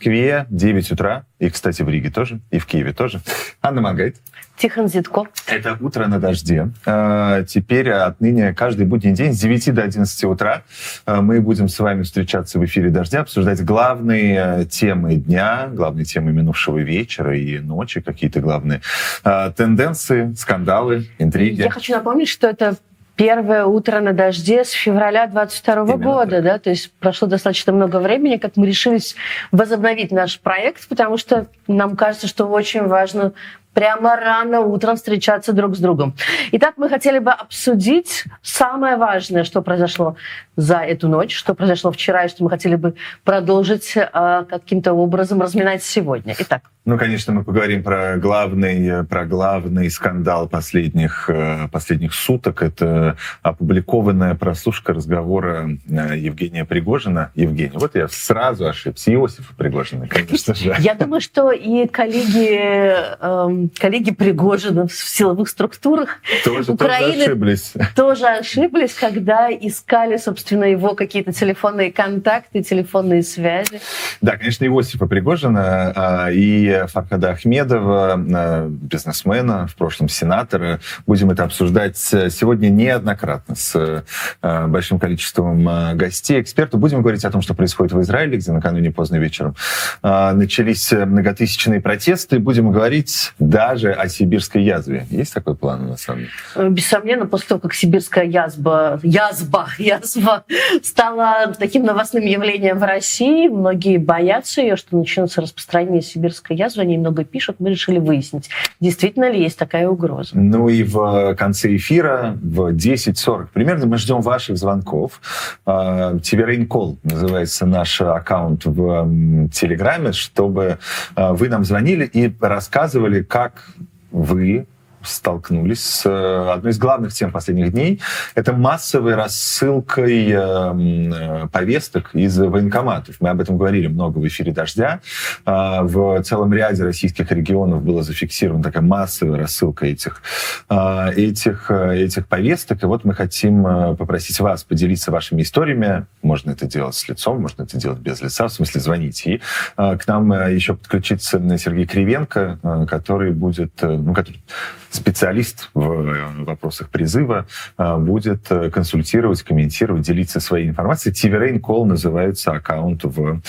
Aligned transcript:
Москве 0.00 0.46
9 0.48 0.92
утра, 0.92 1.26
и, 1.38 1.50
кстати, 1.50 1.82
в 1.82 1.88
Риге 1.90 2.08
тоже, 2.08 2.40
и 2.50 2.58
в 2.58 2.64
Киеве 2.64 2.94
тоже. 2.94 3.20
Анна 3.60 3.82
Магайт. 3.82 4.16
Тихон 4.56 4.88
Зитко. 4.88 5.26
Это 5.46 5.76
«Утро 5.78 6.06
на 6.06 6.18
дожде». 6.18 6.70
А, 6.86 7.42
теперь 7.44 7.90
отныне 7.90 8.54
каждый 8.54 8.86
будний 8.86 9.12
день 9.12 9.34
с 9.34 9.40
9 9.40 9.74
до 9.74 9.82
11 9.82 10.24
утра 10.24 10.62
а, 11.04 11.20
мы 11.20 11.42
будем 11.42 11.68
с 11.68 11.78
вами 11.78 12.02
встречаться 12.02 12.58
в 12.58 12.64
эфире 12.64 12.88
«Дождя», 12.88 13.20
обсуждать 13.20 13.62
главные 13.62 14.64
темы 14.64 15.16
дня, 15.16 15.68
главные 15.70 16.06
темы 16.06 16.32
минувшего 16.32 16.78
вечера 16.78 17.36
и 17.36 17.58
ночи, 17.58 18.00
какие-то 18.00 18.40
главные 18.40 18.80
тенденции, 19.22 20.32
скандалы, 20.34 21.08
интриги. 21.18 21.60
Я 21.60 21.70
хочу 21.70 21.92
напомнить, 21.92 22.28
что 22.28 22.48
это 22.48 22.76
первое 23.20 23.66
утро 23.66 24.00
на 24.00 24.14
дожде 24.14 24.64
с 24.64 24.70
февраля 24.70 25.26
22 25.26 25.96
года, 25.98 26.36
так. 26.36 26.44
да, 26.44 26.58
то 26.58 26.70
есть 26.70 26.90
прошло 27.00 27.28
достаточно 27.28 27.70
много 27.70 27.98
времени, 27.98 28.38
как 28.38 28.56
мы 28.56 28.66
решились 28.66 29.14
возобновить 29.52 30.10
наш 30.10 30.40
проект, 30.40 30.88
потому 30.88 31.18
что 31.18 31.46
нам 31.68 31.96
кажется, 31.96 32.26
что 32.26 32.46
очень 32.46 32.86
важно 32.86 33.34
прямо 33.74 34.16
рано 34.16 34.60
утром 34.60 34.96
встречаться 34.96 35.52
друг 35.52 35.76
с 35.76 35.80
другом. 35.80 36.14
Итак, 36.52 36.74
мы 36.78 36.88
хотели 36.88 37.18
бы 37.18 37.30
обсудить 37.30 38.24
самое 38.40 38.96
важное, 38.96 39.44
что 39.44 39.60
произошло 39.60 40.16
за 40.56 40.78
эту 40.78 41.06
ночь, 41.08 41.36
что 41.36 41.54
произошло 41.54 41.92
вчера, 41.92 42.24
и 42.24 42.28
что 42.28 42.42
мы 42.42 42.48
хотели 42.48 42.76
бы 42.76 42.94
продолжить 43.22 43.96
э, 43.96 44.44
каким-то 44.48 44.94
образом 44.94 45.42
разминать 45.42 45.82
сегодня. 45.82 46.34
Итак. 46.38 46.62
Ну, 46.86 46.96
конечно, 46.96 47.34
мы 47.34 47.44
поговорим 47.44 47.82
про 47.82 48.16
главный, 48.16 49.04
про 49.04 49.26
главный 49.26 49.90
скандал 49.90 50.48
последних, 50.48 51.28
э, 51.28 51.68
последних 51.70 52.14
суток. 52.14 52.62
Это 52.62 53.18
опубликованная 53.42 54.34
прослушка 54.34 54.94
разговора 54.94 55.76
э, 55.86 56.16
Евгения 56.16 56.64
Пригожина. 56.64 57.32
Евгений, 57.34 57.72
вот 57.74 57.96
я 57.96 58.08
сразу 58.08 58.66
ошибся. 58.66 59.12
Иосифа 59.12 59.54
Пригожина, 59.54 60.08
конечно 60.08 60.54
же. 60.54 60.74
Я 60.78 60.94
думаю, 60.94 61.20
что 61.20 61.52
и 61.52 61.86
коллеги, 61.86 62.94
эм, 63.20 63.70
коллеги 63.78 64.12
Пригожина 64.12 64.88
в 64.88 64.94
силовых 64.94 65.50
структурах 65.50 66.20
тоже, 66.44 66.72
Украины 66.72 67.12
тоже 67.12 67.24
ошиблись. 67.24 67.72
тоже 67.94 68.26
ошиблись, 68.26 68.94
когда 68.94 69.50
искали, 69.50 70.16
собственно, 70.16 70.64
его 70.64 70.94
какие-то 70.94 71.34
телефонные 71.34 71.92
контакты, 71.92 72.62
телефонные 72.62 73.22
связи. 73.22 73.82
Да, 74.22 74.38
конечно, 74.38 74.64
Иосифа 74.64 75.06
Пригожина 75.06 75.92
а, 75.94 76.30
и 76.70 76.86
Фархада 76.86 77.30
Ахмедова, 77.30 78.16
э, 78.16 78.68
бизнесмена, 78.68 79.66
в 79.66 79.74
прошлом 79.76 80.08
сенатора. 80.08 80.80
Будем 81.06 81.30
это 81.30 81.44
обсуждать 81.44 81.96
сегодня 81.96 82.68
неоднократно 82.68 83.54
с 83.54 84.04
э, 84.42 84.66
большим 84.66 84.98
количеством 84.98 85.68
э, 85.68 85.94
гостей, 85.94 86.40
экспертов. 86.40 86.80
Будем 86.80 87.02
говорить 87.02 87.24
о 87.24 87.30
том, 87.30 87.42
что 87.42 87.54
происходит 87.54 87.92
в 87.92 88.00
Израиле, 88.00 88.38
где 88.38 88.52
накануне 88.52 88.90
поздно 88.90 89.16
вечером 89.16 89.54
начались 90.02 90.92
многотысячные 90.92 91.80
протесты. 91.80 92.38
Будем 92.38 92.70
говорить 92.70 93.32
даже 93.38 93.92
о 93.92 94.08
сибирской 94.08 94.62
язве. 94.62 95.06
Есть 95.10 95.34
такой 95.34 95.56
план 95.56 95.88
на 95.88 95.96
самом 95.96 96.20
деле? 96.20 96.70
Бессомненно, 96.70 97.26
после 97.26 97.48
того, 97.48 97.60
как 97.60 97.74
сибирская 97.74 98.24
язва, 98.24 99.00
язва, 99.02 99.68
язва 99.78 100.44
стала 100.82 101.52
таким 101.58 101.84
новостным 101.84 102.24
явлением 102.24 102.78
в 102.78 102.82
России, 102.82 103.48
многие 103.48 103.98
боятся 103.98 104.60
ее, 104.60 104.76
что 104.76 104.96
начнется 104.96 105.40
распространение 105.40 106.02
сибирской 106.02 106.56
язвы, 106.60 106.82
они 106.82 106.98
много 106.98 107.24
пишут, 107.24 107.56
мы 107.58 107.70
решили 107.70 107.98
выяснить, 107.98 108.50
действительно 108.80 109.30
ли 109.30 109.42
есть 109.42 109.58
такая 109.58 109.88
угроза. 109.88 110.30
Ну 110.34 110.68
и 110.68 110.82
в 110.82 111.34
конце 111.34 111.74
эфира 111.76 112.36
в 112.40 112.72
10.40 112.72 113.48
примерно 113.52 113.86
мы 113.86 113.96
ждем 113.98 114.20
ваших 114.20 114.56
звонков. 114.56 115.20
А, 115.66 116.18
Тиверейн 116.18 116.66
Кол 116.66 116.98
называется 117.02 117.66
наш 117.66 118.00
аккаунт 118.00 118.64
в 118.64 119.48
Телеграме, 119.52 120.12
чтобы 120.12 120.78
а, 121.14 121.32
вы 121.32 121.48
нам 121.48 121.64
звонили 121.64 122.04
и 122.04 122.32
рассказывали, 122.40 123.22
как 123.22 123.70
вы 124.12 124.66
столкнулись 125.02 125.82
с 125.82 126.06
э, 126.06 126.52
одной 126.52 126.72
из 126.72 126.78
главных 126.78 127.12
тем 127.12 127.32
последних 127.32 127.72
дней. 127.72 128.00
Это 128.34 128.52
массовой 128.52 129.14
рассылкой 129.14 130.30
эм, 130.30 131.12
э, 131.12 131.48
повесток 131.48 132.14
из 132.14 132.38
военкоматов. 132.38 133.16
Мы 133.20 133.30
об 133.30 133.40
этом 133.40 133.56
говорили 133.56 133.86
много 133.86 134.18
в 134.18 134.26
эфире 134.26 134.52
«Дождя». 134.52 135.00
А, 135.44 135.82
в 135.82 136.22
целом 136.22 136.52
ряде 136.52 136.84
российских 136.84 137.30
регионов 137.32 137.82
была 137.82 138.02
зафиксирована 138.02 138.62
такая 138.62 138.82
массовая 138.82 139.40
рассылка 139.40 139.86
этих, 139.86 140.22
а, 140.68 141.10
этих, 141.10 141.70
э, 141.70 142.04
этих 142.04 142.26
повесток. 142.26 142.82
И 142.82 142.86
вот 142.86 143.04
мы 143.04 143.14
хотим 143.14 143.62
попросить 143.96 144.38
вас 144.40 144.64
поделиться 144.64 145.10
вашими 145.10 145.42
историями. 145.42 146.06
Можно 146.22 146.52
это 146.52 146.66
делать 146.66 146.94
с 146.94 147.08
лицом, 147.08 147.40
можно 147.40 147.62
это 147.62 147.76
делать 147.76 147.98
без 147.98 148.20
лица, 148.20 148.48
в 148.48 148.52
смысле 148.52 148.80
звонить. 148.80 149.26
И 149.26 149.40
к 149.76 150.00
нам 150.06 150.32
еще 150.50 150.74
подключится 150.74 151.40
Сергей 151.58 151.86
Кривенко, 151.86 152.86
который 152.88 153.32
будет, 153.32 153.72
ну, 153.82 154.14
который 154.14 154.42
специалист 154.90 155.70
в 155.74 155.82
э, 155.82 156.44
вопросах 156.44 156.90
призыва 156.90 157.46
э, 157.78 157.96
будет 157.96 158.50
э, 158.50 158.70
консультировать, 158.70 159.42
комментировать, 159.42 160.02
делиться 160.02 160.40
своей 160.40 160.68
информацией. 160.68 161.14
Тиверейн 161.14 161.60
Кол 161.60 161.86
называется 161.86 162.52
аккаунт 162.52 163.04
в 163.04 163.40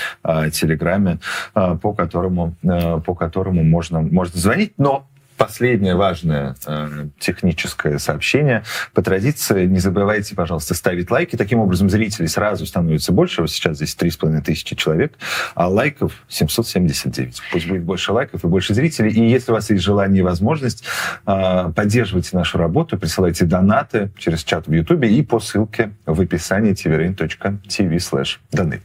Телеграме, 0.51 1.19
по 1.53 1.93
которому, 1.93 2.55
по 2.61 3.15
которому 3.15 3.63
можно, 3.63 4.01
можно 4.01 4.39
звонить. 4.39 4.73
Но 4.77 5.07
последнее 5.41 5.95
важное 5.95 6.55
э, 6.67 7.07
техническое 7.19 7.97
сообщение. 7.97 8.63
По 8.93 9.01
традиции, 9.01 9.65
не 9.65 9.79
забывайте, 9.79 10.35
пожалуйста, 10.35 10.75
ставить 10.75 11.09
лайки. 11.09 11.35
Таким 11.35 11.57
образом, 11.57 11.89
зрителей 11.89 12.27
сразу 12.27 12.67
становится 12.67 13.11
больше. 13.11 13.41
Вот 13.41 13.49
сейчас 13.49 13.77
здесь 13.77 13.97
3,5 13.99 14.41
тысячи 14.43 14.75
человек, 14.75 15.13
а 15.55 15.67
лайков 15.67 16.13
779. 16.27 17.41
Пусть 17.51 17.67
будет 17.67 17.81
больше 17.81 18.13
лайков 18.13 18.43
и 18.43 18.47
больше 18.47 18.75
зрителей. 18.75 19.09
И 19.09 19.31
если 19.31 19.51
у 19.51 19.55
вас 19.55 19.71
есть 19.71 19.83
желание 19.83 20.19
и 20.19 20.23
возможность, 20.23 20.83
э, 21.25 21.71
поддерживайте 21.75 22.37
нашу 22.37 22.59
работу, 22.59 22.99
присылайте 22.99 23.45
донаты 23.45 24.11
через 24.19 24.43
чат 24.43 24.67
в 24.67 24.71
Ютубе 24.71 25.09
и 25.09 25.23
по 25.23 25.39
ссылке 25.39 25.91
в 26.05 26.21
описании 26.21 26.73
tvrain.tv 26.73 27.95
slash 27.95 28.37
donate. 28.53 28.81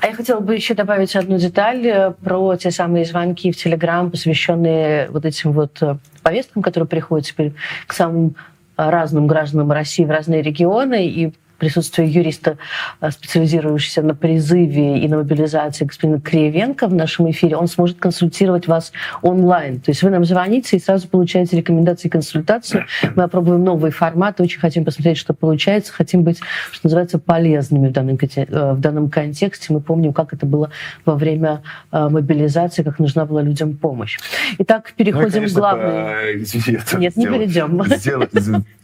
А 0.00 0.06
я 0.06 0.14
хотела 0.14 0.40
бы 0.40 0.54
еще 0.54 0.72
добавить 0.72 1.14
одну 1.16 1.36
деталь 1.36 1.86
э, 1.86 2.12
про 2.12 2.56
те 2.56 2.70
самые 2.70 3.04
звонки 3.04 3.52
в 3.52 3.56
Телеграм, 3.58 4.10
посвященные 4.10 5.10
вот 5.10 5.26
этим 5.26 5.52
вот 5.52 5.82
э, 5.82 5.97
повесткам, 6.22 6.62
которые 6.62 6.88
приходят 6.88 7.26
теперь 7.26 7.52
к 7.86 7.92
самым 7.92 8.34
разным 8.76 9.26
гражданам 9.26 9.72
России 9.72 10.04
в 10.04 10.10
разные 10.10 10.42
регионы, 10.42 11.08
и 11.08 11.32
присутствие 11.58 12.08
юриста, 12.08 12.56
э, 13.00 13.10
специализирующегося 13.10 14.02
на 14.02 14.14
призыве 14.14 14.98
и 14.98 15.08
на 15.08 15.18
мобилизации 15.18 15.84
господина 15.84 16.20
Криевенко 16.20 16.86
в 16.86 16.94
нашем 16.94 17.30
эфире, 17.30 17.56
он 17.56 17.66
сможет 17.66 17.98
консультировать 17.98 18.66
вас 18.66 18.92
онлайн. 19.22 19.80
То 19.80 19.90
есть 19.90 20.02
вы 20.02 20.10
нам 20.10 20.24
звоните 20.24 20.76
и 20.76 20.80
сразу 20.80 21.08
получаете 21.08 21.56
рекомендации 21.56 22.08
и 22.08 22.10
консультацию. 22.10 22.86
Мы 23.16 23.24
опробуем 23.24 23.62
новый 23.64 23.90
формат, 23.90 24.40
очень 24.40 24.60
хотим 24.60 24.84
посмотреть, 24.84 25.18
что 25.18 25.34
получается, 25.34 25.92
хотим 25.92 26.22
быть, 26.22 26.38
что 26.70 26.86
называется, 26.86 27.18
полезными 27.18 27.88
в 27.88 27.92
данном, 27.92 28.16
э, 28.16 28.72
в 28.72 28.80
данном 28.80 29.10
контексте. 29.10 29.72
Мы 29.72 29.80
помним, 29.80 30.12
как 30.12 30.32
это 30.32 30.46
было 30.46 30.70
во 31.04 31.16
время 31.16 31.62
э, 31.90 32.08
мобилизации, 32.08 32.82
как 32.82 32.98
нужна 32.98 33.26
была 33.26 33.42
людям 33.42 33.76
помощь. 33.76 34.18
Итак, 34.58 34.92
переходим 34.96 35.26
ну, 35.26 35.32
конечно, 35.32 35.54
к 35.54 35.58
главной... 35.58 36.42
Извини, 36.42 36.78
Нет, 36.98 37.16
не 37.16 37.26
перейдем. 37.26 37.82
Сделаю, 37.84 38.28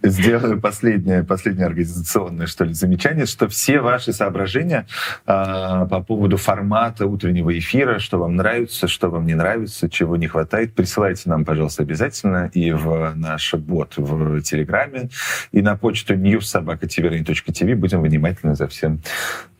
сделаю 0.02 0.60
последнее, 0.60 1.22
последнее 1.22 1.66
организационное, 1.66 2.46
что 2.46 2.63
ли, 2.64 2.74
замечание, 2.74 3.26
что 3.26 3.48
все 3.48 3.80
ваши 3.80 4.12
соображения 4.12 4.86
э, 5.26 5.86
по 5.90 6.04
поводу 6.06 6.36
формата 6.36 7.06
утреннего 7.06 7.56
эфира, 7.56 7.98
что 7.98 8.18
вам 8.18 8.36
нравится, 8.36 8.88
что 8.88 9.08
вам 9.10 9.26
не 9.26 9.34
нравится, 9.34 9.88
чего 9.88 10.16
не 10.16 10.26
хватает, 10.26 10.74
присылайте 10.74 11.28
нам, 11.30 11.44
пожалуйста, 11.44 11.82
обязательно 11.82 12.50
и 12.52 12.72
в 12.72 13.14
наш 13.14 13.54
бот 13.54 13.94
в 13.96 14.40
Телеграме, 14.42 15.10
и 15.52 15.62
на 15.62 15.76
почту 15.76 16.14
newssobaka.tv 16.14 17.74
будем 17.74 18.02
внимательны 18.02 18.54
за 18.54 18.68
всем 18.68 19.00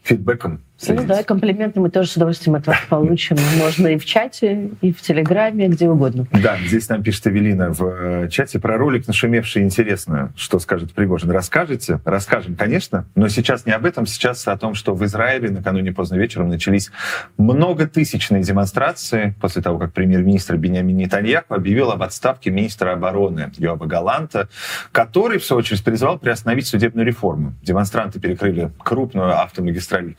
фидбэком 0.02 0.60
ну 0.88 1.04
да, 1.06 1.22
комплименты 1.22 1.80
мы 1.80 1.88
тоже 1.88 2.08
с 2.08 2.16
удовольствием 2.16 2.56
от 2.56 2.66
вас 2.66 2.78
получим. 2.88 3.36
Можно 3.58 3.88
и 3.88 3.98
в 3.98 4.04
чате, 4.04 4.70
и 4.80 4.92
в 4.92 5.00
Телеграме, 5.00 5.68
где 5.68 5.88
угодно. 5.88 6.26
Да, 6.32 6.58
здесь 6.66 6.88
нам 6.88 7.02
пишет 7.02 7.26
Эвелина 7.28 7.72
в 7.72 7.84
э, 7.84 8.28
чате 8.28 8.58
про 8.58 8.76
ролик 8.76 9.06
нашумевший. 9.06 9.62
Интересно, 9.62 10.32
что 10.36 10.58
скажет 10.58 10.92
Пригожин. 10.92 11.30
Расскажете? 11.30 12.00
Расскажем, 12.04 12.56
конечно, 12.56 13.06
но 13.14 13.28
сейчас 13.28 13.66
не 13.66 13.72
об 13.72 13.86
этом. 13.86 14.06
Сейчас 14.06 14.46
о 14.48 14.56
том, 14.56 14.74
что 14.74 14.94
в 14.94 15.04
Израиле 15.04 15.50
накануне 15.50 15.92
поздно 15.92 16.16
вечером 16.16 16.48
начались 16.48 16.90
многотысячные 17.38 18.42
демонстрации 18.42 19.34
после 19.40 19.62
того, 19.62 19.78
как 19.78 19.92
премьер-министр 19.92 20.56
Бениамин 20.56 20.96
Нетаньяху 20.96 21.54
объявил 21.54 21.92
об 21.92 22.02
отставке 22.02 22.50
министра 22.50 22.92
обороны 22.92 23.52
Йоаба 23.56 23.86
Галанта, 23.86 24.48
который, 24.90 25.38
в 25.38 25.44
свою 25.44 25.60
очередь, 25.60 25.84
призвал 25.84 26.18
приостановить 26.18 26.66
судебную 26.66 27.06
реформу. 27.06 27.54
Демонстранты 27.62 28.18
перекрыли 28.18 28.70
крупную 28.82 29.40
автомагистраль 29.40 30.14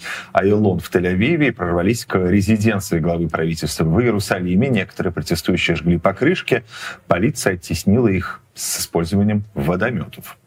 Айлон 0.46 0.80
в 0.80 0.90
Тель-Авиве 0.90 1.48
и 1.48 1.52
прорвались 1.52 2.06
к 2.06 2.18
резиденции 2.18 3.00
главы 3.00 3.28
правительства 3.28 3.84
в 3.84 4.02
Иерусалиме. 4.02 4.70
Некоторые 4.70 5.12
протестующие 5.12 5.76
жгли 5.76 5.98
покрышки. 5.98 6.64
Полиция 7.08 7.54
оттеснила 7.54 8.08
их 8.08 8.42
с 8.54 8.80
использованием 8.80 9.44
водометов. 9.54 10.38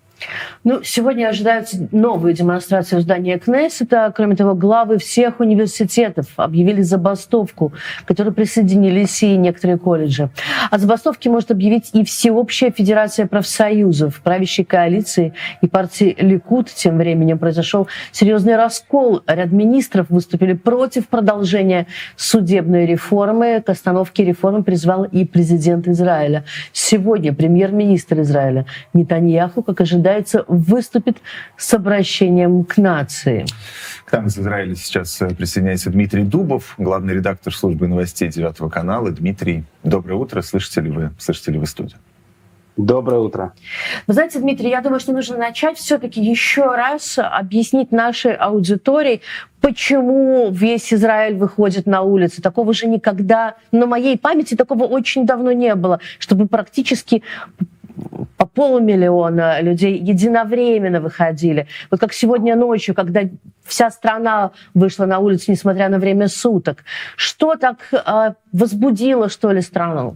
Ну, 0.65 0.82
сегодня 0.82 1.29
ожидаются 1.29 1.88
новые 1.93 2.35
демонстрации 2.35 2.97
в 2.97 3.00
здании 3.00 3.37
Кнессета. 3.37 4.12
Кроме 4.15 4.37
того, 4.37 4.55
главы 4.55 4.99
всех 4.99 5.41
университетов 5.41 6.26
объявили 6.37 6.82
забастовку, 6.82 7.73
к 8.05 8.09
которой 8.09 8.32
присоединились 8.32 9.23
и 9.23 9.37
некоторые 9.37 9.79
колледжи. 9.79 10.31
О 10.70 10.79
забастовке 10.79 11.31
может 11.31 11.50
объявить 11.50 11.91
и 11.93 12.05
Всеобщая 12.05 12.70
Федерация 12.70 13.26
профсоюзов, 13.26 14.20
правящей 14.23 14.65
коалиции 14.65 15.32
и 15.62 15.69
партии 15.69 16.17
Ликут. 16.19 16.69
Тем 16.69 16.99
временем 16.99 17.38
произошел 17.38 17.88
серьезный 18.12 18.56
раскол. 18.56 19.23
Ряд 19.26 19.53
министров 19.53 20.06
выступили 20.11 20.55
против 20.55 21.09
продолжения 21.09 21.87
судебной 22.17 22.87
реформы. 22.87 23.62
К 23.64 23.71
остановке 23.71 24.25
реформы 24.25 24.62
призвал 24.62 25.05
и 25.05 25.25
президент 25.25 25.87
Израиля. 25.88 26.44
Сегодня 26.73 27.32
премьер-министр 27.32 28.21
Израиля 28.23 28.67
Нетаньяху, 28.93 29.62
как 29.62 29.81
ожидается, 29.81 30.08
ожидается, 30.09 30.45
выступит 30.49 31.19
с 31.57 31.75
обращением 31.75 32.65
к 32.65 32.77
нации. 32.79 33.47
К 34.05 34.13
нам 34.13 34.27
из 34.27 34.39
Израиля 34.39 34.75
сейчас 34.75 35.21
э, 35.21 35.35
присоединяется 35.35 35.91
Дмитрий 35.91 36.25
Дубов, 36.25 36.75
главный 36.79 37.15
редактор 37.15 37.55
службы 37.55 37.89
новостей 37.89 38.29
Девятого 38.29 38.71
канала. 38.71 39.11
Дмитрий, 39.11 39.65
доброе 39.85 40.15
утро. 40.15 40.41
Слышите 40.43 40.81
ли 40.81 40.91
вы, 40.91 41.11
слышите 41.19 41.53
ли 41.53 41.59
вы 41.59 41.67
студию? 41.67 41.99
Доброе 42.77 43.21
утро. 43.21 43.55
Вы 44.07 44.15
знаете, 44.15 44.39
Дмитрий, 44.39 44.71
я 44.71 44.81
думаю, 44.81 45.01
что 45.01 45.13
нужно 45.13 45.37
начать 45.37 45.79
все-таки 45.79 46.23
еще 46.23 46.63
раз 46.63 47.19
объяснить 47.19 47.91
нашей 47.91 48.35
аудитории, 48.35 49.21
почему 49.61 50.49
весь 50.53 50.95
Израиль 50.95 51.35
выходит 51.35 51.87
на 51.87 52.03
улицы. 52.03 52.41
Такого 52.41 52.73
же 52.73 52.87
никогда, 52.87 53.57
на 53.73 53.87
моей 53.87 54.17
памяти 54.17 54.55
такого 54.55 54.85
очень 54.85 55.27
давно 55.27 55.51
не 55.51 55.75
было, 55.75 55.99
чтобы 56.21 56.47
практически 56.47 57.25
по 58.37 58.47
полмиллиона 58.47 59.61
людей 59.61 59.99
единовременно 59.99 61.00
выходили. 61.00 61.67
Вот 61.91 62.00
как 62.00 62.12
сегодня 62.12 62.56
ночью, 62.56 62.94
когда 62.94 63.23
вся 63.65 63.91
страна 63.91 64.50
вышла 64.75 65.06
на 65.06 65.19
улицу, 65.19 65.50
несмотря 65.50 65.88
на 65.88 65.99
время 65.99 66.29
суток. 66.29 66.85
Что 67.17 67.56
так 67.56 67.79
э, 67.93 68.32
возбудило, 68.53 69.29
что 69.29 69.53
ли, 69.53 69.61
страну? 69.61 70.15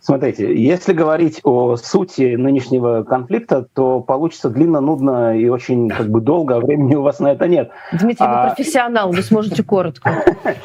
Смотрите, 0.00 0.54
если 0.62 0.92
говорить 0.92 1.40
о 1.44 1.76
сути 1.76 2.34
нынешнего 2.34 3.02
конфликта, 3.02 3.66
то 3.74 4.00
получится 4.00 4.48
длинно, 4.48 4.80
нудно 4.80 5.36
и 5.36 5.48
очень 5.48 5.88
как 5.88 6.08
бы 6.08 6.20
долго, 6.20 6.56
а 6.56 6.60
времени 6.60 6.94
у 6.94 7.02
вас 7.02 7.20
на 7.20 7.32
это 7.32 7.46
нет. 7.46 7.70
Дмитрий, 7.92 8.26
вы 8.26 8.32
а... 8.32 8.48
профессионал, 8.48 9.12
вы 9.12 9.22
сможете 9.22 9.62
коротко. 9.62 10.24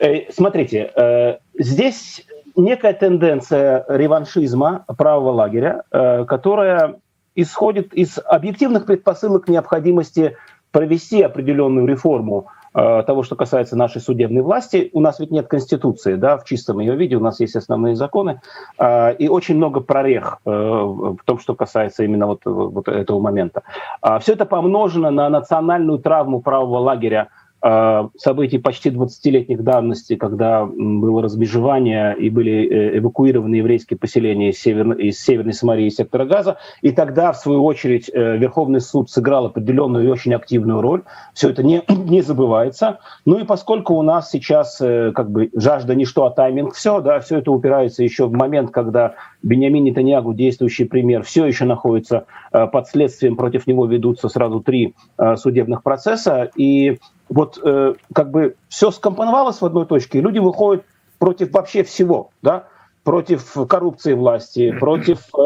Э, 0.00 0.30
смотрите, 0.30 0.92
э, 0.94 1.38
здесь 1.58 2.24
некая 2.58 2.92
тенденция 2.92 3.84
реваншизма 3.88 4.84
правого 4.96 5.30
лагеря, 5.30 5.84
э, 5.90 6.24
которая 6.24 6.96
исходит 7.34 7.94
из 7.94 8.18
объективных 8.24 8.84
предпосылок 8.86 9.48
необходимости 9.48 10.36
провести 10.72 11.22
определенную 11.22 11.86
реформу 11.86 12.48
э, 12.74 13.02
того, 13.06 13.22
что 13.22 13.36
касается 13.36 13.76
нашей 13.76 14.00
судебной 14.00 14.42
власти. 14.42 14.90
У 14.92 15.00
нас 15.00 15.20
ведь 15.20 15.30
нет 15.30 15.46
конституции, 15.46 16.16
да, 16.16 16.36
в 16.36 16.44
чистом 16.44 16.80
ее 16.80 16.96
виде, 16.96 17.16
у 17.16 17.20
нас 17.20 17.40
есть 17.40 17.56
основные 17.56 17.94
законы, 17.94 18.40
э, 18.78 19.14
и 19.14 19.28
очень 19.28 19.56
много 19.56 19.80
прорех 19.80 20.40
в 20.44 21.18
том, 21.24 21.38
что 21.38 21.54
касается 21.54 22.02
именно 22.04 22.26
вот, 22.26 22.40
вот 22.44 22.88
этого 22.88 23.20
момента. 23.20 23.62
А 24.02 24.18
Все 24.18 24.32
это 24.32 24.44
помножено 24.44 25.10
на 25.10 25.28
национальную 25.28 26.00
травму 26.00 26.40
правого 26.40 26.78
лагеря 26.78 27.28
событий 27.60 28.58
почти 28.58 28.90
20-летних 28.90 29.64
давности, 29.64 30.14
когда 30.14 30.64
было 30.64 31.22
разбежевание 31.22 32.16
и 32.16 32.30
были 32.30 32.68
э, 32.68 32.98
эвакуированы 32.98 33.56
еврейские 33.56 33.98
поселения 33.98 34.50
из, 34.50 34.60
север... 34.60 34.92
из 34.92 35.20
Северной 35.20 35.52
Самарии 35.52 35.86
и 35.86 35.90
сектора 35.90 36.24
Газа. 36.24 36.58
И 36.82 36.92
тогда, 36.92 37.32
в 37.32 37.36
свою 37.36 37.64
очередь, 37.64 38.08
э, 38.12 38.36
Верховный 38.36 38.80
суд 38.80 39.10
сыграл 39.10 39.46
определенную 39.46 40.04
и 40.04 40.08
очень 40.08 40.34
активную 40.34 40.80
роль. 40.80 41.02
Все 41.34 41.50
это 41.50 41.64
не, 41.64 41.82
не 41.88 42.22
забывается. 42.22 43.00
Ну 43.24 43.38
и 43.38 43.44
поскольку 43.44 43.94
у 43.94 44.02
нас 44.02 44.30
сейчас 44.30 44.80
э, 44.80 45.10
как 45.12 45.30
бы 45.30 45.50
жажда 45.54 45.96
ничто, 45.96 46.26
а 46.26 46.30
тайминг 46.30 46.74
все, 46.74 47.00
да, 47.00 47.18
все 47.18 47.38
это 47.38 47.50
упирается 47.50 48.04
еще 48.04 48.26
в 48.26 48.32
момент, 48.32 48.70
когда 48.70 49.14
Бениамин 49.42 49.82
Нетаньягу, 49.82 50.32
действующий 50.32 50.84
премьер, 50.84 51.24
все 51.24 51.44
еще 51.44 51.64
находится 51.64 52.26
под 52.50 52.88
следствием, 52.88 53.36
против 53.36 53.66
него 53.66 53.86
ведутся 53.86 54.28
сразу 54.28 54.60
три 54.60 54.94
судебных 55.36 55.82
процесса. 55.82 56.50
И 56.56 56.98
вот 57.28 57.58
э, 57.62 57.94
как 58.14 58.30
бы 58.30 58.56
все 58.68 58.90
скомпоновалось 58.90 59.60
в 59.60 59.64
одной 59.64 59.86
точке, 59.86 60.18
и 60.18 60.20
люди 60.20 60.38
выходят 60.38 60.84
против 61.18 61.52
вообще 61.52 61.82
всего, 61.82 62.30
да, 62.42 62.64
против 63.04 63.54
коррупции 63.68 64.12
власти, 64.12 64.70
против 64.78 65.18
э, 65.34 65.40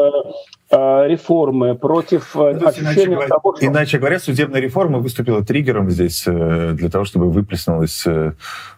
э, 0.71 1.07
реформы, 1.07 1.75
против 1.75 2.35
э, 2.35 2.51
ощущения 2.51 3.15
иначе, 3.15 3.27
того, 3.27 3.55
что... 3.55 3.65
Иначе 3.65 3.97
говоря, 3.99 4.19
судебная 4.19 4.59
реформа 4.59 4.99
выступила 4.99 5.43
триггером 5.43 5.89
здесь 5.89 6.23
э, 6.27 6.71
для 6.73 6.89
того, 6.89 7.05
чтобы 7.05 7.29
выплеснулось 7.29 8.05
э, 8.05 8.33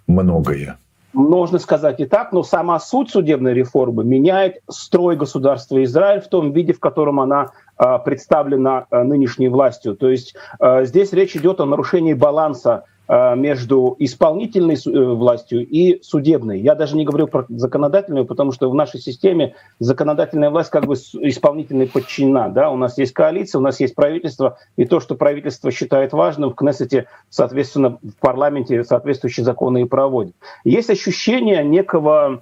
многое. 0.07 0.77
Можно 1.13 1.59
сказать 1.59 2.01
и 2.01 2.05
так, 2.05 2.33
но 2.33 2.43
сама 2.43 2.77
суть 2.77 3.09
судебной 3.09 3.53
реформы 3.53 4.03
меняет 4.03 4.57
строй 4.69 5.15
государства 5.15 5.81
Израиль 5.83 6.19
в 6.19 6.27
том 6.27 6.51
виде, 6.51 6.73
в 6.73 6.79
котором 6.81 7.21
она 7.21 7.51
э, 7.79 7.99
представлена 8.03 8.85
э, 8.91 9.01
нынешней 9.01 9.47
властью. 9.47 9.95
То 9.95 10.09
есть 10.09 10.35
э, 10.59 10.85
здесь 10.85 11.13
речь 11.13 11.35
идет 11.37 11.61
о 11.61 11.65
нарушении 11.65 12.13
баланса 12.13 12.83
между 13.07 13.95
исполнительной 13.99 14.75
э, 14.75 15.13
властью 15.13 15.65
и 15.65 16.01
судебной. 16.01 16.59
Я 16.59 16.73
даже 16.73 16.97
не 16.97 17.05
говорю 17.05 17.27
про 17.27 17.45
законодательную, 17.49 18.25
потому 18.25 18.51
что 18.51 18.69
в 18.69 18.73
нашей 18.73 18.99
системе 18.99 19.53
законодательная 19.79 20.49
власть 20.49 20.71
как 20.71 20.85
бы 20.85 20.95
исполнительной 20.95 21.87
подчинена. 21.87 22.49
Да? 22.49 22.71
У 22.71 22.77
нас 22.77 22.97
есть 22.97 23.13
коалиция, 23.13 23.59
у 23.59 23.61
нас 23.61 23.79
есть 23.79 23.93
правительство, 23.93 24.57
и 24.75 24.85
то, 24.85 24.99
что 24.99 25.15
правительство 25.15 25.71
считает 25.71 26.13
важным, 26.13 26.51
в 26.51 26.55
Кнессете, 26.55 27.05
соответственно, 27.29 27.99
в 28.01 28.19
парламенте 28.19 28.83
соответствующие 28.83 29.43
законы 29.43 29.83
и 29.83 29.85
проводит. 29.85 30.35
Есть 30.63 30.89
ощущение 30.89 31.63
некого 31.63 32.41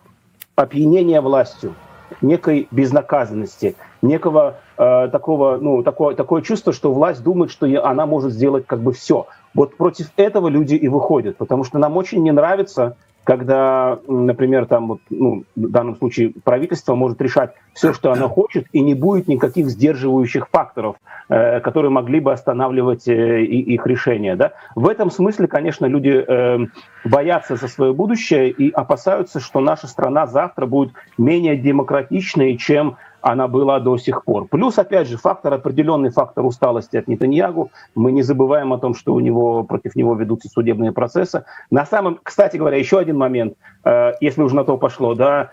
опьянения 0.56 1.20
властью, 1.20 1.76
некой 2.22 2.68
безнаказанности, 2.72 3.76
некого 4.04 4.58
э, 4.78 5.10
такого, 5.12 5.58
ну, 5.58 5.82
такое, 5.82 6.16
такое 6.16 6.44
чувство, 6.44 6.74
что 6.74 6.94
власть 6.94 7.24
думает, 7.24 7.50
что 7.50 7.66
она 7.84 8.06
может 8.06 8.34
сделать 8.34 8.68
как 8.68 8.82
бы 8.82 8.94
все. 8.94 9.26
Вот 9.56 9.76
против 9.78 10.12
этого 10.18 10.48
люди 10.50 10.76
и 10.76 10.88
выходят, 10.88 11.38
потому 11.38 11.64
что 11.64 11.80
нам 11.80 11.98
очень 11.98 12.22
не 12.22 12.32
нравится, 12.32 12.98
когда, 13.24 14.00
например, 14.08 14.66
там, 14.66 14.88
вот, 14.88 15.00
ну, 15.10 15.44
в 15.56 15.70
данном 15.70 15.96
случае 15.96 16.34
правительство 16.44 16.96
может 16.96 17.22
решать 17.22 17.54
все, 17.74 17.94
что 17.94 18.12
оно 18.12 18.28
хочет, 18.28 18.66
и 18.74 18.82
не 18.82 18.94
будет 18.94 19.28
никаких 19.28 19.70
сдерживающих 19.70 20.50
факторов, 20.50 20.98
э, 21.30 21.62
которые 21.62 21.90
могли 21.90 22.20
бы 22.20 22.34
останавливать 22.34 23.08
э, 23.08 23.44
их 23.44 23.88
решение. 23.88 24.36
Да? 24.36 24.54
В 24.76 24.90
этом 24.90 25.10
смысле, 25.10 25.48
конечно, 25.48 25.86
люди 25.86 26.10
э, 26.10 26.58
боятся 27.06 27.56
за 27.56 27.68
свое 27.70 27.94
будущее 27.94 28.50
и 28.50 28.70
опасаются, 28.70 29.40
что 29.40 29.62
наша 29.62 29.88
страна 29.88 30.28
завтра 30.28 30.66
будет 30.66 30.94
менее 31.18 31.56
демократичной, 31.56 32.58
чем 32.58 32.98
она 33.24 33.48
была 33.48 33.80
до 33.80 33.98
сих 33.98 34.26
пор. 34.26 34.48
Плюс, 34.48 34.78
опять 34.78 35.08
же, 35.08 35.18
фактор, 35.18 35.54
определенный 35.54 36.10
фактор 36.10 36.46
усталости 36.46 36.98
от 36.98 37.08
Нетаньягу. 37.08 37.72
Мы 37.96 38.12
не 38.12 38.22
забываем 38.22 38.74
о 38.74 38.78
том, 38.78 38.94
что 38.94 39.14
у 39.14 39.22
него, 39.22 39.64
против 39.64 39.96
него 39.96 40.14
ведутся 40.14 40.50
судебные 40.50 40.92
процессы. 40.92 41.46
На 41.72 41.86
самом, 41.86 42.20
кстати 42.22 42.58
говоря, 42.58 42.78
еще 42.78 43.00
один 43.00 43.18
момент, 43.18 43.54
э, 43.86 44.12
если 44.20 44.42
уже 44.42 44.56
на 44.56 44.66
то 44.66 44.78
пошло, 44.78 45.16
да, 45.16 45.52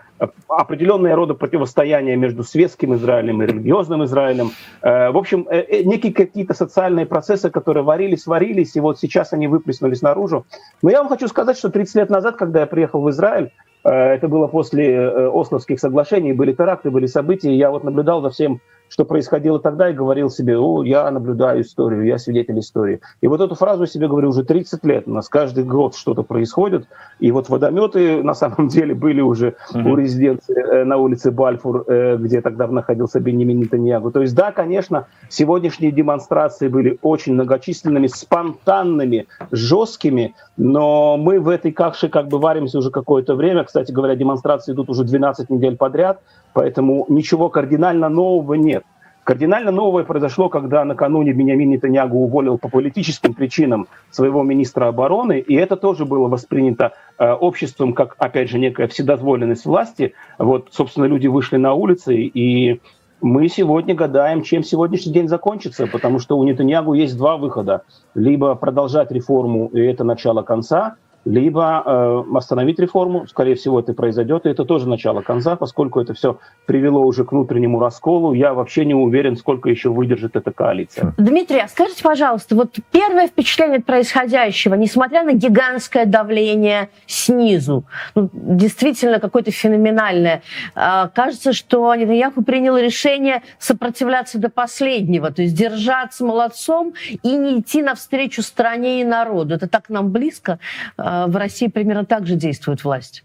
определенные 0.49 1.15
рода 1.15 1.33
противостояния 1.33 2.17
между 2.17 2.43
светским 2.43 2.93
Израилем 2.95 3.41
и 3.41 3.45
религиозным 3.45 4.03
Израилем. 4.03 4.51
Э, 4.81 5.11
в 5.11 5.17
общем, 5.17 5.47
э, 5.49 5.83
некие 5.83 6.13
какие-то 6.13 6.53
социальные 6.53 7.05
процессы, 7.05 7.49
которые 7.49 7.85
варились, 7.85 8.27
варились, 8.27 8.75
и 8.75 8.81
вот 8.81 8.99
сейчас 8.99 9.31
они 9.31 9.47
выплеснулись 9.47 10.01
наружу. 10.01 10.45
Но 10.81 10.91
я 10.91 10.99
вам 10.99 11.07
хочу 11.07 11.29
сказать, 11.29 11.57
что 11.57 11.69
30 11.69 11.95
лет 11.95 12.09
назад, 12.09 12.35
когда 12.35 12.59
я 12.59 12.65
приехал 12.65 13.01
в 13.01 13.09
Израиль, 13.09 13.51
это 13.89 14.27
было 14.27 14.47
после 14.47 14.93
э, 14.93 15.29
Ословских 15.33 15.79
соглашений, 15.79 16.33
были 16.33 16.53
теракты, 16.53 16.91
были 16.91 17.07
события. 17.07 17.55
Я 17.55 17.71
вот 17.71 17.83
наблюдал 17.83 18.21
за 18.21 18.29
всем 18.29 18.61
что 18.91 19.05
происходило 19.05 19.57
тогда, 19.57 19.89
и 19.89 19.93
говорил 19.93 20.29
себе, 20.29 20.57
о, 20.57 20.83
я 20.83 21.09
наблюдаю 21.09 21.61
историю, 21.61 22.05
я 22.05 22.17
свидетель 22.17 22.59
истории. 22.59 22.99
И 23.21 23.27
вот 23.27 23.39
эту 23.39 23.55
фразу 23.55 23.85
себе 23.85 24.09
говорю 24.09 24.29
уже 24.29 24.43
30 24.43 24.83
лет. 24.83 25.03
У 25.07 25.11
нас 25.11 25.29
каждый 25.29 25.63
год 25.63 25.95
что-то 25.95 26.23
происходит. 26.23 26.87
И 27.19 27.31
вот 27.31 27.47
водометы 27.47 28.21
на 28.21 28.33
самом 28.33 28.67
деле 28.67 28.93
были 28.93 29.21
уже 29.21 29.55
mm-hmm. 29.73 29.89
у 29.89 29.95
резиденции 29.95 30.55
э, 30.55 30.83
на 30.83 30.97
улице 30.97 31.31
Бальфур, 31.31 31.85
э, 31.87 32.17
где 32.17 32.41
тогда 32.41 32.67
находился 32.67 33.21
Бенемин 33.21 33.59
Нетаньягу. 33.59 34.11
То 34.11 34.23
есть 34.23 34.35
да, 34.35 34.51
конечно, 34.51 35.07
сегодняшние 35.29 35.93
демонстрации 35.93 36.67
были 36.67 36.99
очень 37.01 37.35
многочисленными, 37.35 38.07
спонтанными, 38.07 39.27
жесткими, 39.51 40.35
но 40.57 41.15
мы 41.15 41.39
в 41.39 41.47
этой 41.47 41.71
каше 41.71 42.09
как 42.09 42.27
бы 42.27 42.39
варимся 42.39 42.79
уже 42.79 42.91
какое-то 42.91 43.35
время. 43.35 43.63
Кстати 43.63 43.93
говоря, 43.93 44.17
демонстрации 44.17 44.73
идут 44.73 44.89
уже 44.89 45.05
12 45.05 45.49
недель 45.49 45.77
подряд. 45.77 46.19
Поэтому 46.53 47.05
ничего 47.09 47.49
кардинально 47.49 48.09
нового 48.09 48.55
нет. 48.55 48.83
Кардинально 49.23 49.69
новое 49.71 50.03
произошло, 50.03 50.49
когда 50.49 50.83
накануне 50.83 51.31
Бениамин 51.31 51.69
Нетаньягу 51.69 52.17
уволил 52.17 52.57
по 52.57 52.69
политическим 52.69 53.35
причинам 53.35 53.87
своего 54.09 54.41
министра 54.41 54.87
обороны, 54.87 55.39
и 55.39 55.53
это 55.55 55.75
тоже 55.77 56.05
было 56.05 56.27
воспринято 56.27 56.93
э, 57.19 57.31
обществом 57.31 57.93
как, 57.93 58.15
опять 58.17 58.49
же, 58.49 58.57
некая 58.57 58.87
вседозволенность 58.87 59.65
власти. 59.65 60.15
Вот, 60.39 60.69
собственно, 60.71 61.05
люди 61.05 61.27
вышли 61.27 61.57
на 61.57 61.75
улицы, 61.75 62.15
и 62.15 62.81
мы 63.21 63.47
сегодня 63.47 63.93
гадаем, 63.93 64.41
чем 64.41 64.63
сегодняшний 64.63 65.13
день 65.13 65.27
закончится, 65.27 65.85
потому 65.85 66.17
что 66.17 66.39
у 66.39 66.43
Нетаньягу 66.43 66.93
есть 66.93 67.15
два 67.15 67.37
выхода. 67.37 67.83
Либо 68.15 68.55
продолжать 68.55 69.11
реформу, 69.11 69.67
и 69.67 69.79
это 69.81 70.03
начало 70.03 70.41
конца, 70.41 70.95
либо 71.25 71.83
э, 71.85 72.37
остановить 72.37 72.79
реформу, 72.79 73.27
скорее 73.27 73.55
всего, 73.55 73.79
это 73.79 73.93
произойдет, 73.93 74.45
и 74.45 74.49
это 74.49 74.65
тоже 74.65 74.89
начало 74.89 75.21
конца, 75.21 75.55
поскольку 75.55 76.01
это 76.01 76.13
все 76.13 76.39
привело 76.65 77.01
уже 77.01 77.25
к 77.25 77.31
внутреннему 77.31 77.79
расколу. 77.79 78.33
Я 78.33 78.53
вообще 78.53 78.85
не 78.85 78.95
уверен, 78.95 79.35
сколько 79.37 79.69
еще 79.69 79.89
выдержит 79.89 80.35
эта 80.35 80.51
коалиция. 80.51 81.13
Дмитрий, 81.17 81.59
а 81.59 81.67
скажите, 81.67 82.03
пожалуйста, 82.03 82.55
вот 82.55 82.75
первое 82.91 83.27
впечатление 83.27 83.79
от 83.79 83.85
происходящего, 83.85 84.73
несмотря 84.75 85.23
на 85.23 85.33
гигантское 85.33 86.05
давление 86.05 86.89
снизу, 87.05 87.85
ну, 88.15 88.29
действительно 88.33 89.19
какое-то 89.19 89.51
феноменальное, 89.51 90.41
э, 90.75 91.09
кажется, 91.13 91.53
что 91.53 91.93
Нетаньяху 91.93 92.43
принял 92.43 92.77
решение 92.77 93.43
сопротивляться 93.59 94.39
до 94.39 94.49
последнего, 94.49 95.31
то 95.31 95.43
есть 95.43 95.55
держаться 95.55 96.25
молодцом 96.25 96.93
и 97.21 97.35
не 97.35 97.59
идти 97.59 97.83
навстречу 97.83 98.41
стране 98.41 99.01
и 99.01 99.03
народу. 99.03 99.53
Это 99.53 99.67
так 99.67 99.89
нам 99.89 100.09
близко. 100.09 100.57
Э, 100.97 101.10
в 101.27 101.35
России 101.35 101.67
примерно 101.67 102.05
так 102.05 102.25
же 102.25 102.35
действует 102.35 102.83
власть? 102.83 103.23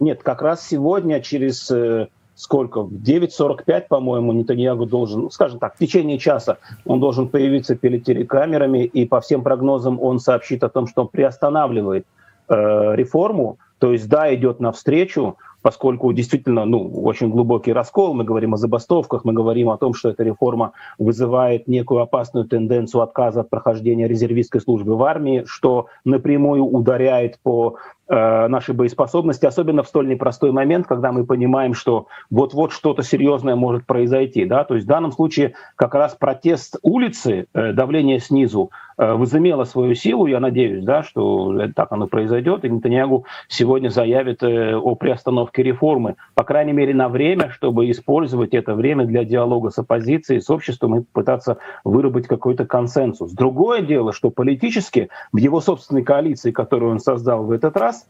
Нет, 0.00 0.22
как 0.22 0.42
раз 0.42 0.66
сегодня 0.66 1.20
через 1.20 1.70
э, 1.70 2.08
сколько? 2.34 2.82
В 2.82 2.92
9.45, 2.92 3.86
по-моему, 3.88 4.32
Нетаньягу 4.32 4.86
должен, 4.86 5.22
ну, 5.22 5.30
скажем 5.30 5.58
так, 5.58 5.76
в 5.76 5.78
течение 5.78 6.18
часа 6.18 6.58
он 6.84 7.00
должен 7.00 7.28
появиться 7.28 7.76
перед 7.76 8.04
телекамерами, 8.04 8.84
и 8.84 9.06
по 9.06 9.20
всем 9.20 9.42
прогнозам 9.42 10.00
он 10.00 10.18
сообщит 10.18 10.64
о 10.64 10.68
том, 10.68 10.86
что 10.86 11.02
он 11.02 11.08
приостанавливает 11.08 12.04
э, 12.48 12.54
реформу, 12.96 13.58
то 13.78 13.92
есть 13.92 14.08
да, 14.08 14.34
идет 14.34 14.60
навстречу, 14.60 15.36
поскольку 15.62 16.12
действительно 16.12 16.64
ну, 16.64 16.88
очень 17.02 17.30
глубокий 17.30 17.72
раскол, 17.72 18.14
мы 18.14 18.24
говорим 18.24 18.54
о 18.54 18.56
забастовках, 18.56 19.24
мы 19.24 19.32
говорим 19.32 19.70
о 19.70 19.78
том, 19.78 19.94
что 19.94 20.10
эта 20.10 20.22
реформа 20.22 20.72
вызывает 20.98 21.68
некую 21.68 22.00
опасную 22.00 22.46
тенденцию 22.46 23.02
отказа 23.02 23.40
от 23.40 23.50
прохождения 23.50 24.08
резервистской 24.08 24.60
службы 24.60 24.96
в 24.96 25.02
армии, 25.02 25.44
что 25.46 25.86
напрямую 26.04 26.64
ударяет 26.64 27.38
по 27.42 27.76
нашей 28.08 28.74
боеспособности, 28.74 29.46
особенно 29.46 29.82
в 29.82 29.88
столь 29.88 30.08
непростой 30.08 30.52
момент, 30.52 30.86
когда 30.86 31.12
мы 31.12 31.24
понимаем, 31.24 31.74
что 31.74 32.08
вот-вот 32.30 32.72
что-то 32.72 33.02
серьезное 33.02 33.56
может 33.56 33.86
произойти. 33.86 34.44
Да? 34.44 34.64
То 34.64 34.74
есть 34.74 34.86
в 34.86 34.88
данном 34.88 35.12
случае 35.12 35.54
как 35.76 35.94
раз 35.94 36.14
протест 36.14 36.76
улицы, 36.82 37.46
э, 37.54 37.72
давление 37.72 38.18
снизу 38.18 38.70
э, 38.98 39.12
возымело 39.12 39.64
свою 39.64 39.94
силу. 39.94 40.26
Я 40.26 40.40
надеюсь, 40.40 40.84
да, 40.84 41.02
что 41.02 41.68
так 41.74 41.92
оно 41.92 42.06
произойдет, 42.06 42.64
и 42.64 42.70
Нетаньягу 42.70 43.24
сегодня 43.48 43.88
заявит 43.88 44.42
о 44.42 44.94
приостановке 44.94 45.62
реформы, 45.62 46.16
по 46.34 46.44
крайней 46.44 46.72
мере, 46.72 46.94
на 46.94 47.08
время, 47.08 47.50
чтобы 47.50 47.90
использовать 47.90 48.54
это 48.54 48.74
время 48.74 49.04
для 49.04 49.24
диалога 49.24 49.70
с 49.70 49.78
оппозицией, 49.78 50.40
с 50.40 50.50
обществом 50.50 50.96
и 50.96 51.04
пытаться 51.12 51.58
выработать 51.84 52.28
какой-то 52.28 52.66
консенсус. 52.66 53.32
Другое 53.32 53.82
дело, 53.82 54.12
что 54.12 54.30
политически 54.30 55.08
в 55.32 55.36
его 55.36 55.60
собственной 55.60 56.02
коалиции, 56.02 56.50
которую 56.50 56.92
он 56.92 56.98
создал 56.98 57.44
в 57.44 57.50
этот 57.50 57.76
раз, 57.76 57.91
раз 57.92 58.06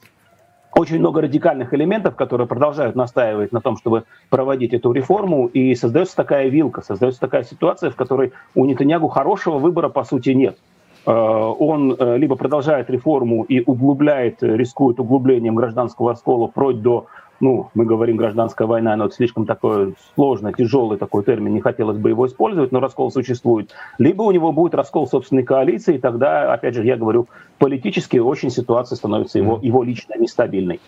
очень 0.75 0.99
много 1.01 1.21
радикальных 1.21 1.75
элементов, 1.75 2.17
которые 2.17 2.47
продолжают 2.47 2.97
настаивать 2.97 3.53
на 3.53 3.61
том, 3.61 3.77
чтобы 3.77 4.05
проводить 4.31 4.73
эту 4.73 4.93
реформу, 4.93 5.47
и 5.47 5.75
создается 5.75 6.17
такая 6.17 6.49
вилка, 6.49 6.81
создается 6.81 7.21
такая 7.21 7.43
ситуация, 7.43 7.91
в 7.91 7.97
которой 7.97 8.33
у 8.55 8.65
Нетаньягу 8.65 9.09
хорошего 9.09 9.59
выбора 9.59 9.91
по 9.91 10.05
сути 10.05 10.31
нет. 10.31 10.57
Э, 11.05 11.13
он 11.13 11.95
э, 11.99 12.17
либо 12.17 12.37
продолжает 12.37 12.89
реформу 12.89 13.43
и 13.43 13.61
углубляет, 13.61 14.43
рискует 14.43 14.99
углублением 14.99 15.57
гражданского 15.57 16.13
раскола 16.13 16.49
вплоть 16.49 16.81
до 16.81 17.07
ну, 17.43 17.71
мы 17.75 17.85
говорим 17.85 18.17
гражданская 18.17 18.69
война, 18.69 18.95
но 18.95 19.07
это 19.07 19.17
слишком 19.17 19.47
такой 19.47 19.95
сложный, 20.15 20.55
тяжелый 20.55 20.97
такой 20.97 21.25
термин, 21.25 21.53
не 21.53 21.61
хотелось 21.61 21.99
бы 21.99 22.09
его 22.09 22.27
использовать, 22.29 22.71
но 22.71 22.79
раскол 22.79 23.11
существует. 23.11 23.73
Либо 23.99 24.23
у 24.23 24.31
него 24.31 24.53
будет 24.53 24.75
раскол 24.75 25.09
собственной 25.09 25.43
коалиции, 25.43 25.97
и 25.97 25.99
тогда, 25.99 26.55
опять 26.55 26.77
же, 26.77 26.85
я 26.85 26.97
говорю, 26.97 27.27
политически 27.59 28.19
очень 28.19 28.51
ситуация 28.51 28.95
становится 28.95 29.41
его, 29.41 29.59
его 29.61 29.83
лично 29.83 30.15
нестабильной. 30.17 30.81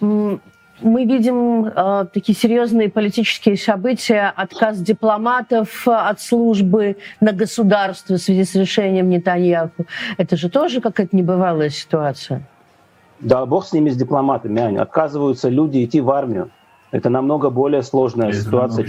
Мы 0.00 1.04
видим 1.04 1.66
э, 1.66 2.06
такие 2.12 2.36
серьезные 2.36 2.90
политические 2.90 3.56
события, 3.56 4.32
отказ 4.34 4.78
дипломатов 4.78 5.86
от 5.86 6.20
службы 6.20 6.96
на 7.20 7.32
государство 7.32 8.16
в 8.16 8.18
связи 8.18 8.44
с 8.44 8.54
решением 8.56 9.08
Нетаньяху. 9.08 9.86
Это 10.18 10.36
же 10.36 10.50
тоже 10.50 10.80
какая-то 10.80 11.16
небывалая 11.16 11.70
ситуация. 11.70 12.42
Да 13.22 13.46
бог 13.46 13.64
с 13.64 13.72
ними, 13.72 13.88
с 13.88 13.96
дипломатами, 13.96 14.60
Аня. 14.60 14.82
Отказываются 14.82 15.48
люди 15.48 15.84
идти 15.84 16.00
в 16.00 16.10
армию. 16.10 16.50
Это 16.90 17.08
намного 17.08 17.50
более 17.50 17.82
сложная 17.82 18.28
Это 18.28 18.36
ситуация. 18.36 18.84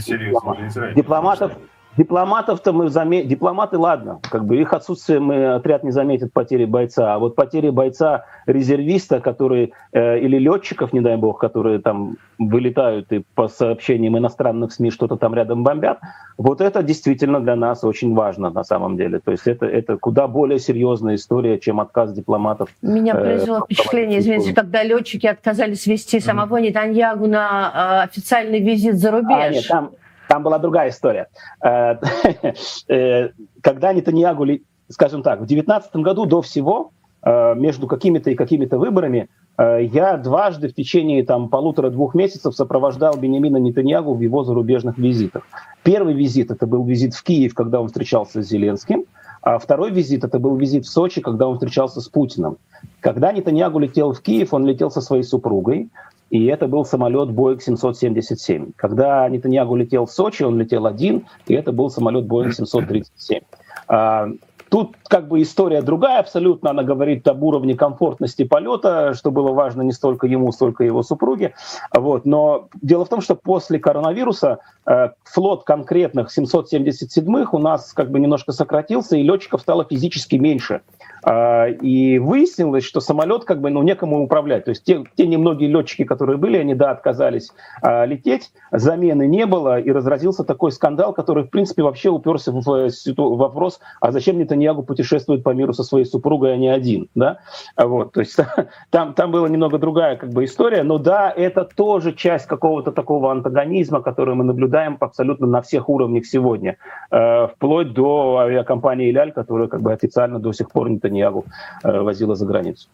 Дипломатов, 0.95 1.53
Дипломатов-то 1.97 2.73
мы 2.73 2.89
заметим, 2.89 3.29
дипломаты, 3.29 3.77
ладно, 3.77 4.19
как 4.29 4.45
бы 4.45 4.57
их 4.57 4.73
отсутствие 4.73 5.19
мы 5.19 5.53
отряд 5.53 5.83
не 5.83 5.91
заметит 5.91 6.33
потери 6.33 6.65
бойца, 6.65 7.13
а 7.13 7.19
вот 7.19 7.35
потери 7.35 7.69
бойца 7.69 8.25
резервиста, 8.47 9.19
который 9.19 9.73
э, 9.91 10.19
или 10.19 10.39
летчиков, 10.39 10.91
не 10.91 11.01
дай 11.01 11.17
бог, 11.17 11.39
которые 11.39 11.79
там 11.79 12.17
вылетают 12.39 13.11
и 13.11 13.23
по 13.35 13.47
сообщениям 13.47 14.17
иностранных 14.17 14.71
СМИ 14.73 14.89
что-то 14.89 15.17
там 15.17 15.35
рядом 15.35 15.63
бомбят, 15.63 15.99
вот 16.37 16.61
это 16.61 16.81
действительно 16.81 17.39
для 17.39 17.55
нас 17.55 17.83
очень 17.83 18.15
важно 18.15 18.49
на 18.49 18.63
самом 18.63 18.97
деле. 18.97 19.19
То 19.19 19.31
есть 19.31 19.45
это, 19.47 19.67
это 19.67 19.97
куда 19.97 20.27
более 20.27 20.59
серьезная 20.59 21.15
история, 21.15 21.59
чем 21.59 21.79
отказ 21.79 22.11
дипломатов. 22.13 22.69
Меня 22.81 23.13
э, 23.13 23.21
произвело 23.21 23.59
э, 23.59 23.61
впечатление, 23.65 24.19
извините, 24.19 24.53
когда 24.53 24.83
летчики 24.83 25.27
отказались 25.27 25.85
вести 25.85 26.19
самого 26.19 26.57
Нетаньягу 26.57 27.27
на 27.27 28.01
э, 28.01 28.03
официальный 28.05 28.59
визит 28.59 28.95
за 28.95 29.11
рубеж. 29.11 29.29
А, 29.31 29.49
нет, 29.49 29.67
там, 29.67 29.91
там 30.27 30.43
была 30.43 30.59
другая 30.59 30.89
история. 30.89 31.27
Э, 31.63 31.95
э, 32.87 33.29
когда 33.61 33.93
Нетаньягу, 33.93 34.45
скажем 34.89 35.23
так, 35.23 35.39
в 35.41 35.45
2019 35.45 35.95
году 35.97 36.25
до 36.25 36.41
всего 36.41 36.91
э, 37.21 37.55
между 37.55 37.87
какими-то 37.87 38.31
и 38.31 38.35
какими-то 38.35 38.77
выборами 38.77 39.29
я 39.55 40.17
дважды 40.17 40.67
в 40.67 40.73
течение 40.73 41.23
там, 41.23 41.47
полутора-двух 41.47 42.15
месяцев 42.15 42.55
сопровождал 42.55 43.15
Бенемина 43.15 43.57
Нетаньягу 43.57 44.15
в 44.15 44.19
его 44.19 44.43
зарубежных 44.43 44.97
визитах. 44.97 45.43
Первый 45.83 46.15
визит 46.15 46.49
это 46.49 46.65
был 46.65 46.83
визит 46.85 47.13
в 47.13 47.21
Киев, 47.21 47.53
когда 47.53 47.79
он 47.79 47.85
встречался 47.85 48.41
с 48.41 48.47
Зеленским, 48.47 49.05
а 49.43 49.59
второй 49.59 49.91
визит 49.91 50.23
это 50.23 50.39
был 50.39 50.55
визит 50.55 50.85
в 50.85 50.89
Сочи, 50.89 51.21
когда 51.21 51.47
он 51.47 51.55
встречался 51.55 52.01
с 52.01 52.07
Путиным. 52.07 52.57
Когда 52.99 53.31
Нетаньягу 53.31 53.77
летел 53.77 54.13
в 54.13 54.21
Киев, 54.21 54.55
он 54.55 54.65
летел 54.65 54.89
со 54.89 55.01
своей 55.01 55.23
супругой, 55.23 55.89
и 56.33 56.45
это 56.45 56.67
был 56.67 56.83
самолет 56.83 57.29
Boeing 57.29 57.61
777. 57.61 58.71
Когда 58.75 59.29
Нетаньягу 59.29 59.75
летел 59.75 60.07
в 60.07 60.11
Сочи, 60.11 60.41
он 60.41 60.59
летел 60.59 60.87
один, 60.87 61.27
и 61.45 61.53
это 61.53 61.71
был 61.71 61.91
самолет 61.91 62.25
Boeing 62.25 62.51
737. 62.51 63.41
А, 63.87 64.29
тут 64.69 64.95
как 65.07 65.27
бы 65.27 65.43
история 65.43 65.83
другая 65.83 66.21
абсолютно, 66.21 66.71
она 66.71 66.81
говорит 66.81 67.27
об 67.27 67.43
уровне 67.43 67.75
комфортности 67.75 68.45
полета, 68.45 69.13
что 69.13 69.29
было 69.29 69.51
важно 69.51 69.83
не 69.83 69.91
столько 69.91 70.25
ему, 70.25 70.51
столько 70.51 70.83
его 70.83 71.03
супруге. 71.03 71.53
Вот. 71.93 72.25
Но 72.25 72.67
дело 72.81 73.05
в 73.05 73.09
том, 73.09 73.21
что 73.21 73.35
после 73.35 73.77
коронавируса 73.77 74.57
э, 74.87 75.09
флот 75.25 75.65
конкретных 75.65 76.35
777-х 76.35 77.55
у 77.55 77.59
нас 77.59 77.93
как 77.93 78.09
бы 78.09 78.19
немножко 78.19 78.53
сократился, 78.53 79.17
и 79.17 79.21
летчиков 79.21 79.61
стало 79.61 79.85
физически 79.87 80.37
меньше. 80.37 80.81
А, 81.23 81.67
и 81.67 82.19
выяснилось, 82.19 82.83
что 82.83 82.99
самолет 82.99 83.45
как 83.45 83.61
бы 83.61 83.69
ну, 83.69 83.81
некому 83.81 84.23
управлять. 84.23 84.65
То 84.65 84.69
есть 84.69 84.83
те, 84.83 85.03
те 85.15 85.27
немногие 85.27 85.69
летчики, 85.69 86.03
которые 86.03 86.37
были, 86.37 86.57
они, 86.57 86.75
да, 86.75 86.91
отказались 86.91 87.51
а, 87.81 88.05
лететь, 88.05 88.51
замены 88.71 89.27
не 89.27 89.45
было, 89.45 89.79
и 89.79 89.91
разразился 89.91 90.43
такой 90.43 90.71
скандал, 90.71 91.13
который, 91.13 91.43
в 91.43 91.49
принципе, 91.49 91.83
вообще 91.83 92.09
уперся 92.09 92.51
в, 92.51 92.61
в, 92.61 93.37
вопрос, 93.37 93.79
а 94.01 94.11
зачем 94.11 94.37
Нетаньягу 94.37 94.83
путешествует 94.83 95.43
по 95.43 95.51
миру 95.51 95.73
со 95.73 95.83
своей 95.83 96.05
супругой, 96.05 96.53
а 96.53 96.57
не 96.57 96.67
один, 96.67 97.09
да? 97.15 97.39
Вот, 97.77 98.13
то 98.13 98.19
есть 98.19 98.37
там, 98.89 99.13
там 99.13 99.31
была 99.31 99.47
немного 99.47 99.77
другая 99.77 100.17
как 100.17 100.29
бы 100.29 100.43
история, 100.43 100.83
но 100.83 100.97
да, 100.97 101.31
это 101.31 101.63
тоже 101.63 102.13
часть 102.13 102.47
какого-то 102.47 102.91
такого 102.91 103.31
антагонизма, 103.31 104.01
который 104.01 104.35
мы 104.35 104.43
наблюдаем 104.43 104.97
абсолютно 104.99 105.47
на 105.47 105.61
всех 105.61 105.87
уровнях 105.87 106.25
сегодня, 106.25 106.77
э, 107.11 107.47
вплоть 107.47 107.93
до 107.93 108.37
авиакомпании 108.39 109.11
«Ляль», 109.11 109.31
которая 109.31 109.67
как 109.67 109.81
бы 109.81 109.93
официально 109.93 110.39
до 110.39 110.51
сих 110.51 110.69
пор 110.69 110.89
не 110.89 111.12
Нетаньягу 111.13 111.45
э, 111.83 111.99
возила 111.99 112.35
за 112.35 112.45
границу. 112.45 112.87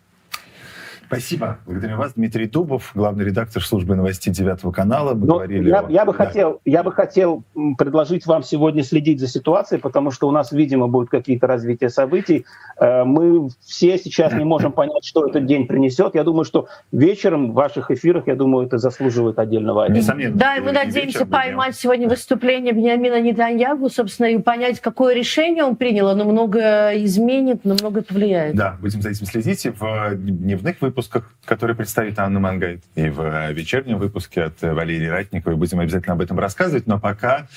Спасибо. 1.09 1.57
Благодарю 1.65 1.97
вас. 1.97 2.13
Дмитрий 2.13 2.45
Дубов, 2.45 2.91
главный 2.93 3.25
редактор 3.25 3.63
службы 3.63 3.95
новостей 3.95 4.31
Девятого 4.31 4.71
канала. 4.71 5.15
Мы 5.15 5.21
Но 5.21 5.25
ну, 5.25 5.33
говорили 5.33 5.67
я, 5.67 5.79
о... 5.79 5.89
я, 5.89 6.05
бы 6.05 6.11
да. 6.11 6.25
хотел, 6.25 6.61
я 6.65 6.83
бы 6.83 6.91
хотел 6.91 7.43
предложить 7.79 8.27
вам 8.27 8.43
сегодня 8.43 8.83
следить 8.83 9.19
за 9.19 9.27
ситуацией, 9.27 9.81
потому 9.81 10.11
что 10.11 10.27
у 10.27 10.31
нас, 10.31 10.51
видимо, 10.51 10.87
будут 10.87 11.09
какие-то 11.09 11.47
развития 11.47 11.89
событий. 11.89 12.45
Э, 12.77 13.05
мы 13.05 13.49
все 13.65 13.97
сейчас 13.97 14.33
не 14.33 14.43
можем 14.43 14.71
понять, 14.71 15.03
что 15.03 15.25
этот 15.25 15.47
день 15.47 15.65
принесет. 15.65 16.13
Я 16.13 16.23
думаю, 16.23 16.45
что 16.45 16.67
вечером 16.91 17.51
в 17.51 17.53
ваших 17.55 17.89
эфирах, 17.89 18.27
я 18.27 18.35
думаю, 18.35 18.67
это 18.67 18.77
заслуживает 18.77 19.39
отдельного 19.39 19.85
отдела. 19.85 19.97
Несомненно. 19.97 20.35
Да, 20.35 20.57
и 20.57 20.59
мы 20.59 20.73
надеемся 20.73 21.25
поймать 21.25 21.75
сегодня 21.75 22.07
выступление 22.07 22.71
Бениамина 22.71 23.19
Нетаньягу, 23.19 23.89
собственно, 23.89 24.27
и 24.27 24.37
понять, 24.37 24.79
какое 24.79 25.15
решение 25.15 25.63
он 25.63 25.75
принял. 25.75 26.07
Оно 26.07 26.25
много 26.25 26.91
изменит, 27.03 27.61
но 27.63 27.73
много 27.73 28.03
повлияет. 28.03 28.55
Да, 28.55 28.77
будем 28.79 29.01
за 29.01 29.09
этим 29.09 29.25
следить. 29.25 29.65
В 29.65 30.13
дневных 30.13 30.79
выпусках 30.81 30.98
выпусках, 30.99 31.31
которые 31.45 31.77
представит 31.77 32.19
Анна 32.19 32.41
Мангайт, 32.41 32.83
и 32.95 33.07
в 33.09 33.51
вечернем 33.53 33.99
выпуске 33.99 34.43
от 34.43 34.61
Валерии 34.61 35.07
Ратниковой. 35.07 35.55
Будем 35.55 35.79
обязательно 35.79 36.13
об 36.13 36.21
этом 36.21 36.37
рассказывать, 36.37 36.87
но 36.87 36.99
пока, 36.99 37.47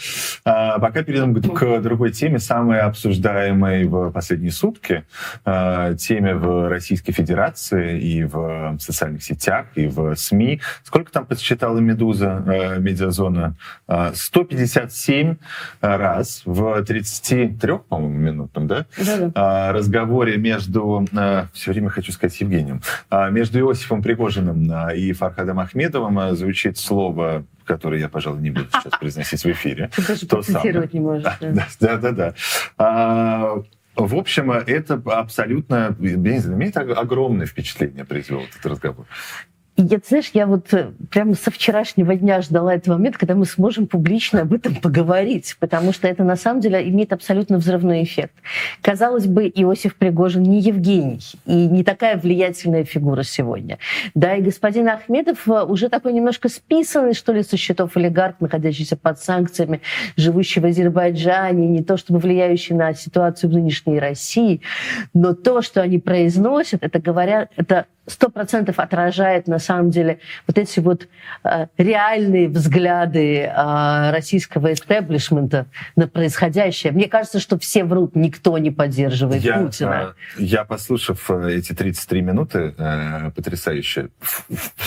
пока 0.44 1.02
перейдем 1.02 1.34
к 1.34 1.80
другой 1.80 2.12
теме, 2.12 2.38
самой 2.38 2.80
обсуждаемой 2.80 3.84
в 3.84 4.12
последние 4.12 4.52
сутки, 4.52 5.04
теме 5.44 6.36
в 6.36 6.68
Российской 6.68 7.10
Федерации 7.12 8.00
и 8.00 8.22
в 8.22 8.76
социальных 8.78 9.24
сетях, 9.24 9.66
и 9.74 9.88
в 9.88 10.14
СМИ. 10.14 10.60
Сколько 10.84 11.10
там 11.10 11.26
подсчитала 11.26 11.78
«Медуза», 11.78 12.78
медиазона? 12.78 13.56
157 14.14 15.34
раз 15.80 16.42
в 16.44 16.84
33, 16.84 17.78
по-моему, 17.88 18.18
минутном, 18.18 18.68
да? 18.68 18.86
Да, 19.04 19.30
да. 19.34 19.72
разговоре 19.72 20.36
между, 20.36 21.04
все 21.52 21.72
время 21.72 21.88
хочу 21.88 22.12
сказать 22.12 22.40
Евгением, 22.40 22.82
между 23.32 23.58
Иосифом 23.58 24.02
Пригожиным 24.02 24.70
и 24.94 25.12
Фархадом 25.12 25.60
Ахмедовым 25.60 26.36
звучит 26.36 26.78
слово 26.78 27.44
которое 27.64 28.00
я, 28.00 28.08
пожалуй, 28.08 28.40
не 28.40 28.50
буду 28.50 28.66
сейчас 28.72 28.98
произносить 28.98 29.44
в 29.44 29.46
эфире. 29.46 29.90
Ты 29.94 30.06
даже 30.06 30.26
процитировать 30.26 30.92
не 30.92 31.00
можешь. 31.00 31.24
Да, 31.40 31.68
да, 31.80 31.96
да. 31.96 32.12
да. 32.12 32.34
А, 32.76 33.62
в 33.94 34.14
общем, 34.16 34.50
это 34.50 34.94
абсолютно, 35.06 35.96
я 36.00 36.16
не 36.16 36.38
знаю, 36.38 36.58
имеет 36.58 36.76
огромное 36.76 37.46
впечатление 37.46 38.04
произвел 38.04 38.40
этот 38.40 38.64
разговор. 38.64 39.06
Я, 39.78 39.98
знаешь, 40.06 40.30
я 40.34 40.46
вот 40.46 40.74
э, 40.74 40.90
прямо 41.10 41.34
со 41.34 41.50
вчерашнего 41.50 42.14
дня 42.14 42.42
ждала 42.42 42.74
этого 42.74 42.96
момента, 42.96 43.18
когда 43.18 43.34
мы 43.34 43.46
сможем 43.46 43.86
публично 43.86 44.42
об 44.42 44.52
этом 44.52 44.74
поговорить, 44.74 45.56
потому 45.60 45.94
что 45.94 46.06
это 46.06 46.24
на 46.24 46.36
самом 46.36 46.60
деле 46.60 46.86
имеет 46.90 47.14
абсолютно 47.14 47.56
взрывной 47.56 48.02
эффект. 48.04 48.34
Казалось 48.82 49.26
бы, 49.26 49.48
Иосиф 49.48 49.96
Пригожин 49.96 50.42
не 50.42 50.60
Евгений 50.60 51.20
и 51.46 51.54
не 51.54 51.84
такая 51.84 52.18
влиятельная 52.18 52.84
фигура 52.84 53.22
сегодня. 53.22 53.78
Да, 54.14 54.34
и 54.36 54.42
господин 54.42 54.88
Ахмедов 54.88 55.48
э, 55.48 55.62
уже 55.62 55.88
такой 55.88 56.12
немножко 56.12 56.50
списанный, 56.50 57.14
что 57.14 57.32
ли, 57.32 57.42
со 57.42 57.56
счетов 57.56 57.96
олигарх, 57.96 58.40
находящийся 58.40 58.98
под 58.98 59.20
санкциями, 59.20 59.80
живущий 60.16 60.60
в 60.60 60.66
Азербайджане, 60.66 61.66
не 61.66 61.82
то 61.82 61.96
чтобы 61.96 62.18
влияющий 62.18 62.74
на 62.74 62.92
ситуацию 62.92 63.48
в 63.48 63.54
нынешней 63.54 63.98
России, 63.98 64.60
но 65.14 65.32
то, 65.32 65.62
что 65.62 65.80
они 65.80 65.98
произносят, 65.98 66.82
это 66.82 66.98
говорят, 66.98 67.50
это 67.56 67.86
сто 68.06 68.28
процентов 68.28 68.78
отражает 68.78 69.46
на 69.46 69.58
самом 69.58 69.90
деле 69.90 70.18
вот 70.46 70.58
эти 70.58 70.80
вот 70.80 71.08
э, 71.44 71.66
реальные 71.78 72.48
взгляды 72.48 73.42
э, 73.42 74.10
российского 74.10 74.72
истеблишмента 74.72 75.66
на 75.94 76.08
происходящее. 76.08 76.92
Мне 76.92 77.08
кажется, 77.08 77.38
что 77.38 77.58
все 77.58 77.84
врут, 77.84 78.16
никто 78.16 78.58
не 78.58 78.70
поддерживает 78.70 79.42
я, 79.42 79.58
Путина. 79.58 80.14
Э, 80.36 80.42
я, 80.42 80.64
послушав 80.64 81.30
э, 81.30 81.54
эти 81.54 81.74
33 81.74 82.22
минуты, 82.22 82.74
э, 82.76 83.30
потрясающе, 83.30 84.08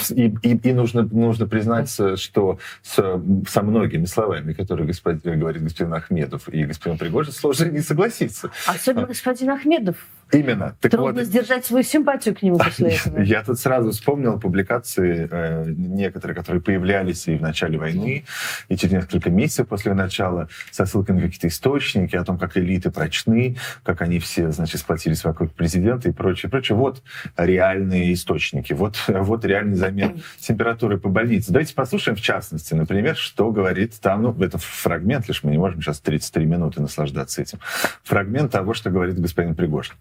и, 0.10 0.34
и, 0.41 0.57
и 0.57 0.74
нужно, 0.74 1.03
нужно 1.03 1.48
признать, 1.48 1.89
что 2.19 2.60
с, 2.81 3.22
со 3.48 3.62
многими 3.62 4.05
словами, 4.05 4.53
которые 4.53 4.88
господин, 4.88 5.39
говорит 5.39 5.63
господин 5.63 5.93
Ахмедов 5.93 6.50
и 6.50 6.65
господин 6.65 6.98
Пригожин, 6.98 7.34
сложно 7.34 7.65
не 7.65 7.81
согласиться. 7.81 8.51
Особенно 8.67 9.07
господин 9.07 9.51
Ахмедов. 9.51 9.95
Именно. 10.32 10.75
Так 10.82 10.91
Трудно 10.91 11.22
вот, 11.22 11.25
сдержать 11.25 11.65
свою 11.65 11.84
симпатию 11.84 12.36
к 12.36 12.41
нему 12.41 12.58
после 12.58 12.89
этого. 12.96 13.22
Я 13.22 13.44
тут 13.44 13.60
сразу 13.60 13.91
вспомнил 13.91 14.39
публикации 14.39 15.27
э, 15.29 15.65
некоторые, 15.67 16.36
которые 16.36 16.62
появлялись 16.62 17.27
и 17.27 17.36
в 17.36 17.41
начале 17.41 17.77
войны, 17.77 18.25
и 18.67 18.75
через 18.75 18.94
несколько 18.94 19.29
месяцев 19.29 19.67
после 19.67 19.94
начала, 19.94 20.50
со 20.72 20.86
ссылкой 20.86 21.15
на 21.15 21.22
какие-то 21.22 21.48
источники 21.48 22.15
о 22.15 22.24
том, 22.24 22.38
как 22.38 22.58
элиты 22.58 22.89
прочны, 22.89 23.58
как 23.84 24.01
они 24.01 24.20
все, 24.20 24.51
значит, 24.51 24.82
сплотились 24.82 25.24
вокруг 25.24 25.53
президента 25.53 26.10
и 26.10 26.12
прочее, 26.12 26.50
прочее. 26.50 26.75
Вот 26.75 27.03
реальные 27.38 28.13
источники, 28.13 28.74
вот, 28.74 28.98
вот 29.08 29.46
реальный 29.46 29.75
замер 29.75 30.15
температуры 30.39 30.98
по 30.98 31.10
больнице. 31.10 31.51
Давайте 31.51 31.75
послушаем, 31.75 32.17
в 32.17 32.22
частности, 32.22 32.74
например, 32.74 33.15
что 33.15 33.51
говорит 33.51 33.94
там, 34.01 34.24
ну, 34.24 34.44
это 34.44 34.58
фрагмент, 34.58 35.27
лишь 35.27 35.44
мы 35.44 35.51
не 35.51 35.58
можем 35.58 35.82
сейчас 35.82 36.00
33 36.00 36.46
минуты 36.46 36.82
наслаждаться 36.82 37.41
этим. 37.41 37.60
Фрагмент 38.03 38.51
того, 38.51 38.74
что 38.74 38.89
говорит 38.89 39.20
господин 39.20 39.55
Пригожин. 39.55 39.94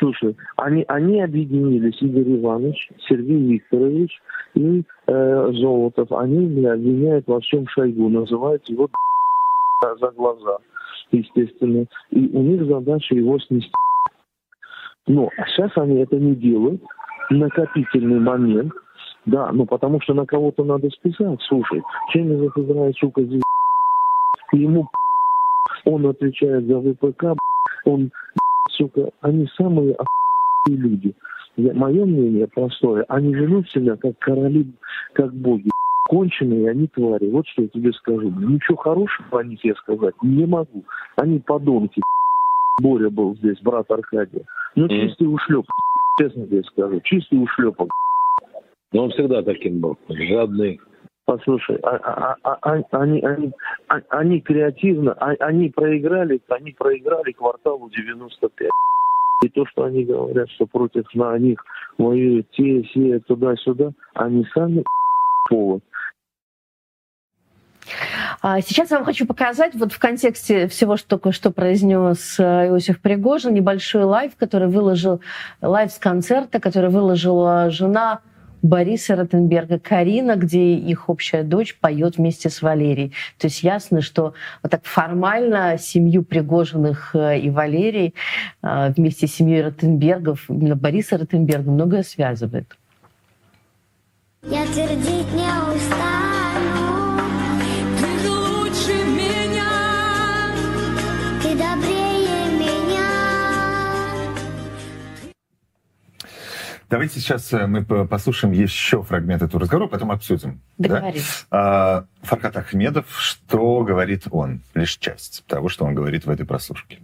Слушай, 0.00 0.34
они, 0.56 0.82
они 0.88 1.20
объединились, 1.20 2.00
Игорь 2.00 2.38
Иванович, 2.38 2.90
Сергей 3.06 3.36
Викторович 3.36 4.10
и 4.54 4.82
э, 5.06 5.52
Золотов. 5.52 6.10
Они 6.12 6.38
меня 6.38 6.72
обвиняют 6.72 7.26
во 7.26 7.38
всем 7.40 7.68
Шойгу, 7.68 8.08
называют 8.08 8.66
его 8.66 8.88
за 10.00 10.10
глаза, 10.12 10.56
естественно. 11.12 11.84
И 12.10 12.28
у 12.32 12.42
них 12.42 12.64
задача 12.64 13.14
его 13.14 13.38
снести. 13.40 13.70
Но 15.06 15.28
сейчас 15.48 15.70
они 15.76 15.98
это 15.98 16.16
не 16.16 16.34
делают. 16.34 16.82
Накопительный 17.28 18.20
момент. 18.20 18.72
Да, 19.26 19.52
ну 19.52 19.66
потому 19.66 20.00
что 20.00 20.14
на 20.14 20.24
кого-то 20.24 20.64
надо 20.64 20.88
списать. 20.90 21.40
Слушай, 21.46 21.82
чем 22.10 22.32
из 22.32 22.50
Израиль, 22.56 22.94
сука, 22.98 23.22
здесь 23.22 23.42
ему 24.52 24.88
он 25.84 26.06
отвечает 26.06 26.64
за 26.64 26.80
ВПК, 26.80 27.36
он 27.84 28.10
сука, 28.68 29.10
они 29.20 29.46
самые 29.56 29.96
люди. 30.68 31.14
Я, 31.56 31.74
мое 31.74 32.04
мнение 32.04 32.46
простое, 32.46 33.04
они 33.08 33.34
ведут 33.34 33.68
себя 33.70 33.96
как 33.96 34.18
короли, 34.18 34.66
как 35.12 35.34
боги. 35.34 35.70
Конченые 36.08 36.70
они 36.70 36.88
твари. 36.88 37.30
Вот 37.30 37.46
что 37.46 37.62
я 37.62 37.68
тебе 37.68 37.92
скажу. 37.92 38.30
Ничего 38.30 38.76
хорошего 38.76 39.40
о 39.40 39.44
них 39.44 39.64
я 39.64 39.74
сказать 39.74 40.14
не 40.22 40.46
могу. 40.46 40.84
Они 41.16 41.38
подонки. 41.38 42.02
Боря 42.80 43.10
был 43.10 43.36
здесь, 43.36 43.60
брат 43.60 43.90
Аркадия. 43.90 44.44
Ну, 44.74 44.86
mm. 44.86 44.88
чистый 44.88 45.24
ушлеп, 45.24 45.66
честно 46.18 46.46
тебе 46.46 46.62
скажу. 46.64 47.00
Чистый 47.04 47.42
ушлепок. 47.42 47.90
Но 48.92 49.04
он 49.04 49.10
всегда 49.10 49.42
таким 49.42 49.80
был, 49.80 49.96
жадный. 50.08 50.80
Послушай, 51.30 51.76
а, 51.84 51.94
а, 51.94 52.36
а, 52.42 52.58
а, 52.60 52.82
они, 53.02 53.20
они, 53.20 53.52
а, 53.86 54.00
они 54.08 54.40
креативно, 54.40 55.12
а, 55.12 55.30
они 55.38 55.68
проиграли, 55.68 56.40
они 56.48 56.72
проиграли 56.72 57.30
кварталу 57.30 57.88
95. 57.88 58.68
И 59.44 59.48
то, 59.48 59.64
что 59.66 59.84
они 59.84 60.02
говорят, 60.02 60.50
что 60.50 60.66
против 60.66 61.04
на 61.14 61.38
них 61.38 61.64
воюют 61.98 62.50
те, 62.50 62.82
все, 62.82 63.20
туда-сюда, 63.20 63.92
они 64.14 64.44
сами 64.52 64.82
повод. 65.48 65.84
Сейчас 68.42 68.90
я 68.90 68.96
вам 68.96 69.06
хочу 69.06 69.24
показать 69.24 69.76
вот 69.76 69.92
в 69.92 70.00
контексте 70.00 70.66
всего, 70.66 70.96
что 70.96 71.10
только 71.10 71.30
что 71.30 71.52
произнес 71.52 72.40
э, 72.40 72.68
Иосиф 72.68 73.00
Пригожин, 73.00 73.54
небольшой 73.54 74.04
лайв, 74.04 74.32
который 74.36 74.68
выложил, 74.68 75.20
лайв 75.60 75.92
с 75.92 75.98
концерта, 75.98 76.58
который 76.58 76.90
выложила 76.90 77.70
жена 77.70 78.20
Бориса 78.62 79.16
Ротенберга 79.16 79.78
«Карина», 79.78 80.36
где 80.36 80.74
их 80.74 81.08
общая 81.08 81.42
дочь 81.42 81.76
поет 81.78 82.16
вместе 82.16 82.50
с 82.50 82.62
Валерией. 82.62 83.12
То 83.38 83.46
есть 83.46 83.62
ясно, 83.62 84.00
что 84.00 84.34
вот 84.62 84.70
так 84.70 84.84
формально 84.84 85.78
семью 85.78 86.22
Пригожиных 86.22 87.14
э, 87.14 87.40
и 87.40 87.50
Валерий 87.50 88.14
э, 88.62 88.92
вместе 88.96 89.26
с 89.26 89.34
семьей 89.34 89.62
Ротенбергов, 89.62 90.48
именно 90.48 90.76
Бориса 90.76 91.18
Ротенберга, 91.18 91.70
многое 91.70 92.02
связывает. 92.02 92.76
Я 94.42 94.64
твердить 94.66 95.32
не 95.34 95.76
устану. 95.76 96.19
Давайте 106.90 107.20
сейчас 107.20 107.52
э, 107.52 107.68
мы 107.68 107.84
послушаем 107.84 108.52
еще 108.52 109.02
фрагмент 109.02 109.42
этого 109.42 109.60
разговора, 109.60 109.86
потом 109.86 110.10
обсудим. 110.10 110.60
Договорились. 110.76 111.46
Да? 111.48 112.08
Фархат 112.22 112.56
Ахмедов, 112.56 113.06
что 113.16 113.84
говорит 113.84 114.24
он? 114.32 114.62
Лишь 114.74 114.98
часть 114.98 115.46
того, 115.46 115.68
что 115.68 115.84
он 115.84 115.94
говорит 115.94 116.26
в 116.26 116.30
этой 116.30 116.44
прослушке. 116.44 116.98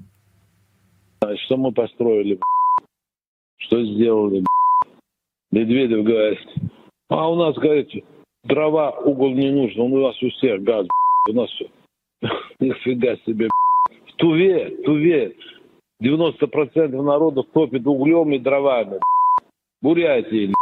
Что 1.45 1.57
мы 1.57 1.71
построили? 1.71 2.41
Что 3.59 3.85
сделали? 3.85 4.45
Медведев 5.53 6.05
говорит, 6.05 6.41
а 7.09 7.31
у 7.31 7.37
нас, 7.37 7.55
говорит, 7.55 7.89
дрова, 8.43 8.91
угол 8.91 9.35
не 9.35 9.51
нужен, 9.51 9.81
у 9.81 10.01
нас 10.01 10.21
у 10.21 10.31
всех 10.31 10.63
газ, 10.65 10.87
у 11.29 11.33
нас 11.33 11.49
все. 11.51 11.71
Нифига 12.59 13.17
себе. 13.25 13.49
В 14.09 14.17
Туве, 14.17 14.83
Туве 14.85 15.37
90% 16.03 16.89
народов 17.03 17.47
топит 17.53 17.87
углем 17.87 18.33
и 18.33 18.39
дровами. 18.41 18.99
Бурятии, 19.83 20.55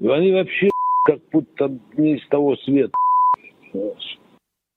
они 0.00 0.32
вообще 0.32 0.70
как 1.04 1.20
будто 1.30 1.78
не 1.96 2.16
из 2.16 2.28
того 2.28 2.56
света. 2.56 2.94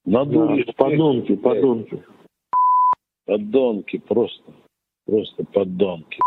Надули. 0.06 0.64
Да, 0.64 0.74
подонки, 0.74 1.36
подонки. 1.36 2.04
Подонки, 3.26 3.98
просто. 4.00 4.54
Просто 5.06 5.44
подонки. 5.46 6.20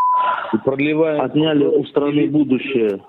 И 0.53 0.59
проливаем... 0.59 1.21
Отняли 1.21 1.65
у 1.65 1.85
страны 1.87 2.29
будущее. 2.29 3.03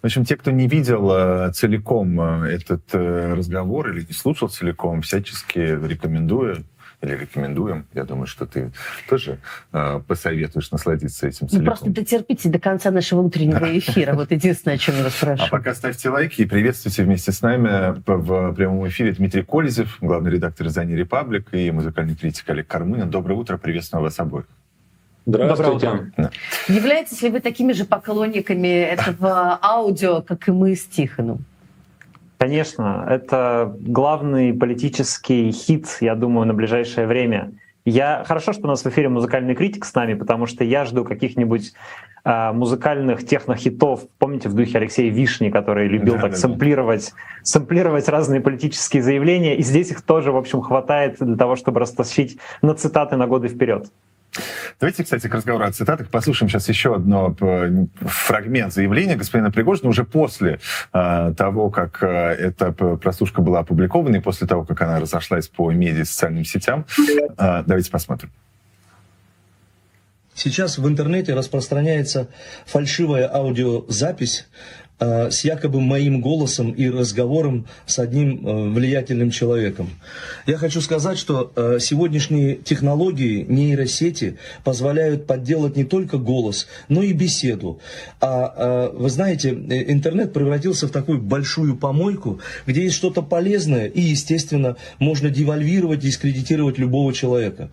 В 0.00 0.06
общем, 0.06 0.24
те, 0.24 0.36
кто 0.36 0.50
не 0.50 0.68
видел 0.68 1.10
э, 1.10 1.52
целиком 1.52 2.20
э, 2.20 2.48
этот 2.52 2.94
э, 2.94 3.34
разговор 3.34 3.90
или 3.90 4.00
не 4.00 4.12
слушал 4.12 4.48
целиком, 4.48 5.00
всячески 5.00 5.58
рекомендую 5.58 6.64
или 7.02 7.12
рекомендуем. 7.16 7.86
Я 7.94 8.04
думаю, 8.04 8.26
что 8.26 8.46
ты 8.46 8.72
тоже 9.08 9.38
э, 9.72 10.00
посоветуешь 10.06 10.70
насладиться 10.70 11.26
этим 11.26 11.40
Ну, 11.42 11.48
целиком. 11.48 11.66
просто 11.66 11.90
дотерпите 11.90 12.48
до 12.48 12.58
конца 12.58 12.90
нашего 12.90 13.20
утреннего 13.20 13.78
эфира. 13.78 14.14
Вот 14.14 14.30
единственное, 14.30 14.76
о 14.76 14.78
чем 14.78 14.96
я 14.96 15.04
вас 15.04 15.16
А 15.22 15.26
прошу. 15.26 15.50
пока 15.50 15.74
ставьте 15.74 16.08
лайки 16.08 16.42
и 16.42 16.44
приветствуйте 16.46 17.02
вместе 17.04 17.32
с 17.32 17.42
нами 17.42 17.94
в 18.06 18.54
прямом 18.54 18.86
эфире 18.88 19.12
Дмитрий 19.12 19.42
Колезев, 19.42 19.98
главный 20.00 20.30
редактор 20.30 20.66
издания 20.66 20.96
«Репаблик» 20.96 21.48
и 21.52 21.70
музыкальный 21.70 22.16
критик 22.16 22.48
Олег 22.50 22.66
Кармунин. 22.66 23.10
Доброе 23.10 23.34
утро, 23.34 23.56
приветствую 23.58 24.02
вас 24.02 24.18
обоих. 24.18 24.46
Здравствуйте. 25.26 26.12
Являетесь 26.68 27.22
ли 27.22 27.30
вы 27.30 27.40
такими 27.40 27.72
же 27.72 27.84
поклонниками 27.86 28.68
этого 28.68 29.58
аудио, 29.62 30.20
как 30.20 30.48
и 30.48 30.50
мы 30.52 30.76
с 30.76 30.84
Тихоном? 30.84 31.46
Конечно, 32.44 33.06
это 33.08 33.74
главный 33.80 34.52
политический 34.52 35.50
хит, 35.50 35.86
я 36.02 36.14
думаю, 36.14 36.46
на 36.46 36.52
ближайшее 36.52 37.06
время. 37.06 37.52
Я 37.86 38.22
хорошо, 38.26 38.52
что 38.52 38.64
у 38.64 38.66
нас 38.66 38.84
в 38.84 38.86
эфире 38.86 39.08
музыкальный 39.08 39.54
критик 39.54 39.86
с 39.86 39.94
нами, 39.94 40.12
потому 40.12 40.44
что 40.44 40.62
я 40.62 40.84
жду 40.84 41.06
каких-нибудь 41.06 41.72
э, 42.22 42.52
музыкальных 42.52 43.26
технохитов. 43.26 44.02
Помните 44.18 44.50
в 44.50 44.54
духе 44.54 44.76
Алексея 44.76 45.10
Вишни, 45.10 45.48
который 45.48 45.88
любил 45.88 46.16
Да, 46.16 46.20
так 46.20 46.30
да, 46.32 46.36
да. 46.36 46.36
сэмплировать, 46.36 47.14
сэмплировать 47.42 48.10
разные 48.10 48.42
политические 48.42 49.02
заявления, 49.02 49.56
и 49.56 49.62
здесь 49.62 49.90
их 49.90 50.02
тоже, 50.02 50.30
в 50.30 50.36
общем, 50.36 50.60
хватает 50.60 51.16
для 51.20 51.36
того, 51.36 51.56
чтобы 51.56 51.80
растащить 51.80 52.36
на 52.60 52.74
цитаты 52.74 53.16
на 53.16 53.26
годы 53.26 53.48
вперед. 53.48 53.86
Давайте, 54.80 55.04
кстати, 55.04 55.28
к 55.28 55.34
разговору 55.34 55.64
о 55.64 55.72
цитатах 55.72 56.08
послушаем 56.08 56.50
сейчас 56.50 56.68
еще 56.68 56.94
одно 56.94 57.36
э, 57.40 57.86
фрагмент 58.00 58.72
заявления 58.72 59.16
господина 59.16 59.50
Пригожина 59.50 59.88
уже 59.88 60.04
после 60.04 60.60
э, 60.92 61.34
того, 61.36 61.70
как 61.70 62.02
э, 62.02 62.06
эта 62.06 62.72
прослушка 62.72 63.42
была 63.42 63.60
опубликована 63.60 64.16
и 64.16 64.20
после 64.20 64.46
того, 64.46 64.64
как 64.64 64.80
она 64.82 65.00
разошлась 65.00 65.48
по 65.48 65.70
медиа 65.70 66.02
и 66.02 66.04
социальным 66.04 66.44
сетям. 66.44 66.86
Э, 67.38 67.62
давайте 67.66 67.90
посмотрим. 67.90 68.30
Сейчас 70.34 70.78
в 70.78 70.88
интернете 70.88 71.32
распространяется 71.32 72.28
фальшивая 72.66 73.32
аудиозапись 73.32 74.48
с 75.00 75.44
якобы 75.44 75.80
моим 75.80 76.20
голосом 76.20 76.70
и 76.70 76.88
разговором 76.88 77.66
с 77.86 77.98
одним 77.98 78.46
э, 78.46 78.68
влиятельным 78.70 79.30
человеком. 79.30 79.90
Я 80.46 80.56
хочу 80.56 80.80
сказать, 80.80 81.18
что 81.18 81.52
э, 81.56 81.78
сегодняшние 81.80 82.56
технологии 82.56 83.44
нейросети 83.48 84.38
позволяют 84.62 85.26
подделать 85.26 85.76
не 85.76 85.84
только 85.84 86.18
голос, 86.18 86.66
но 86.88 87.02
и 87.02 87.12
беседу. 87.12 87.80
А 88.20 88.54
э, 88.56 88.96
вы 88.96 89.10
знаете, 89.10 89.50
э, 89.50 89.92
интернет 89.92 90.32
превратился 90.32 90.86
в 90.86 90.90
такую 90.90 91.20
большую 91.20 91.76
помойку, 91.76 92.40
где 92.66 92.84
есть 92.84 92.96
что-то 92.96 93.22
полезное 93.22 93.86
и, 93.86 94.00
естественно, 94.00 94.76
можно 94.98 95.30
девальвировать, 95.30 96.00
дискредитировать 96.00 96.78
любого 96.78 97.12
человека. 97.12 97.70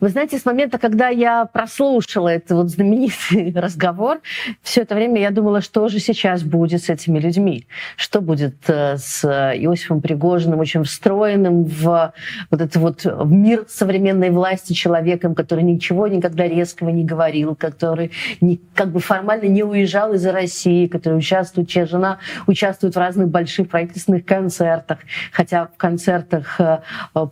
Вы 0.00 0.10
знаете, 0.10 0.38
с 0.38 0.44
момента, 0.44 0.78
когда 0.78 1.08
я 1.08 1.46
прослушала 1.46 2.28
этот 2.28 2.50
вот 2.50 2.70
знаменитый 2.70 3.52
разговор, 3.54 4.20
все 4.62 4.82
это 4.82 4.94
время 4.94 5.20
я 5.20 5.30
думала, 5.30 5.60
что 5.60 5.88
же 5.88 5.98
сейчас 5.98 6.42
будет 6.42 6.82
с 6.82 6.90
этими 6.90 7.18
людьми, 7.18 7.66
что 7.96 8.20
будет 8.20 8.56
э, 8.68 8.96
с 8.98 9.24
Иосифом 9.24 10.00
Пригожиным, 10.00 10.60
очень 10.60 10.82
встроенным 10.84 11.64
в 11.64 12.12
вот 12.50 12.60
этот 12.60 12.76
вот 12.76 13.06
мир 13.24 13.64
современной 13.68 14.30
власти 14.30 14.72
человеком, 14.72 15.34
который 15.34 15.64
ничего 15.64 16.06
никогда 16.08 16.46
резкого 16.46 16.90
не 16.90 17.04
говорил, 17.04 17.54
который 17.56 18.12
не, 18.40 18.60
как 18.74 18.92
бы 18.92 19.00
формально 19.00 19.46
не 19.46 19.62
уезжал 19.62 20.12
из 20.12 20.26
России, 20.26 20.86
который 20.86 21.18
участвует, 21.18 21.68
чья 21.68 21.86
жена 21.86 22.18
участвует 22.46 22.94
в 22.94 22.98
разных 22.98 23.28
больших 23.28 23.68
правительственных 23.68 24.24
концертах, 24.24 24.98
хотя 25.32 25.66
в 25.66 25.76
концертах 25.76 26.60
э, 26.60 26.78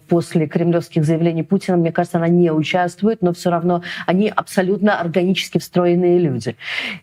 после 0.09 0.46
кремлевских 0.46 1.05
заявлений 1.05 1.42
Путина, 1.42 1.77
мне 1.77 1.92
кажется, 1.92 2.18
она 2.18 2.29
не 2.29 2.53
участвует, 2.54 3.22
но 3.22 3.32
все 3.32 3.50
равно 3.50 3.82
они 4.06 4.28
абсолютно 4.28 5.00
органически 5.00 5.58
встроенные 5.58 6.18
люди. 6.18 6.56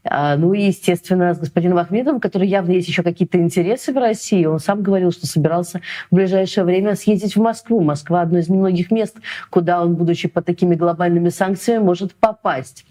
А, 0.04 0.36
Ну 0.38 0.54
и, 0.54 0.64
естественно, 0.64 1.34
с 1.34 1.40
господином 1.40 1.78
Ахмедовым, 1.78 2.20
который 2.20 2.48
явно 2.48 2.72
есть 2.72 2.88
еще 2.88 3.04
какие-то 3.04 3.38
интересы 3.38 3.94
в 3.94 3.98
России, 3.98 4.46
он 4.46 4.60
сам 4.60 4.82
говорил, 4.82 5.12
что 5.12 5.28
собирался 5.28 5.82
в 6.10 6.16
ближайшее 6.16 6.64
время 6.64 6.96
съездить 6.96 7.36
в 7.36 7.42
Москву. 7.42 7.82
Москва 7.82 8.22
одно 8.22 8.40
из 8.40 8.50
немногих 8.50 8.92
мест, 8.92 9.18
куда 9.50 9.82
он, 9.82 9.96
будучи 9.96 10.28
под 10.28 10.46
такими 10.46 10.76
глобальными 10.76 11.30
санкциями, 11.30 11.84
может 11.84 12.14
попасть. 12.16 12.86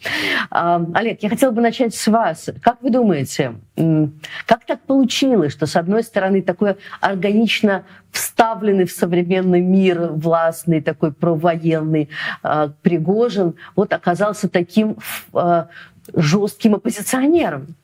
А, 0.51 0.85
Олег, 0.95 1.23
я 1.23 1.29
хотела 1.29 1.51
бы 1.51 1.61
начать 1.61 1.95
с 1.95 2.07
вас. 2.09 2.51
Как 2.63 2.83
вы 2.83 2.91
думаете, 2.91 3.55
как 4.47 4.65
так 4.67 4.81
получилось, 4.81 5.53
что, 5.53 5.67
с 5.67 5.77
одной 5.77 6.03
стороны, 6.03 6.43
такой 6.43 6.77
органично 7.01 7.85
вставленный 8.11 8.85
в 8.85 8.93
современный 8.93 9.61
мир 9.61 10.09
властный, 10.13 10.81
такой 10.81 11.13
провоенный 11.13 12.09
э, 12.43 12.71
Пригожин, 12.83 13.55
вот 13.77 13.93
оказался 13.93 14.49
таким 14.49 14.97
э, 15.35 15.65
жестким 16.15 16.75
оппозиционером? 16.75 17.75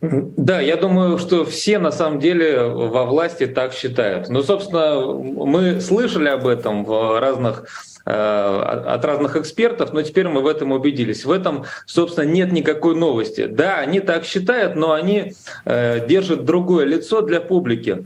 Да, 0.00 0.60
я 0.60 0.76
думаю, 0.76 1.18
что 1.18 1.44
все 1.44 1.78
на 1.78 1.92
самом 1.92 2.18
деле 2.18 2.60
во 2.64 3.04
власти 3.04 3.46
так 3.46 3.72
считают. 3.72 4.28
Ну, 4.28 4.42
собственно, 4.42 5.00
мы 5.00 5.80
слышали 5.80 6.28
об 6.28 6.48
этом 6.48 6.84
в 6.84 7.20
разных 7.20 7.64
от 8.04 9.04
разных 9.04 9.36
экспертов, 9.36 9.92
но 9.92 10.02
теперь 10.02 10.28
мы 10.28 10.40
в 10.40 10.46
этом 10.46 10.72
убедились. 10.72 11.24
В 11.24 11.30
этом, 11.30 11.64
собственно, 11.86 12.24
нет 12.24 12.52
никакой 12.52 12.96
новости. 12.96 13.46
Да, 13.46 13.78
они 13.78 14.00
так 14.00 14.24
считают, 14.24 14.74
но 14.76 14.92
они 14.92 15.34
э, 15.64 16.06
держат 16.06 16.44
другое 16.44 16.84
лицо 16.84 17.20
для 17.22 17.40
публики. 17.40 18.04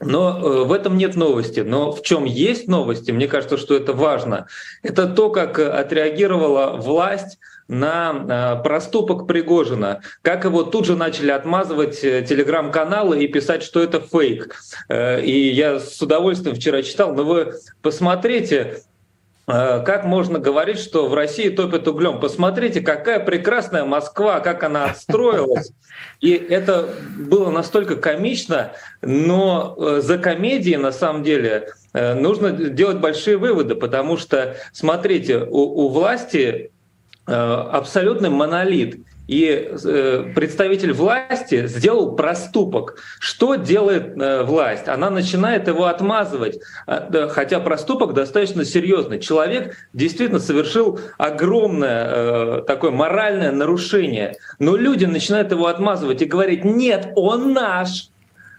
Но 0.00 0.38
э, 0.38 0.64
в 0.64 0.72
этом 0.72 0.96
нет 0.96 1.16
новости. 1.16 1.60
Но 1.60 1.92
в 1.92 2.02
чем 2.02 2.24
есть 2.24 2.68
новости, 2.68 3.10
мне 3.10 3.28
кажется, 3.28 3.56
что 3.56 3.74
это 3.74 3.92
важно, 3.92 4.46
это 4.82 5.06
то, 5.06 5.30
как 5.30 5.58
отреагировала 5.58 6.76
власть 6.76 7.38
на 7.68 8.58
э, 8.58 8.62
проступок 8.62 9.26
Пригожина, 9.26 10.02
как 10.22 10.44
его 10.44 10.64
тут 10.64 10.86
же 10.86 10.96
начали 10.96 11.30
отмазывать 11.30 12.02
э, 12.02 12.22
телеграм-каналы 12.22 13.22
и 13.22 13.28
писать, 13.28 13.62
что 13.62 13.80
это 13.80 14.00
фейк. 14.00 14.56
Э, 14.88 15.22
И 15.22 15.50
я 15.50 15.78
с 15.78 16.00
удовольствием 16.02 16.56
вчера 16.56 16.82
читал, 16.82 17.14
но 17.14 17.22
вы 17.22 17.54
посмотрите, 17.80 18.56
э, 18.56 18.76
как 19.46 20.04
можно 20.04 20.38
говорить, 20.38 20.78
что 20.78 21.08
в 21.08 21.14
России 21.14 21.48
топят 21.48 21.88
углем? 21.88 22.20
Посмотрите, 22.20 22.80
какая 22.80 23.18
прекрасная 23.20 23.84
Москва, 23.84 24.40
как 24.40 24.62
она 24.62 24.84
отстроилась. 24.86 25.72
И 26.20 26.30
это 26.30 26.88
было 27.18 27.50
настолько 27.50 27.96
комично, 27.96 28.72
но 29.02 29.74
э, 29.76 30.00
за 30.02 30.18
комедией 30.18 30.76
на 30.76 30.92
самом 30.92 31.24
деле 31.24 31.70
э, 31.92 32.14
нужно 32.14 32.52
делать 32.52 32.98
большие 32.98 33.36
выводы, 33.36 33.74
потому 33.74 34.16
что, 34.16 34.56
смотрите, 34.72 35.38
у, 35.38 35.86
у 35.86 35.88
власти 35.88 36.70
э, 37.26 37.32
абсолютный 37.32 38.30
монолит. 38.30 39.04
И 39.28 39.70
э, 39.84 40.32
представитель 40.34 40.92
власти 40.92 41.66
сделал 41.68 42.16
проступок. 42.16 42.96
Что 43.20 43.54
делает 43.54 44.20
э, 44.20 44.42
власть? 44.42 44.88
Она 44.88 45.10
начинает 45.10 45.68
его 45.68 45.86
отмазывать, 45.86 46.58
А, 46.86 47.28
хотя 47.28 47.60
проступок 47.60 48.14
достаточно 48.14 48.64
серьезный. 48.64 49.20
Человек 49.20 49.76
действительно 49.92 50.40
совершил 50.40 50.98
огромное 51.18 52.08
э, 52.08 52.62
такое 52.66 52.90
моральное 52.90 53.52
нарушение, 53.52 54.36
но 54.58 54.76
люди 54.76 55.04
начинают 55.04 55.52
его 55.52 55.66
отмазывать 55.66 56.20
и 56.22 56.26
говорить: 56.26 56.64
нет, 56.64 57.12
он 57.14 57.52
наш. 57.52 58.08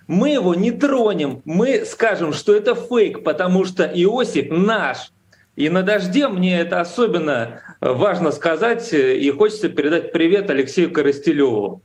Мы 0.07 0.31
его 0.31 0.53
не 0.53 0.71
тронем, 0.71 1.41
мы 1.45 1.85
скажем, 1.85 2.33
что 2.33 2.53
это 2.53 2.75
фейк, 2.75 3.23
потому 3.23 3.63
что 3.65 3.83
Иосиф 3.85 4.49
наш. 4.49 5.11
И 5.55 5.69
на 5.69 5.83
дожде 5.83 6.27
мне 6.27 6.59
это 6.59 6.81
особенно 6.81 7.61
важно 7.79 8.31
сказать, 8.31 8.91
э, 8.91 9.17
и 9.17 9.29
хочется 9.29 9.69
передать 9.69 10.11
привет 10.11 10.49
Алексею 10.49 10.91
Коростелеву. 10.91 11.83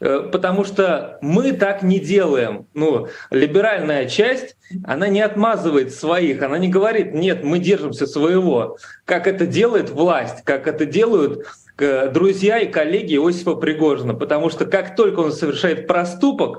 Э, 0.00 0.28
Потому 0.30 0.64
что 0.64 1.18
мы 1.22 1.52
так 1.52 1.82
не 1.82 2.00
делаем. 2.00 2.66
Ну, 2.74 3.08
либеральная 3.30 4.06
часть, 4.06 4.56
она 4.84 5.08
не 5.08 5.22
отмазывает 5.22 5.94
своих, 5.94 6.42
она 6.42 6.58
не 6.58 6.68
говорит, 6.68 7.14
нет, 7.14 7.42
мы 7.44 7.58
держимся 7.58 8.06
своего, 8.06 8.76
как 9.06 9.26
это 9.26 9.46
делает 9.46 9.88
власть, 9.88 10.44
как 10.44 10.66
это 10.66 10.84
делают 10.84 11.46
э, 11.78 12.10
друзья 12.10 12.58
и 12.58 12.70
коллеги 12.70 13.14
Иосифа 13.14 13.54
Пригожина. 13.54 14.12
Потому 14.12 14.50
что 14.50 14.66
как 14.66 14.96
только 14.96 15.20
он 15.20 15.32
совершает 15.32 15.86
проступок, 15.86 16.58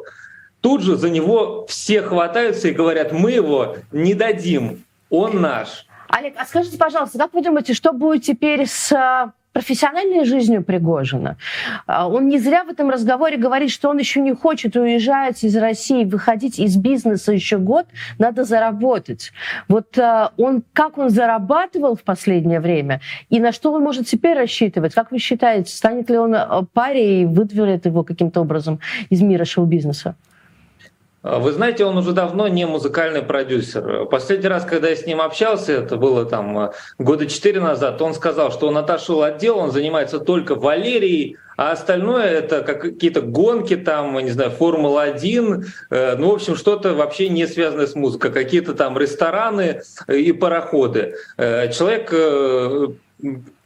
тут 0.61 0.81
же 0.81 0.97
за 0.97 1.11
него 1.11 1.67
все 1.67 2.01
хватаются 2.01 2.69
и 2.69 2.73
говорят, 2.73 3.11
мы 3.11 3.31
его 3.31 3.77
не 3.91 4.15
дадим, 4.15 4.83
он 5.11 5.41
наш. 5.41 5.85
Олег, 6.09 6.33
а 6.37 6.45
скажите, 6.45 6.77
пожалуйста, 6.77 7.19
как 7.19 7.33
вы 7.33 7.43
думаете, 7.43 7.73
что 7.73 7.93
будет 7.93 8.23
теперь 8.23 8.65
с 8.65 8.91
а, 8.91 9.33
профессиональной 9.53 10.25
жизнью 10.25 10.63
Пригожина? 10.63 11.37
А, 11.85 12.07
Он 12.09 12.27
не 12.27 12.39
зря 12.39 12.63
в 12.63 12.69
этом 12.69 12.89
разговоре 12.89 13.37
говорит, 13.37 13.69
что 13.69 13.89
он 13.89 13.99
еще 13.99 14.19
не 14.19 14.33
хочет 14.33 14.75
уезжать 14.75 15.43
из 15.43 15.55
России, 15.55 16.05
выходить 16.05 16.57
из 16.57 16.77
бизнеса 16.77 17.31
еще 17.31 17.59
год, 17.59 17.85
надо 18.17 18.43
заработать. 18.43 19.31
Вот 19.67 19.99
а, 19.99 20.31
он, 20.37 20.63
как 20.73 20.97
он 20.97 21.11
зарабатывал 21.11 21.95
в 21.95 22.03
последнее 22.03 22.59
время, 22.59 23.01
и 23.29 23.39
на 23.39 23.51
что 23.51 23.71
он 23.71 23.83
может 23.83 24.07
теперь 24.07 24.35
рассчитывать? 24.35 24.95
Как 24.95 25.11
вы 25.11 25.19
считаете, 25.19 25.71
станет 25.71 26.09
ли 26.09 26.17
он 26.17 26.35
парей 26.73 27.23
и 27.23 27.25
выдворит 27.25 27.85
его 27.85 28.03
каким-то 28.03 28.41
образом 28.41 28.79
из 29.11 29.21
мира 29.21 29.45
шоу-бизнеса? 29.45 30.15
Вы 31.21 31.51
знаете, 31.51 31.83
он 31.83 31.97
уже 31.97 32.13
давно 32.13 32.47
не 32.47 32.65
музыкальный 32.65 33.21
продюсер. 33.21 34.05
Последний 34.05 34.47
раз, 34.47 34.63
когда 34.63 34.87
я 34.87 34.95
с 34.95 35.05
ним 35.05 35.19
общался, 35.19 35.73
это 35.73 35.97
было 35.97 36.25
там 36.25 36.71
года 36.97 37.25
четыре 37.25 37.59
назад, 37.59 38.01
он 38.01 38.13
сказал, 38.13 38.51
что 38.51 38.67
он 38.67 38.77
отошел 38.77 39.23
от 39.23 39.37
дела, 39.37 39.57
он 39.57 39.71
занимается 39.71 40.19
только 40.19 40.55
Валерией, 40.55 41.35
а 41.57 41.71
остальное 41.71 42.23
это 42.23 42.61
как 42.61 42.81
какие-то 42.81 43.19
гонки, 43.19 43.75
там, 43.75 44.17
не 44.19 44.29
знаю, 44.29 44.49
Формула-1, 44.51 45.65
э, 45.89 46.15
ну, 46.15 46.31
в 46.31 46.35
общем, 46.35 46.55
что-то 46.55 46.93
вообще 46.93 47.27
не 47.27 47.47
связанное 47.47 47.87
с 47.87 47.95
музыкой, 47.95 48.31
какие-то 48.31 48.73
там 48.73 48.97
рестораны 48.97 49.81
и 50.07 50.31
пароходы. 50.31 51.15
Э, 51.35 51.69
человек 51.69 52.13
э, 52.13 52.87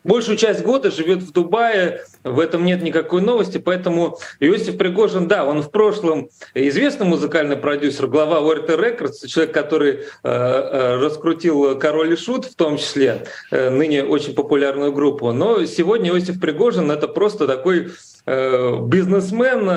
большую 0.03 0.37
часть 0.37 0.63
года 0.63 0.91
живет 0.91 1.19
в 1.19 1.31
Дубае, 1.31 2.01
в 2.23 2.39
этом 2.39 2.65
нет 2.65 2.81
никакой 2.81 3.21
новости, 3.21 3.57
поэтому 3.57 4.17
Иосиф 4.39 4.77
Пригожин, 4.77 5.27
да, 5.27 5.45
он 5.45 5.61
в 5.61 5.71
прошлом 5.71 6.29
известный 6.53 7.05
музыкальный 7.05 7.57
продюсер, 7.57 8.07
глава 8.07 8.39
ОРТ 8.39 8.69
Records, 8.71 9.27
человек, 9.27 9.53
который 9.53 9.91
э, 9.93 9.99
э, 10.23 10.95
раскрутил 10.97 11.77
«Король 11.79 12.13
и 12.13 12.15
Шут», 12.15 12.45
в 12.45 12.55
том 12.55 12.77
числе, 12.77 13.25
э, 13.51 13.69
ныне 13.69 14.03
очень 14.03 14.33
популярную 14.33 14.91
группу, 14.91 15.31
но 15.31 15.65
сегодня 15.65 16.09
Иосиф 16.11 16.39
Пригожин— 16.39 16.91
это 16.91 17.07
просто 17.07 17.47
такой 17.47 17.91
бизнесмен, 18.25 19.69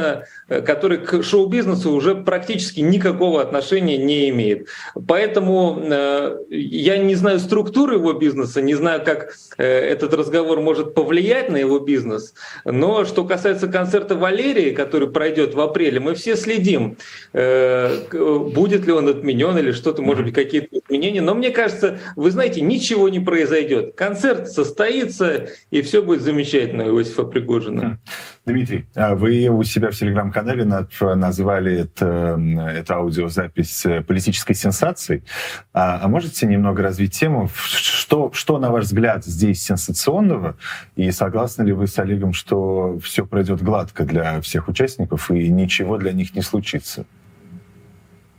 э, 0.48 0.60
который 0.62 0.98
к 0.98 1.22
шоу-бизнесу 1.22 1.90
уже 1.92 2.14
практически 2.14 2.80
никакого 2.80 3.42
отношения 3.42 3.98
не 3.98 4.28
имеет. 4.28 4.68
Поэтому 5.06 5.80
э, 5.82 6.36
я 6.50 6.98
не 6.98 7.16
знаю 7.16 7.40
структуры 7.40 7.94
его 7.94 8.12
бизнеса, 8.12 8.62
не 8.62 8.74
знаю, 8.74 9.02
как 9.04 9.34
этот 9.56 10.14
разговор 10.14 10.60
может 10.60 10.94
повлиять 10.94 11.50
на 11.50 11.56
его 11.56 11.78
бизнес. 11.78 12.34
Но 12.64 13.04
что 13.04 13.24
касается 13.24 13.68
концерта 13.68 14.14
Валерии, 14.14 14.70
который 14.70 15.10
пройдет 15.10 15.54
в 15.54 15.60
апреле, 15.60 15.98
мы 15.98 16.14
все 16.14 16.36
следим, 16.36 16.98
будет 17.32 18.86
ли 18.86 18.92
он 18.92 19.08
отменен 19.08 19.56
или 19.58 19.72
что-то, 19.72 20.02
может 20.02 20.24
быть, 20.24 20.34
какие-то 20.34 20.68
изменения. 20.78 21.22
Но 21.22 21.34
мне 21.34 21.50
кажется, 21.50 21.98
вы 22.16 22.30
знаете, 22.30 22.60
ничего 22.60 23.08
не 23.08 23.20
произойдет. 23.20 23.94
Концерт 23.94 24.48
состоится, 24.50 25.48
и 25.70 25.82
все 25.82 26.02
будет 26.02 26.20
замечательно 26.20 26.92
у 26.92 26.98
Иосифа 26.98 27.24
Пригожина. 27.24 27.98
Дмитрий, 28.46 28.86
а 28.94 29.16
вы 29.16 29.48
у 29.48 29.64
себя 29.64 29.90
в 29.90 29.96
телеграм-канале 29.96 30.64
назвали 30.64 31.80
это, 31.80 32.40
эту 32.76 32.94
аудиозапись 32.94 33.84
э, 33.84 34.02
политической 34.02 34.54
сенсацией. 34.54 35.24
А, 35.72 35.98
а 36.00 36.06
можете 36.06 36.46
немного 36.46 36.80
развить 36.80 37.12
тему? 37.12 37.50
Что, 37.52 38.30
что, 38.32 38.58
на 38.58 38.70
ваш 38.70 38.84
взгляд, 38.84 39.24
здесь 39.24 39.64
сенсационного? 39.64 40.54
И 40.94 41.10
согласны 41.10 41.64
ли 41.64 41.72
вы 41.72 41.88
с 41.88 41.98
Олегом, 41.98 42.32
что 42.32 43.00
все 43.02 43.26
пройдет 43.26 43.64
гладко 43.64 44.04
для 44.04 44.40
всех 44.42 44.68
участников 44.68 45.28
и 45.32 45.48
ничего 45.48 45.98
для 45.98 46.12
них 46.12 46.32
не 46.36 46.42
случится? 46.42 47.04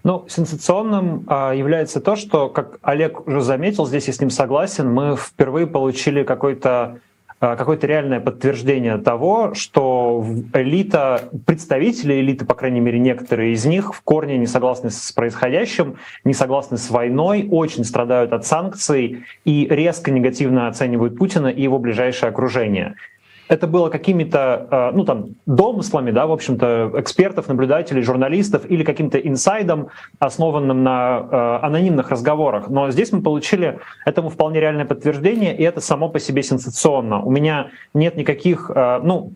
Ну, 0.05 0.25
сенсационным 0.29 1.25
а, 1.27 1.51
является 1.51 1.99
то, 1.99 2.15
что, 2.15 2.47
как 2.47 2.79
Олег 2.81 3.27
уже 3.27 3.41
заметил, 3.41 3.85
здесь 3.85 4.07
я 4.07 4.13
с 4.13 4.21
ним 4.21 4.29
согласен, 4.29 4.89
мы 4.89 5.17
впервые 5.17 5.67
получили 5.67 6.23
какой-то 6.23 7.01
какое-то 7.39 7.85
реальное 7.85 8.19
подтверждение 8.19 8.97
того, 8.97 9.53
что 9.53 10.25
элита, 10.53 11.29
представители 11.45 12.19
элиты, 12.19 12.45
по 12.45 12.55
крайней 12.55 12.79
мере, 12.79 12.99
некоторые 12.99 13.53
из 13.53 13.65
них 13.65 13.93
в 13.93 14.01
корне 14.01 14.37
не 14.37 14.47
согласны 14.47 14.89
с 14.89 15.11
происходящим, 15.11 15.97
не 16.23 16.33
согласны 16.33 16.77
с 16.77 16.89
войной, 16.89 17.47
очень 17.49 17.83
страдают 17.83 18.33
от 18.33 18.45
санкций 18.45 19.23
и 19.45 19.67
резко 19.69 20.11
негативно 20.11 20.67
оценивают 20.67 21.17
Путина 21.17 21.47
и 21.47 21.61
его 21.61 21.77
ближайшее 21.77 22.29
окружение 22.29 22.95
это 23.47 23.67
было 23.67 23.89
какими-то, 23.89 24.67
э, 24.69 24.91
ну 24.95 25.03
там, 25.05 25.35
домыслами, 25.45 26.11
да, 26.11 26.27
в 26.27 26.31
общем-то, 26.31 26.91
экспертов, 26.95 27.47
наблюдателей, 27.47 28.01
журналистов 28.01 28.69
или 28.69 28.83
каким-то 28.83 29.17
инсайдом, 29.17 29.87
основанным 30.19 30.83
на 30.83 31.27
э, 31.31 31.65
анонимных 31.65 32.09
разговорах. 32.09 32.69
Но 32.69 32.91
здесь 32.91 33.11
мы 33.11 33.21
получили 33.21 33.79
этому 34.05 34.29
вполне 34.29 34.59
реальное 34.59 34.85
подтверждение, 34.85 35.55
и 35.55 35.63
это 35.63 35.81
само 35.81 36.09
по 36.09 36.19
себе 36.19 36.43
сенсационно. 36.43 37.21
У 37.21 37.31
меня 37.31 37.67
нет 37.93 38.17
никаких, 38.17 38.69
э, 38.73 38.99
ну, 39.03 39.33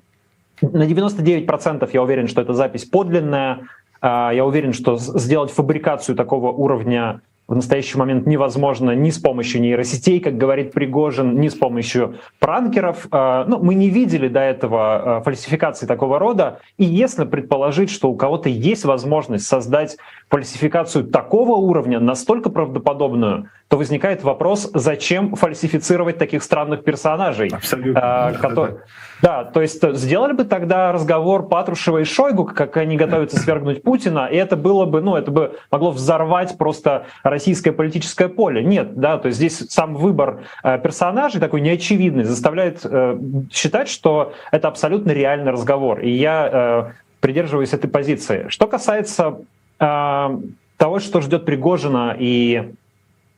на 0.61 0.83
99% 0.83 1.89
я 1.91 2.03
уверен, 2.03 2.27
что 2.27 2.41
эта 2.41 2.53
запись 2.53 2.85
подлинная, 2.85 3.61
я 4.03 4.45
уверен, 4.45 4.73
что 4.73 4.97
сделать 4.97 5.51
фабрикацию 5.51 6.15
такого 6.15 6.51
уровня 6.51 7.21
в 7.51 7.55
настоящий 7.55 7.97
момент 7.97 8.25
невозможно 8.27 8.91
ни 8.91 9.09
с 9.09 9.19
помощью 9.19 9.59
нейросетей, 9.59 10.21
как 10.21 10.37
говорит 10.37 10.71
Пригожин, 10.71 11.37
ни 11.37 11.49
с 11.49 11.53
помощью 11.53 12.15
пранкеров. 12.39 13.07
А, 13.11 13.43
ну, 13.45 13.59
мы 13.61 13.73
не 13.73 13.89
видели 13.89 14.29
до 14.29 14.39
этого 14.39 15.17
а, 15.17 15.21
фальсификации 15.21 15.85
такого 15.85 16.17
рода. 16.17 16.61
И 16.77 16.85
если 16.85 17.25
предположить, 17.25 17.89
что 17.89 18.09
у 18.09 18.15
кого-то 18.15 18.47
есть 18.47 18.85
возможность 18.85 19.45
создать 19.47 19.97
фальсификацию 20.29 21.03
такого 21.03 21.57
уровня, 21.57 21.99
настолько 21.99 22.49
правдоподобную, 22.49 23.49
то 23.67 23.75
возникает 23.75 24.23
вопрос, 24.23 24.71
зачем 24.73 25.35
фальсифицировать 25.35 26.17
таких 26.17 26.43
странных 26.43 26.85
персонажей? 26.85 27.49
Абсолютно. 27.49 28.01
А, 28.01 28.31
которые... 28.31 28.75
Да, 28.75 28.81
то 29.21 29.61
есть 29.61 29.81
сделали 29.95 30.33
бы 30.33 30.45
тогда 30.45 30.91
разговор 30.91 31.47
Патрушева 31.47 31.99
и 31.99 32.03
Шойгу, 32.03 32.45
как 32.45 32.75
они 32.77 32.97
готовятся 32.97 33.37
свергнуть 33.39 33.83
Путина, 33.83 34.27
и 34.27 34.35
это 34.35 34.55
было 34.55 34.85
бы, 34.85 35.01
ну, 35.01 35.15
это 35.15 35.31
бы 35.31 35.59
могло 35.69 35.91
взорвать 35.91 36.57
просто 36.57 37.05
российское 37.23 37.71
политическое 37.71 38.27
поле. 38.27 38.63
Нет, 38.63 38.95
да, 38.95 39.17
то 39.17 39.27
есть 39.27 39.37
здесь 39.37 39.57
сам 39.69 39.95
выбор 39.95 40.41
э, 40.63 40.79
персонажей 40.79 41.39
такой 41.39 41.61
неочевидный 41.61 42.23
заставляет 42.23 42.81
э, 42.83 43.17
считать, 43.51 43.89
что 43.89 44.33
это 44.51 44.67
абсолютно 44.67 45.11
реальный 45.11 45.51
разговор. 45.51 45.99
И 45.99 46.09
я 46.09 46.49
э, 46.51 46.91
придерживаюсь 47.19 47.73
этой 47.73 47.89
позиции. 47.89 48.47
Что 48.49 48.67
касается 48.67 49.37
э, 49.79 50.39
того, 50.77 50.99
что 50.99 51.21
ждет 51.21 51.45
Пригожина 51.45 52.15
и 52.17 52.73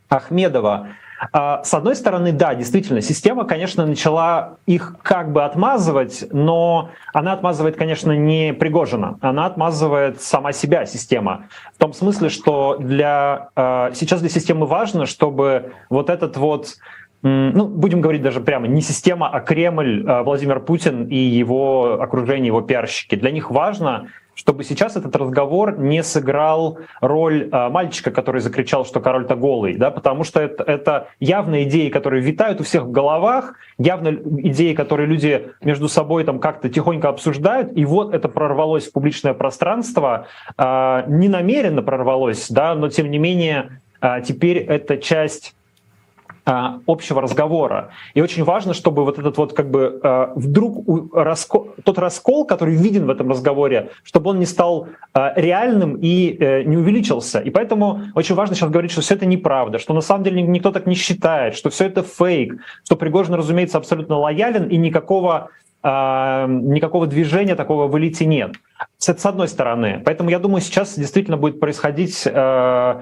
Ахмедова, 0.08 0.90
с 1.32 1.74
одной 1.74 1.96
стороны, 1.96 2.32
да, 2.32 2.56
действительно, 2.56 3.02
система, 3.02 3.46
конечно, 3.46 3.86
начала 3.86 4.58
их 4.66 4.96
как 5.02 5.32
бы 5.32 5.44
отмазывать, 5.44 6.26
но 6.32 6.90
она 7.14 7.34
отмазывает, 7.34 7.76
конечно, 7.78 8.12
не 8.12 8.54
Пригожина, 8.54 9.18
она 9.22 9.46
отмазывает 9.46 10.22
сама 10.22 10.52
себя, 10.52 10.86
система. 10.86 11.48
В 11.76 11.78
том 11.78 11.94
смысле, 11.94 12.30
что 12.30 12.78
для, 12.80 13.50
а, 13.56 13.92
сейчас 13.94 14.22
для 14.22 14.30
системы 14.30 14.66
важно, 14.66 15.06
чтобы 15.06 15.74
вот 15.90 16.10
этот 16.10 16.38
вот 16.38 16.76
ну, 17.26 17.68
будем 17.68 18.02
говорить 18.02 18.22
даже 18.22 18.42
прямо, 18.42 18.68
не 18.68 18.82
система, 18.82 19.30
а 19.30 19.40
Кремль, 19.40 20.04
а, 20.06 20.24
Владимир 20.24 20.60
Путин 20.60 21.06
и 21.06 21.16
его 21.16 22.02
окружение, 22.02 22.48
его 22.48 22.62
пиарщики. 22.62 23.16
Для 23.16 23.32
них 23.32 23.50
важно, 23.50 24.08
чтобы 24.36 24.64
сейчас 24.64 24.96
этот 24.96 25.16
разговор 25.16 25.78
не 25.78 26.04
сыграл 26.04 26.80
роль 27.02 27.50
э, 27.52 27.70
мальчика, 27.70 28.12
который 28.12 28.42
закричал, 28.42 28.86
что 28.86 29.00
король-то 29.00 29.36
голый, 29.36 29.76
да, 29.76 29.92
потому 29.92 30.24
что 30.24 30.42
это, 30.42 30.64
это 30.64 31.08
явно 31.20 31.64
идеи, 31.64 31.90
которые 31.90 32.22
витают 32.22 32.60
у 32.62 32.64
всех 32.64 32.84
в 32.84 32.92
головах, 32.92 33.56
явно 33.78 34.10
идеи, 34.10 34.74
которые 34.74 35.08
люди 35.08 35.52
между 35.62 35.88
собой 35.88 36.24
там 36.24 36.40
как-то 36.40 36.70
тихонько 36.70 37.10
обсуждают, 37.10 37.76
и 37.78 37.86
вот 37.86 38.14
это 38.14 38.28
прорвалось 38.28 38.88
в 38.88 38.92
публичное 38.92 39.34
пространство, 39.34 40.28
э, 40.58 41.04
не 41.08 41.30
намеренно 41.30 41.84
прорвалось, 41.84 42.50
да, 42.50 42.76
но 42.76 42.90
тем 42.90 43.12
не 43.12 43.20
менее 43.20 43.82
э, 44.02 44.22
теперь 44.26 44.58
это 44.58 44.98
часть 44.98 45.56
а, 46.46 46.80
общего 46.88 47.22
разговора. 47.22 47.92
И 48.14 48.22
очень 48.22 48.44
важно, 48.44 48.74
чтобы 48.74 49.04
вот 49.06 49.18
этот 49.20 49.38
вот 49.38 49.54
как 49.54 49.72
бы 49.72 50.00
а, 50.04 50.34
вдруг 50.36 50.86
раскол, 51.14 51.76
тот 51.84 51.98
раскол, 51.98 52.46
который 52.46 52.76
виден 52.76 53.06
в 53.06 53.10
этом 53.10 53.30
разговоре, 53.30 53.90
чтобы 54.04 54.32
он 54.32 54.40
не 54.40 54.46
стал 54.46 54.88
а, 55.14 55.34
реальным 55.36 55.98
и 56.02 56.36
э, 56.38 56.64
не 56.64 56.78
увеличился. 56.78 57.40
И 57.40 57.50
поэтому 57.50 58.02
очень 58.16 58.36
важно 58.36 58.56
сейчас 58.56 58.70
говорить, 58.70 58.92
что 58.92 59.02
все 59.02 59.16
это 59.16 59.26
неправда, 59.26 59.80
что 59.80 59.94
на 59.94 60.02
самом 60.02 60.24
деле 60.24 60.42
никто 60.42 60.72
так 60.72 60.86
не 60.86 60.96
считает, 60.96 61.56
что 61.56 61.70
все 61.70 61.86
это 61.86 62.04
фейк, 62.04 62.56
что 62.84 62.96
Пригожин, 62.96 63.36
разумеется, 63.36 63.78
абсолютно 63.78 64.18
лоялен 64.18 64.68
и 64.68 64.78
никакого 64.78 65.50
никакого 65.84 67.08
движения 67.08 67.56
такого 67.56 67.88
в 67.88 67.98
элите 67.98 68.26
нет. 68.26 68.56
С, 68.98 69.14
с 69.14 69.26
одной 69.26 69.48
стороны. 69.48 70.02
Поэтому 70.06 70.30
я 70.30 70.40
думаю, 70.40 70.62
сейчас 70.62 70.98
действительно 70.98 71.38
будет 71.38 71.60
происходить 71.60 72.24
э, 72.26 73.02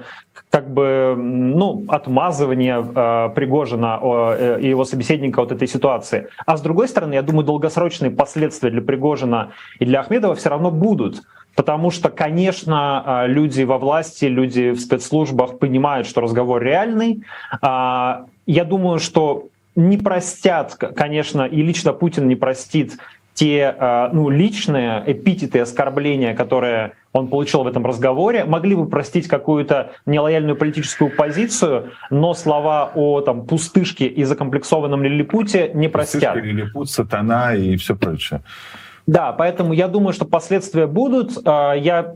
как 0.50 0.70
бы 0.72 1.14
ну, 1.16 1.84
отмазывание 1.88 2.84
э, 2.84 3.30
Пригожина 3.34 4.00
э, 4.02 4.58
и 4.60 4.68
его 4.68 4.84
собеседника 4.84 5.42
от 5.42 5.52
этой 5.52 5.68
ситуации. 5.68 6.28
А 6.44 6.56
с 6.56 6.60
другой 6.60 6.88
стороны, 6.88 7.14
я 7.14 7.22
думаю, 7.22 7.44
долгосрочные 7.44 8.10
последствия 8.10 8.70
для 8.70 8.82
Пригожина 8.82 9.52
и 9.78 9.84
для 9.84 10.00
Ахмедова 10.00 10.34
все 10.34 10.50
равно 10.50 10.70
будут. 10.70 11.22
Потому 11.54 11.90
что, 11.90 12.08
конечно, 12.08 13.24
э, 13.24 13.26
люди 13.28 13.62
во 13.62 13.78
власти, 13.78 14.24
люди 14.24 14.70
в 14.70 14.80
спецслужбах 14.80 15.58
понимают, 15.58 16.06
что 16.06 16.20
разговор 16.20 16.62
реальный. 16.62 17.22
А, 17.60 18.24
я 18.46 18.64
думаю, 18.64 18.98
что 18.98 19.48
не 19.74 19.96
простят, 19.96 20.74
конечно, 20.74 21.42
и 21.42 21.62
лично 21.62 21.92
Путин 21.92 22.28
не 22.28 22.36
простит 22.36 22.98
те 23.34 23.74
э, 23.78 24.08
ну, 24.12 24.28
личные 24.28 25.02
эпитеты 25.06 25.60
оскорбления, 25.60 26.34
которые 26.34 26.92
он 27.12 27.28
получил 27.28 27.62
в 27.62 27.66
этом 27.66 27.84
разговоре, 27.84 28.44
могли 28.44 28.74
бы 28.74 28.88
простить 28.88 29.26
какую-то 29.26 29.92
нелояльную 30.06 30.56
политическую 30.56 31.10
позицию, 31.14 31.92
но 32.10 32.34
слова 32.34 32.90
о 32.94 33.20
там, 33.22 33.46
пустышке 33.46 34.06
и 34.06 34.24
закомплексованном 34.24 35.02
лилипуте 35.02 35.70
не 35.74 35.88
простят. 35.88 36.34
Пустышка, 36.34 36.46
лилипут, 36.46 36.90
сатана 36.90 37.54
и 37.54 37.76
все 37.76 37.96
прочее. 37.96 38.42
Да, 39.06 39.32
поэтому 39.32 39.72
я 39.72 39.88
думаю, 39.88 40.12
что 40.12 40.24
последствия 40.24 40.86
будут. 40.86 41.32
А, 41.44 41.72
я 41.72 42.14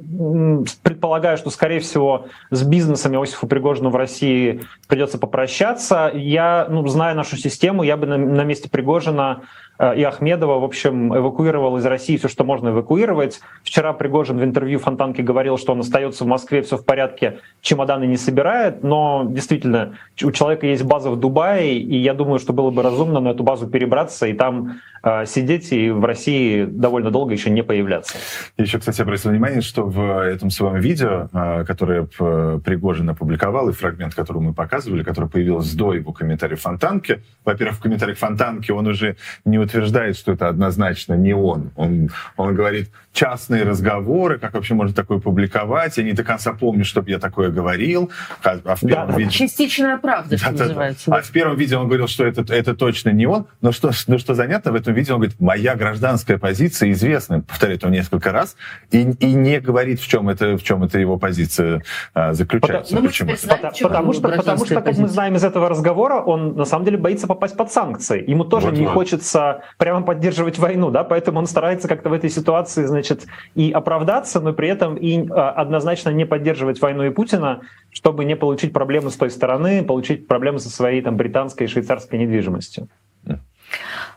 предполагаю, 0.83 1.37
что, 1.37 1.51
скорее 1.51 1.81
всего, 1.81 2.27
с 2.51 2.63
бизнесом 2.63 3.15
Иосифа 3.15 3.47
Пригожина 3.47 3.91
в 3.91 3.97
России 3.97 4.63
придется 4.87 5.19
попрощаться. 5.19 6.11
Я, 6.15 6.67
ну, 6.71 6.87
зная 6.87 7.15
нашу 7.15 7.37
систему, 7.37 7.83
я 7.83 7.97
бы 7.97 8.07
на, 8.07 8.17
на 8.17 8.45
месте 8.45 8.71
Пригожина 8.71 9.43
и 9.79 10.03
Ахмедова, 10.03 10.59
в 10.59 10.65
общем, 10.65 11.17
эвакуировал 11.17 11.77
из 11.77 11.85
России 11.87 12.17
все, 12.17 12.29
что 12.29 12.45
можно 12.45 12.71
эвакуировать. 12.71 13.41
Вчера 13.63 13.93
Пригожин 13.93 14.39
в 14.39 14.45
интервью 14.45 14.79
Фонтанке 14.79 15.23
говорил, 15.23 15.59
что 15.59 15.73
он 15.73 15.81
остается 15.81 16.25
в 16.25 16.27
Москве, 16.27 16.63
все 16.63 16.77
в 16.77 16.85
порядке, 16.85 17.41
чемоданы 17.61 18.05
не 18.05 18.17
собирает, 18.17 18.83
но 18.83 19.27
действительно 19.29 19.97
у 20.23 20.33
человека 20.33 20.67
есть 20.67 20.85
база 20.85 21.11
в 21.11 21.19
Дубае, 21.19 21.79
и 21.79 21.97
я 21.97 22.15
думаю, 22.15 22.39
что 22.39 22.53
было 22.53 22.71
бы 22.71 22.83
разумно 22.83 23.21
на 23.21 23.29
эту 23.29 23.43
базу 23.43 23.67
перебраться 23.67 24.27
и 24.27 24.33
там 24.33 24.81
э, 25.03 25.27
сидеть 25.27 25.73
и 25.73 25.91
в 25.91 26.05
России 26.05 26.65
довольно 26.65 27.11
долго 27.11 27.33
еще 27.33 27.51
не 27.51 27.63
появляться. 27.63 28.17
Еще, 28.57 28.79
кстати, 28.79 29.03
обратил 29.03 29.31
внимание, 29.31 29.61
что 29.61 29.85
в 29.85 30.25
этом 30.25 30.51
своем 30.51 30.81
видео, 30.81 31.29
э, 31.33 31.65
которое 31.65 32.07
Пригожин 32.07 33.11
опубликовал, 33.11 33.69
и 33.69 33.73
фрагмент, 33.73 34.15
который 34.15 34.41
мы 34.41 34.55
показывали, 34.55 35.03
который 35.03 35.29
появился 35.29 35.77
до 35.77 35.93
его 35.93 36.13
комментариев 36.13 36.61
Фонтанки, 36.61 37.23
во-первых, 37.45 37.77
в 37.77 37.83
комментариях 37.83 38.19
Фонтанки 38.19 38.71
он 38.71 38.87
уже 38.87 39.17
не 39.45 39.59
утверждает, 39.67 40.17
что 40.17 40.33
это 40.33 40.49
однозначно 40.49 41.15
не 41.15 41.35
он. 41.35 41.71
Он, 41.77 42.11
он 42.37 42.55
говорит, 42.55 42.91
частные 43.13 43.63
разговоры, 43.63 44.39
как 44.39 44.55
вообще 44.55 44.75
можно 44.75 44.95
такое 44.95 45.19
публиковать, 45.19 45.97
я 45.97 46.05
не 46.05 46.13
до 46.13 46.23
конца 46.23 46.53
помню, 46.53 46.85
чтобы 46.85 47.11
я 47.11 47.19
такое 47.19 47.51
говорил. 47.51 48.11
А, 48.45 48.59
а 48.65 48.77
в 48.77 48.81
первом 48.81 49.09
да, 49.09 49.17
видео... 49.17 49.31
Частичная 49.31 49.97
правда, 49.97 50.37
что 50.37 50.53
да, 50.53 50.65
называется. 50.65 51.11
Да. 51.11 51.17
А 51.17 51.23
в 51.23 51.31
первом 51.31 51.57
видео 51.57 51.81
он 51.81 51.87
говорил, 51.87 52.09
что 52.09 52.27
это, 52.27 52.53
это 52.53 52.75
точно 52.75 53.11
не 53.11 53.27
он, 53.27 53.47
но 53.63 53.73
что, 53.73 53.91
но 54.07 54.19
что 54.19 54.35
занятно, 54.35 54.73
в 54.73 54.75
этом 54.75 54.93
видео 54.93 55.15
он 55.15 55.21
говорит, 55.21 55.41
моя 55.41 55.75
гражданская 55.75 56.39
позиция 56.39 56.91
известна, 56.93 57.41
повторяет 57.41 57.85
он 57.85 57.93
несколько 57.93 58.33
раз, 58.33 58.57
и, 58.91 59.01
и 59.01 59.33
не 59.33 59.61
говорит, 59.61 60.01
в 60.01 60.09
чем 60.09 60.29
это, 60.29 60.59
в 60.59 60.63
чем 60.63 60.85
это 60.85 60.99
его 60.99 61.17
позиция 61.19 61.83
а, 62.13 62.35
заключается. 62.35 62.95
Потому, 62.95 63.09
Почему? 63.09 63.37
Знаем, 63.37 63.61
потому, 63.63 63.77
потому, 63.83 64.13
что, 64.13 64.29
потому 64.29 64.67
что, 64.67 64.81
как 64.83 64.99
мы 64.99 65.09
знаем 65.09 65.37
из 65.37 65.45
этого 65.45 65.69
разговора, 65.69 66.21
он 66.21 66.55
на 66.55 66.65
самом 66.65 66.85
деле 66.85 66.99
боится 66.99 67.27
попасть 67.27 67.57
под 67.57 67.73
санкции. 67.73 68.29
Ему 68.29 68.45
тоже 68.45 68.67
вот, 68.67 68.79
не 68.79 68.85
вот. 68.85 68.95
хочется 68.95 69.56
прямо 69.79 70.03
поддерживать 70.03 70.59
войну, 70.59 70.91
да, 70.91 71.05
поэтому 71.05 71.39
он 71.39 71.47
старается 71.47 71.89
как-то 71.89 72.09
в 72.09 72.13
этой 72.13 72.31
ситуации, 72.31 72.85
значит, 72.85 73.27
и 73.55 73.71
оправдаться, 73.73 74.41
но 74.41 74.53
при 74.53 74.69
этом 74.69 74.97
и 74.97 75.29
а, 75.31 75.51
однозначно 75.51 76.11
не 76.11 76.25
поддерживать 76.27 76.81
войну 76.81 77.05
и 77.05 77.11
Путина, 77.11 77.61
чтобы 77.91 78.25
не 78.25 78.37
получить 78.37 78.73
проблемы 78.73 79.11
с 79.11 79.17
той 79.17 79.31
стороны, 79.31 79.85
получить 79.85 80.27
проблемы 80.27 80.59
со 80.59 80.71
своей 80.71 81.03
там 81.03 81.17
британской 81.17 81.67
и 81.67 81.69
швейцарской 81.69 82.19
недвижимостью. 82.19 82.89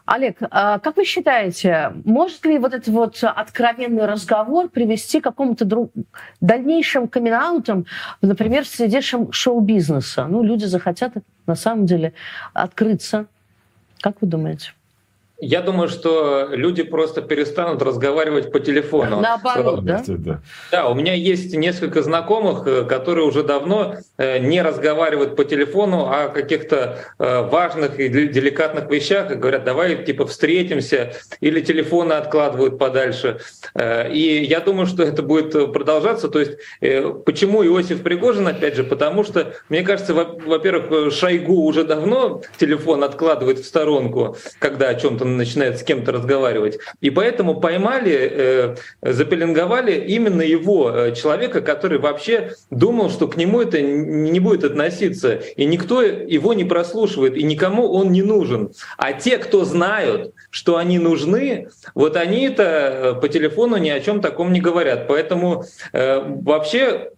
Олег, 0.06 0.38
а 0.50 0.80
как 0.80 0.98
вы 0.98 1.06
считаете, 1.06 1.94
может 2.04 2.44
ли 2.44 2.58
вот 2.58 2.74
этот 2.74 2.88
вот 2.88 3.24
откровенный 3.24 4.08
разговор 4.08 4.68
привести 4.68 5.22
к 5.22 5.24
какому-то 5.24 5.66
друг... 5.66 5.92
дальнейшим 6.42 7.08
камин 7.08 7.36
например, 8.22 8.66
среде 8.66 9.02
шоу-бизнеса? 9.02 10.26
Ну, 10.28 10.42
люди 10.42 10.66
захотят 10.66 11.14
на 11.46 11.56
самом 11.56 11.86
деле 11.86 12.14
открыться. 12.54 13.28
Как 14.02 14.16
вы 14.22 14.28
думаете? 14.28 14.72
Я 15.42 15.62
думаю, 15.62 15.88
что 15.88 16.50
люди 16.52 16.84
просто 16.84 17.22
перестанут 17.22 17.82
разговаривать 17.82 18.52
по 18.52 18.60
телефону. 18.60 19.22
Наоборот, 19.22 19.86
да? 19.86 20.04
Да, 20.72 20.90
у 20.90 20.94
меня 20.94 21.14
есть 21.14 21.56
несколько 21.56 22.04
знакомых, 22.04 22.68
э, 22.68 22.84
которые 22.84 23.26
уже 23.26 23.44
давно 23.44 23.96
э, 24.18 24.40
не 24.40 24.62
разговаривают 24.62 25.38
по 25.38 25.46
телефону 25.46 26.10
о 26.10 26.28
каких-то 26.28 27.00
э, 27.18 27.42
важных 27.44 28.00
и 28.00 28.10
деликатных 28.10 28.90
вещах 28.92 29.32
и 29.32 29.36
говорят, 29.36 29.64
давай 29.64 30.04
типа 30.04 30.26
встретимся, 30.28 31.14
или 31.40 31.62
телефоны 31.62 32.14
откладывают 32.14 32.78
подальше. 32.78 33.40
И 33.80 34.46
я 34.50 34.60
думаю, 34.60 34.88
что 34.88 35.04
это 35.04 35.24
будет 35.24 35.52
продолжаться. 35.72 36.28
То 36.28 36.40
есть 36.40 36.58
почему 37.26 37.66
Иосиф 37.66 38.04
Пригожин, 38.04 38.48
опять 38.48 38.76
же, 38.76 38.84
потому 38.84 39.24
что, 39.24 39.54
мне 39.70 39.84
кажется, 39.84 40.14
во-первых, 40.14 41.14
Шойгу 41.14 41.64
уже 41.64 41.84
давно 41.84 42.42
телефон 42.58 43.04
откладывает 43.04 43.60
в 43.60 43.66
сторонку, 43.66 44.38
когда 44.60 44.90
о 44.90 44.96
чем-то 44.96 45.29
начинает 45.38 45.80
с 45.80 45.84
кем-то 45.84 46.12
разговаривать. 46.12 46.80
И 47.02 47.10
поэтому 47.10 47.60
поймали, 47.60 48.14
э, 48.14 48.76
запеленговали 49.02 49.94
именно 49.94 50.42
его, 50.42 50.92
э, 50.92 51.16
человека, 51.16 51.62
который 51.62 52.00
вообще 52.00 52.54
думал, 52.70 53.10
что 53.10 53.28
к 53.28 53.38
нему 53.38 53.62
это 53.62 53.82
не 53.82 54.40
будет 54.40 54.64
относиться. 54.64 55.42
И 55.56 55.66
никто 55.66 56.02
его 56.02 56.54
не 56.54 56.64
прослушивает, 56.64 57.36
и 57.36 57.44
никому 57.44 57.92
он 57.92 58.12
не 58.12 58.22
нужен. 58.22 58.72
А 58.98 59.14
те, 59.14 59.38
кто 59.38 59.66
знают, 59.66 60.34
что 60.50 60.78
они 60.78 61.00
нужны, 61.00 61.70
вот 61.96 62.16
они 62.16 62.46
это 62.46 62.64
э, 62.64 63.22
по 63.22 63.30
телефону 63.30 63.78
ни 63.78 63.90
о 63.90 64.00
чем 64.00 64.22
таком 64.22 64.54
не 64.54 64.62
говорят. 64.62 65.08
Поэтому 65.08 65.66
вообще 65.94 67.12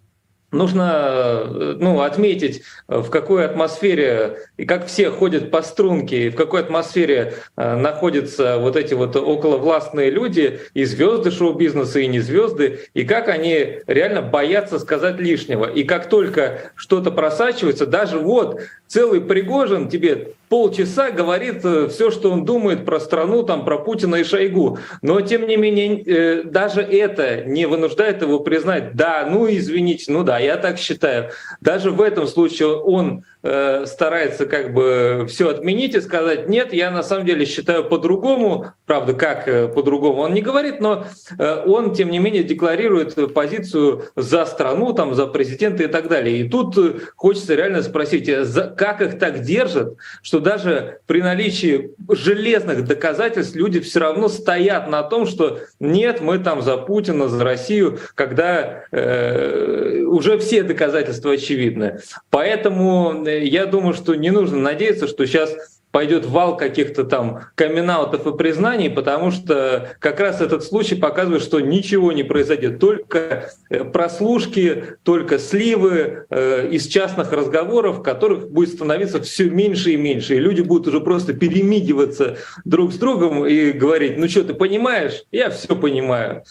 нужно 0.51 1.45
ну, 1.79 2.01
отметить, 2.01 2.63
в 2.87 3.09
какой 3.09 3.45
атмосфере 3.45 4.37
и 4.57 4.65
как 4.65 4.87
все 4.87 5.09
ходят 5.09 5.49
по 5.51 5.61
струнке, 5.61 6.27
и 6.27 6.29
в 6.29 6.35
какой 6.35 6.61
атмосфере 6.61 7.35
э, 7.55 7.75
находятся 7.75 8.57
вот 8.57 8.75
эти 8.75 8.93
вот 8.93 9.15
околовластные 9.15 10.09
люди, 10.09 10.59
и 10.73 10.83
звезды 10.83 11.31
шоу-бизнеса, 11.31 11.99
и 11.99 12.07
не 12.07 12.19
звезды, 12.19 12.81
и 12.93 13.03
как 13.03 13.29
они 13.29 13.79
реально 13.87 14.21
боятся 14.21 14.79
сказать 14.79 15.19
лишнего. 15.19 15.65
И 15.65 15.83
как 15.83 16.09
только 16.09 16.71
что-то 16.75 17.11
просачивается, 17.11 17.85
даже 17.85 18.19
вот 18.19 18.61
целый 18.87 19.21
Пригожин 19.21 19.89
тебе 19.89 20.33
полчаса 20.51 21.11
говорит 21.11 21.63
э, 21.63 21.87
все, 21.87 22.11
что 22.11 22.29
он 22.29 22.43
думает 22.43 22.83
про 22.83 22.99
страну, 22.99 23.43
там, 23.43 23.63
про 23.63 23.77
Путина 23.77 24.15
и 24.15 24.25
Шойгу. 24.25 24.79
Но, 25.01 25.21
тем 25.21 25.47
не 25.47 25.55
менее, 25.55 26.03
э, 26.03 26.43
даже 26.43 26.81
это 26.81 27.45
не 27.45 27.65
вынуждает 27.65 28.21
его 28.21 28.41
признать, 28.41 28.93
да, 28.93 29.25
ну 29.31 29.47
извините, 29.49 30.11
ну 30.11 30.23
да, 30.23 30.39
я 30.39 30.57
так 30.57 30.77
считаю. 30.77 31.31
Даже 31.61 31.91
в 31.91 32.01
этом 32.01 32.27
случае 32.27 32.75
он 32.75 33.23
Э, 33.43 33.85
старается 33.87 34.45
как 34.45 34.71
бы 34.71 35.25
все 35.27 35.49
отменить 35.49 35.95
и 35.95 36.01
сказать, 36.01 36.47
нет, 36.47 36.73
я 36.73 36.91
на 36.91 37.01
самом 37.01 37.25
деле 37.25 37.45
считаю 37.47 37.83
по-другому, 37.83 38.67
правда, 38.85 39.13
как 39.13 39.47
э, 39.47 39.67
по-другому 39.67 40.21
он 40.21 40.35
не 40.35 40.41
говорит, 40.41 40.79
но 40.79 41.05
э, 41.39 41.63
он, 41.65 41.95
тем 41.95 42.11
не 42.11 42.19
менее, 42.19 42.43
декларирует 42.43 43.33
позицию 43.33 44.03
за 44.15 44.45
страну, 44.45 44.93
там, 44.93 45.15
за 45.15 45.25
президента 45.25 45.81
и 45.81 45.87
так 45.87 46.07
далее. 46.07 46.37
И 46.37 46.49
тут 46.49 46.77
хочется 47.15 47.55
реально 47.55 47.81
спросить, 47.81 48.29
как 48.77 49.01
их 49.01 49.17
так 49.17 49.39
держат, 49.39 49.95
что 50.21 50.39
даже 50.39 50.99
при 51.07 51.23
наличии 51.23 51.95
железных 52.09 52.85
доказательств 52.85 53.55
люди 53.55 53.79
все 53.79 54.01
равно 54.01 54.27
стоят 54.27 54.87
на 54.87 55.01
том, 55.01 55.25
что 55.25 55.61
нет, 55.79 56.21
мы 56.21 56.37
там 56.37 56.61
за 56.61 56.77
Путина, 56.77 57.27
за 57.27 57.43
Россию, 57.43 57.97
когда 58.13 58.83
э, 58.91 60.03
уже 60.05 60.37
все 60.37 60.61
доказательства 60.61 61.31
очевидны. 61.31 62.01
Поэтому 62.29 63.13
я 63.39 63.65
думаю, 63.65 63.93
что 63.93 64.15
не 64.15 64.31
нужно 64.31 64.57
надеяться, 64.57 65.07
что 65.07 65.25
сейчас 65.25 65.55
пойдет 65.91 66.25
вал 66.25 66.57
каких-то 66.57 67.03
там 67.03 67.41
камин 67.55 67.91
и 67.91 68.37
признаний, 68.37 68.89
потому 68.89 69.31
что 69.31 69.89
как 69.99 70.19
раз 70.19 70.41
этот 70.41 70.63
случай 70.63 70.95
показывает, 70.95 71.43
что 71.43 71.59
ничего 71.59 72.11
не 72.11 72.23
произойдет. 72.23 72.79
Только 72.79 73.51
э, 73.69 73.83
прослушки, 73.83 74.97
только 75.03 75.37
сливы 75.37 76.25
э, 76.29 76.69
из 76.71 76.87
частных 76.87 77.31
разговоров, 77.33 78.01
которых 78.01 78.49
будет 78.49 78.69
становиться 78.69 79.21
все 79.21 79.49
меньше 79.49 79.91
и 79.91 79.97
меньше. 79.97 80.35
И 80.35 80.39
люди 80.39 80.61
будут 80.61 80.87
уже 80.87 81.01
просто 81.01 81.33
перемигиваться 81.33 82.37
друг 82.63 82.93
с 82.93 82.97
другом 82.97 83.45
и 83.45 83.71
говорить, 83.71 84.17
ну 84.17 84.29
что, 84.29 84.43
ты 84.43 84.53
понимаешь? 84.53 85.23
Я 85.31 85.49
все 85.49 85.75
понимаю. 85.75 86.43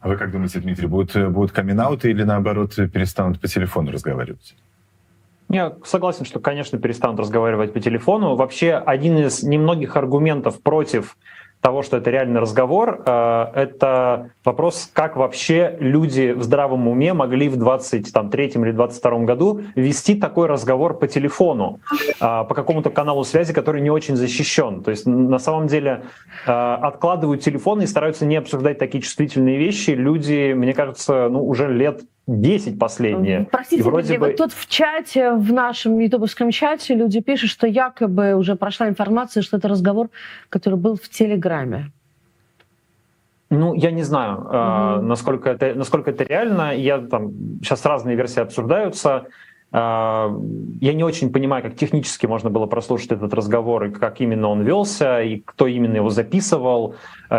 А 0.00 0.08
вы 0.08 0.16
как 0.16 0.32
думаете, 0.32 0.58
Дмитрий, 0.58 0.88
будут, 0.88 1.14
будут 1.30 1.52
камин 1.52 1.80
или 2.02 2.22
наоборот 2.24 2.74
перестанут 2.74 3.40
по 3.40 3.48
телефону 3.48 3.92
разговаривать? 3.92 4.56
Я 5.52 5.74
согласен, 5.84 6.24
что, 6.24 6.40
конечно, 6.40 6.78
перестанут 6.78 7.20
разговаривать 7.20 7.74
по 7.74 7.80
телефону. 7.80 8.36
Вообще, 8.36 8.72
один 8.72 9.18
из 9.18 9.42
немногих 9.42 9.96
аргументов 9.98 10.62
против 10.62 11.18
того, 11.60 11.82
что 11.82 11.98
это 11.98 12.10
реальный 12.10 12.40
разговор, 12.40 13.02
э, 13.04 13.46
это 13.54 14.30
вопрос, 14.44 14.90
как 14.94 15.16
вообще 15.16 15.76
люди 15.78 16.32
в 16.32 16.42
здравом 16.42 16.88
уме 16.88 17.12
могли 17.12 17.50
в 17.50 17.56
23 17.56 18.46
или 18.46 18.72
22 18.72 19.18
году 19.20 19.60
вести 19.76 20.14
такой 20.14 20.48
разговор 20.48 20.98
по 20.98 21.06
телефону, 21.06 21.80
э, 21.92 22.18
по 22.18 22.54
какому-то 22.54 22.88
каналу 22.88 23.22
связи, 23.22 23.52
который 23.52 23.82
не 23.82 23.90
очень 23.90 24.16
защищен. 24.16 24.82
То 24.82 24.90
есть 24.90 25.06
на 25.06 25.38
самом 25.38 25.66
деле 25.66 26.04
э, 26.46 26.50
откладывают 26.50 27.42
телефоны 27.42 27.82
и 27.82 27.86
стараются 27.86 28.24
не 28.24 28.36
обсуждать 28.36 28.78
такие 28.78 29.02
чувствительные 29.02 29.58
вещи. 29.58 29.90
Люди, 29.90 30.54
мне 30.54 30.72
кажется, 30.72 31.28
ну, 31.30 31.46
уже 31.46 31.70
лет 31.70 32.00
10 32.26 32.78
последние. 32.78 33.48
Простите, 33.50 33.82
и 33.82 33.84
вроде 33.84 34.18
бы... 34.18 34.32
тут 34.32 34.52
в 34.52 34.68
чате, 34.68 35.32
в 35.32 35.52
нашем 35.52 35.98
ютубовском 35.98 36.50
чате 36.50 36.94
люди 36.94 37.20
пишут, 37.20 37.50
что 37.50 37.66
якобы 37.66 38.34
уже 38.34 38.54
прошла 38.54 38.88
информация, 38.88 39.42
что 39.42 39.56
это 39.56 39.68
разговор, 39.68 40.08
который 40.48 40.78
был 40.78 40.96
в 40.96 41.08
Телеграме. 41.08 41.90
Ну, 43.50 43.74
я 43.74 43.90
не 43.90 44.02
знаю, 44.02 44.38
угу. 44.38 45.06
насколько, 45.06 45.50
это, 45.50 45.74
насколько 45.74 46.10
это 46.10 46.24
реально. 46.24 46.74
Я, 46.74 46.98
там, 46.98 47.32
сейчас 47.60 47.84
разные 47.84 48.16
версии 48.16 48.40
обсуждаются. 48.40 49.26
Я 49.72 50.92
не 50.92 51.02
очень 51.02 51.32
понимаю, 51.32 51.62
как 51.62 51.76
технически 51.76 52.26
можно 52.26 52.50
было 52.50 52.66
прослушать 52.66 53.12
этот 53.12 53.32
разговор, 53.32 53.84
и 53.84 53.90
как 53.90 54.20
именно 54.20 54.48
он 54.48 54.62
велся, 54.62 55.22
и 55.22 55.40
кто 55.40 55.66
именно 55.66 55.96
его 55.96 56.10
записывал, 56.10 56.94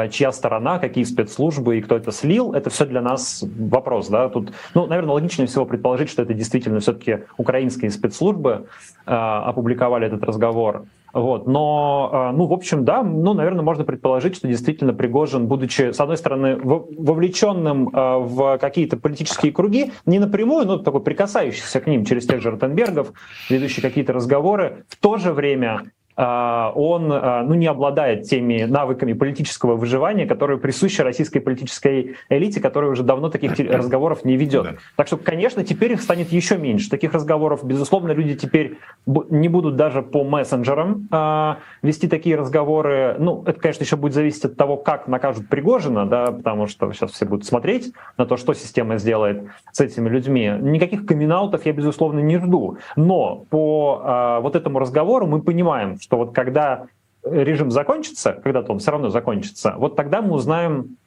чья 0.10 0.32
сторона, 0.32 0.80
какие 0.80 1.04
спецслужбы, 1.04 1.78
и 1.78 1.82
кто 1.82 1.96
это 1.96 2.12
слил. 2.12 2.54
Это 2.54 2.72
все 2.72 2.86
для 2.86 3.02
нас 3.02 3.44
вопрос. 3.60 4.08
Да? 4.08 4.30
Тут, 4.30 4.52
ну, 4.74 4.88
наверное, 4.88 5.14
логичнее 5.14 5.48
всего 5.48 5.66
предположить, 5.66 6.10
что 6.10 6.24
это 6.24 6.34
действительно 6.34 6.80
все-таки 6.80 7.20
украинские 7.38 7.92
спецслужбы 7.92 8.66
опубликовали 9.06 10.08
этот 10.08 10.24
разговор. 10.24 10.86
Вот. 11.14 11.45
Но, 11.45 12.09
а, 12.11 12.32
ну, 12.32 12.47
в 12.47 12.53
общем, 12.53 12.84
да, 12.86 13.03
ну, 13.03 13.34
наверное, 13.34 13.61
можно 13.61 13.84
предположить, 13.84 14.36
что 14.36 14.47
действительно 14.47 14.93
Пригожин, 14.93 15.47
будучи, 15.47 15.91
с 15.91 15.99
одной 15.99 16.18
стороны, 16.18 16.57
вовлеченным 16.57 17.89
а, 17.93 18.18
в 18.18 18.57
какие-то 18.57 18.97
политические 18.97 19.51
круги, 19.51 19.91
не 20.07 20.18
напрямую, 20.18 20.66
но 20.66 20.78
такой 20.80 21.01
прикасающийся 21.01 21.80
к 21.82 21.88
ним 21.88 22.03
через 22.03 22.26
тех 22.26 22.41
же 22.41 22.49
Ротенбергов, 22.49 23.14
ведущий 23.49 23.82
какие-то 23.82 24.14
разговоры, 24.14 24.86
в 24.89 24.97
то 24.97 25.18
же 25.18 25.34
время 25.34 25.84
он 26.16 27.11
а, 27.11 27.43
ну, 27.43 27.55
не 27.55 27.68
обладает 27.68 28.24
теми 28.24 28.64
навыками 28.64 29.14
политического 29.14 29.76
выживания, 29.76 30.26
которые 30.26 30.59
присущи 30.59 31.01
российской 31.01 31.39
политической 31.39 32.16
элите, 32.30 32.61
которая 32.61 32.91
уже 32.91 33.03
давно 33.03 33.30
таких 33.30 33.57
разговоров 33.72 34.24
не 34.24 34.38
ведет. 34.38 34.64
Да. 34.64 34.76
Так 34.95 35.07
что, 35.07 35.18
конечно, 35.18 35.64
теперь 35.64 35.93
их 35.93 36.01
станет 36.01 36.32
еще 36.32 36.57
меньше. 36.57 36.89
Таких 36.89 37.14
разговоров, 37.14 37.64
безусловно, 37.64 38.11
люди 38.11 38.36
теперь 38.36 38.78
не 39.05 39.49
будут 39.49 39.76
даже 39.76 40.01
по 40.01 40.24
мессенджерам 40.24 41.07
э, 41.11 41.55
вести 41.82 42.07
такие 42.07 42.36
разговоры. 42.36 43.16
Ну, 43.20 43.43
это, 43.45 43.59
конечно, 43.59 43.84
еще 43.84 43.95
будет 43.95 44.14
зависеть 44.14 44.45
от 44.45 44.55
того, 44.55 44.78
как 44.78 45.07
накажут 45.07 45.49
Пригожина, 45.49 46.05
да, 46.05 46.32
потому 46.32 46.68
что 46.68 46.91
сейчас 46.93 47.11
все 47.11 47.26
будут 47.26 47.45
смотреть 47.45 47.91
на 48.18 48.26
то, 48.26 48.38
что 48.38 48.53
система 48.53 48.97
сделает 48.97 49.43
с 49.72 49.82
этими 49.82 50.09
людьми. 50.09 50.53
Никаких 50.61 51.05
камин 51.05 51.34
я, 51.64 51.74
безусловно, 51.74 52.20
не 52.20 52.38
жду. 52.38 52.78
Но 52.95 53.45
по 53.49 54.01
э, 54.03 54.41
вот 54.41 54.55
этому 54.55 54.80
разговору 54.80 55.26
мы 55.26 55.41
понимаем, 55.41 55.97
что 56.04 56.18
вот 56.18 56.36
когда 56.36 56.88
режим 57.24 57.72
закончится, 57.72 58.34
когда-то 58.34 58.74
он 58.74 58.80
все 58.80 58.91
равно 58.91 59.10
закончится, 59.10 59.76
вот 59.78 59.95
тогда 59.95 60.22
мы 60.22 60.34
узнаем 60.34 60.97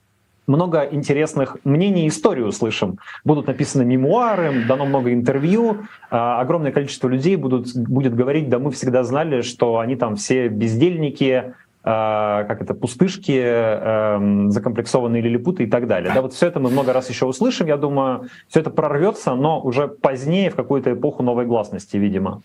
много 0.47 0.88
интересных 0.90 1.59
мнений 1.64 2.05
и 2.05 2.09
историй 2.09 2.44
услышим. 2.44 2.99
Будут 3.24 3.49
написаны 3.49 3.84
мемуары, 3.84 4.64
дано 4.66 4.86
много 4.86 5.12
интервью, 5.12 5.78
а, 6.09 6.40
огромное 6.40 6.72
количество 6.72 7.09
людей 7.09 7.36
будут, 7.36 7.76
будет 7.76 8.14
говорить, 8.14 8.49
да 8.49 8.59
мы 8.59 8.70
всегда 8.70 9.03
знали, 9.03 9.42
что 9.42 9.80
они 9.80 9.97
там 9.97 10.16
все 10.16 10.49
бездельники, 10.49 11.55
как 11.87 12.62
это, 12.62 12.74
пустышки, 12.74 13.41
эм, 13.41 14.51
закомплексованные 14.51 15.22
лилипуты 15.22 15.64
и 15.64 15.66
так 15.68 15.87
далее. 15.87 16.12
Да, 16.12 16.20
вот 16.20 16.32
все 16.32 16.49
это 16.49 16.59
мы 16.59 16.68
много 16.68 16.93
раз 16.93 17.09
еще 17.09 17.26
услышим, 17.26 17.68
я 17.68 17.76
думаю, 17.76 18.28
все 18.49 18.61
это 18.61 18.70
прорвется, 18.70 19.34
но 19.37 19.61
уже 19.61 19.87
позднее, 19.87 20.51
в 20.51 20.57
какую-то 20.57 20.93
эпоху 20.93 21.22
новой 21.22 21.47
гласности, 21.47 21.97
видимо. 21.97 22.43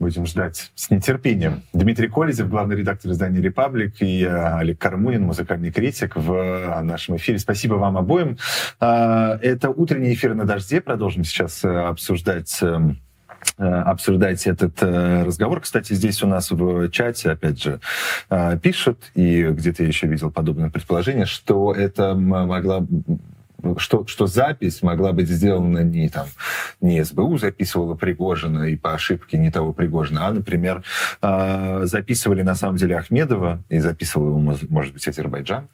Будем 0.00 0.24
ждать 0.24 0.72
с 0.74 0.90
нетерпением. 0.90 1.62
Дмитрий 1.74 2.08
Колезев, 2.08 2.48
главный 2.48 2.74
редактор 2.74 3.12
издания 3.12 3.40
«Репаблик», 3.40 4.00
и 4.00 4.24
э, 4.24 4.56
Олег 4.56 4.78
Кармунин, 4.78 5.22
музыкальный 5.22 5.70
критик 5.70 6.16
в 6.16 6.32
э, 6.32 6.80
нашем 6.80 7.16
эфире. 7.16 7.38
Спасибо 7.38 7.74
вам 7.74 7.98
обоим. 7.98 8.38
Это 8.80 9.68
утренний 9.68 10.14
эфир 10.14 10.34
на 10.34 10.46
«Дожде». 10.46 10.80
Продолжим 10.80 11.22
сейчас 11.22 11.62
э, 11.64 11.68
обсуждать 11.68 12.60
обсуждать 13.56 14.46
этот 14.46 14.82
разговор. 14.82 15.60
Кстати, 15.60 15.92
здесь 15.92 16.22
у 16.22 16.26
нас 16.26 16.50
в 16.50 16.90
чате, 16.90 17.30
опять 17.30 17.62
же, 17.62 17.80
пишут, 18.62 19.10
и 19.14 19.44
где-то 19.44 19.82
я 19.82 19.88
еще 19.88 20.06
видел 20.06 20.30
подобное 20.30 20.70
предположение, 20.70 21.26
что 21.26 21.72
это 21.72 22.14
могла 22.14 22.86
что, 23.78 24.06
что 24.06 24.26
запись 24.26 24.82
могла 24.82 25.12
быть 25.12 25.28
сделана 25.28 25.80
не 25.80 26.08
там, 26.08 26.26
не 26.80 27.04
СБУ 27.04 27.38
записывала 27.38 27.94
Пригожина 27.94 28.64
и 28.64 28.76
по 28.76 28.94
ошибке 28.94 29.38
не 29.38 29.50
того 29.50 29.72
Пригожина, 29.72 30.26
а, 30.26 30.32
например, 30.32 30.82
э, 31.22 31.82
записывали 31.84 32.42
на 32.42 32.54
самом 32.54 32.76
деле 32.76 32.96
Ахмедова 32.96 33.62
и 33.68 33.78
записывал 33.78 34.28
его, 34.28 34.38
может 34.38 34.92
быть, 34.92 35.06
Азербайджан, 35.06 35.68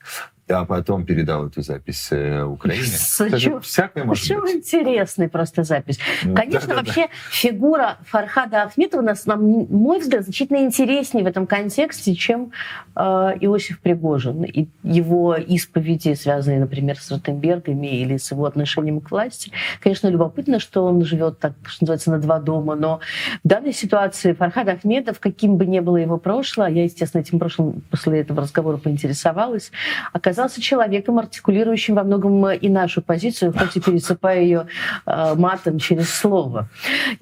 а 0.48 0.64
потом 0.64 1.04
передал 1.04 1.46
эту 1.48 1.62
запись 1.62 2.08
э, 2.12 2.42
Украине. 2.42 2.84
Очень, 3.20 3.60
всякое 3.60 4.04
может 4.04 4.24
очень 4.24 4.40
быть. 4.40 4.54
интересная 4.56 5.28
просто 5.28 5.64
запись. 5.64 5.98
Конечно, 6.22 6.68
да, 6.68 6.74
да, 6.74 6.74
вообще 6.76 7.02
да. 7.02 7.08
фигура 7.30 7.98
Фархада 8.04 8.62
Ахметова, 8.62 9.02
на, 9.02 9.14
на 9.24 9.36
мой 9.36 9.98
взгляд, 9.98 10.22
значительно 10.22 10.58
интереснее 10.58 11.24
в 11.24 11.26
этом 11.26 11.48
контексте, 11.48 12.14
чем 12.14 12.52
э, 12.94 13.00
Иосиф 13.00 13.80
Пригожин. 13.80 14.44
И 14.44 14.68
его 14.84 15.34
исповеди, 15.34 16.14
связанные, 16.14 16.60
например, 16.60 16.98
с 17.00 17.10
Ротенбергами 17.10 17.88
или 17.88 18.16
с 18.16 18.30
его 18.30 18.44
отношением 18.44 19.00
к 19.00 19.10
власти. 19.10 19.50
Конечно, 19.80 20.06
любопытно, 20.06 20.60
что 20.60 20.84
он 20.84 21.04
живет, 21.04 21.40
так 21.40 21.54
что 21.64 21.84
называется, 21.84 22.12
на 22.12 22.18
два 22.18 22.38
дома, 22.38 22.76
но 22.76 23.00
в 23.42 23.48
данной 23.48 23.72
ситуации 23.72 24.32
Фархад 24.32 24.68
Ахмедов, 24.68 25.18
каким 25.18 25.56
бы 25.56 25.66
ни 25.66 25.80
было 25.80 25.96
его 25.96 26.18
прошлое, 26.18 26.68
я, 26.68 26.84
естественно, 26.84 27.22
этим 27.22 27.40
прошлым 27.40 27.82
после 27.90 28.20
этого 28.20 28.42
разговора 28.42 28.76
поинтересовалась, 28.76 29.72
оказалось 30.12 30.35
оказался 30.36 30.60
человеком, 30.60 31.18
артикулирующим 31.18 31.94
во 31.94 32.04
многом 32.04 32.44
э, 32.46 32.56
и 32.56 32.68
нашу 32.68 33.00
позицию, 33.00 33.54
хоть 33.56 33.76
и 33.76 33.80
пересыпая 33.80 34.40
ее 34.42 34.66
э, 35.06 35.34
матом 35.34 35.78
через 35.78 36.10
слово. 36.10 36.68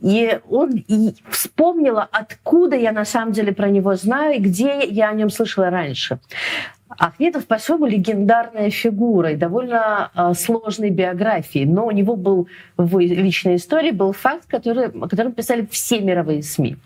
И 0.01 0.41
он 0.51 0.73
и 0.89 1.15
вспомнила, 1.31 2.09
откуда 2.11 2.77
я 2.77 2.93
на 2.93 3.05
самом 3.05 3.33
деле 3.33 3.53
про 3.53 3.69
него 3.71 3.95
знаю 3.95 4.37
и 4.37 4.39
где 4.39 4.85
я 4.85 5.11
о 5.11 5.15
нем 5.15 5.31
слышала 5.31 5.71
раньше. 5.71 6.19
Ахметов 6.99 7.47
по-своему 7.47 7.87
легендарная 7.87 8.71
фигура 8.71 9.31
и 9.33 9.37
довольно 9.37 10.11
э, 10.15 10.35
сложной 10.35 10.91
биографии, 10.91 11.65
но 11.65 11.87
у 11.87 11.91
него 11.91 12.17
был 12.17 12.49
в 12.77 12.99
личной 12.99 13.57
истории 13.57 13.93
был 13.93 14.13
факт, 14.13 14.45
который, 14.49 14.89
о 14.89 15.09
котором 15.09 15.33
писали 15.33 15.67
все 15.71 16.01
мировые 16.01 16.43
СМИ. 16.43 16.77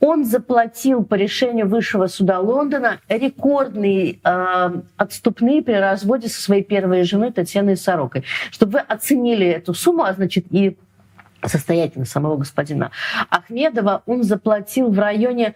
Он 0.00 0.24
заплатил 0.24 1.04
по 1.04 1.14
решению 1.14 1.68
Высшего 1.68 2.06
суда 2.06 2.38
Лондона 2.38 3.00
рекордные 3.08 4.18
э, 4.22 4.70
отступные 4.96 5.62
при 5.62 5.72
разводе 5.72 6.28
со 6.28 6.40
своей 6.40 6.62
первой 6.62 7.02
женой 7.04 7.32
Татьяной 7.32 7.76
Сорокой. 7.76 8.24
Чтобы 8.50 8.72
вы 8.72 8.78
оценили 8.80 9.46
эту 9.46 9.72
сумму, 9.72 10.04
а 10.04 10.12
значит 10.12 10.46
и 10.50 10.76
состоятельность 11.44 12.12
самого 12.12 12.36
господина 12.36 12.90
Ахмедова, 13.30 14.02
он 14.06 14.22
заплатил 14.22 14.90
в 14.90 14.98
районе, 14.98 15.54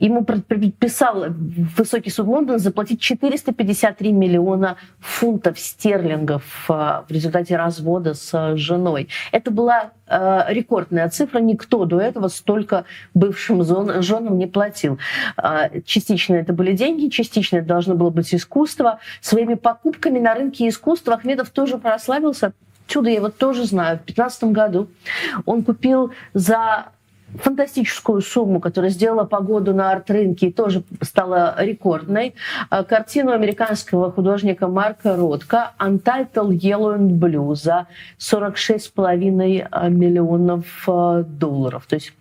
ему 0.00 0.24
предписал 0.24 1.26
высокий 1.28 2.10
суд 2.10 2.26
Лондона 2.26 2.58
заплатить 2.58 3.00
453 3.00 4.12
миллиона 4.12 4.76
фунтов 5.00 5.58
стерлингов 5.58 6.66
э, 6.68 6.72
в 6.72 7.10
результате 7.10 7.56
развода 7.56 8.14
с 8.14 8.56
женой. 8.56 9.08
Это 9.30 9.50
была 9.50 9.92
э, 10.06 10.44
рекордная 10.48 11.08
цифра, 11.08 11.38
никто 11.38 11.84
до 11.84 12.00
этого 12.00 12.28
столько 12.28 12.84
бывшим 13.14 13.62
женам 14.02 14.38
не 14.38 14.46
платил. 14.46 14.98
Э, 15.36 15.80
частично 15.84 16.34
это 16.34 16.52
были 16.52 16.72
деньги, 16.72 17.08
частично 17.08 17.58
это 17.58 17.68
должно 17.68 17.94
было 17.94 18.10
быть 18.10 18.34
искусство. 18.34 18.98
Своими 19.20 19.54
покупками 19.54 20.18
на 20.18 20.34
рынке 20.34 20.68
искусства 20.68 21.14
Ахмедов 21.14 21.50
тоже 21.50 21.78
прославился 21.78 22.52
Чудо 22.88 23.10
я 23.10 23.16
его 23.16 23.28
тоже 23.28 23.64
знаю. 23.64 23.98
В 23.98 24.06
2015 24.06 24.44
году 24.44 24.88
он 25.44 25.62
купил 25.62 26.12
за 26.34 26.86
фантастическую 27.36 28.22
сумму, 28.22 28.58
которая 28.58 28.90
сделала 28.90 29.24
погоду 29.24 29.74
на 29.74 29.90
арт-рынке 29.92 30.48
и 30.48 30.52
тоже 30.52 30.82
стала 31.02 31.54
рекордной. 31.58 32.34
Э, 32.70 32.84
картину 32.84 33.32
американского 33.32 34.10
художника 34.10 34.66
Марка 34.66 35.14
Ротко 35.14 35.72
«Untitled 35.78 36.58
Yellow 36.58 36.98
and 36.98 37.18
Blue» 37.18 37.54
за 37.54 37.86
46,5 38.18 39.90
миллионов 39.90 40.66
э, 40.88 41.24
долларов. 41.26 41.86
То 41.86 41.96
есть 41.96 42.14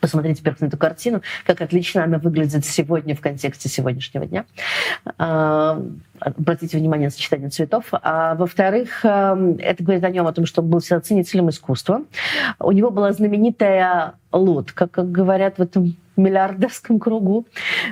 посмотреть 0.00 0.38
теперь 0.38 0.54
на 0.60 0.66
эту 0.66 0.76
картину, 0.76 1.22
как 1.46 1.60
отлично 1.60 2.04
она 2.04 2.18
выглядит 2.18 2.64
сегодня 2.64 3.14
в 3.14 3.20
контексте 3.20 3.68
сегодняшнего 3.68 4.26
дня. 4.26 4.44
А, 5.18 5.82
обратите 6.18 6.78
внимание 6.78 7.08
на 7.08 7.10
сочетание 7.10 7.50
цветов. 7.50 7.86
А 7.92 8.34
во-вторых, 8.34 9.04
эм, 9.04 9.56
это 9.58 9.82
говорит 9.82 10.04
о 10.04 10.10
нем, 10.10 10.26
о 10.26 10.32
том, 10.32 10.46
что 10.46 10.62
он 10.62 10.68
был 10.68 10.80
ценителем 10.80 11.50
искусства. 11.50 12.02
У 12.58 12.72
него 12.72 12.90
была 12.90 13.12
знаменитая 13.12 14.14
лодка, 14.32 14.86
как 14.86 15.10
говорят 15.10 15.58
в 15.58 15.62
этом 15.62 15.96
миллиардерском 16.16 16.98
кругу, 16.98 17.46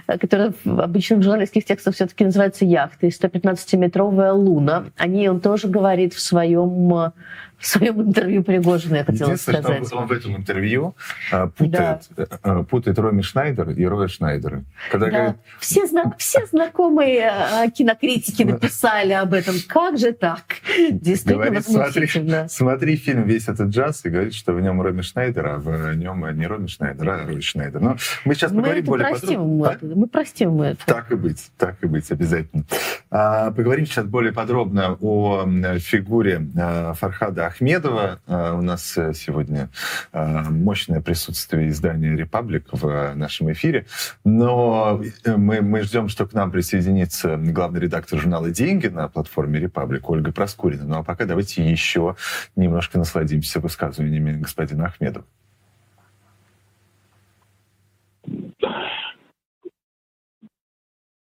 которая 0.06 0.52
обычно 0.64 1.16
в 1.16 1.22
журналистских 1.22 1.64
текстах 1.64 1.94
все-таки 1.94 2.24
называется 2.24 2.64
яхтой, 2.64 3.08
115-метровая 3.08 4.32
луна. 4.32 4.86
О 4.96 5.06
ней 5.06 5.28
он 5.28 5.40
тоже 5.40 5.68
говорит 5.68 6.14
в 6.14 6.20
своем 6.20 7.12
в 7.58 7.66
своем 7.66 8.00
интервью 8.02 8.44
Пригожину, 8.44 8.96
я 8.96 9.04
хотела 9.04 9.34
сказать. 9.36 9.86
Что 9.86 9.96
он 9.96 10.06
в 10.06 10.12
этом 10.12 10.36
интервью 10.36 10.94
а, 11.32 11.48
путает, 11.48 12.02
да. 12.16 12.26
А, 12.42 12.62
путает 12.62 12.98
Роми 12.98 13.22
Шнайдер 13.22 13.70
и 13.70 13.84
Роя 13.84 14.06
Шнайдера. 14.06 14.64
Когда 14.90 15.06
да. 15.06 15.12
говорит... 15.12 15.36
все, 15.58 15.86
зна... 15.86 16.14
все 16.18 16.46
знакомые 16.46 17.28
а, 17.28 17.68
кинокритики 17.68 18.44
написали 18.44 19.12
об 19.12 19.34
этом. 19.34 19.56
Как 19.66 19.98
же 19.98 20.12
так? 20.12 20.42
Действительно 20.90 21.46
говорит, 21.46 21.66
смотри, 21.66 22.48
смотри 22.48 22.96
фильм 22.96 23.24
«Весь 23.24 23.48
этот 23.48 23.70
джаз» 23.70 24.04
и 24.04 24.08
говорит, 24.08 24.34
что 24.34 24.52
в 24.52 24.60
нем 24.60 24.80
Роми 24.80 25.02
Шнайдер, 25.02 25.46
а 25.46 25.56
в 25.56 25.94
нем 25.96 26.24
не 26.38 26.46
Роми 26.46 26.68
Шнайдер, 26.68 27.08
а 27.08 27.26
Рой 27.26 27.40
Шнайдер. 27.40 27.80
Но 27.80 27.96
мы 28.24 28.34
сейчас 28.34 28.52
мы 28.52 28.62
поговорим 28.62 28.84
более 28.84 29.08
простим 29.08 29.28
подробно. 29.28 29.86
ему, 29.88 30.00
мы 30.00 30.06
простим 30.06 30.48
ему 30.50 30.62
это. 30.62 30.86
Так 30.86 31.10
и 31.10 31.16
быть, 31.16 31.50
так 31.56 31.82
и 31.82 31.86
быть, 31.86 32.10
обязательно. 32.12 32.64
А, 33.10 33.50
поговорим 33.50 33.86
сейчас 33.86 34.04
более 34.04 34.32
подробно 34.32 34.96
о 35.00 35.44
фигуре 35.78 36.46
а, 36.56 36.94
Фархада 36.94 37.47
Ахмедова. 37.48 38.20
А, 38.26 38.54
у 38.54 38.62
нас 38.62 38.96
э, 38.96 39.12
сегодня 39.14 39.68
а, 40.12 40.44
мощное 40.50 41.00
присутствие 41.00 41.68
издания 41.68 42.16
«Репаблик» 42.16 42.66
в 42.70 42.86
а, 42.86 43.14
нашем 43.14 43.50
эфире. 43.52 43.86
Но 44.24 45.00
э, 45.24 45.36
мы, 45.36 45.60
мы 45.60 45.82
ждем, 45.82 46.08
что 46.08 46.26
к 46.26 46.32
нам 46.32 46.50
присоединится 46.50 47.36
главный 47.36 47.80
редактор 47.80 48.18
журнала 48.18 48.50
«Деньги» 48.50 48.86
на 48.86 49.08
платформе 49.08 49.58
«Репаблик» 49.58 50.08
Ольга 50.08 50.32
Проскурина. 50.32 50.84
Ну 50.84 50.98
а 50.98 51.02
пока 51.02 51.24
давайте 51.24 51.68
еще 51.68 52.16
немножко 52.56 52.98
насладимся 52.98 53.60
высказываниями 53.60 54.32
господина 54.40 54.86
Ахмедова. 54.86 55.24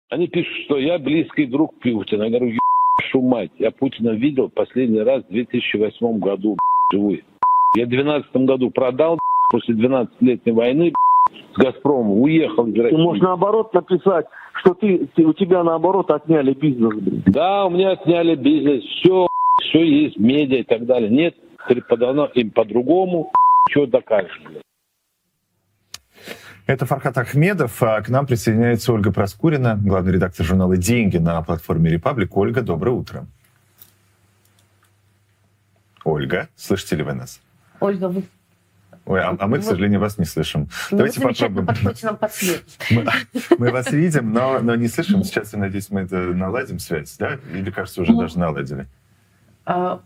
Они 0.10 0.28
пишут, 0.28 0.54
что 0.66 0.78
я 0.78 1.00
близкий 1.00 1.46
друг 1.46 1.80
Путина. 1.80 2.24
Я 2.24 2.30
говорю, 2.30 2.60
ебашу 3.00 3.22
мать. 3.22 3.52
Я 3.60 3.72
Путина 3.72 4.12
видел 4.12 4.50
последний 4.50 5.02
раз 5.02 5.24
в 5.26 5.30
2008 5.32 6.20
году 6.20 6.58
живой. 6.92 7.24
Я 7.76 7.86
в 7.86 7.90
2012 7.90 8.36
году 8.48 8.70
продал 8.72 9.20
после 9.50 9.76
12-летней 9.76 10.52
войны 10.52 10.94
с 11.54 11.58
Газпромом, 11.58 12.22
уехал 12.22 12.68
из 12.68 12.74
Ты 12.74 12.82
России. 12.84 12.98
можешь 12.98 13.24
наоборот 13.24 13.74
написать, 13.74 14.26
что 14.62 14.74
ты, 14.74 15.08
ты- 15.16 15.26
у 15.26 15.34
тебя 15.34 15.64
наоборот 15.64 16.10
отняли 16.12 16.54
бизнес, 16.54 16.94
блин. 16.96 17.24
Да, 17.28 17.66
у 17.66 17.70
меня 17.70 17.92
отняли 17.92 18.36
бизнес, 18.36 18.84
все, 18.84 19.28
все 19.62 19.84
есть, 19.84 20.18
медиа 20.18 20.60
и 20.60 20.64
так 20.64 20.86
далее. 20.86 21.10
Нет, 21.10 21.36
преподано 21.68 22.26
им 22.36 22.52
по-другому, 22.52 23.32
что 23.70 23.86
докажешь, 23.86 24.42
блядь. 24.48 24.64
Это 26.68 26.86
Фархат 26.86 27.18
Ахмедов. 27.18 27.82
А 27.84 28.02
К 28.02 28.10
нам 28.10 28.26
присоединяется 28.26 28.94
Ольга 28.94 29.12
Проскурина, 29.12 29.78
главный 29.84 30.14
редактор 30.14 30.46
журнала 30.46 30.78
«Деньги» 30.78 31.18
на 31.18 31.42
платформе 31.42 31.90
«Репаблик». 31.92 32.36
Ольга, 32.38 32.62
доброе 32.62 32.92
утро. 32.92 33.26
Ольга, 36.04 36.50
слышите 36.56 36.96
ли 36.96 37.04
вы 37.04 37.14
нас? 37.14 37.42
Ольга, 37.80 38.08
вы 38.10 38.24
Ой, 39.06 39.20
а, 39.20 39.36
а 39.40 39.48
мы, 39.48 39.60
к 39.60 39.64
сожалению, 39.64 40.00
вас 40.00 40.20
не 40.20 40.26
слышим. 40.26 40.70
ну, 40.92 40.98
Давайте 40.98 41.20
попробуем. 41.22 41.68
нам 42.04 42.18
под 42.18 42.34
свет. 42.34 42.64
Мы, 42.92 43.06
мы 43.58 43.72
вас 43.72 43.92
видим, 43.92 44.32
но, 44.32 44.60
но 44.60 44.76
не 44.76 44.88
слышим. 44.88 45.24
Сейчас, 45.24 45.54
я 45.54 45.60
надеюсь, 45.60 45.90
мы 45.90 46.02
это 46.02 46.18
наладим 46.18 46.78
связь, 46.78 47.18
да? 47.18 47.40
Или, 47.52 47.72
кажется, 47.72 48.04
уже 48.04 48.12
Ну. 48.12 48.22
даже 48.22 48.38
наладили? 48.38 48.86
А, 49.66 50.02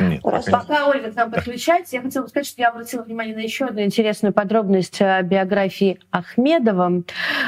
Нет. 0.00 0.22
пока 0.22 0.36
нет. 0.38 0.50
Пока 0.50 0.88
Ольга 0.88 1.10
к 1.10 1.16
нам 1.16 1.30
подключается, 1.30 1.96
я 1.96 2.02
хотела 2.02 2.24
бы 2.24 2.28
сказать, 2.28 2.46
что 2.46 2.60
я 2.60 2.68
обратила 2.68 3.02
внимание 3.02 3.34
на 3.34 3.40
еще 3.40 3.66
одну 3.66 3.82
интересную 3.82 4.32
подробность 4.32 5.00
о 5.00 5.22
биографии 5.22 5.98
Ахмедова. 6.10 7.02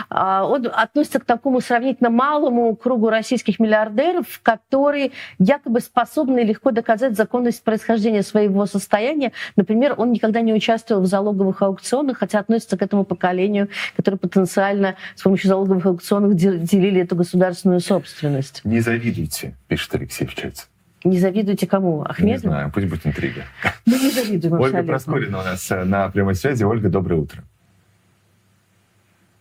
А, 0.08 0.44
Он 0.46 0.66
относится 0.72 1.20
к 1.20 1.24
такому 1.24 1.60
сравнительно 1.60 2.10
малому 2.10 2.74
кругу 2.76 3.10
российских 3.10 3.58
миллиардеров, 3.60 4.40
которые 4.42 5.12
якобы 5.38 5.80
способны 5.80 6.40
легко 6.40 6.70
доказать 6.70 7.16
законность 7.16 7.62
происхождения 7.62 8.22
своего 8.22 8.66
состояния. 8.66 9.32
Например, 9.56 9.94
он 9.96 10.12
никогда 10.12 10.40
не 10.40 10.52
участвовал 10.52 11.02
в 11.02 11.06
залоговых 11.06 11.62
аукционах, 11.62 12.18
хотя 12.18 12.38
относится 12.40 12.76
к 12.76 12.82
этому 12.82 13.04
поколению, 13.04 13.68
которое 13.96 14.16
потенциально 14.16 14.96
с 15.14 15.22
помощью 15.22 15.48
залоговых 15.48 15.86
аукционов 15.86 16.34
де- 16.34 16.58
делили 16.58 17.02
эту 17.02 17.16
государственную 17.16 17.80
собственность. 17.80 18.60
Не 18.64 18.80
завидуйте, 18.80 19.56
пишет 19.68 19.94
Алексей 19.94 20.26
в 20.26 20.34
чате. 20.34 20.62
Не 21.04 21.18
завидуйте 21.18 21.66
кому? 21.66 21.98
Не 21.98 22.10
Ахмедову? 22.10 22.48
знаю, 22.48 22.70
пусть 22.72 22.86
будет 22.88 23.06
интрига. 23.06 23.44
Мы 23.86 23.98
не 23.98 24.10
завидуем 24.10 24.60
Ольга. 24.60 24.82
Проскурина 24.82 25.40
у 25.40 25.42
нас 25.42 25.70
э, 25.70 25.84
на 25.84 26.08
прямой 26.10 26.34
связи. 26.34 26.62
Ольга, 26.64 26.88
доброе 26.88 27.16
утро. 27.16 27.42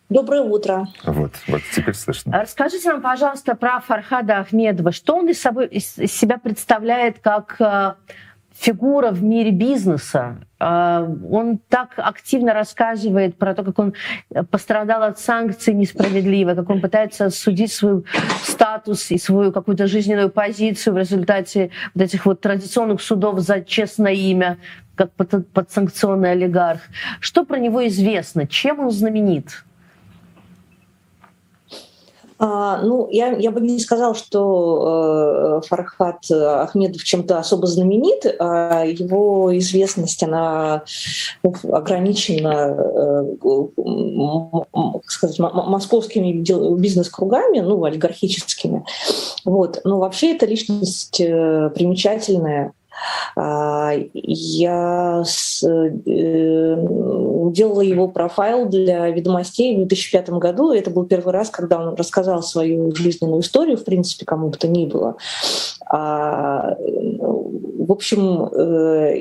Доброе 0.10 0.41
утро. 0.41 0.88
Вот, 1.03 1.34
вот 1.47 1.62
теперь 1.72 1.93
слышно. 1.93 2.36
А 2.36 2.41
Расскажите 2.41 2.89
нам, 2.89 3.01
пожалуйста, 3.01 3.55
про 3.55 3.80
Фархада 3.80 4.39
Ахмедова. 4.39 4.91
Что 4.91 5.18
он 5.18 5.30
из, 5.30 5.39
собой, 5.39 5.68
из 5.68 5.99
из 5.99 6.12
себя 6.12 6.39
представляет 6.39 7.20
как 7.20 7.57
э, 7.60 7.93
фигура 8.60 9.12
в 9.12 9.24
мире 9.24 9.51
бизнеса? 9.51 10.38
Э, 10.60 11.07
он 11.32 11.60
так 11.70 11.93
активно 11.97 12.53
рассказывает 12.53 13.38
про 13.38 13.55
то, 13.55 13.64
как 13.64 13.80
он 13.80 13.93
пострадал 14.51 15.03
от 15.03 15.20
санкций 15.20 15.74
несправедливо, 15.74 16.55
как 16.55 16.70
он 16.70 16.82
пытается 16.82 17.30
судить 17.30 17.72
свой 17.72 18.03
статус 18.43 19.12
и 19.12 19.18
свою 19.18 19.51
какую-то 19.51 19.88
жизненную 19.88 20.30
позицию 20.30 20.93
в 20.93 20.97
результате 20.97 21.72
вот 21.95 22.03
этих 22.03 22.26
вот 22.26 22.41
традиционных 22.41 23.01
судов 23.01 23.39
за 23.39 23.62
честное 23.62 24.14
имя, 24.14 24.57
как 24.95 25.12
под- 25.14 25.49
подсанкционный 25.51 26.32
олигарх. 26.32 26.82
Что 27.22 27.45
про 27.45 27.57
него 27.57 27.88
известно? 27.88 28.45
Чем 28.45 28.82
он 28.82 28.91
знаменит? 28.91 29.64
А, 32.39 32.81
ну, 32.81 33.07
я, 33.11 33.33
я 33.33 33.51
бы 33.51 33.59
не 33.59 33.79
сказала, 33.79 34.15
что 34.15 35.61
э, 35.61 35.67
Фархат 35.67 36.31
Ахмедов 36.31 37.03
чем-то 37.03 37.37
особо 37.37 37.67
знаменит. 37.67 38.25
а 38.39 38.85
его 38.85 39.57
известность, 39.57 40.23
она 40.23 40.83
ну, 41.43 41.53
ограничена 41.71 42.77
э, 42.77 43.35
как 43.75 45.11
сказать, 45.11 45.39
московскими 45.39 46.31
бизнес-кругами, 46.77 47.59
ну, 47.59 47.83
олигархическими. 47.83 48.85
Вот. 49.43 49.81
Но 49.83 49.99
вообще 49.99 50.35
эта 50.35 50.45
личность 50.45 51.19
э, 51.19 51.69
примечательная. 51.75 52.73
А, 53.36 53.93
Я 54.14 55.24
с- 55.26 55.64
э, 55.64 56.76
делала 57.52 57.82
его 57.82 58.08
профайл 58.08 58.66
для 58.68 59.10
«Ведомостей» 59.10 59.76
в 59.76 59.88
2005 59.88 60.39
году. 60.39 60.72
Это 60.72 60.89
был 60.89 61.06
первый 61.06 61.34
раз, 61.34 61.50
когда 61.50 61.80
он 61.80 61.95
рассказал 61.95 62.41
свою 62.43 62.93
жизненную 62.95 63.41
историю, 63.41 63.78
в 63.78 63.84
принципе, 63.84 64.26
кому 64.26 64.50
бы 64.50 64.58
то 64.58 64.68
ни 64.68 64.86
было. 64.86 65.16
А, 65.89 66.76
В 67.80 67.91
общем, 67.91 68.43
э, 68.45 69.16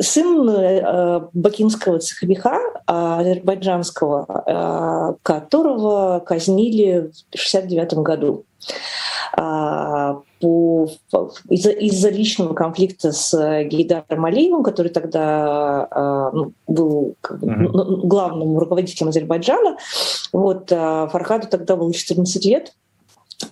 сын 0.00 0.48
э, 0.50 1.20
бакинского 1.32 1.98
цеховика 1.98 2.58
азербайджанского, 2.86 4.26
а, 4.28 5.14
которого 5.22 6.20
казнили 6.20 7.10
в 7.10 7.30
1969 7.30 8.02
году 8.02 8.44
а, 9.32 10.20
по, 10.46 10.88
из-за, 11.48 11.70
из-за 11.70 12.10
личного 12.10 12.54
конфликта 12.54 13.10
с 13.10 13.32
Гейдаром 13.64 14.24
Алиевым, 14.24 14.62
который 14.62 14.92
тогда 14.92 15.88
а, 15.90 16.30
ну, 16.32 16.52
был 16.68 17.16
как 17.20 17.40
бы, 17.40 17.50
Мгм. 17.50 17.64
ну, 17.72 18.06
главным 18.06 18.58
руководителем 18.58 19.08
Азербайджана. 19.08 19.76
Вот, 20.32 20.70
а, 20.70 21.08
Фархаду 21.08 21.48
тогда 21.48 21.74
было 21.76 21.92
14 21.92 22.44
лет, 22.46 22.74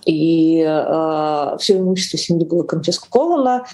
и 0.05 0.63
э, 0.67 1.57
все 1.59 1.77
имущество 1.77 2.17
семьи 2.17 2.45
было 2.45 2.63
конфисковано. 2.63 3.65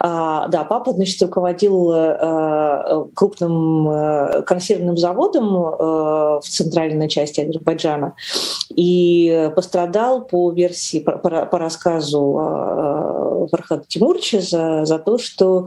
А, 0.00 0.48
да, 0.48 0.64
папа, 0.64 0.92
значит, 0.92 1.20
руководил 1.22 1.90
э, 1.92 3.04
крупным 3.14 3.88
э, 3.88 4.42
консервным 4.42 4.96
заводом 4.96 5.56
э, 5.56 6.40
в 6.40 6.44
центральной 6.44 7.08
части 7.08 7.40
Азербайджана 7.40 8.14
и 8.70 9.50
пострадал 9.56 10.24
по 10.24 10.52
версии, 10.52 11.00
по, 11.00 11.12
по- 11.18 11.46
по 11.46 11.58
рассказу 11.58 12.38
э, 12.40 13.46
Фархада 13.50 13.84
Тимурча 13.88 14.40
за, 14.40 14.84
за 14.84 14.98
то, 14.98 15.18
что 15.18 15.66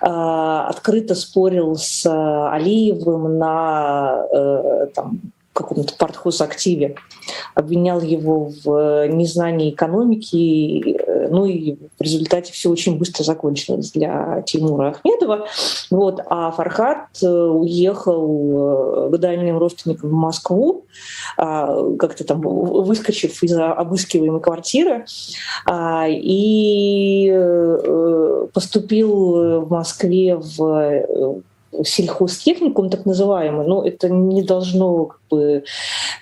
э, 0.00 0.06
открыто 0.06 1.14
спорил 1.14 1.74
с 1.76 2.06
Алиевым 2.06 3.38
на 3.38 4.24
э, 4.32 4.86
там, 4.94 5.20
каком-то 5.60 5.94
партхоз-активе, 5.96 6.96
обвинял 7.54 8.00
его 8.00 8.50
в 8.64 9.06
незнании 9.08 9.70
экономики, 9.70 10.96
э, 10.98 11.28
ну 11.30 11.46
и 11.46 11.76
в 11.98 12.02
результате 12.02 12.52
все 12.52 12.70
очень 12.70 12.98
быстро 12.98 13.24
закончилось 13.24 13.92
для 13.92 14.42
Тимура 14.42 14.90
Ахмедова. 14.90 15.46
Вот. 15.90 16.20
А 16.26 16.50
Фархат 16.50 17.22
э, 17.22 17.26
уехал 17.28 19.06
э, 19.06 19.10
к 19.10 19.18
дальним 19.18 19.58
родственникам 19.58 20.10
в 20.10 20.14
Москву, 20.14 20.84
а, 21.36 21.96
как-то 21.98 22.24
там 22.24 22.40
выскочив 22.40 23.42
из 23.42 23.52
обыскиваемой 23.56 24.40
квартиры, 24.40 25.04
а, 25.66 26.06
и 26.08 27.30
э, 27.30 28.46
поступил 28.52 29.60
в 29.60 29.70
Москве 29.70 30.36
в 30.36 30.62
э, 30.64 31.40
сельхозтехникум 31.84 32.90
так 32.90 33.06
называемый, 33.06 33.66
но 33.66 33.84
это 33.84 34.08
не 34.08 34.42
должно 34.42 35.04
как 35.06 35.20
бы 35.30 35.64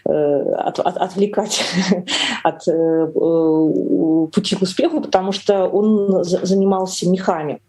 э, 0.05 0.53
от- 0.53 0.79
от- 0.81 0.97
отвлекать 0.97 1.63
от 2.45 2.69
э, 2.69 2.73
э, 2.73 4.27
пути 4.33 4.57
к 4.57 4.63
успеху, 4.63 5.01
потому 5.01 5.33
что 5.33 5.67
он 5.67 6.25
за- 6.25 6.45
занимался 6.45 7.09
мехами. 7.09 7.61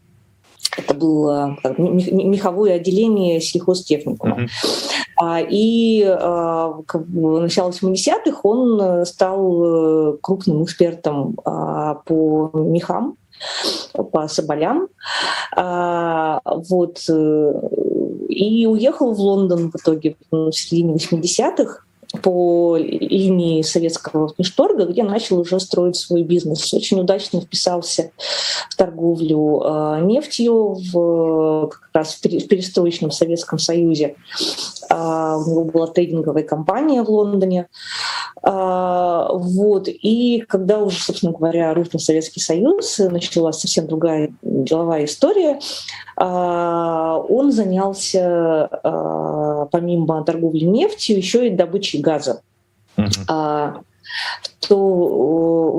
Это 0.77 0.93
было 0.93 1.57
меховое 1.77 2.75
отделение 2.75 3.41
сельхозтехникума. 3.41 4.47
А, 5.21 5.39
И 5.41 6.03
бы, 7.09 7.37
в 7.37 7.41
начале 7.41 7.69
80-х 7.71 8.39
он 8.43 8.79
э, 8.81 9.05
стал 9.05 9.63
э, 10.13 10.17
крупным 10.21 10.63
экспертом 10.63 11.35
а, 11.43 11.95
по 12.05 12.51
мехам, 12.53 13.15
по 13.93 14.27
соболям. 14.27 14.87
А, 15.55 16.41
Вот. 16.45 16.99
э, 17.09 17.53
и 18.29 18.65
уехал 18.67 19.13
в 19.13 19.19
Лондон 19.19 19.71
в 19.71 19.75
итоге 19.75 20.15
в 20.31 20.51
середине 20.51 20.95
80-х 20.95 21.83
по 22.23 22.75
линии 22.77 23.61
советского 23.61 24.33
внешторга, 24.35 24.85
где 24.85 25.03
начал 25.03 25.39
уже 25.39 25.59
строить 25.59 25.95
свой 25.95 26.23
бизнес. 26.23 26.73
Очень 26.73 26.99
удачно 26.99 27.39
вписался 27.39 28.11
в 28.69 28.75
торговлю 28.75 29.61
э, 29.63 30.01
нефтью 30.01 30.77
в, 30.91 31.67
как 31.67 31.89
раз 31.93 32.15
в 32.15 32.21
перестроечном 32.21 33.11
Советском 33.11 33.59
Союзе. 33.59 34.15
Э, 34.89 35.35
у 35.35 35.49
него 35.51 35.63
была 35.65 35.85
трейдинговая 35.85 36.43
компания 36.43 37.03
в 37.03 37.09
Лондоне. 37.09 37.67
Э, 38.41 39.27
вот. 39.31 39.87
И 39.87 40.43
когда 40.47 40.79
уже, 40.79 40.99
собственно 40.99 41.31
говоря, 41.31 41.75
рухнул 41.75 41.99
Советский 41.99 42.39
Союз, 42.39 42.97
началась 42.97 43.59
совсем 43.59 43.85
другая 43.85 44.33
деловая 44.41 45.05
история, 45.05 45.59
он 46.17 47.51
занялся, 47.53 48.69
помимо 49.71 50.21
торговли 50.25 50.65
нефтью, 50.65 51.15
еще 51.15 51.47
и 51.47 51.49
добычей 51.49 51.98
газа. 52.01 52.41
Uh-huh. 52.97 53.83
то 54.67 54.77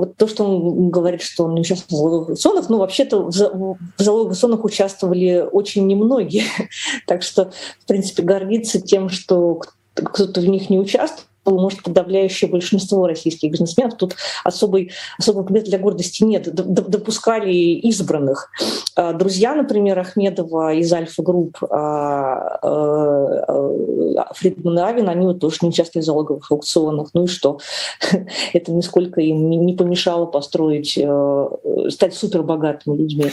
вот 0.01 0.17
то, 0.17 0.27
что 0.27 0.45
он 0.45 0.89
говорит, 0.89 1.21
что 1.21 1.45
он 1.45 1.53
не 1.53 1.61
участвовал 1.61 1.97
в 1.97 1.99
залоговых 2.01 2.29
аукционах, 2.29 2.69
ну, 2.69 2.77
вообще-то 2.79 3.23
в 3.23 3.31
залоговых 3.31 4.29
аукционах 4.29 4.63
участвовали 4.63 5.47
очень 5.51 5.85
немногие. 5.85 6.45
так 7.07 7.21
что, 7.21 7.51
в 7.79 7.85
принципе, 7.85 8.23
гордиться 8.23 8.81
тем, 8.81 9.09
что 9.09 9.61
кто-то 9.93 10.41
в 10.41 10.47
них 10.47 10.69
не 10.69 10.79
участвовал, 10.79 11.27
может, 11.45 11.83
подавляющее 11.83 12.49
большинство 12.49 13.07
российских 13.07 13.51
бизнесменов. 13.51 13.97
Тут 13.97 14.15
особой, 14.43 14.91
особого 15.17 15.43
предмета 15.43 15.69
для 15.69 15.79
гордости 15.79 16.23
нет. 16.23 16.53
Допускали 16.53 17.51
избранных. 17.51 18.51
А, 18.95 19.13
друзья, 19.13 19.55
например, 19.55 19.97
Ахмедова 19.99 20.73
из 20.73 20.91
Альфа 20.93 21.23
Групп, 21.23 21.57
а, 21.63 22.59
а, 22.61 24.33
Фридман 24.33 24.79
и 24.79 24.81
Авен, 24.81 25.09
они 25.09 25.25
вот 25.25 25.39
тоже 25.39 25.57
не 25.61 25.69
участвовали 25.69 26.03
в 26.03 26.05
залоговых 26.05 26.51
аукционах. 26.51 27.09
Ну 27.13 27.25
и 27.25 27.27
что? 27.27 27.59
Это 28.53 28.71
нисколько 28.71 29.21
им 29.21 29.49
не 29.49 29.73
помешало 29.73 30.25
построить, 30.25 30.97
э, 30.97 31.49
стать 31.89 32.13
супербогатыми 32.13 32.97
людьми. 32.97 33.31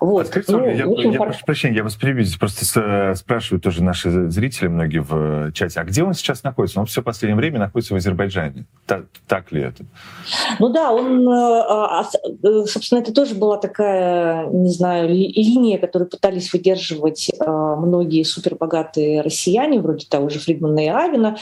Вот. 0.00 0.26
Открытие, 0.26 0.56
ну, 0.56 0.64
я, 0.68 0.84
в 0.86 0.88
общем, 0.88 1.10
я 1.12 1.18
прошу 1.18 1.44
прощения, 1.44 1.76
я 1.76 1.84
вас 1.84 1.94
перебью. 1.94 2.26
Просто 2.38 3.14
спрашивают 3.14 3.62
тоже 3.62 3.82
наши 3.82 4.30
зрители, 4.30 4.68
многие 4.68 4.98
в 4.98 5.52
чате, 5.52 5.80
а 5.80 5.84
где 5.84 6.02
он 6.02 6.14
сейчас 6.14 6.42
находится? 6.42 6.80
Он 6.80 6.86
все 6.86 7.02
последнее 7.26 7.36
время 7.36 7.58
находится 7.58 7.94
в 7.94 7.96
Азербайджане. 7.96 8.66
Так, 8.86 9.06
так 9.26 9.50
ли 9.50 9.62
это? 9.62 9.84
Ну 10.60 10.68
да, 10.68 10.92
он, 10.92 11.28
э, 11.28 11.32
а, 11.32 12.04
э, 12.04 12.64
собственно, 12.66 13.00
это 13.00 13.12
тоже 13.12 13.34
была 13.34 13.56
такая, 13.56 14.46
не 14.46 14.70
знаю, 14.70 15.08
линия, 15.08 15.78
которую 15.78 16.08
пытались 16.08 16.52
выдерживать 16.52 17.28
э, 17.28 17.44
многие 17.44 18.22
супербогатые 18.22 19.22
россияне, 19.22 19.80
вроде 19.80 20.06
того 20.06 20.28
же 20.28 20.38
Фридмана 20.38 20.84
и 20.84 20.88
Авина, 20.88 21.36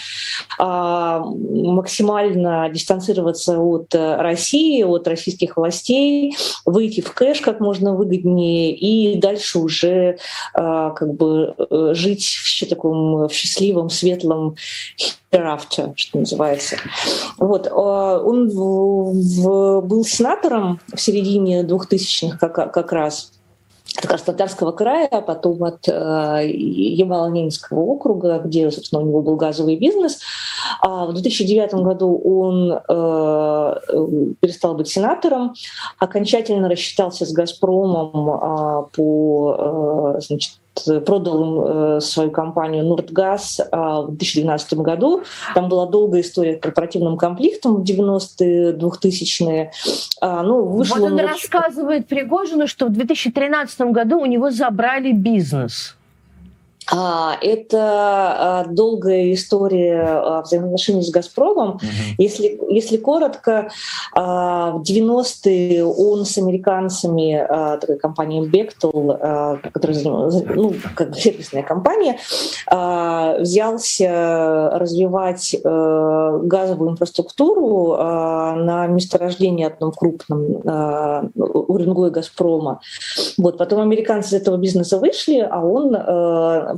а, 0.58 1.18
максимально 1.20 2.70
дистанцироваться 2.70 3.58
от 3.58 3.94
России, 3.94 4.82
от 4.82 5.06
российских 5.06 5.58
властей, 5.58 6.34
выйти 6.64 7.02
в 7.02 7.12
кэш 7.12 7.40
как 7.40 7.60
можно 7.60 7.94
выгоднее, 7.94 8.74
и 8.74 9.18
дальше 9.18 9.58
уже 9.58 10.18
как 10.54 11.14
бы 11.14 11.54
жить 11.94 12.24
в 12.24 12.68
таком 12.68 13.28
в 13.28 13.32
счастливом, 13.32 13.90
светлом 13.90 14.56
hereafter, 15.34 15.73
что 15.96 16.18
называется. 16.18 16.76
Вот. 17.38 17.68
А, 17.70 18.20
он 18.20 18.48
в, 18.48 19.12
в, 19.12 19.80
был 19.82 20.04
сенатором 20.04 20.80
в 20.92 21.00
середине 21.00 21.62
2000-х 21.62 22.38
как, 22.38 22.72
как 22.72 22.92
раз 22.92 23.32
от 23.96 24.06
Краснодарского 24.06 24.72
края, 24.72 25.06
а 25.10 25.20
потом 25.20 25.62
от 25.62 25.86
э, 25.88 25.92
Ямало-Ненецкого 25.92 27.78
округа, 27.78 28.40
где, 28.40 28.70
собственно, 28.70 29.02
у 29.02 29.06
него 29.06 29.22
был 29.22 29.36
газовый 29.36 29.76
бизнес. 29.76 30.18
А 30.80 31.06
в 31.06 31.12
2009 31.12 31.74
году 31.74 32.20
он 32.24 32.72
э, 32.72 34.34
перестал 34.40 34.74
быть 34.74 34.88
сенатором, 34.88 35.54
окончательно 35.98 36.68
рассчитался 36.68 37.24
с 37.24 37.32
«Газпромом» 37.32 38.30
э, 38.30 38.86
по 38.96 40.16
э, 40.16 40.20
значит, 40.22 40.54
продал 41.06 41.96
э, 41.96 42.00
свою 42.00 42.30
компанию 42.30 42.84
«Нуртгаз» 42.84 43.60
а, 43.70 44.02
в 44.02 44.16
2012 44.16 44.74
году. 44.74 45.22
Там 45.54 45.68
была 45.68 45.86
долгая 45.86 46.22
история 46.22 46.56
корпоративным 46.56 47.16
конфликтом 47.16 47.76
в 47.76 47.82
90-е, 47.82 48.72
2000-е. 48.72 49.70
А, 50.20 50.42
ну, 50.42 50.64
вышло 50.64 50.98
вот 50.98 51.06
он 51.06 51.16
ночь... 51.16 51.26
рассказывает 51.26 52.06
Пригожину, 52.06 52.66
что 52.66 52.86
в 52.86 52.90
2013 52.90 53.80
году 53.92 54.18
у 54.18 54.26
него 54.26 54.50
забрали 54.50 55.12
бизнес. 55.12 55.96
А, 56.90 57.36
это 57.40 57.78
а, 57.80 58.64
долгая 58.68 59.32
история 59.32 60.02
а, 60.02 60.42
взаимоотношений 60.42 61.02
с 61.02 61.10
«Газпромом». 61.10 61.78
Mm-hmm. 61.78 62.14
Если, 62.18 62.60
если 62.68 62.96
коротко, 62.96 63.70
в 64.14 64.82
90-е 64.86 65.84
он 65.84 66.24
с 66.24 66.38
американцами, 66.38 67.46
такой 67.80 67.98
компанией 67.98 68.46
Bechtel, 68.46 69.60
которая 69.72 69.98
ну, 70.54 70.74
как 70.94 71.16
сервисная 71.16 71.62
компания, 71.62 72.18
взялся 73.40 74.70
развивать 74.74 75.56
газовую 75.62 76.90
инфраструктуру 76.90 77.96
на 77.96 78.86
месторождении 78.86 79.64
одном 79.64 79.92
крупном 79.92 80.62
Уренгоя 81.34 82.10
«Газпрома». 82.10 82.80
Вот. 83.38 83.58
Потом 83.58 83.80
американцы 83.80 84.30
из 84.30 84.40
этого 84.40 84.56
бизнеса 84.56 84.98
вышли, 84.98 85.38
а 85.38 85.60
он 85.60 85.94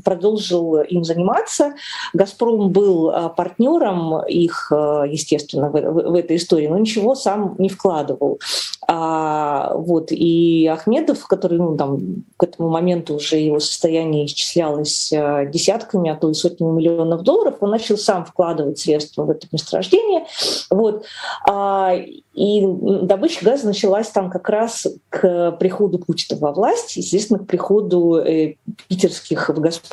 продолжил 0.05 0.81
им 0.81 1.05
заниматься. 1.05 1.75
«Газпром» 2.13 2.71
был 2.71 3.11
а, 3.11 3.29
партнером 3.29 4.25
их, 4.27 4.73
а, 4.73 5.05
естественно, 5.05 5.71
в, 5.71 5.73
в, 5.73 6.11
в 6.11 6.15
этой 6.15 6.37
истории, 6.37 6.67
но 6.67 6.79
ничего 6.79 7.15
сам 7.15 7.55
не 7.59 7.69
вкладывал. 7.69 8.39
А, 8.89 9.75
вот, 9.75 10.13
и 10.13 10.67
Ахмедов, 10.67 11.27
который 11.27 11.59
ну, 11.59 11.77
там, 11.77 12.25
к 12.37 12.45
этому 12.45 12.69
моменту 12.69 13.15
уже 13.15 13.37
его 13.37 13.59
состояние 13.59 14.27
исчислялось 14.27 15.13
а, 15.13 15.45
десятками, 15.45 16.11
а 16.11 16.17
то 16.17 16.31
и 16.31 16.35
сотнями 16.35 16.77
миллионов 16.77 17.23
долларов, 17.23 17.57
он 17.61 17.71
начал 17.71 17.97
сам 17.97 18.25
вкладывать 18.25 18.79
средства 18.79 19.25
в 19.25 19.31
это 19.31 19.49
месторождение. 19.51 20.27
Вот. 20.71 21.05
А, 21.49 21.97
и 22.37 22.67
добыча 22.67 23.45
газа 23.45 23.67
началась 23.67 24.09
там 24.09 24.31
как 24.31 24.49
раз 24.51 24.87
к 25.09 25.53
приходу 25.53 25.99
Путина 25.99 26.39
во 26.39 26.53
власть, 26.53 26.97
естественно, 26.97 27.39
к 27.39 27.47
приходу 27.47 28.17
э, 28.17 28.57
питерских 28.89 29.49
в 29.49 29.59
«Газпром». 29.59 29.86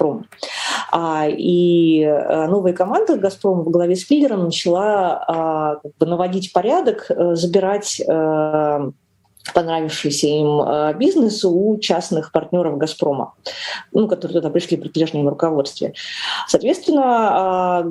А, 0.92 1.28
и 1.28 2.02
э, 2.02 2.48
новая 2.48 2.74
команда 2.74 3.18
«Газпрома» 3.18 3.64
в 3.64 3.70
главе 3.70 3.96
с 3.96 4.04
Пиллером 4.04 4.46
начала 4.46 5.24
а, 5.28 5.76
как 5.78 5.92
бы 5.98 6.06
наводить 6.06 6.54
порядок, 6.54 7.08
э, 7.10 7.36
забирать 7.36 8.02
понравившийся 9.54 10.28
им 10.28 10.62
э, 10.62 10.94
бизнес 10.94 11.44
у 11.44 11.78
частных 11.78 12.32
партнеров 12.32 12.78
«Газпрома», 12.78 13.34
ну, 13.92 14.08
которые 14.08 14.36
туда 14.36 14.50
пришли 14.50 14.78
при 14.78 14.88
прежнем 14.88 15.28
руководстве. 15.28 15.94
Соответственно, 16.48 17.82
а, 17.82 17.84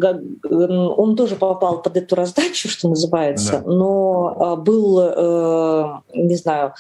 он 0.50 1.16
тоже 1.16 1.36
попал 1.36 1.82
под 1.82 1.96
эту 1.96 2.14
раздачу, 2.16 2.68
что 2.68 2.88
называется, 2.88 3.62
да. 3.64 3.70
но 3.70 4.57
был, 4.57 5.00
э, 5.00 6.00
не 6.14 6.36
знаю, 6.36 6.74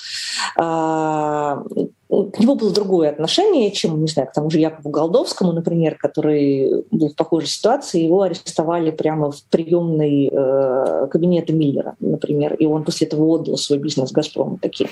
к 2.12 2.38
нему 2.40 2.56
было 2.56 2.70
другое 2.70 3.08
отношение, 3.08 3.70
чем, 3.70 3.98
не 4.02 4.06
знаю, 4.06 4.28
к 4.28 4.32
тому 4.32 4.50
же 4.50 4.58
Якову 4.58 4.90
Голдовскому, 4.90 5.52
например, 5.52 5.96
который 5.96 6.84
был 6.90 7.08
в 7.08 7.16
похожей 7.16 7.48
ситуации. 7.48 8.02
Его 8.02 8.20
арестовали 8.22 8.90
прямо 8.90 9.30
в 9.30 9.42
приемной 9.44 10.28
э, 10.30 11.06
кабинета 11.10 11.54
Миллера, 11.54 11.96
например, 12.00 12.54
и 12.54 12.66
он 12.66 12.84
после 12.84 13.06
этого 13.06 13.24
отдал 13.26 13.56
свой 13.56 13.78
бизнес 13.78 14.12
«Газпрому» 14.12 14.58
такие. 14.60 14.90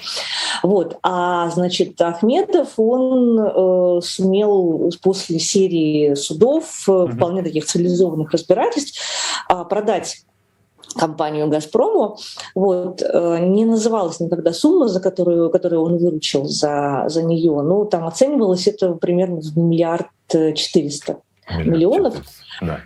Вот. 0.62 0.96
А, 1.02 1.50
значит, 1.50 2.00
Ахметов, 2.00 2.78
он 2.78 3.38
э, 3.38 4.00
сумел 4.02 4.90
после 5.02 5.38
серии 5.38 6.14
судов, 6.14 6.88
э, 6.88 7.06
вполне 7.12 7.42
таких 7.42 7.66
цивилизованных 7.66 8.30
разбирательств, 8.30 8.98
э, 9.50 9.64
продать 9.68 10.24
компанию 10.96 11.48
«Газпрому». 11.48 12.18
Вот. 12.54 13.02
Э, 13.02 13.38
не 13.40 13.64
называлась 13.64 14.20
никогда 14.20 14.52
сумма, 14.52 14.88
за 14.88 15.00
которую, 15.00 15.50
которую 15.50 15.82
он 15.82 15.98
выручил 15.98 16.46
за, 16.46 17.04
за 17.08 17.22
нее. 17.22 17.60
Ну, 17.62 17.84
там 17.84 18.06
оценивалось 18.06 18.66
это 18.66 18.94
примерно 18.94 19.40
в 19.40 19.56
миллиард 19.56 20.08
четыреста 20.28 21.18
миллионов. 21.58 22.16
Да. 22.60 22.80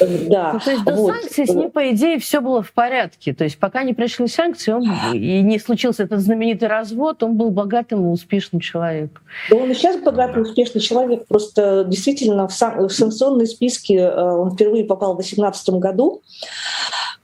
Да. 0.00 0.52
Ну, 0.54 0.60
то 0.60 0.70
есть 0.70 0.84
до 0.84 0.94
вот. 0.94 1.14
санкций 1.14 1.46
с 1.46 1.54
ним, 1.54 1.70
по 1.70 1.90
идее, 1.90 2.18
все 2.18 2.40
было 2.40 2.62
в 2.62 2.72
порядке. 2.72 3.34
То 3.34 3.44
есть 3.44 3.58
пока 3.58 3.82
не 3.82 3.94
пришли 3.94 4.26
санкции, 4.26 4.72
он, 4.72 4.84
и 5.12 5.42
не 5.42 5.58
случился 5.58 6.04
этот 6.04 6.20
знаменитый 6.20 6.68
развод, 6.68 7.22
он 7.22 7.36
был 7.36 7.50
богатым 7.50 8.06
и 8.06 8.08
успешным 8.08 8.60
человеком. 8.60 9.22
Да 9.50 9.56
он 9.56 9.70
и 9.70 9.74
сейчас 9.74 10.00
богатый 10.00 10.38
и 10.38 10.42
успешный 10.42 10.80
человек. 10.80 11.26
Просто 11.26 11.84
действительно 11.84 12.48
в, 12.48 12.52
сан- 12.52 12.88
в 12.88 12.92
санкционные 12.92 13.46
списки 13.46 13.92
э, 13.92 14.22
он 14.22 14.52
впервые 14.52 14.84
попал 14.84 15.14
в 15.14 15.18
2018 15.18 15.70
году. 15.74 16.22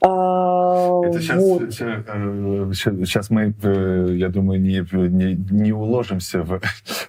А, 0.02 1.00
Это 1.04 1.20
сейчас, 1.20 1.42
вот. 1.42 1.72
сейчас 1.72 3.30
мы, 3.30 3.54
я 4.14 4.28
думаю, 4.28 4.60
не, 4.60 4.86
не, 4.92 5.34
не 5.50 5.72
уложимся 5.72 6.42
в, 6.42 6.60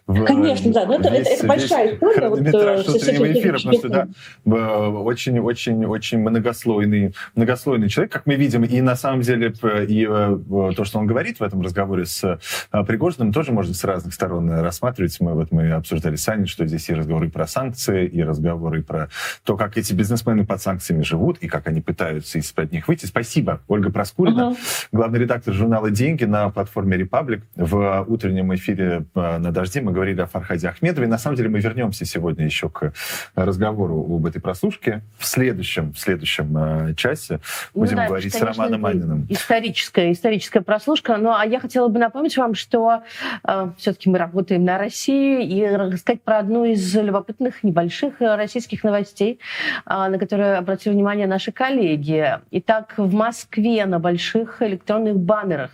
в 0.08 0.24
Конечно, 0.24 0.72
да, 0.72 0.86
но 0.86 0.96
это, 0.96 1.10
весь, 1.10 1.28
это, 1.28 1.30
это 1.32 1.48
большая 1.48 1.96
история. 1.96 2.30
Вот, 2.30 2.40
эфира, 2.40 3.58
потому 3.58 3.74
что 3.78 3.90
да, 3.90 4.08
очень, 4.46 5.40
очень, 5.40 5.57
очень 5.88 6.20
многослойный, 6.20 7.14
многослойный 7.36 7.90
человек, 7.90 8.12
как 8.12 8.26
мы 8.26 8.36
видим, 8.36 8.64
и 8.64 8.82
на 8.82 8.96
самом 8.96 9.22
деле 9.22 9.54
и 9.88 10.06
то, 10.06 10.84
что 10.84 11.00
он 11.00 11.08
говорит 11.08 11.40
в 11.40 11.44
этом 11.44 11.62
разговоре 11.62 12.06
с 12.06 12.40
Пригожиным, 12.72 13.34
тоже 13.34 13.52
можно 13.52 13.74
с 13.74 13.84
разных 13.84 14.14
сторон 14.14 14.50
рассматривать. 14.50 15.18
Мы 15.20 15.34
вот 15.34 15.52
мы 15.52 15.72
обсуждали 15.72 16.16
с 16.16 16.28
Аней, 16.30 16.48
что 16.48 16.66
здесь 16.66 16.90
и 16.90 16.94
разговоры 16.94 17.30
про 17.30 17.48
санкции, 17.48 18.06
и 18.08 18.22
разговоры 18.24 18.84
про 18.84 19.10
то, 19.44 19.58
как 19.58 19.78
эти 19.78 19.94
бизнесмены 19.94 20.46
под 20.46 20.62
санкциями 20.62 21.04
живут, 21.04 21.38
и 21.40 21.48
как 21.48 21.68
они 21.68 21.82
пытаются 21.82 22.40
из-под 22.40 22.72
них 22.72 22.88
выйти. 22.88 23.06
Спасибо, 23.06 23.62
Ольга 23.68 23.92
Проскурина, 23.92 24.52
uh-huh. 24.52 24.88
главный 24.92 25.20
редактор 25.20 25.54
журнала 25.54 25.90
«Деньги» 25.92 26.26
на 26.26 26.50
платформе 26.50 26.98
«Репаблик». 26.98 27.44
В 27.56 28.06
утреннем 28.08 28.54
эфире 28.56 29.06
э, 29.16 29.38
«На 29.38 29.52
дожде» 29.52 29.82
мы 29.82 29.92
говорили 29.92 30.22
о 30.22 30.28
Фархаде 30.28 30.68
Ахмедове. 30.68 31.08
На 31.08 31.18
самом 31.18 31.38
деле 31.38 31.50
мы 31.50 31.60
вернемся 31.60 32.06
сегодня 32.06 32.46
еще 32.46 32.70
к 32.70 32.94
разговору 33.36 34.00
об 34.16 34.26
этой 34.26 34.42
прослушке. 34.42 35.04
В 35.18 35.26
следующем, 35.48 35.94
в 35.94 36.00
следующем 36.00 36.58
э, 36.58 36.94
часе 36.96 37.40
ну, 37.74 37.82
будем 37.82 37.98
да, 37.98 38.08
говорить 38.08 38.34
конечно, 38.34 38.54
с 38.54 38.58
Романом 38.58 38.82
Маниным. 38.82 39.28
Историческая, 39.30 40.12
историческая 40.12 40.62
прослушка. 40.62 41.18
Ну, 41.18 41.32
а 41.34 41.46
я 41.46 41.60
хотела 41.60 41.88
бы 41.88 42.00
напомнить 42.00 42.38
вам, 42.38 42.54
что 42.56 43.04
э, 43.44 43.72
все-таки 43.78 44.10
мы 44.10 44.18
работаем 44.18 44.64
на 44.66 44.78
России, 44.78 45.46
и 45.46 45.66
рассказать 45.66 46.22
про 46.22 46.40
одну 46.40 46.66
из 46.66 46.96
любопытных 46.96 47.64
небольших 47.64 48.16
российских 48.20 48.84
новостей, 48.84 49.40
э, 49.86 49.90
на 49.90 50.18
которые 50.20 50.56
обратили 50.56 50.94
внимание 50.94 51.28
наши 51.28 51.52
коллеги. 51.52 52.40
Итак, 52.52 52.94
в 52.98 53.14
Москве 53.14 53.86
на 53.86 54.00
больших 54.00 54.62
электронных 54.62 55.18
баннерах 55.18 55.72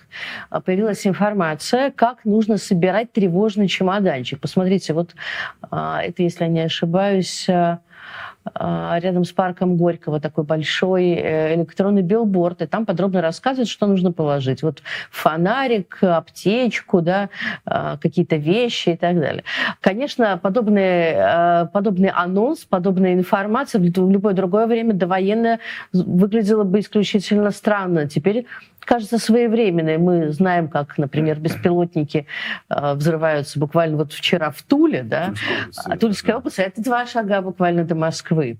а, 0.49 0.61
появилась 0.61 1.05
информация, 1.05 1.91
как 1.91 2.25
нужно 2.25 2.57
собирать 2.57 3.11
тревожный 3.11 3.67
чемоданчик. 3.67 4.39
Посмотрите, 4.39 4.93
вот 4.93 5.15
а, 5.69 6.01
это, 6.01 6.23
если 6.23 6.43
я 6.43 6.49
не 6.49 6.61
ошибаюсь, 6.61 7.47
а, 7.49 7.79
рядом 8.55 9.23
с 9.23 9.31
парком 9.31 9.77
Горького 9.77 10.19
такой 10.19 10.43
большой 10.43 11.11
э, 11.11 11.55
электронный 11.55 12.01
билборд, 12.01 12.61
и 12.61 12.65
там 12.65 12.85
подробно 12.85 13.21
рассказывают, 13.21 13.69
что 13.69 13.87
нужно 13.87 14.11
положить. 14.11 14.63
Вот 14.63 14.81
фонарик, 15.11 15.99
аптечку, 16.01 17.01
да, 17.01 17.29
а, 17.65 17.97
какие-то 17.97 18.35
вещи 18.35 18.89
и 18.89 18.97
так 18.97 19.19
далее. 19.19 19.43
Конечно, 19.81 20.37
подобный, 20.37 21.13
а, 21.15 21.65
подобный 21.67 22.09
анонс, 22.09 22.65
подобная 22.65 23.13
информация 23.13 23.79
в 23.79 23.83
любое 23.83 24.33
другое 24.33 24.67
время 24.67 24.93
довоенное 24.93 25.59
выглядела 25.93 26.63
бы 26.63 26.79
исключительно 26.79 27.51
странно. 27.51 28.07
Теперь 28.07 28.45
кажется 28.85 29.17
своевременной. 29.17 29.97
Мы 29.97 30.31
знаем, 30.31 30.67
как, 30.67 30.97
например, 30.97 31.39
беспилотники 31.39 32.27
э, 32.69 32.93
взрываются 32.93 33.59
буквально 33.59 33.97
вот 33.97 34.13
вчера 34.13 34.51
в 34.51 34.61
Туле, 34.63 35.03
да, 35.03 35.33
Тульская, 35.65 35.97
Тульская 35.97 36.35
область, 36.37 36.59
а 36.59 36.63
это 36.63 36.81
два 36.81 37.05
шага 37.05 37.41
буквально 37.41 37.83
до 37.83 37.95
Москвы. 37.95 38.57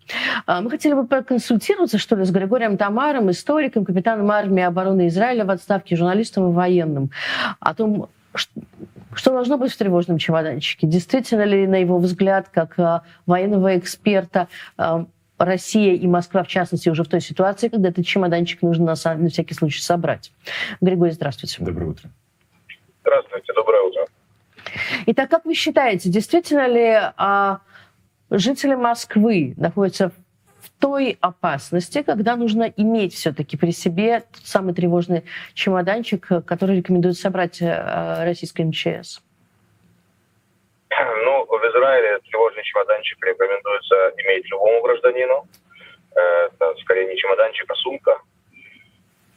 Э, 0.48 0.62
мы 0.62 0.70
хотели 0.70 0.94
бы 0.94 1.06
проконсультироваться, 1.06 1.98
что 1.98 2.16
ли, 2.16 2.26
с 2.26 2.32
Григорием 2.32 2.78
Тамаром, 2.78 3.32
историком, 3.32 3.86
капитаном 3.86 4.30
армии 4.32 4.64
обороны 4.64 5.08
Израиля 5.08 5.46
в 5.46 5.52
отставке, 5.52 5.96
журналистом 5.96 6.50
и 6.50 6.54
военным, 6.54 7.12
о 7.60 7.74
том, 7.74 8.10
что 8.36 9.32
должно 9.32 9.58
быть 9.58 9.72
в 9.72 9.78
тревожном 9.78 10.18
чемоданчике? 10.18 10.88
Действительно 10.88 11.44
ли, 11.44 11.68
на 11.68 11.76
его 11.76 11.98
взгляд, 12.00 12.50
как 12.52 12.80
э, 12.80 13.02
военного 13.26 13.78
эксперта, 13.78 14.48
э, 14.78 15.06
Россия 15.46 15.96
и 15.96 16.08
Москва, 16.08 16.44
в 16.44 16.48
частности, 16.48 16.90
уже 16.90 17.04
в 17.04 17.08
той 17.08 17.22
ситуации, 17.22 17.70
когда 17.70 17.90
этот 17.90 18.06
чемоданчик 18.06 18.62
нужно 18.62 18.86
на, 18.86 19.16
на 19.16 19.30
всякий 19.30 19.54
случай 19.54 19.82
собрать. 19.82 20.32
Григорий, 20.82 21.12
здравствуйте. 21.12 21.64
Доброе 21.64 21.88
утро. 21.88 22.10
Здравствуйте, 23.02 23.54
доброе 23.54 23.82
утро. 23.84 24.06
Итак, 25.06 25.30
как 25.30 25.46
вы 25.46 25.54
считаете, 25.54 26.10
действительно 26.10 26.68
ли 26.68 26.98
а, 27.18 27.60
жители 28.30 28.76
Москвы 28.76 29.54
находятся 29.58 30.12
в 30.62 30.70
той 30.80 31.18
опасности, 31.20 32.02
когда 32.02 32.36
нужно 32.36 32.64
иметь 32.64 33.14
все-таки 33.14 33.58
при 33.58 33.72
себе 33.72 34.22
тот 34.22 34.46
самый 34.46 34.74
тревожный 34.74 35.24
чемоданчик, 35.54 36.26
который 36.46 36.78
рекомендует 36.78 37.18
собрать 37.18 37.62
а, 37.62 38.24
российская 38.24 38.64
МЧС? 38.64 39.22
Ну, 41.26 41.33
Израиле 41.74 42.20
тревожный 42.30 42.64
чемоданчик 42.64 43.26
рекомендуется 43.26 44.14
иметь 44.18 44.50
любому 44.52 44.82
гражданину. 44.84 45.48
Э, 46.16 46.48
это 46.48 46.76
скорее 46.82 47.08
не 47.08 47.18
чемоданчик, 47.18 47.70
а 47.70 47.76
сумка. 47.76 48.22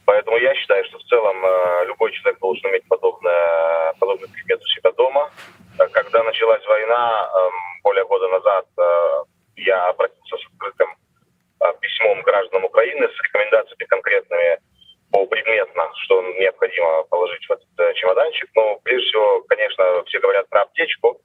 Поэтому 0.05 0.37
я 0.37 0.53
считаю, 0.55 0.85
что 0.85 0.99
в 0.99 1.03
целом 1.03 1.43
э, 1.43 1.85
любой 1.87 2.11
человек 2.11 2.39
должен 2.39 2.69
иметь 2.69 2.87
подобное, 2.87 3.93
подобный 3.99 4.29
предмет 4.29 4.61
у 4.61 4.67
себя 4.67 4.91
дома. 4.91 5.31
Э, 5.79 5.87
когда 5.87 6.23
началась 6.23 6.65
война, 6.67 7.29
эм, 7.33 7.53
более 7.83 8.05
года 8.05 8.27
назад, 8.27 8.65
я 9.55 9.89
обратился 9.89 10.37
с 10.37 10.45
открытым 10.53 10.89
письмом 11.81 12.21
гражданам 12.21 12.65
Украины 12.65 13.07
с 13.07 13.23
рекомендациями 13.23 13.85
конкретными 13.85 14.59
по 15.11 15.25
предметно, 15.25 15.89
что 16.03 16.21
необходимо 16.39 17.03
положить 17.03 17.43
в 17.47 17.51
этот 17.51 17.95
чемоданчик. 17.95 18.49
Но 18.55 18.79
прежде 18.83 19.07
всего, 19.07 19.41
конечно, 19.47 20.03
все 20.05 20.19
говорят 20.19 20.47
про 20.49 20.61
аптечку. 20.61 21.19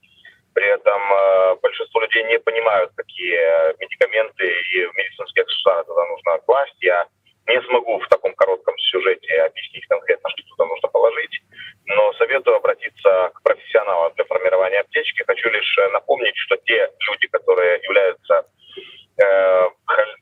При 0.55 0.67
этом 0.67 1.01
э, 1.01 1.57
большинство 1.63 2.01
людей 2.01 2.25
не 2.25 2.39
понимают, 2.39 2.93
какие 2.97 3.73
медикаменты 3.81 4.45
и 4.47 4.87
медицинские 4.95 5.43
аксессуары 5.43 5.85
туда 5.85 6.05
нужно 6.07 6.39
класть. 6.47 6.77
Я 6.81 7.07
не 7.49 7.61
смогу 7.63 7.99
в 7.99 8.09
таком 8.09 8.35
коротком 8.35 8.77
сюжете 8.79 9.35
объяснить 9.43 9.87
конкретно, 9.87 10.31
что 10.31 10.43
туда 10.49 10.67
нужно 10.67 10.89
положить, 10.89 11.41
но 11.87 12.13
советую 12.15 12.57
обратиться 12.57 13.33
к 13.35 13.43
профессионалам 13.43 14.13
для 14.15 14.25
формирования 14.25 14.81
аптечки. 14.81 15.25
Хочу 15.27 15.49
лишь 15.49 15.77
напомнить, 15.93 16.37
что 16.37 16.57
те 16.59 16.91
люди, 17.09 17.27
которые 17.29 17.81
являются 17.83 18.47
э, 19.23 19.69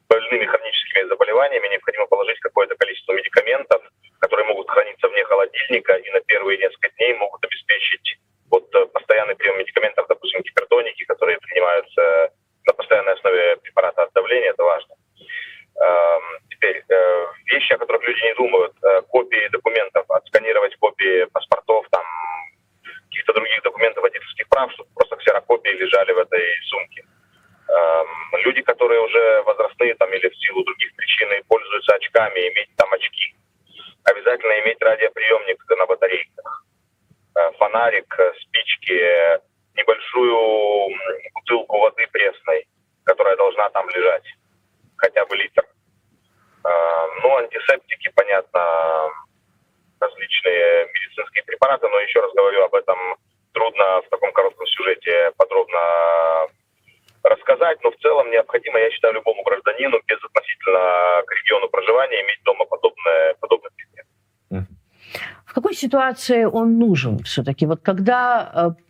больными 0.08 0.46
хроническими 0.46 1.08
заболеваниями, 1.08 1.68
необходимо 1.68 2.06
положить 2.06 2.38
какое-то 2.40 2.76
количество 2.76 3.12
медикаментов, 3.12 3.82
которые 4.20 4.46
могут 4.46 4.70
храниться 4.70 5.08
вне 5.08 5.24
холодильника 5.24 5.94
и 5.94 6.10
на 6.10 6.20
первые 6.20 6.58
несколько 6.58 6.88
дней 6.96 7.14
могут 7.14 7.44
обеспечить 7.44 8.18
вот 8.50 8.74
э, 8.74 8.86
постоянный 8.86 9.36
прием 9.36 9.58
медикаментов, 9.58 10.06
допустим, 10.08 10.42
гипертоники, 10.42 11.04
которые 11.04 11.38
принимаются 11.38 12.30
на 12.66 12.72
постоянной 12.74 13.14
основе 13.14 13.56
препарата 13.56 14.02
от 14.02 14.12
давления, 14.12 14.50
это 14.50 14.64
важно. 14.64 14.94
Эм, 15.80 16.22
теперь, 16.50 16.82
э, 16.88 17.26
вещи, 17.46 17.72
о 17.72 17.78
которых 17.78 18.02
люди 18.06 18.22
не 18.22 18.34
думают, 18.34 18.72
э, 18.82 19.02
копии 19.08 19.48
документов, 19.48 20.04
отсканировать 20.10 20.76
копии 20.76 21.24
паспортов, 21.32 21.86
там, 21.90 22.04
каких-то 23.08 23.32
других 23.32 23.62
документов 23.62 24.02
водительских 24.02 24.48
прав, 24.48 24.70
чтобы 24.72 24.90
просто 24.94 25.16
ксерокопии 25.16 25.70
лежали 25.70 26.12
в 26.12 26.18
этой 26.18 26.44
сумке. 26.64 27.04
Эм, 27.68 28.08
люди, 28.44 28.62
которые 28.62 29.00
уже 29.00 29.42
возрастные 29.42 29.94
там 29.94 30.12
или 30.12 30.28
в 30.28 30.36
силу 30.36 30.64
других 30.64 30.94
причин 30.96 31.28
пользуются 31.48 31.94
очками, 31.94 32.40
иметь 32.40 32.70
там 32.76 32.92
очки. 32.92 33.34
Обязательно 34.04 34.52
иметь 34.60 34.82
радиоприемник 34.82 35.64
на 35.78 35.86
батарейках 35.86 36.30
Э, 36.42 36.69
фонарик, 37.58 38.14
э, 38.18 38.32
спички, 38.42 39.40
небольшую 39.76 40.96
бутылку 41.34 41.78
воды 41.78 42.06
пресной, 42.12 42.66
которая 43.04 43.36
должна 43.36 43.68
там 43.70 43.88
лежать, 43.90 44.24
хотя 44.96 45.24
бы 45.26 45.36
литр. 45.36 45.64
Э, 46.64 46.68
ну, 47.22 47.36
антисептики, 47.38 48.10
понятно, 48.14 49.10
различные 50.00 50.88
медицинские 50.92 51.44
препараты, 51.44 51.88
но 51.88 52.00
еще 52.00 52.20
раз 52.20 52.32
говорю, 52.34 52.62
об 52.64 52.74
этом 52.74 52.98
трудно 53.52 54.02
в 54.02 54.08
таком 54.08 54.32
коротком 54.32 54.66
сюжете 54.66 55.32
подробно 55.36 56.48
рассказать, 57.22 57.78
но 57.82 57.90
в 57.90 57.96
целом 57.96 58.30
необходимо, 58.30 58.78
я 58.78 58.90
считаю, 58.90 59.14
любому 59.14 59.42
гражданину 59.42 60.00
без 60.06 60.18
относительно 60.24 61.22
к 61.26 61.32
региону 61.32 61.68
проживания 61.68 62.22
иметь 62.22 62.42
дома 62.44 62.64
подобное, 62.64 63.34
предмет. 63.40 63.89
В 65.50 65.52
какой 65.52 65.74
ситуации 65.74 66.44
он 66.44 66.78
нужен 66.78 67.24
все-таки? 67.24 67.66
Вот 67.66 67.80
когда, 67.82 68.52
э, 68.54 68.82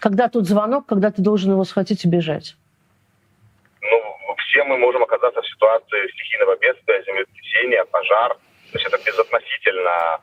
когда 0.00 0.30
тот 0.30 0.46
звонок, 0.46 0.86
когда 0.86 1.10
ты 1.10 1.20
должен 1.20 1.52
его 1.52 1.64
схватить 1.64 2.02
и 2.06 2.08
бежать? 2.08 2.56
Ну, 3.82 4.34
все 4.38 4.64
мы 4.64 4.78
можем 4.78 5.02
оказаться 5.02 5.42
в 5.42 5.46
ситуации 5.46 6.08
стихийного 6.14 6.56
бедствия, 6.56 7.04
землетрясения, 7.04 7.84
пожар. 7.92 8.38
То 8.72 8.78
есть 8.78 8.86
это 8.86 8.96
безотносительно, 9.04 10.20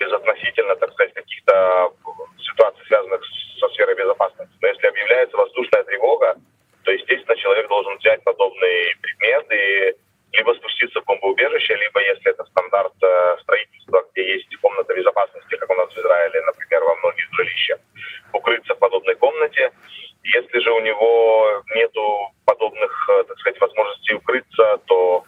безотносительно, 0.00 0.74
так 0.74 0.92
сказать, 0.94 1.14
каких-то 1.14 1.92
ситуаций, 2.40 2.84
связанных 2.88 3.20
со 3.60 3.68
сферой 3.68 3.94
безопасности. 3.94 4.56
Но 4.60 4.66
если 4.66 4.88
объявляется 4.88 5.36
воздушная 5.36 5.84
тревога, 5.84 6.34
то, 6.82 6.90
естественно, 6.90 7.36
человек 7.36 7.68
должен 7.68 7.96
взять 7.98 8.24
подобный 8.24 8.96
предмет 9.00 9.46
и 9.52 9.94
либо 10.36 10.52
спуститься 10.54 11.00
в 11.00 11.04
бомбоубежище, 11.04 11.74
либо, 11.76 12.00
если 12.00 12.30
это 12.30 12.44
стандарт 12.44 12.92
э, 13.02 13.36
строительства, 13.42 14.04
где 14.12 14.34
есть 14.34 14.56
комната 14.60 14.94
безопасности, 14.94 15.56
как 15.56 15.70
у 15.70 15.74
нас 15.74 15.88
в 15.92 15.98
Израиле, 15.98 16.40
например, 16.42 16.84
во 16.84 16.96
многих 16.96 17.26
жилищах, 17.32 17.78
укрыться 18.32 18.74
в 18.74 18.78
подобной 18.78 19.14
комнате. 19.16 19.70
Если 20.22 20.58
же 20.58 20.70
у 20.72 20.80
него 20.80 21.62
нету 21.74 22.30
подобных, 22.44 23.08
э, 23.10 23.24
так 23.28 23.38
сказать, 23.38 23.60
возможностей 23.60 24.14
укрыться, 24.14 24.78
то 24.86 25.24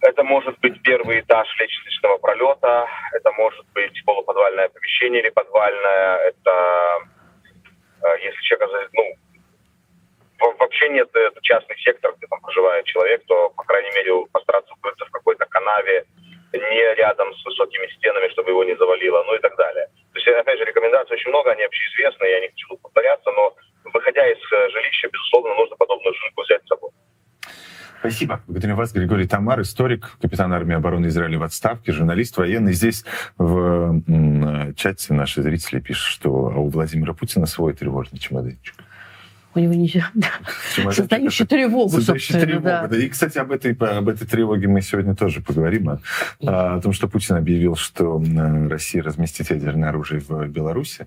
это 0.00 0.24
может 0.24 0.58
быть 0.60 0.82
первый 0.82 1.20
этаж 1.20 1.48
лестничного 1.58 2.18
пролета, 2.18 2.86
это 3.12 3.30
может 3.32 3.64
быть 3.74 4.04
полуподвальное 4.04 4.68
помещение 4.68 5.22
или 5.22 5.30
подвальное, 5.30 6.16
это 6.28 6.98
э, 8.02 8.24
если 8.24 8.40
человек, 8.42 8.90
ну, 8.92 9.14
вообще 10.58 10.88
нет, 10.88 11.08
это 11.14 11.40
частный 11.42 11.76
сектор, 11.78 12.14
где 12.16 12.26
там 12.26 12.40
проживает 12.40 12.84
человек, 12.86 13.22
то, 13.26 13.50
по 13.50 13.64
крайней 13.64 13.90
мере, 13.94 14.26
постараться 14.32 14.72
укрыться 14.74 15.04
в 15.06 15.10
какой-то 15.10 15.46
канаве, 15.46 16.04
не 16.52 16.94
рядом 16.96 17.32
с 17.34 17.44
высокими 17.44 17.86
стенами, 17.96 18.28
чтобы 18.32 18.50
его 18.50 18.64
не 18.64 18.76
завалило, 18.76 19.24
ну 19.26 19.34
и 19.34 19.40
так 19.40 19.56
далее. 19.56 19.86
То 20.12 20.18
есть, 20.18 20.28
опять 20.28 20.58
же, 20.58 20.64
рекомендаций 20.64 21.16
очень 21.16 21.30
много, 21.30 21.52
они 21.52 21.62
общеизвестны, 21.62 22.24
я 22.26 22.40
не 22.40 22.48
хочу 22.48 22.76
повторяться, 22.76 23.30
но 23.30 23.54
выходя 23.92 24.26
из 24.28 24.36
э, 24.36 24.68
жилища, 24.70 25.08
безусловно, 25.08 25.54
нужно 25.54 25.76
подобную 25.76 26.14
жилку 26.14 26.42
взять 26.42 26.62
с 26.64 26.68
собой. 26.68 26.90
Спасибо. 28.00 28.42
Благодарю 28.48 28.76
вас, 28.76 28.92
Григорий 28.92 29.28
Тамар, 29.28 29.60
историк, 29.60 30.18
капитан 30.20 30.52
армии 30.52 30.74
обороны 30.74 31.06
Израиля 31.06 31.38
в 31.38 31.44
отставке, 31.44 31.92
журналист 31.92 32.36
военный. 32.36 32.72
Здесь 32.72 33.04
в 33.38 34.74
чате 34.74 35.14
наши 35.14 35.40
зрители 35.40 35.80
пишут, 35.80 36.08
что 36.08 36.28
у 36.28 36.68
Владимира 36.68 37.14
Путина 37.14 37.46
свой 37.46 37.74
тревожный 37.74 38.18
чемоданчик 38.18 38.74
у 39.54 39.60
него 39.60 39.74
не... 39.74 39.92
Создающий 40.92 41.46
тревогу, 41.46 41.90
Создающий 41.90 42.40
тревогу, 42.40 42.64
да. 42.64 42.86
да. 42.86 42.96
И, 42.96 43.08
кстати, 43.08 43.38
об 43.38 43.52
этой, 43.52 43.72
об 43.72 44.08
этой 44.08 44.26
тревоге 44.26 44.68
мы 44.68 44.80
сегодня 44.82 45.14
тоже 45.14 45.40
поговорим. 45.40 45.88
О, 45.88 45.98
о 46.40 46.80
том, 46.80 46.92
что 46.92 47.08
Путин 47.08 47.36
объявил, 47.36 47.76
что 47.76 48.22
Россия 48.68 49.02
разместит 49.02 49.50
ядерное 49.50 49.90
оружие 49.90 50.22
в 50.26 50.46
Беларуси. 50.48 51.06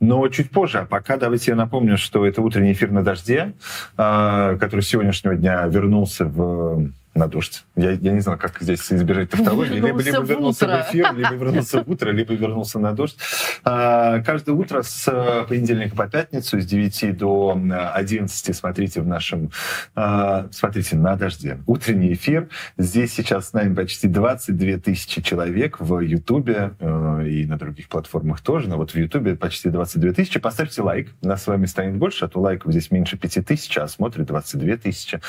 Но 0.00 0.26
чуть 0.28 0.50
позже. 0.50 0.78
А 0.78 0.84
пока 0.86 1.16
давайте 1.16 1.52
я 1.52 1.56
напомню, 1.56 1.96
что 1.98 2.26
это 2.26 2.42
утренний 2.42 2.72
эфир 2.72 2.90
на 2.90 3.02
дожде, 3.02 3.52
а, 3.96 4.56
который 4.56 4.80
с 4.80 4.88
сегодняшнего 4.88 5.34
дня 5.36 5.66
вернулся 5.66 6.24
в 6.24 6.90
на 7.14 7.28
дождь. 7.28 7.64
Я, 7.76 7.92
я 7.92 8.12
не 8.12 8.20
знаю, 8.20 8.38
как 8.38 8.60
здесь 8.60 8.92
избежать 8.92 9.30
тавтологии. 9.30 9.74
Либо, 9.74 10.00
либо 10.00 10.20
вернулся 10.22 10.66
в 10.66 10.90
эфир, 10.90 11.14
либо 11.14 11.34
вернулся 11.34 11.82
в 11.82 11.88
утро, 11.88 12.10
либо 12.10 12.34
вернулся 12.34 12.78
на 12.78 12.92
дождь. 12.92 13.16
А, 13.62 14.20
каждое 14.22 14.52
утро 14.52 14.82
с 14.82 15.06
э, 15.06 15.46
понедельника 15.48 15.94
по 15.94 16.08
пятницу 16.08 16.60
с 16.60 16.66
9 16.66 17.16
до 17.16 17.58
11 17.94 18.56
смотрите 18.56 19.00
в 19.00 19.06
нашем... 19.06 19.50
А, 19.94 20.48
смотрите 20.50 20.96
на 20.96 21.14
дожде. 21.16 21.58
Утренний 21.66 22.14
эфир. 22.14 22.48
Здесь 22.78 23.14
сейчас 23.14 23.50
с 23.50 23.52
нами 23.52 23.74
почти 23.74 24.08
22 24.08 24.78
тысячи 24.78 25.22
человек 25.22 25.78
в 25.78 26.00
Ютубе 26.00 26.72
э, 26.80 27.28
и 27.28 27.46
на 27.46 27.56
других 27.56 27.88
платформах 27.88 28.40
тоже. 28.40 28.68
Но 28.68 28.76
вот 28.76 28.90
в 28.90 28.96
Ютубе 28.96 29.36
почти 29.36 29.70
22 29.70 30.12
тысячи. 30.14 30.40
Поставьте 30.40 30.82
лайк. 30.82 31.10
Нас 31.22 31.44
с 31.44 31.46
вами 31.46 31.66
станет 31.66 31.96
больше, 31.96 32.24
а 32.24 32.28
то 32.28 32.40
лайков 32.40 32.72
здесь 32.72 32.90
меньше 32.90 33.16
5 33.16 33.46
тысяч, 33.46 33.78
а 33.78 33.86
смотрит 33.86 34.26
22 34.26 34.76
тысячи. 34.78 35.20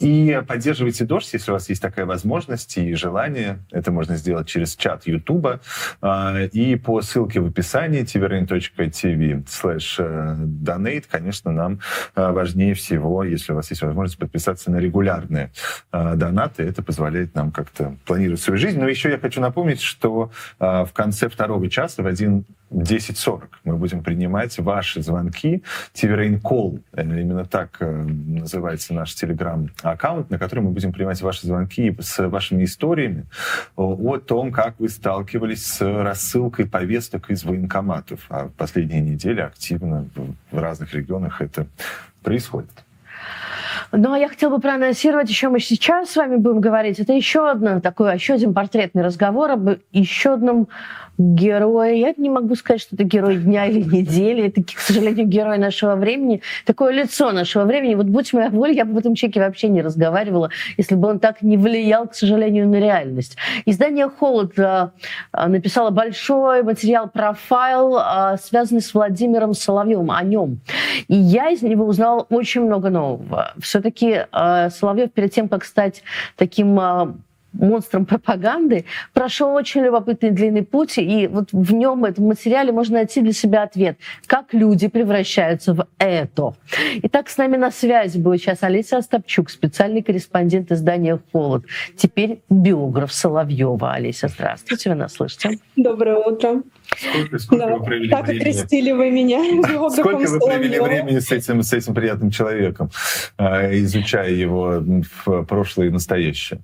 И 0.00 0.40
поддерживайте 0.46 1.04
дождь 1.04 1.25
ресурсе, 1.26 1.36
если 1.36 1.50
у 1.50 1.54
вас 1.54 1.68
есть 1.68 1.82
такая 1.82 2.06
возможность 2.06 2.76
и 2.78 2.94
желание, 2.94 3.58
это 3.70 3.90
можно 3.90 4.16
сделать 4.16 4.48
через 4.48 4.76
чат 4.76 5.06
YouTube 5.06 5.60
а, 6.00 6.42
и 6.52 6.76
по 6.76 7.02
ссылке 7.02 7.40
в 7.40 7.46
описании 7.46 8.02
tvrain.tv 8.02 9.44
slash 9.46 9.96
э, 9.98 10.36
donate, 10.44 11.04
конечно, 11.10 11.52
нам 11.52 11.80
э, 12.14 12.30
важнее 12.30 12.74
всего, 12.74 13.24
если 13.24 13.52
у 13.52 13.56
вас 13.56 13.70
есть 13.70 13.82
возможность 13.82 14.18
подписаться 14.18 14.70
на 14.70 14.78
регулярные 14.78 15.50
э, 15.92 16.14
донаты. 16.16 16.62
Это 16.62 16.82
позволяет 16.82 17.34
нам 17.34 17.50
как-то 17.50 17.96
планировать 18.04 18.40
свою 18.40 18.58
жизнь. 18.58 18.78
Но 18.78 18.88
еще 18.88 19.10
я 19.10 19.18
хочу 19.18 19.40
напомнить, 19.40 19.80
что 19.80 20.30
в 20.58 20.90
конце 20.92 21.28
второго 21.28 21.68
часа 21.68 22.02
в 22.02 22.06
один 22.06 22.44
10.40 22.70 23.44
мы 23.64 23.76
будем 23.76 24.02
принимать 24.02 24.58
ваши 24.58 25.02
звонки. 25.02 25.62
Тиверейн 25.92 26.40
Кол, 26.40 26.80
именно 26.96 27.44
так 27.44 27.78
называется 27.80 28.92
наш 28.92 29.14
телеграм-аккаунт, 29.14 30.30
на 30.30 30.38
который 30.38 30.60
мы 30.60 30.70
будем 30.70 30.92
принимать 30.92 31.20
ваши 31.22 31.46
звонки 31.46 31.96
с 32.00 32.26
вашими 32.28 32.64
историями 32.64 33.26
о 33.76 34.18
том, 34.18 34.50
как 34.52 34.74
вы 34.78 34.88
сталкивались 34.88 35.64
с 35.64 35.80
рассылкой 35.80 36.66
повесток 36.66 37.30
из 37.30 37.44
военкоматов. 37.44 38.26
А 38.28 38.46
в 38.46 38.52
последние 38.52 39.00
недели 39.00 39.40
активно 39.40 40.08
в 40.50 40.58
разных 40.58 40.92
регионах 40.94 41.40
это 41.40 41.66
происходит. 42.22 42.70
Ну, 43.92 44.12
а 44.12 44.18
я 44.18 44.28
хотела 44.28 44.56
бы 44.56 44.60
проанонсировать, 44.60 45.28
еще 45.28 45.48
мы 45.48 45.60
сейчас 45.60 46.10
с 46.10 46.16
вами 46.16 46.36
будем 46.36 46.60
говорить. 46.60 46.98
Это 46.98 47.12
еще 47.12 47.48
одно 47.48 47.80
такое, 47.80 48.14
еще 48.14 48.34
один 48.34 48.52
портретный 48.52 49.02
разговор 49.02 49.52
об 49.52 49.68
еще 49.92 50.34
одном 50.34 50.68
героя. 51.18 51.94
Я 51.94 52.14
не 52.16 52.30
могу 52.30 52.54
сказать, 52.54 52.80
что 52.80 52.94
это 52.94 53.04
герой 53.04 53.36
дня 53.36 53.66
или 53.66 53.82
недели. 53.82 54.46
Это, 54.48 54.62
к 54.62 54.78
сожалению, 54.78 55.26
герой 55.26 55.58
нашего 55.58 55.96
времени. 55.96 56.42
Такое 56.64 56.92
лицо 56.92 57.32
нашего 57.32 57.64
времени. 57.64 57.94
Вот 57.94 58.06
будь 58.06 58.32
моя 58.32 58.50
воля, 58.50 58.72
я 58.72 58.84
бы 58.84 58.94
в 58.94 58.98
этом 58.98 59.14
чеке 59.14 59.40
вообще 59.40 59.68
не 59.68 59.82
разговаривала, 59.82 60.50
если 60.76 60.94
бы 60.94 61.08
он 61.08 61.18
так 61.18 61.42
не 61.42 61.56
влиял, 61.56 62.06
к 62.08 62.14
сожалению, 62.14 62.68
на 62.68 62.76
реальность. 62.76 63.36
Издание 63.64 64.08
«Холод» 64.08 64.58
а, 64.58 64.92
а, 65.32 65.48
написало 65.48 65.90
большой 65.90 66.62
материал, 66.62 67.08
профайл, 67.08 67.96
а, 67.96 68.36
связанный 68.36 68.82
с 68.82 68.92
Владимиром 68.92 69.54
Соловьевым, 69.54 70.10
о 70.10 70.22
нем. 70.22 70.60
И 71.08 71.14
я 71.14 71.50
из 71.50 71.62
него 71.62 71.86
узнала 71.86 72.26
очень 72.30 72.62
много 72.62 72.90
нового. 72.90 73.52
Все-таки 73.60 74.26
Соловьев 74.32 75.12
перед 75.12 75.32
тем, 75.32 75.48
как 75.48 75.64
стать 75.64 76.02
таким 76.36 77.22
монстром 77.58 78.06
пропаганды, 78.06 78.84
прошел 79.12 79.54
очень 79.54 79.82
любопытный 79.82 80.30
длинный 80.30 80.62
путь, 80.62 80.98
и 80.98 81.26
вот 81.26 81.52
в 81.52 81.72
нем, 81.72 82.00
в 82.00 82.04
этом 82.04 82.26
материале 82.26 82.72
можно 82.72 82.96
найти 82.96 83.20
для 83.20 83.32
себя 83.32 83.62
ответ, 83.62 83.98
как 84.26 84.52
люди 84.52 84.88
превращаются 84.88 85.74
в 85.74 85.86
это. 85.98 86.54
Итак, 87.02 87.28
с 87.28 87.36
нами 87.36 87.56
на 87.56 87.70
связи 87.70 88.18
будет 88.18 88.40
сейчас 88.40 88.62
Алиса 88.62 88.98
Остапчук, 88.98 89.50
специальный 89.50 90.02
корреспондент 90.02 90.72
издания 90.72 91.20
«Холод», 91.32 91.64
теперь 91.96 92.40
биограф 92.50 93.12
Соловьева. 93.12 93.92
Алиса, 93.92 94.28
здравствуйте, 94.28 94.90
вы 94.90 94.96
нас 94.96 95.14
слышите? 95.14 95.58
Доброе 95.76 96.16
утро. 96.16 96.62
Сколько, 96.96 97.38
сколько 97.38 97.66
да. 97.66 97.76
вы 97.76 97.84
провели 97.84 98.10
так 98.10 98.26
времени? 98.26 98.40
окрестили 98.40 98.92
вы 98.92 99.10
меня 99.10 99.90
Сколько 99.90 100.28
вы 100.28 100.38
провели 100.38 100.78
времени 100.78 101.18
с 101.18 101.32
этим, 101.32 101.62
с 101.62 101.72
этим 101.72 101.94
приятным 101.94 102.30
человеком, 102.30 102.90
э, 103.38 103.78
изучая 103.80 104.30
его 104.30 104.82
в 105.24 105.42
прошлое 105.44 105.88
и 105.88 105.90
настоящее? 105.90 106.60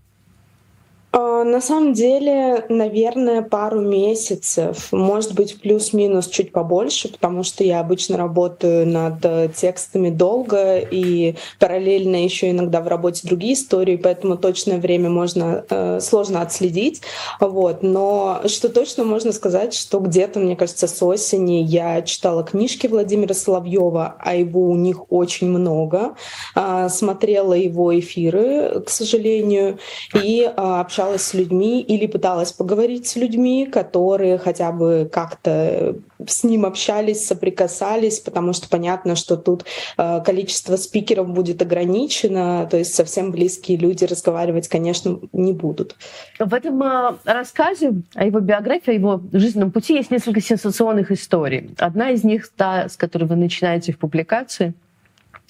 А, 1.13 1.45
на 1.45 1.61
самом 1.61 1.93
деле, 1.93 2.65
наверное, 2.71 3.43
пару 3.43 3.81
месяцев, 3.81 4.89
может 4.93 5.35
быть, 5.35 5.61
плюс-минус 5.61 6.29
чуть 6.29 6.53
побольше, 6.53 7.13
потому 7.13 7.43
что 7.43 7.63
я 7.65 7.81
обычно 7.81 8.17
работаю 8.17 8.87
над 8.87 9.25
э, 9.25 9.51
текстами 9.55 10.09
долго 10.09 10.79
и 10.79 11.35
параллельно 11.59 12.25
еще 12.25 12.51
иногда 12.51 12.81
в 12.81 12.89
работе 12.89 13.27
другие 13.29 13.53
истории, 13.55 13.97
поэтому 13.97 14.39
точное 14.39 14.79
время 14.79 15.11
можно 15.11 15.65
э, 15.69 16.01
сложно 16.01 16.41
отследить. 16.41 17.03
Вот. 17.41 17.83
Но 17.83 18.41
что 18.47 18.71
точно 18.71 19.05
можно 19.05 19.33
сказать, 19.33 19.75
что 19.75 20.01
где-то, 20.01 20.41
мне 20.41 20.57
кажется, 20.57 20.87
с 20.87 21.03
осени 21.03 21.63
я 21.63 22.01
читала 22.03 22.43
книжки 22.43 22.87
Владимира 22.87 23.35
Соловьева, 23.35 24.17
а 24.19 24.35
его 24.35 24.71
у 24.71 24.77
них 24.77 25.13
очень 25.13 25.49
много, 25.49 26.15
э, 26.55 26.89
смотрела 26.89 27.53
его 27.53 27.99
эфиры, 27.99 28.81
к 28.81 28.89
сожалению, 28.89 29.79
и 30.15 30.43
э, 30.43 30.51
общалась 30.57 31.02
общалась 31.03 31.23
с 31.23 31.35
людьми 31.35 31.81
или 31.81 32.07
пыталась 32.07 32.53
поговорить 32.53 33.07
с 33.07 33.17
людьми, 33.17 33.67
которые 33.67 34.39
хотя 34.39 34.71
бы 34.71 35.09
как-то 35.13 35.97
с 36.25 36.45
ним 36.45 36.65
общались, 36.65 37.27
соприкасались, 37.27 38.21
потому 38.21 38.53
что 38.53 38.69
понятно, 38.69 39.17
что 39.17 39.37
тут 39.37 39.65
э, 39.99 40.23
количество 40.25 40.77
спикеров 40.77 41.29
будет 41.29 41.61
ограничено, 41.61 42.69
то 42.71 42.77
есть 42.77 42.95
совсем 42.95 43.33
близкие 43.33 43.77
люди 43.79 44.05
разговаривать, 44.05 44.69
конечно, 44.69 45.19
не 45.33 45.53
будут. 45.53 45.97
В 46.39 46.55
этом 46.55 46.81
э, 46.83 47.15
рассказе 47.25 47.95
о 48.15 48.25
его 48.25 48.39
биографии, 48.41 48.91
о 48.91 48.95
его 48.95 49.21
жизненном 49.33 49.73
пути 49.73 49.95
есть 49.95 50.13
несколько 50.13 50.41
сенсационных 50.41 51.11
историй. 51.11 51.71
Одна 51.79 52.11
из 52.11 52.23
них, 52.23 52.49
та, 52.57 52.89
с 52.89 52.97
которой 52.97 53.25
вы 53.25 53.37
начинаете 53.37 53.93
в 53.93 53.99
публикации, 53.99 54.75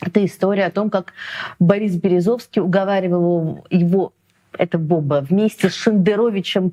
это 0.01 0.25
история 0.25 0.65
о 0.65 0.71
том, 0.71 0.91
как 0.91 1.13
Борис 1.61 1.95
Березовский 1.95 2.63
уговаривал 2.63 3.65
его 3.71 4.13
это 4.59 4.79
Боба, 4.79 5.25
вместе 5.29 5.69
с 5.69 5.75
Шендеровичем 5.75 6.73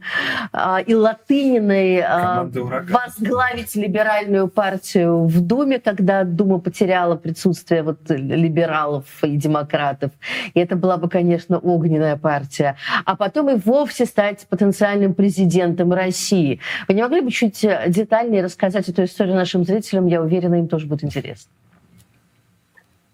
а, 0.52 0.80
и 0.80 0.94
Латыниной 0.94 2.02
а, 2.02 2.50
возглавить 2.90 3.76
либеральную 3.76 4.48
партию 4.48 5.26
в 5.26 5.42
Думе, 5.42 5.80
когда 5.80 6.24
Дума 6.24 6.60
потеряла 6.60 7.16
присутствие 7.16 7.84
вот 7.84 8.10
либералов 8.10 9.06
и 9.24 9.36
демократов. 9.38 10.12
И 10.54 10.60
это 10.60 10.76
была 10.76 10.98
бы, 10.98 11.10
конечно, 11.10 11.58
огненная 11.58 12.18
партия. 12.18 12.76
А 13.06 13.16
потом 13.16 13.50
и 13.50 13.56
вовсе 13.56 14.06
стать 14.06 14.48
потенциальным 14.50 15.14
президентом 15.14 15.94
России. 15.94 16.60
Вы 16.88 16.94
не 16.94 17.02
могли 17.02 17.22
бы 17.22 17.32
чуть 17.32 17.66
детальнее 17.88 18.44
рассказать 18.44 18.90
эту 18.90 19.04
историю 19.04 19.36
нашим 19.36 19.64
зрителям? 19.64 20.08
Я 20.08 20.22
уверена, 20.22 20.56
им 20.56 20.68
тоже 20.68 20.88
будет 20.88 21.04
интересно. 21.04 21.52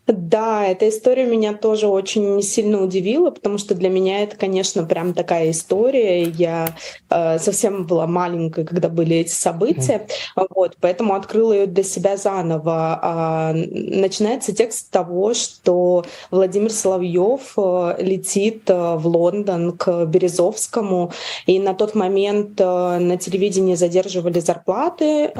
Да, 0.08 0.68
эта 0.68 0.88
история 0.90 1.26
меня 1.26 1.54
тоже 1.54 1.88
очень 1.88 2.42
сильно 2.44 2.84
удивила, 2.84 3.32
потому 3.32 3.58
что 3.58 3.74
для 3.74 3.90
меня 3.90 4.22
это, 4.22 4.36
конечно, 4.36 4.84
прям 4.86 5.16
такая 5.16 5.50
история. 5.50 6.24
Я 6.24 6.76
э, 7.10 7.40
совсем 7.40 7.86
была 7.86 8.06
маленькой, 8.06 8.66
когда 8.66 8.90
были 8.90 9.16
эти 9.18 9.32
события, 9.32 10.08
mm. 10.38 10.48
вот, 10.52 10.78
поэтому 10.80 11.16
открыла 11.16 11.54
ее 11.54 11.66
для 11.66 11.84
себя 11.84 12.18
заново. 12.18 13.00
А, 13.02 13.54
начинается 13.56 14.54
текст 14.54 14.80
с 14.80 14.84
того, 14.84 15.34
что 15.34 16.06
Владимир 16.30 16.72
Соловьев 16.72 17.54
э, 17.58 17.96
летит 18.00 18.70
э, 18.70 18.96
в 18.96 19.08
Лондон 19.08 19.72
к 19.72 20.06
Березовскому, 20.06 21.14
и 21.48 21.58
на 21.58 21.74
тот 21.74 21.96
момент 21.96 22.62
э, 22.62 23.00
на 23.00 23.18
телевидении 23.18 23.74
задерживали 23.74 24.40
зарплаты, 24.40 25.32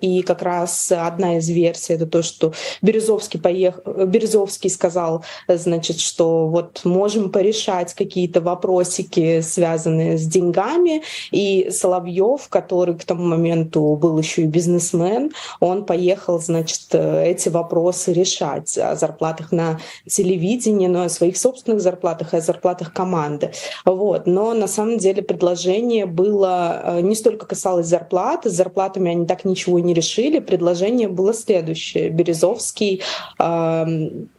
и 0.00 0.22
как 0.22 0.42
раз 0.42 0.90
одна 0.92 1.38
из 1.38 1.48
версий 1.48 1.94
это 1.94 2.06
то, 2.06 2.22
что 2.22 2.52
Березовский 2.80 3.40
поехал 3.40 4.05
Березовский 4.06 4.70
сказал, 4.70 5.24
значит, 5.48 6.00
что 6.00 6.46
вот 6.46 6.80
можем 6.84 7.30
порешать 7.30 7.94
какие-то 7.94 8.40
вопросики, 8.40 9.40
связанные 9.40 10.18
с 10.18 10.26
деньгами. 10.26 11.02
И 11.30 11.68
Соловьев, 11.70 12.48
который 12.48 12.96
к 12.96 13.04
тому 13.04 13.24
моменту 13.24 13.96
был 13.96 14.18
еще 14.18 14.42
и 14.42 14.46
бизнесмен, 14.46 15.32
он 15.60 15.84
поехал, 15.84 16.40
значит, 16.40 16.94
эти 16.94 17.48
вопросы 17.48 18.12
решать 18.12 18.76
о 18.78 18.94
зарплатах 18.96 19.52
на 19.52 19.80
телевидении, 20.08 20.86
но 20.86 21.02
о 21.02 21.08
своих 21.08 21.36
собственных 21.36 21.80
зарплатах 21.80 22.34
и 22.34 22.38
о 22.38 22.40
зарплатах 22.40 22.92
команды. 22.92 23.52
Вот. 23.84 24.26
Но 24.26 24.54
на 24.54 24.68
самом 24.68 24.98
деле 24.98 25.22
предложение 25.22 26.06
было 26.06 26.80
э, 26.82 27.00
не 27.00 27.14
столько 27.14 27.46
касалось 27.46 27.86
зарплаты, 27.86 28.50
с 28.50 28.54
зарплатами 28.54 29.10
они 29.10 29.26
так 29.26 29.44
ничего 29.44 29.78
не 29.78 29.94
решили. 29.94 30.38
Предложение 30.38 31.08
было 31.08 31.34
следующее. 31.34 32.08
Березовский 32.10 33.02
э, 33.38 33.84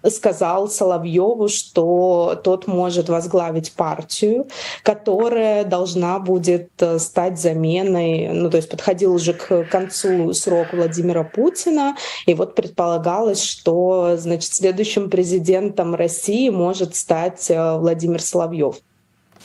сказал 0.09 0.67
Соловьеву, 0.69 1.47
что 1.47 2.39
тот 2.43 2.67
может 2.67 3.09
возглавить 3.09 3.73
партию, 3.73 4.47
которая 4.83 5.63
должна 5.63 6.19
будет 6.19 6.69
э, 6.79 6.99
стать 6.99 7.39
заменой, 7.39 8.29
ну 8.29 8.49
то 8.49 8.57
есть 8.57 8.69
подходил 8.69 9.13
уже 9.13 9.33
к 9.33 9.65
концу 9.65 10.33
срок 10.33 10.67
Владимира 10.73 11.23
Путина, 11.23 11.95
и 12.25 12.33
вот 12.33 12.55
предполагалось, 12.55 13.41
что 13.41 14.15
значит 14.17 14.53
следующим 14.53 15.09
президентом 15.09 15.95
России 15.95 16.49
может 16.49 16.95
стать 16.95 17.49
э, 17.49 17.77
Владимир 17.77 18.21
Соловьев. 18.21 18.77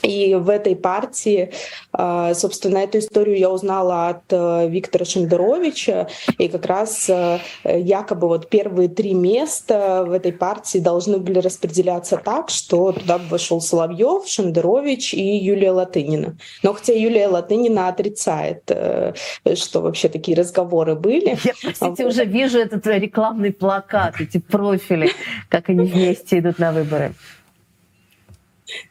И 0.03 0.35
в 0.35 0.49
этой 0.49 0.75
партии, 0.75 1.51
а, 1.93 2.33
собственно, 2.33 2.79
эту 2.79 2.99
историю 2.99 3.37
я 3.37 3.49
узнала 3.49 4.09
от 4.09 4.23
э, 4.29 4.67
Виктора 4.67 5.05
Шендеровича, 5.05 6.07
и 6.37 6.49
как 6.49 6.65
раз 6.65 7.09
э, 7.09 7.39
якобы 7.63 8.27
вот 8.27 8.49
первые 8.49 8.89
три 8.89 9.13
места 9.13 10.03
в 10.05 10.11
этой 10.11 10.33
партии 10.33 10.79
должны 10.79 11.19
были 11.19 11.39
распределяться 11.39 12.17
так, 12.17 12.49
что 12.49 12.91
туда 12.91 13.17
вошел 13.17 13.61
Соловьев, 13.61 14.27
Шендерович 14.27 15.13
и 15.13 15.37
Юлия 15.37 15.71
Латынина. 15.71 16.35
Но 16.63 16.73
хотя 16.73 16.93
Юлия 16.93 17.29
Латынина 17.29 17.87
отрицает, 17.87 18.63
э, 18.67 19.13
что 19.55 19.79
вообще 19.81 20.09
такие 20.09 20.37
разговоры 20.37 20.95
были. 20.95 21.37
Я, 21.43 21.53
простите, 21.61 22.05
уже 22.05 22.25
вижу 22.25 22.59
этот 22.59 22.85
рекламный 22.87 23.53
плакат, 23.53 24.19
эти 24.19 24.39
профили, 24.39 25.11
как 25.47 25.69
они 25.69 25.85
вместе 25.85 26.39
идут 26.39 26.59
на 26.59 26.73
выборы. 26.73 27.13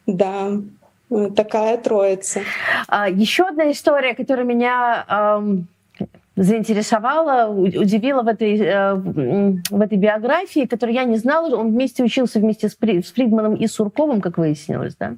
Да, 0.05 0.51
такая 1.35 1.77
троица. 1.77 2.41
А, 2.87 3.09
еще 3.09 3.43
одна 3.43 3.71
история, 3.71 4.15
которая 4.15 4.45
меня 4.45 5.05
эм, 5.07 5.67
заинтересовала, 6.35 7.49
удивила 7.49 8.23
в 8.23 8.27
этой, 8.27 8.57
э, 8.59 8.95
в 8.95 9.81
этой 9.81 9.97
биографии, 9.97 10.65
которую 10.65 10.95
я 10.95 11.03
не 11.03 11.17
знала. 11.17 11.55
Он 11.55 11.71
вместе 11.71 12.03
учился 12.03 12.39
вместе 12.39 12.69
с, 12.69 12.75
При, 12.75 13.01
с 13.01 13.11
Фридманом 13.11 13.55
и 13.55 13.67
Сурковым, 13.67 14.21
как 14.21 14.37
выяснилось, 14.37 14.95
да? 14.95 15.15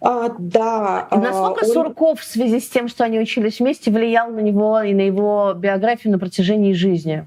А, 0.00 0.30
да. 0.38 1.08
И 1.12 1.16
насколько 1.16 1.64
он... 1.64 1.70
Сурков 1.70 2.20
в 2.20 2.24
связи 2.24 2.60
с 2.60 2.68
тем, 2.68 2.88
что 2.88 3.04
они 3.04 3.18
учились 3.18 3.60
вместе, 3.60 3.90
влиял 3.90 4.30
на 4.30 4.40
него 4.40 4.80
и 4.80 4.94
на 4.94 5.02
его 5.02 5.52
биографию 5.54 6.12
на 6.12 6.18
протяжении 6.18 6.72
жизни? 6.72 7.26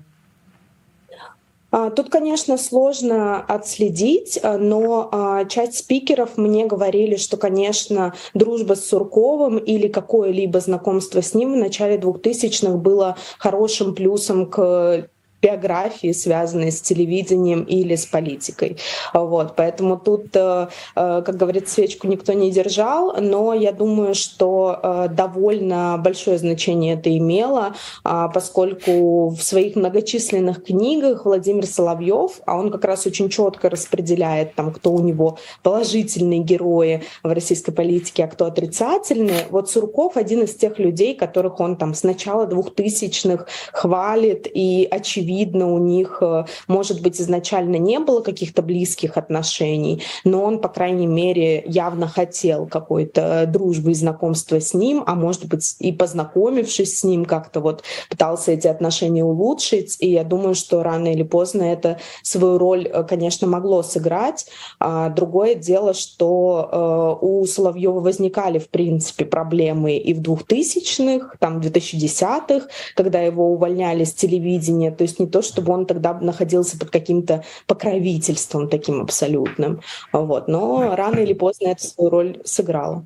А, 1.69 1.89
тут, 1.89 2.09
конечно, 2.09 2.57
сложно 2.57 3.41
отследить, 3.41 4.39
а, 4.41 4.57
но 4.57 5.09
а, 5.11 5.45
часть 5.45 5.77
спикеров 5.77 6.37
мне 6.37 6.65
говорили, 6.65 7.17
что, 7.17 7.35
конечно, 7.35 8.13
дружба 8.33 8.75
с 8.75 8.87
Сурковым 8.87 9.57
или 9.57 9.87
какое-либо 9.87 10.59
знакомство 10.59 11.21
с 11.21 11.33
ним 11.33 11.53
в 11.53 11.57
начале 11.57 11.97
2000-х 11.97 12.77
было 12.77 13.17
хорошим 13.37 13.95
плюсом 13.95 14.45
к 14.49 15.09
биографии, 15.41 16.13
связанные 16.13 16.71
с 16.71 16.81
телевидением 16.81 17.63
или 17.63 17.95
с 17.95 18.05
политикой. 18.05 18.77
Вот, 19.13 19.55
поэтому 19.55 19.97
тут, 19.97 20.35
э, 20.35 20.67
э, 20.95 21.21
как 21.23 21.37
говорит, 21.37 21.69
свечку 21.69 22.07
никто 22.07 22.33
не 22.33 22.49
держал, 22.51 23.15
но 23.21 23.53
я 23.53 23.71
думаю, 23.71 24.15
что 24.15 24.79
э, 24.81 25.07
довольно 25.11 25.99
большое 26.03 26.39
значение 26.39 26.95
это 26.95 27.15
имело, 27.15 27.75
а, 28.03 28.29
поскольку 28.29 29.29
в 29.29 29.41
своих 29.41 29.75
многочисленных 29.75 30.63
книгах 30.63 31.25
Владимир 31.25 31.67
Соловьев, 31.67 32.41
а 32.45 32.57
он 32.57 32.71
как 32.71 32.85
раз 32.85 33.05
очень 33.05 33.29
четко 33.29 33.69
распределяет, 33.69 34.55
там, 34.55 34.73
кто 34.73 34.91
у 34.91 34.99
него 35.01 35.37
положительные 35.61 36.39
герои 36.39 37.03
в 37.21 37.31
российской 37.31 37.71
политике, 37.71 38.23
а 38.23 38.27
кто 38.27 38.45
отрицательные. 38.45 39.45
Вот 39.51 39.69
Сурков 39.69 40.17
один 40.17 40.43
из 40.43 40.55
тех 40.55 40.79
людей, 40.79 41.13
которых 41.13 41.59
он 41.59 41.75
там 41.75 41.93
с 41.93 42.03
начала 42.03 42.47
2000-х 42.47 43.45
хвалит 43.71 44.47
и 44.51 44.87
очевидно 44.89 45.26
очевидно, 45.27 45.73
у 45.73 45.77
них, 45.77 46.19
э, 46.21 46.45
может 46.67 47.01
быть, 47.01 47.19
изначально 47.19 47.77
не 47.77 47.99
было 47.99 48.21
каких-то 48.21 48.61
близких 48.61 49.17
отношений, 49.17 50.01
но 50.23 50.43
он, 50.43 50.59
по 50.59 50.69
крайней 50.69 51.07
мере, 51.07 51.63
явно 51.67 52.07
хотел 52.07 52.67
какой-то 52.67 53.45
дружбы 53.47 53.91
и 53.91 53.93
знакомства 53.93 54.59
с 54.59 54.73
ним, 54.73 55.03
а 55.05 55.15
может 55.15 55.45
быть, 55.45 55.75
и 55.79 55.91
познакомившись 55.91 56.99
с 56.99 57.03
ним, 57.03 57.25
как-то 57.25 57.59
вот 57.59 57.83
пытался 58.09 58.51
эти 58.51 58.67
отношения 58.67 59.23
улучшить. 59.23 59.97
И 59.99 60.11
я 60.11 60.23
думаю, 60.23 60.55
что 60.55 60.83
рано 60.83 61.11
или 61.11 61.23
поздно 61.23 61.63
это 61.63 61.99
свою 62.23 62.57
роль, 62.57 62.87
э, 62.87 63.03
конечно, 63.03 63.47
могло 63.47 63.83
сыграть. 63.83 64.47
А 64.79 65.09
другое 65.09 65.55
дело, 65.55 65.93
что 65.93 67.19
э, 67.21 67.25
у 67.25 67.45
Соловьева 67.45 67.99
возникали, 67.99 68.59
в 68.59 68.69
принципе, 68.69 69.25
проблемы 69.25 69.97
и 69.97 70.13
в 70.13 70.21
2000-х, 70.21 71.35
там, 71.39 71.61
в 71.61 71.65
2010-х, 71.65 72.67
когда 72.95 73.21
его 73.21 73.51
увольняли 73.51 74.03
с 74.03 74.13
телевидения. 74.13 74.91
То 74.91 75.03
есть 75.03 75.16
есть 75.17 75.19
не 75.19 75.27
то, 75.27 75.41
чтобы 75.41 75.73
он 75.73 75.85
тогда 75.85 76.13
находился 76.13 76.77
под 76.77 76.89
каким-то 76.89 77.43
покровительством 77.65 78.69
таким 78.69 79.01
абсолютным. 79.01 79.81
Вот. 80.11 80.47
Но 80.47 80.95
рано 80.95 81.19
или 81.19 81.33
поздно 81.33 81.67
это 81.67 81.83
свою 81.83 82.09
роль 82.09 82.37
сыграло. 82.43 83.05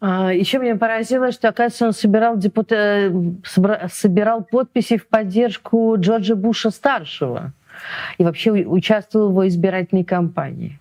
А, 0.00 0.32
Еще 0.32 0.58
меня 0.58 0.76
поразило, 0.76 1.32
что, 1.32 1.48
оказывается, 1.48 1.86
он 1.86 1.92
собирал, 1.92 2.36
депутат, 2.36 2.78
э, 2.78 3.12
собирал 3.92 4.42
подписи 4.42 4.96
в 4.96 5.06
поддержку 5.06 5.96
Джорджа 5.98 6.34
Буша 6.34 6.70
старшего 6.70 7.52
и 8.18 8.24
вообще 8.24 8.50
участвовал 8.50 9.28
в 9.28 9.30
его 9.32 9.48
избирательной 9.48 10.04
кампании. 10.04 10.78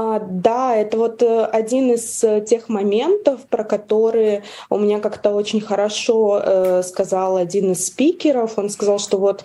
А, 0.00 0.20
да, 0.20 0.76
это 0.76 0.96
вот 0.96 1.24
э, 1.24 1.44
один 1.46 1.90
из 1.90 2.22
э, 2.22 2.40
тех 2.40 2.68
моментов, 2.68 3.40
про 3.50 3.64
которые 3.64 4.44
у 4.70 4.78
меня 4.78 5.00
как-то 5.00 5.30
очень 5.30 5.60
хорошо 5.60 6.40
э, 6.40 6.82
сказал 6.84 7.36
один 7.36 7.72
из 7.72 7.84
спикеров. 7.88 8.56
Он 8.58 8.70
сказал, 8.70 9.00
что 9.00 9.18
вот 9.18 9.42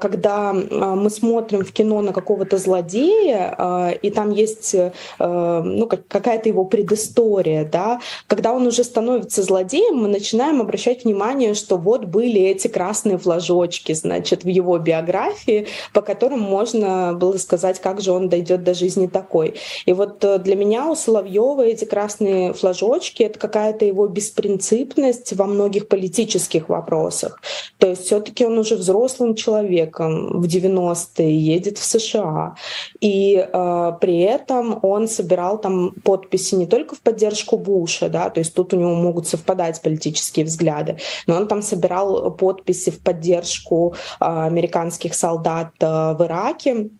когда 0.00 0.54
мы 0.54 1.10
смотрим 1.10 1.62
в 1.62 1.72
кино 1.72 2.00
на 2.00 2.12
какого-то 2.12 2.56
злодея, 2.56 3.98
и 4.00 4.10
там 4.10 4.30
есть 4.30 4.74
ну, 5.18 5.86
как, 5.86 6.06
какая-то 6.06 6.48
его 6.48 6.64
предыстория, 6.64 7.64
да, 7.64 8.00
когда 8.26 8.52
он 8.52 8.66
уже 8.66 8.84
становится 8.84 9.42
злодеем, 9.42 9.96
мы 9.96 10.08
начинаем 10.08 10.60
обращать 10.60 11.04
внимание, 11.04 11.54
что 11.54 11.76
вот 11.76 12.04
были 12.04 12.40
эти 12.40 12.68
красные 12.68 13.18
флажочки, 13.18 13.92
значит, 13.92 14.44
в 14.44 14.48
его 14.48 14.78
биографии, 14.78 15.66
по 15.92 16.00
которым 16.00 16.40
можно 16.40 17.12
было 17.12 17.36
сказать, 17.38 17.80
как 17.80 18.00
же 18.00 18.12
он 18.12 18.28
дойдет 18.28 18.62
до 18.64 18.74
жизни 18.74 19.06
такой. 19.06 19.54
И 19.86 19.92
вот 19.92 20.22
э, 20.24 20.38
для 20.38 20.56
меня 20.56 20.88
у 20.88 20.94
Соловьева 20.94 21.62
эти 21.62 21.84
красные 21.84 22.52
флажочки— 22.52 23.22
это 23.24 23.38
какая-то 23.38 23.84
его 23.84 24.06
беспринципность 24.06 25.32
во 25.32 25.46
многих 25.46 25.88
политических 25.88 26.68
вопросах. 26.68 27.40
То 27.78 27.88
есть 27.88 28.04
все 28.06 28.20
таки 28.20 28.44
он 28.44 28.58
уже 28.58 28.76
взрослым 28.76 29.34
человеком 29.34 30.40
в 30.40 30.46
90-е 30.46 31.38
едет 31.38 31.78
в 31.78 31.84
США. 31.84 32.54
И 33.00 33.36
э, 33.36 33.92
при 34.00 34.20
этом 34.20 34.78
он 34.82 35.08
собирал 35.08 35.60
там 35.60 35.92
подписи 36.04 36.54
не 36.54 36.66
только 36.66 36.94
в 36.94 37.00
поддержку 37.00 37.58
Буша, 37.58 38.08
да, 38.08 38.30
то 38.30 38.40
есть 38.40 38.54
тут 38.54 38.74
у 38.74 38.76
него 38.76 38.94
могут 38.94 39.26
совпадать 39.26 39.80
политические 39.82 40.44
взгляды, 40.44 40.98
но 41.26 41.36
он 41.36 41.48
там 41.48 41.62
собирал 41.62 42.30
подписи 42.30 42.90
в 42.90 43.00
поддержку 43.00 43.94
э, 44.20 44.24
американских 44.24 45.14
солдат 45.14 45.70
э, 45.80 45.86
в 45.86 46.22
Ираке, 46.22 46.90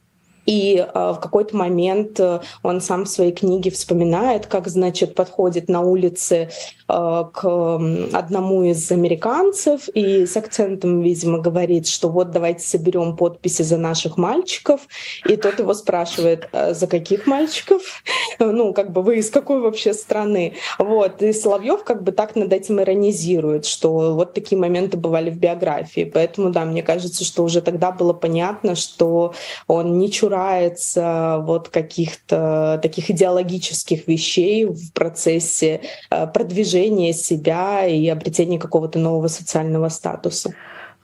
И 0.47 0.77
э, 0.77 1.13
в 1.13 1.21
какой-то 1.21 1.57
момент 1.57 2.19
э, 2.19 2.41
он 2.63 2.81
сам 2.81 3.05
в 3.05 3.09
своей 3.09 3.33
книге 3.33 3.71
вспоминает, 3.71 4.47
как, 4.47 4.69
значит, 4.69 5.15
подходит 5.15 5.69
на 5.69 5.83
улице 5.83 6.51
э, 6.89 7.25
к 7.33 7.81
одному 8.13 8.65
из 8.65 8.91
американцев 8.91 9.89
и 9.95 10.27
с 10.27 10.37
акцентом, 10.37 11.01
видимо, 11.01 11.39
говорит, 11.39 11.87
что 11.87 12.09
вот 12.09 12.31
давайте 12.31 12.67
соберем 12.67 13.17
подписи 13.17 13.63
за 13.63 13.77
наших 13.77 14.17
мальчиков. 14.17 14.81
И 15.29 15.37
тот 15.37 15.59
его 15.59 15.75
спрашивает, 15.75 16.49
за 16.53 16.87
каких 16.87 17.27
мальчиков? 17.27 17.83
Ну, 18.39 18.73
как 18.73 18.93
бы 18.93 19.03
вы 19.03 19.19
из 19.19 19.31
какой 19.31 19.61
вообще 19.61 19.95
страны? 19.95 20.55
Вот. 20.79 21.23
И 21.23 21.33
Соловьев 21.33 21.85
как 21.85 22.03
бы 22.03 22.13
так 22.13 22.35
над 22.35 22.53
этим 22.53 22.81
иронизирует, 22.81 23.67
что 23.67 24.15
вот 24.15 24.35
такие 24.35 24.59
моменты 24.59 24.97
бывали 24.97 25.31
в 25.31 25.39
биографии. 25.39 26.11
Поэтому, 26.13 26.51
да, 26.51 26.65
мне 26.65 26.83
кажется, 26.83 27.25
что 27.25 27.45
уже 27.45 27.61
тогда 27.61 27.93
было 27.93 28.13
понятно, 28.13 28.75
что 28.75 29.35
он 29.69 29.99
не 29.99 30.11
чурается 30.33 31.43
вот 31.43 31.69
каких-то 31.69 32.81
таких 32.83 33.11
идеологических 33.11 34.09
вещей 34.09 34.65
в 34.65 34.93
процессе 34.93 35.83
э, 36.11 36.27
продвижения 36.27 37.13
себя 37.13 37.87
и 37.87 38.09
обретения 38.09 38.59
какого-то 38.59 38.99
нового 38.99 39.29
социального 39.29 39.91
статуса. 39.91 40.55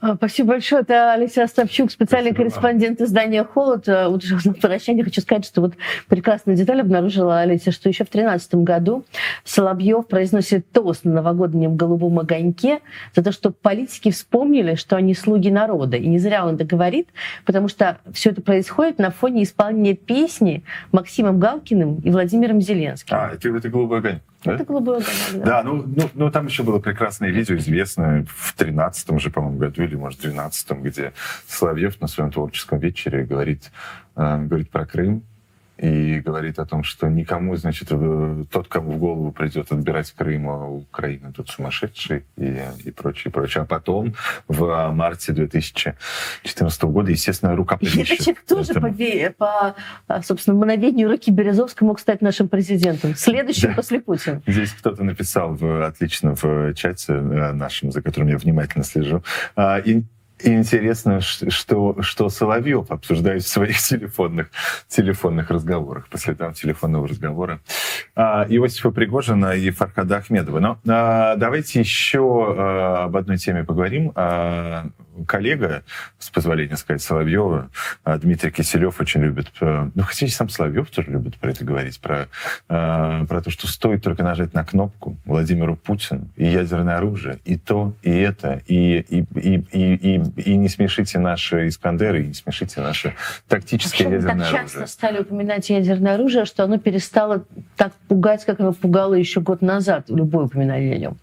А, 0.01 0.15
спасибо 0.15 0.49
большое. 0.49 0.81
Это 0.81 1.11
Алексей 1.11 1.43
Остапчук, 1.43 1.91
специальный 1.91 2.31
Спасибо 2.31 2.49
корреспондент 2.49 3.01
издания 3.01 3.43
«Холод». 3.43 3.87
Э, 3.89 4.07
вот 4.07 4.23
на 4.45 4.53
прощание 4.53 5.03
хочу 5.03 5.19
сказать, 5.19 5.45
что 5.45 5.59
вот 5.59 5.73
прекрасная 6.07 6.55
деталь 6.55 6.79
обнаружила 6.79 7.41
Алексей, 7.41 7.71
что 7.71 7.89
еще 7.89 8.05
в 8.05 8.09
2013 8.09 8.55
году 8.55 9.03
Соловьев 9.43 10.07
произносит 10.07 10.71
тост 10.71 11.03
на 11.03 11.15
новогоднем 11.15 11.75
голубом 11.75 12.19
огоньке 12.19 12.79
за 13.13 13.23
то, 13.23 13.33
что 13.33 13.51
политики 13.51 14.11
вспомнили, 14.11 14.75
что 14.75 14.95
они 14.95 15.13
слуги 15.13 15.51
народа. 15.51 15.97
И 15.97 16.07
не 16.07 16.19
зря 16.19 16.45
он 16.45 16.55
это 16.55 16.63
говорит, 16.63 17.09
потому 17.45 17.67
что 17.67 17.97
все 18.13 18.29
это 18.29 18.41
происходит 18.41 18.99
на 18.99 19.11
фоне 19.11 19.43
исполнения 19.43 19.95
песни 19.95 20.63
Максимом 20.93 21.39
Галкиным 21.39 21.99
и 21.99 22.09
Владимиром 22.09 22.61
Зеленским. 22.61 23.15
А, 23.17 23.31
это, 23.33 23.49
это 23.49 23.67
голубой 23.67 23.99
огонь. 23.99 24.19
Да? 24.43 24.53
Это 24.53 24.63
огонь, 24.63 25.03
да. 25.33 25.45
Да, 25.45 25.63
ну, 25.63 25.83
ну, 25.85 26.09
ну 26.13 26.31
там 26.31 26.45
еще 26.45 26.63
было 26.63 26.79
прекрасное 26.79 27.29
видео, 27.29 27.57
известное 27.57 28.25
в 28.29 28.53
13 28.53 29.19
же, 29.19 29.29
по-моему, 29.29 29.57
году, 29.57 29.83
или, 29.83 29.95
может, 29.95 30.19
в 30.19 30.23
12 30.23 30.71
где 30.79 31.13
Соловьев 31.47 31.99
на 31.99 32.07
своем 32.07 32.31
творческом 32.31 32.79
вечере 32.79 33.25
говорит, 33.25 33.71
э, 34.15 34.37
говорит 34.45 34.69
про 34.69 34.85
Крым, 34.85 35.23
и 35.79 36.19
говорит 36.19 36.59
о 36.59 36.65
том, 36.65 36.83
что 36.83 37.07
никому, 37.07 37.55
значит, 37.55 37.87
тот, 37.87 38.67
кому 38.67 38.91
в 38.91 38.97
голову 38.97 39.31
придет 39.31 39.71
отбирать 39.71 40.11
Крым, 40.11 40.49
а 40.49 40.67
Украина 40.67 41.31
тут 41.31 41.49
сумасшедший 41.49 42.25
и, 42.35 42.59
и 42.83 42.91
прочее, 42.91 43.31
прочее. 43.31 43.63
А 43.63 43.65
потом 43.65 44.13
в 44.47 44.91
марте 44.91 45.31
2014 45.31 46.83
года, 46.83 47.11
естественно, 47.11 47.55
рукоплещет. 47.55 48.11
Это 48.11 48.23
человек 48.23 48.43
тоже 48.45 48.71
этому. 48.71 48.93
по, 49.37 49.75
по, 50.07 50.21
собственно, 50.21 50.57
мановению 50.57 51.09
руки 51.09 51.31
Березовского 51.31 51.87
мог 51.87 51.99
стать 51.99 52.21
нашим 52.21 52.49
президентом. 52.49 53.15
Следующим 53.15 53.69
да. 53.69 53.75
после 53.75 54.01
Путина. 54.01 54.41
Здесь 54.45 54.73
кто-то 54.73 55.03
написал 55.03 55.53
в, 55.53 55.85
отлично 55.85 56.35
в 56.35 56.73
чате 56.73 57.13
э, 57.13 57.51
нашем, 57.53 57.91
за 57.91 58.01
которым 58.01 58.27
я 58.27 58.37
внимательно 58.37 58.83
слежу. 58.83 59.23
А, 59.55 59.77
и 59.77 60.03
интересно, 60.43 61.21
что, 61.21 62.01
что 62.01 62.29
Соловьев 62.29 62.91
обсуждает 62.91 63.43
в 63.43 63.47
своих 63.47 63.77
телефонных, 63.81 64.49
телефонных 64.87 65.49
разговорах, 65.49 66.07
после 66.09 66.35
там 66.35 66.53
телефонного 66.53 67.07
разговора 67.07 67.61
а, 68.15 68.45
Иосифа 68.49 68.91
Пригожина 68.91 69.53
и 69.53 69.69
Фархада 69.69 70.17
Ахмедова. 70.17 70.59
Но 70.59 70.79
а, 70.87 71.35
давайте 71.35 71.79
еще 71.79 72.55
а, 72.57 73.05
об 73.05 73.17
одной 73.17 73.37
теме 73.37 73.63
поговорим. 73.63 74.11
А, 74.15 74.87
коллега, 75.25 75.83
с 76.17 76.29
позволения 76.29 76.77
сказать, 76.77 77.01
Соловьева, 77.01 77.69
а, 78.03 78.17
Дмитрий 78.17 78.51
Киселев 78.51 78.99
очень 78.99 79.21
любит, 79.21 79.47
э, 79.61 79.89
ну, 79.93 80.03
хотя 80.03 80.25
и 80.25 80.29
сам 80.29 80.49
Соловьев 80.49 80.89
тоже 80.89 81.11
любит 81.11 81.37
про 81.37 81.51
это 81.51 81.63
говорить, 81.63 81.99
про, 81.99 82.27
а, 82.67 83.25
про 83.25 83.41
то, 83.41 83.49
что 83.51 83.67
стоит 83.67 84.03
только 84.03 84.23
нажать 84.23 84.53
на 84.53 84.63
кнопку 84.63 85.17
Владимиру 85.25 85.75
Путину 85.75 86.27
и 86.35 86.45
ядерное 86.45 86.97
оружие, 86.97 87.39
и 87.45 87.57
то, 87.57 87.93
и 88.01 88.11
это, 88.11 88.61
и, 88.67 88.99
и, 88.99 89.25
и, 89.35 89.63
и, 89.71 90.15
и, 90.15 90.41
и 90.41 90.57
не 90.57 90.69
смешите 90.69 91.19
наши 91.19 91.67
Искандеры, 91.67 92.23
и 92.23 92.27
не 92.27 92.33
смешите 92.33 92.81
наше 92.81 93.15
тактическое 93.47 94.07
Вообще, 94.07 94.15
ядерное 94.15 94.45
так 94.45 94.53
оружие. 94.53 94.63
часто 94.63 94.87
стали 94.87 95.19
упоминать 95.19 95.69
ядерное 95.69 96.15
оружие, 96.15 96.45
что 96.45 96.63
оно 96.63 96.77
перестало 96.77 97.45
так 97.75 97.93
пугать, 98.07 98.45
как 98.45 98.59
оно 98.59 98.73
пугало 98.73 99.13
еще 99.13 99.41
год 99.41 99.61
назад, 99.61 100.05
любое 100.09 100.45
упоминание 100.45 100.95
о 100.95 100.97
нем. 100.97 101.17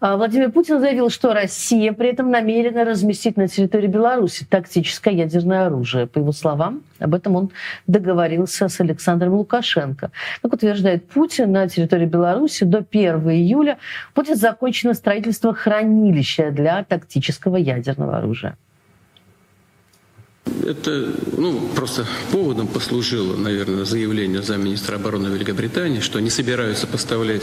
А, 0.00 0.16
Владимир 0.16 0.50
Путин 0.50 0.80
заявил, 0.80 1.10
что 1.10 1.32
Россия 1.32 1.92
при 1.92 2.10
этом 2.10 2.30
намерена 2.30 2.84
разместить 2.84 3.33
на 3.36 3.48
территории 3.48 3.86
Беларуси 3.86 4.46
тактическое 4.48 5.14
ядерное 5.14 5.66
оружие. 5.66 6.06
По 6.06 6.18
его 6.18 6.32
словам, 6.32 6.82
об 6.98 7.14
этом 7.14 7.36
он 7.36 7.50
договорился 7.86 8.68
с 8.68 8.80
Александром 8.80 9.34
Лукашенко. 9.34 10.10
Как 10.42 10.52
утверждает 10.52 11.08
Путин, 11.08 11.52
на 11.52 11.68
территории 11.68 12.06
Беларуси 12.06 12.64
до 12.64 12.78
1 12.78 13.30
июля 13.30 13.78
будет 14.14 14.38
закончено 14.38 14.94
строительство 14.94 15.54
хранилища 15.54 16.50
для 16.50 16.84
тактического 16.84 17.56
ядерного 17.56 18.18
оружия. 18.18 18.56
Это 20.66 21.12
ну, 21.38 21.68
просто 21.74 22.06
поводом 22.30 22.68
послужило, 22.68 23.34
наверное, 23.36 23.84
заявление 23.84 24.42
замминистра 24.42 24.96
обороны 24.96 25.28
Великобритании, 25.28 26.00
что 26.00 26.18
они 26.18 26.28
собираются 26.28 26.86
поставлять 26.86 27.42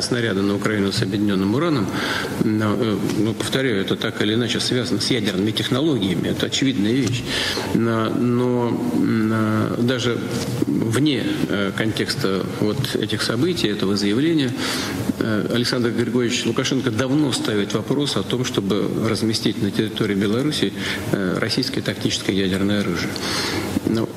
снаряды 0.00 0.42
на 0.42 0.54
Украину 0.54 0.92
с 0.92 1.02
объединенным 1.02 1.54
ураном. 1.54 1.88
Но, 2.44 2.76
э, 2.78 2.96
ну, 3.18 3.34
повторяю, 3.34 3.80
это 3.80 3.96
так 3.96 4.22
или 4.22 4.34
иначе 4.34 4.60
связано 4.60 5.00
с 5.00 5.10
ядерными 5.10 5.50
технологиями. 5.50 6.28
Это 6.28 6.46
очевидная 6.46 6.92
вещь. 6.92 7.24
Но, 7.74 8.10
но 8.10 9.76
даже 9.78 10.18
вне 10.66 11.24
э, 11.48 11.72
контекста 11.76 12.46
вот 12.60 12.94
этих 12.94 13.22
событий, 13.22 13.68
этого 13.68 13.96
заявления, 13.96 14.52
э, 15.18 15.50
Александр 15.52 15.90
Григорьевич 15.90 16.44
Лукашенко 16.46 16.92
давно 16.92 17.32
ставит 17.32 17.74
вопрос 17.74 18.16
о 18.16 18.22
том, 18.22 18.44
чтобы 18.44 18.88
разместить 19.08 19.60
на 19.60 19.72
территории 19.72 20.14
Беларуси 20.14 20.72
российское 21.12 21.80
тактическое 21.80 22.35
ядерное 22.36 22.80
оружие. 22.80 23.10
Но 23.86 24.08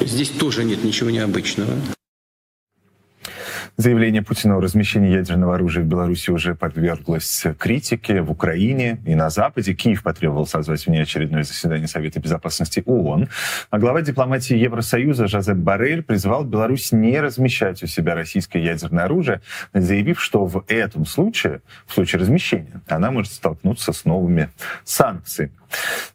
здесь 0.00 0.30
тоже 0.30 0.64
нет 0.64 0.84
ничего 0.84 1.10
необычного. 1.10 1.72
Заявление 3.80 4.22
Путина 4.22 4.56
о 4.56 4.60
размещении 4.60 5.12
ядерного 5.12 5.54
оружия 5.54 5.84
в 5.84 5.86
Беларуси 5.86 6.32
уже 6.32 6.56
подверглось 6.56 7.44
критике 7.60 8.22
в 8.22 8.32
Украине 8.32 8.98
и 9.06 9.14
на 9.14 9.30
Западе. 9.30 9.72
Киев 9.72 10.02
потребовал 10.02 10.48
созвать 10.48 10.84
внеочередное 10.84 11.44
заседание 11.44 11.86
Совета 11.86 12.18
Безопасности 12.18 12.82
ООН. 12.84 13.28
А 13.70 13.78
глава 13.78 14.02
дипломатии 14.02 14.56
Евросоюза 14.56 15.28
Жозеп 15.28 15.58
Барель 15.58 16.02
призвал 16.02 16.42
Беларусь 16.42 16.90
не 16.90 17.20
размещать 17.20 17.80
у 17.84 17.86
себя 17.86 18.16
российское 18.16 18.60
ядерное 18.60 19.04
оружие, 19.04 19.42
заявив, 19.72 20.20
что 20.20 20.44
в 20.44 20.64
этом 20.66 21.06
случае, 21.06 21.60
в 21.86 21.94
случае 21.94 22.20
размещения, 22.20 22.80
она 22.88 23.12
может 23.12 23.30
столкнуться 23.30 23.92
с 23.92 24.04
новыми 24.04 24.48
санкциями. 24.82 25.52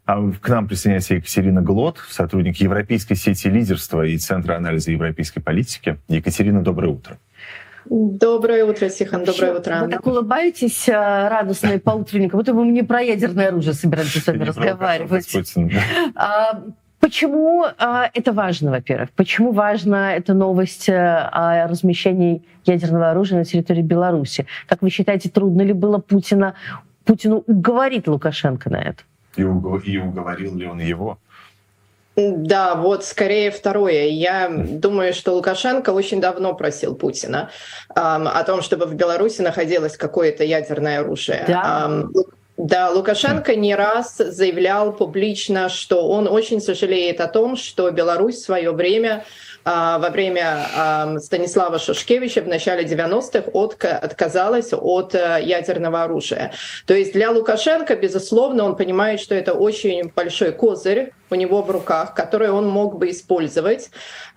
А 0.06 0.20
к 0.32 0.50
нам 0.50 0.68
присоединяется 0.68 1.16
Екатерина 1.16 1.62
Глот, 1.62 2.00
сотрудник 2.10 2.58
Европейской 2.58 3.16
сети 3.16 3.48
лидерства 3.48 4.06
и 4.06 4.18
Центра 4.18 4.58
анализа 4.58 4.92
европейской 4.92 5.40
политики. 5.40 5.98
Екатерина, 6.10 6.62
доброе 6.62 6.90
утро. 6.90 7.18
Доброе 7.90 8.66
утро, 8.66 8.90
Тихон, 8.90 9.24
доброе 9.24 9.56
утро. 9.56 9.82
Вы 9.84 9.90
так 9.90 10.06
улыбаетесь 10.06 10.88
а, 10.90 11.30
радостно 11.30 11.74
и 11.74 11.80
по 11.80 11.92
утреннику, 11.92 12.38
будто 12.38 12.54
бы 12.54 12.64
мне 12.64 12.84
про 12.84 13.02
ядерное 13.02 13.50
оружие 13.50 13.74
собираетесь 13.74 14.24
с 14.24 14.28
вами 14.28 14.44
разговаривать. 14.44 15.36
А, 16.16 16.64
почему 17.00 17.66
а, 17.78 18.10
это 18.14 18.32
важно, 18.32 18.72
во-первых? 18.72 19.12
Почему 19.12 19.52
важна 19.52 20.16
эта 20.16 20.34
новость 20.34 20.90
а, 20.90 21.64
о 21.64 21.68
размещении 21.68 22.44
ядерного 22.66 23.12
оружия 23.12 23.40
на 23.40 23.46
территории 23.46 23.82
Беларуси? 23.82 24.46
Как 24.68 24.82
вы 24.82 24.90
считаете, 24.90 25.30
трудно 25.30 25.62
ли 25.62 25.74
было 25.74 25.98
Путина, 25.98 26.56
Путину 27.04 27.44
уговорить 27.48 28.08
Лукашенко 28.08 28.70
на 28.70 28.82
это? 28.82 29.04
И, 29.36 29.44
уговорил 29.44 30.56
ли 30.56 30.66
он 30.66 30.80
его? 30.80 31.18
Да, 32.16 32.76
вот 32.76 33.04
скорее 33.04 33.50
второе. 33.50 34.08
Я 34.08 34.48
думаю, 34.50 35.14
что 35.14 35.34
Лукашенко 35.34 35.90
очень 35.90 36.22
давно 36.22 36.54
просил 36.54 36.96
Путина 36.96 37.50
эм, 37.96 38.28
о 38.28 38.44
том, 38.44 38.62
чтобы 38.62 38.86
в 38.86 38.94
Беларуси 38.94 39.42
находилось 39.42 39.98
какое-то 39.98 40.44
ядерное 40.44 41.00
оружие. 41.00 41.44
Да. 41.48 41.86
Эм, 41.86 42.14
да, 42.56 42.92
Лукашенко 42.92 43.56
не 43.56 43.74
раз 43.74 44.18
заявлял 44.18 44.94
публично, 44.94 45.70
что 45.70 46.08
он 46.08 46.28
очень 46.28 46.62
сожалеет 46.62 47.20
о 47.20 47.28
том, 47.28 47.56
что 47.56 47.90
Беларусь 47.90 48.36
в 48.36 48.46
свое 48.46 48.72
время 48.72 49.26
а, 49.66 49.98
во 49.98 50.10
время 50.10 51.18
Станислава 51.20 51.80
Шушкевича 51.80 52.42
в 52.42 52.48
начале 52.48 52.84
90-х 52.84 53.98
отказалась 53.98 54.72
от 54.72 55.16
э, 55.16 55.40
ядерного 55.42 56.04
оружия. 56.04 56.52
То 56.86 56.94
есть 56.94 57.14
для 57.14 57.32
Лукашенко, 57.32 57.96
безусловно, 57.96 58.66
он 58.66 58.76
понимает, 58.76 59.20
что 59.22 59.34
это 59.36 59.54
очень 59.54 60.12
большой 60.14 60.52
козырь, 60.52 61.14
у 61.30 61.36
него 61.36 61.62
в 61.62 61.72
руках, 61.72 62.14
которые 62.14 62.52
он 62.52 62.68
мог 62.68 62.98
бы 62.98 63.10
использовать 63.10 63.90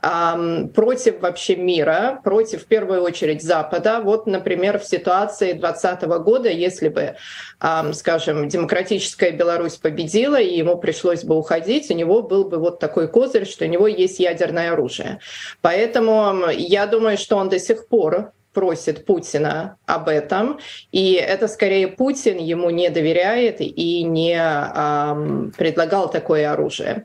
эм, 0.02 0.68
против 0.70 1.20
вообще 1.20 1.56
мира, 1.56 2.20
против 2.24 2.62
в 2.62 2.66
первую 2.66 3.02
очередь 3.02 3.42
Запада. 3.42 4.00
Вот, 4.02 4.26
например, 4.26 4.78
в 4.78 4.84
ситуации 4.84 5.52
2020 5.52 6.02
года, 6.24 6.48
если 6.48 6.88
бы, 6.88 7.16
эм, 7.60 7.92
скажем, 7.92 8.48
демократическая 8.48 9.30
Беларусь 9.30 9.76
победила 9.76 10.40
и 10.40 10.56
ему 10.56 10.76
пришлось 10.78 11.24
бы 11.24 11.36
уходить, 11.36 11.90
у 11.90 11.94
него 11.94 12.22
был 12.22 12.48
бы 12.48 12.58
вот 12.58 12.78
такой 12.78 13.08
козырь, 13.08 13.46
что 13.46 13.64
у 13.64 13.68
него 13.68 13.86
есть 13.86 14.18
ядерное 14.18 14.72
оружие. 14.72 15.20
Поэтому 15.60 16.48
я 16.50 16.86
думаю, 16.86 17.18
что 17.18 17.36
он 17.36 17.48
до 17.48 17.58
сих 17.58 17.88
пор 17.88 18.32
просит 18.56 19.04
Путина 19.04 19.76
об 19.84 20.08
этом, 20.08 20.58
и 20.90 21.12
это 21.12 21.46
скорее 21.46 21.88
Путин 21.88 22.38
ему 22.38 22.70
не 22.70 22.88
доверяет 22.88 23.60
и 23.60 24.02
не 24.02 24.34
эм, 24.34 25.52
предлагал 25.58 26.10
такое 26.10 26.50
оружие. 26.50 27.04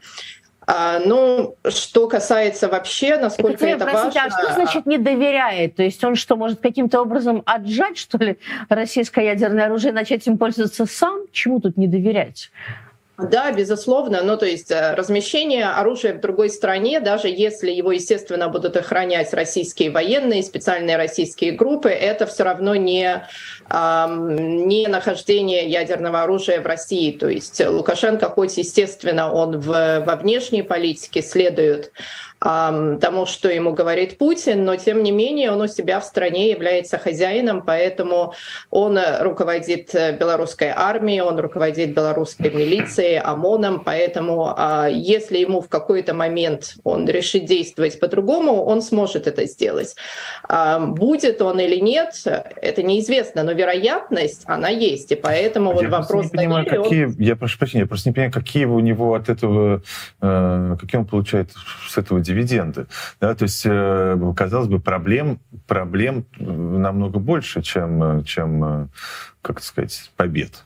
А, 0.65 0.99
ну, 0.99 1.57
что 1.67 2.07
касается 2.07 2.69
вообще, 2.69 3.17
насколько 3.17 3.65
это, 3.65 3.83
это 3.83 3.85
простите, 3.85 4.19
важно... 4.21 4.37
а 4.37 4.43
что 4.43 4.53
значит 4.53 4.85
не 4.85 4.97
доверяет? 4.97 5.75
То 5.75 5.83
есть 5.83 6.01
он 6.05 6.15
что, 6.15 6.37
может 6.37 6.61
каким-то 6.61 7.01
образом 7.01 7.43
отжать, 7.45 7.97
что 7.97 8.17
ли, 8.17 8.37
российское 8.69 9.25
ядерное 9.25 9.65
оружие 9.65 9.91
начать 9.91 10.25
им 10.27 10.37
пользоваться 10.37 10.85
сам? 10.85 11.25
Чему 11.33 11.59
тут 11.59 11.75
не 11.75 11.87
доверять? 11.87 12.49
Да, 13.29 13.51
безусловно. 13.51 14.21
Ну, 14.23 14.37
то 14.37 14.45
есть 14.45 14.71
э, 14.71 14.93
размещение 14.95 15.65
оружия 15.65 16.13
в 16.13 16.21
другой 16.21 16.49
стране, 16.49 16.99
даже 16.99 17.27
если 17.27 17.71
его, 17.71 17.91
естественно, 17.91 18.47
будут 18.49 18.77
охранять 18.77 19.33
российские 19.33 19.91
военные, 19.91 20.43
специальные 20.43 20.97
российские 20.97 21.51
группы, 21.51 21.89
это 21.89 22.25
все 22.25 22.43
равно 22.43 22.75
не, 22.75 23.23
не 23.69 24.87
нахождение 24.87 25.67
ядерного 25.67 26.23
оружия 26.23 26.61
в 26.61 26.65
России. 26.65 27.11
То 27.11 27.27
есть 27.29 27.65
Лукашенко, 27.65 28.29
хоть, 28.29 28.57
естественно, 28.57 29.31
он 29.31 29.59
в, 29.59 30.03
во 30.05 30.15
внешней 30.15 30.63
политике 30.63 31.21
следует 31.21 31.91
тому, 32.41 33.25
что 33.27 33.49
ему 33.49 33.73
говорит 33.73 34.17
Путин, 34.17 34.65
но 34.65 34.75
тем 34.75 35.03
не 35.03 35.11
менее 35.11 35.51
он 35.51 35.61
у 35.61 35.67
себя 35.67 35.99
в 35.99 36.03
стране 36.03 36.49
является 36.49 36.97
хозяином, 36.97 37.61
поэтому 37.61 38.33
он 38.71 38.97
руководит 39.19 39.93
белорусской 39.93 40.69
армией, 40.69 41.21
он 41.21 41.39
руководит 41.39 41.93
белорусской 41.93 42.49
милицией, 42.49 43.19
ОМОНом, 43.19 43.83
поэтому 43.83 44.53
а, 44.57 44.87
если 44.89 45.37
ему 45.37 45.61
в 45.61 45.69
какой-то 45.69 46.15
момент 46.15 46.77
он 46.83 47.07
решит 47.07 47.45
действовать 47.45 47.99
по-другому, 47.99 48.63
он 48.63 48.81
сможет 48.81 49.27
это 49.27 49.45
сделать. 49.45 49.95
Будет 50.79 51.41
он 51.41 51.59
или 51.59 51.77
нет, 51.77 52.15
это 52.25 52.81
неизвестно, 52.81 53.43
но 53.43 53.51
вероятность, 53.51 54.43
она 54.45 54.69
есть, 54.69 55.11
и 55.11 55.15
поэтому 55.15 55.73
вот 55.73 55.85
вопрос... 55.85 56.25
Не 56.25 56.37
понимаю, 56.37 56.65
доверия, 56.65 56.83
какие, 56.83 57.05
он... 57.05 57.15
Я 57.19 57.35
прошу 57.35 57.59
прощения, 57.59 57.83
я 57.83 57.87
просто 57.87 58.09
не 58.09 58.13
понимаю, 58.13 58.33
какие 58.33 58.65
у 58.65 58.79
него 58.79 59.13
от 59.13 59.29
этого, 59.29 59.83
э, 60.21 60.75
какие 60.79 60.99
он 60.99 61.05
получает 61.05 61.51
с 61.87 61.97
этого 61.97 62.19
дивиденды. 62.31 62.87
Да, 63.19 63.35
то 63.35 63.43
есть, 63.43 63.63
э, 63.65 64.33
казалось 64.35 64.67
бы, 64.67 64.79
проблем, 64.79 65.39
проблем 65.67 66.25
намного 66.39 67.19
больше, 67.19 67.61
чем, 67.61 68.23
чем 68.23 68.89
как 69.41 69.61
сказать, 69.61 70.11
побед. 70.15 70.63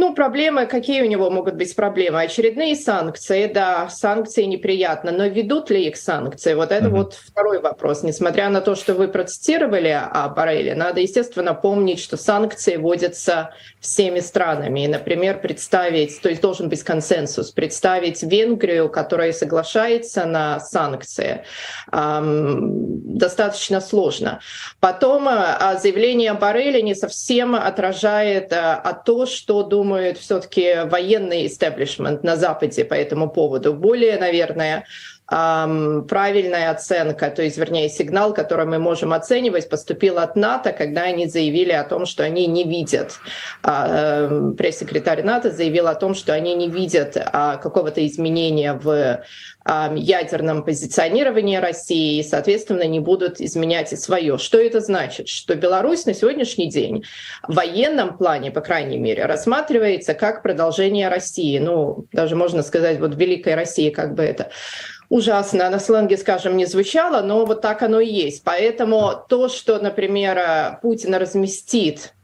Ну, 0.00 0.14
проблемы, 0.14 0.64
какие 0.64 1.02
у 1.02 1.06
него 1.06 1.30
могут 1.30 1.56
быть 1.56 1.76
проблемы? 1.76 2.22
Очередные 2.22 2.74
санкции, 2.74 3.46
да, 3.52 3.90
санкции 3.90 4.44
неприятно, 4.44 5.12
но 5.12 5.26
ведут 5.26 5.68
ли 5.68 5.88
их 5.88 5.98
санкции? 5.98 6.54
Вот 6.54 6.72
это 6.72 6.86
mm-hmm. 6.86 6.90
вот 6.90 7.12
второй 7.12 7.60
вопрос. 7.60 8.02
Несмотря 8.02 8.48
на 8.48 8.62
то, 8.62 8.76
что 8.76 8.94
вы 8.94 9.08
процитировали 9.08 9.88
о 9.88 10.30
Бареле, 10.30 10.74
надо, 10.74 11.00
естественно, 11.00 11.52
помнить, 11.52 12.00
что 12.00 12.16
санкции 12.16 12.76
вводятся 12.76 13.52
всеми 13.80 14.20
странами. 14.20 14.84
И, 14.84 14.88
например, 14.88 15.40
представить, 15.40 16.20
то 16.20 16.28
есть 16.28 16.42
должен 16.42 16.68
быть 16.68 16.82
консенсус, 16.82 17.50
представить 17.50 18.22
Венгрию, 18.22 18.90
которая 18.90 19.32
соглашается 19.32 20.26
на 20.26 20.60
санкции, 20.60 21.44
эм, 21.90 23.16
достаточно 23.18 23.80
сложно. 23.80 24.40
Потом 24.80 25.28
э, 25.28 25.78
заявление 25.80 26.34
Барреля 26.34 26.82
не 26.82 26.94
совсем 26.94 27.54
отражает 27.54 28.52
э, 28.52 28.82
то, 29.06 29.24
что 29.24 29.62
думает 29.62 30.18
все-таки 30.18 30.84
военный 30.84 31.46
истеблишмент 31.46 32.22
на 32.22 32.36
Западе 32.36 32.84
по 32.84 32.94
этому 32.94 33.30
поводу. 33.30 33.72
Более, 33.72 34.18
наверное, 34.18 34.84
правильная 35.30 36.72
оценка, 36.72 37.30
то 37.30 37.42
есть, 37.42 37.56
вернее, 37.56 37.88
сигнал, 37.88 38.34
который 38.34 38.66
мы 38.66 38.80
можем 38.80 39.12
оценивать, 39.12 39.68
поступил 39.68 40.18
от 40.18 40.34
НАТО, 40.34 40.72
когда 40.72 41.02
они 41.02 41.26
заявили 41.26 41.70
о 41.70 41.84
том, 41.84 42.04
что 42.04 42.24
они 42.24 42.48
не 42.48 42.64
видят, 42.64 43.12
а, 43.62 44.26
эм, 44.26 44.56
пресс-секретарь 44.56 45.22
НАТО 45.22 45.52
заявил 45.52 45.86
о 45.86 45.94
том, 45.94 46.14
что 46.14 46.32
они 46.32 46.56
не 46.56 46.68
видят 46.68 47.16
а, 47.16 47.58
какого-то 47.58 48.04
изменения 48.06 48.72
в 48.72 49.22
ядерном 49.94 50.64
позиционировании 50.64 51.56
России 51.58 52.18
и, 52.18 52.22
соответственно, 52.22 52.84
не 52.84 52.98
будут 52.98 53.40
изменять 53.40 53.92
и 53.92 53.96
свое. 53.96 54.38
Что 54.38 54.58
это 54.58 54.80
значит? 54.80 55.28
Что 55.28 55.54
Беларусь 55.54 56.06
на 56.06 56.14
сегодняшний 56.14 56.70
день 56.70 57.04
в 57.46 57.54
военном 57.54 58.16
плане, 58.16 58.50
по 58.50 58.62
крайней 58.62 58.98
мере, 58.98 59.26
рассматривается 59.26 60.14
как 60.14 60.42
продолжение 60.42 61.08
России. 61.08 61.58
Ну, 61.58 62.06
даже 62.10 62.36
можно 62.36 62.62
сказать, 62.62 62.98
вот 62.98 63.14
Великой 63.14 63.54
России, 63.54 63.90
как 63.90 64.14
бы 64.14 64.22
это 64.22 64.50
ужасно 65.10 65.68
на 65.68 65.78
сленге, 65.78 66.16
скажем, 66.16 66.56
не 66.56 66.64
звучало, 66.64 67.20
но 67.20 67.44
вот 67.44 67.60
так 67.60 67.82
оно 67.82 68.00
и 68.00 68.08
есть. 68.08 68.42
Поэтому 68.44 69.12
то, 69.28 69.48
что, 69.48 69.78
например, 69.78 70.78
Путин 70.80 71.14
разместит 71.16 72.14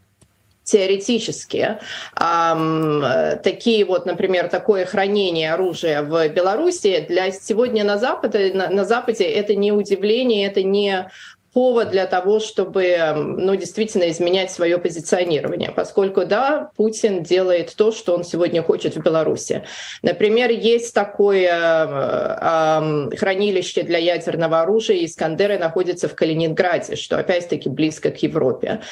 теоретически 0.63 1.79
эм, 2.21 3.05
такие 3.43 3.85
вот, 3.85 4.05
например, 4.05 4.49
такое 4.49 4.85
хранение 4.85 5.53
оружия 5.53 6.03
в 6.03 6.29
Беларуси 6.29 7.05
для 7.09 7.31
сегодня 7.31 7.85
на 7.85 7.99
Западе, 7.99 8.53
на, 8.53 8.69
на 8.69 8.85
Западе 8.85 9.25
это 9.25 9.55
не 9.55 9.71
удивление, 9.71 10.49
это 10.49 10.65
не 10.65 11.09
повод 11.57 11.89
для 11.89 12.05
того, 12.05 12.39
чтобы 12.39 13.15
ну, 13.17 13.57
действительно 13.57 14.11
изменять 14.11 14.51
свое 14.51 14.77
позиционирование, 14.77 15.73
поскольку, 15.73 16.27
да, 16.27 16.71
Путин 16.77 17.23
делает 17.23 17.75
то, 17.75 17.93
что 17.93 18.15
он 18.15 18.25
сегодня 18.25 18.63
хочет 18.63 18.95
в 18.95 19.03
Беларуси. 19.03 19.63
Например, 20.03 20.51
есть 20.51 20.93
такое 20.93 21.49
э, 21.49 23.11
э, 23.11 23.17
хранилище 23.17 23.85
для 23.85 23.97
ядерного 23.97 24.61
оружия, 24.61 25.03
Искандеры 25.03 25.59
находится 25.59 26.09
в 26.11 26.15
Калининграде, 26.15 26.95
что 26.95 27.19
опять-таки 27.19 27.71
близко 27.71 28.11
к 28.11 28.23
Европе. 28.23 28.83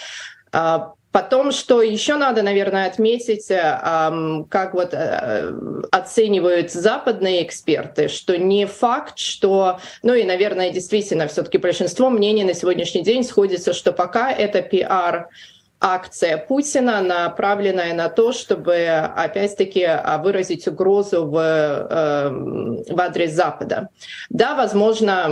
Потом, 1.14 1.52
что 1.52 1.80
еще 1.80 2.16
надо, 2.16 2.42
наверное, 2.42 2.88
отметить, 2.88 3.48
э, 3.48 4.44
как 4.48 4.74
вот 4.74 4.88
э, 4.94 5.52
оценивают 5.92 6.72
западные 6.72 7.44
эксперты, 7.44 8.08
что 8.08 8.36
не 8.36 8.66
факт, 8.66 9.16
что, 9.20 9.78
ну 10.02 10.14
и, 10.14 10.24
наверное, 10.24 10.70
действительно, 10.70 11.28
все-таки 11.28 11.58
большинство 11.58 12.10
мнений 12.10 12.42
на 12.42 12.52
сегодняшний 12.52 13.04
день 13.04 13.22
сходится, 13.22 13.72
что 13.74 13.92
пока 13.92 14.32
это 14.32 14.60
пиар 14.60 15.28
акция 15.84 16.38
Путина, 16.38 17.02
направленная 17.02 17.92
на 17.92 18.08
то, 18.08 18.32
чтобы, 18.32 18.86
опять-таки, 18.86 19.84
а, 19.84 20.16
выразить 20.16 20.66
угрозу 20.66 21.26
в, 21.26 21.36
эм, 21.36 22.82
в 22.88 23.00
адрес 23.00 23.32
Запада. 23.32 23.90
Да, 24.30 24.54
возможно, 24.54 25.28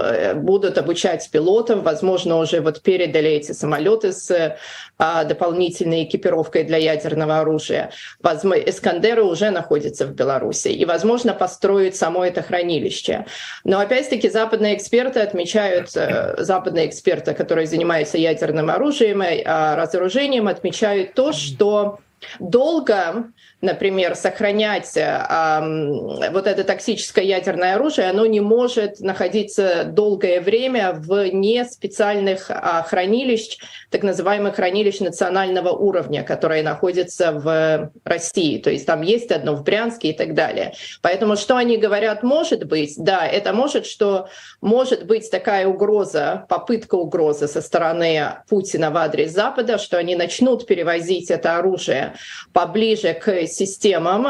э, 0.00 0.34
будут 0.34 0.78
обучать 0.78 1.28
пилотов, 1.32 1.82
возможно, 1.82 2.38
уже 2.38 2.60
вот 2.60 2.82
передали 2.82 3.30
эти 3.30 3.50
самолеты 3.52 4.12
с 4.12 4.56
а, 4.98 5.24
дополнительной 5.24 6.04
экипировкой 6.04 6.64
для 6.64 6.78
ядерного 6.78 7.40
оружия. 7.40 7.90
Возможно, 8.22 8.62
Эскандеры 8.62 9.24
уже 9.24 9.50
находятся 9.50 10.06
в 10.06 10.12
Беларуси, 10.14 10.68
и, 10.68 10.84
возможно, 10.84 11.34
построят 11.34 11.96
само 11.96 12.24
это 12.24 12.42
хранилище. 12.42 13.26
Но, 13.64 13.80
опять-таки, 13.80 14.30
западные 14.30 14.74
эксперты 14.76 15.20
отмечают, 15.20 15.94
э, 15.96 16.36
западные 16.38 16.86
эксперты, 16.86 17.34
которые 17.34 17.66
занимаются 17.66 18.16
ядерным 18.16 18.70
оружием, 18.70 19.20
а, 19.20 19.76
разоружением, 19.96 20.48
отмечают 20.48 21.14
то, 21.14 21.32
что 21.32 22.00
долго 22.38 23.32
например, 23.62 24.14
сохранять 24.14 24.96
э, 24.96 26.30
вот 26.30 26.46
это 26.46 26.64
токсическое 26.64 27.24
ядерное 27.24 27.74
оружие, 27.74 28.10
оно 28.10 28.26
не 28.26 28.40
может 28.40 29.00
находиться 29.00 29.84
долгое 29.84 30.40
время 30.40 30.92
в 30.92 31.28
не 31.30 31.64
специальных 31.64 32.50
э, 32.50 32.54
хранилищ, 32.86 33.58
так 33.90 34.02
называемых 34.02 34.56
хранилищ 34.56 35.00
национального 35.00 35.70
уровня, 35.70 36.22
которые 36.22 36.62
находятся 36.62 37.32
в 37.32 37.92
России. 38.04 38.58
То 38.58 38.70
есть 38.70 38.86
там 38.86 39.00
есть 39.02 39.30
одно 39.32 39.54
в 39.54 39.64
Брянске 39.64 40.10
и 40.10 40.12
так 40.12 40.34
далее. 40.34 40.74
Поэтому 41.00 41.36
что 41.36 41.56
они 41.56 41.78
говорят, 41.78 42.22
может 42.22 42.64
быть, 42.64 42.94
да, 42.98 43.26
это 43.26 43.52
может, 43.54 43.86
что 43.86 44.28
может 44.60 45.06
быть 45.06 45.30
такая 45.30 45.66
угроза, 45.66 46.44
попытка 46.48 46.94
угрозы 46.94 47.48
со 47.48 47.62
стороны 47.62 48.34
Путина 48.48 48.90
в 48.90 48.96
адрес 48.98 49.32
Запада, 49.32 49.78
что 49.78 49.96
они 49.96 50.14
начнут 50.14 50.66
перевозить 50.66 51.30
это 51.30 51.56
оружие 51.56 52.15
поближе 52.52 53.14
к 53.14 53.46
системам 53.46 54.26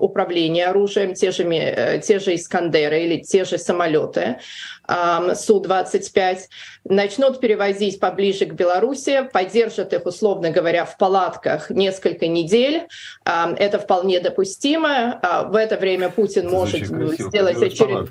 управления 0.00 0.66
оружием, 0.66 1.14
те 1.14 1.30
же, 1.30 1.44
э, 1.44 2.00
те 2.00 2.18
же 2.18 2.34
Искандеры 2.34 3.02
или 3.04 3.20
те 3.20 3.44
же 3.44 3.58
самолеты. 3.58 4.38
Су-25, 4.88 6.38
начнут 6.84 7.40
перевозить 7.40 8.00
поближе 8.00 8.46
к 8.46 8.54
Беларуси, 8.54 9.28
поддержат 9.32 9.92
их, 9.92 10.06
условно 10.06 10.50
говоря, 10.50 10.84
в 10.84 10.96
палатках 10.96 11.70
несколько 11.70 12.26
недель. 12.26 12.86
Это 13.24 13.78
вполне 13.78 14.20
допустимо. 14.20 15.18
А 15.22 15.44
в 15.44 15.56
это 15.56 15.76
время 15.76 16.08
Путин 16.08 16.46
это 16.46 16.54
может 16.54 16.86
сделать 16.86 17.62
очередной... 17.62 18.08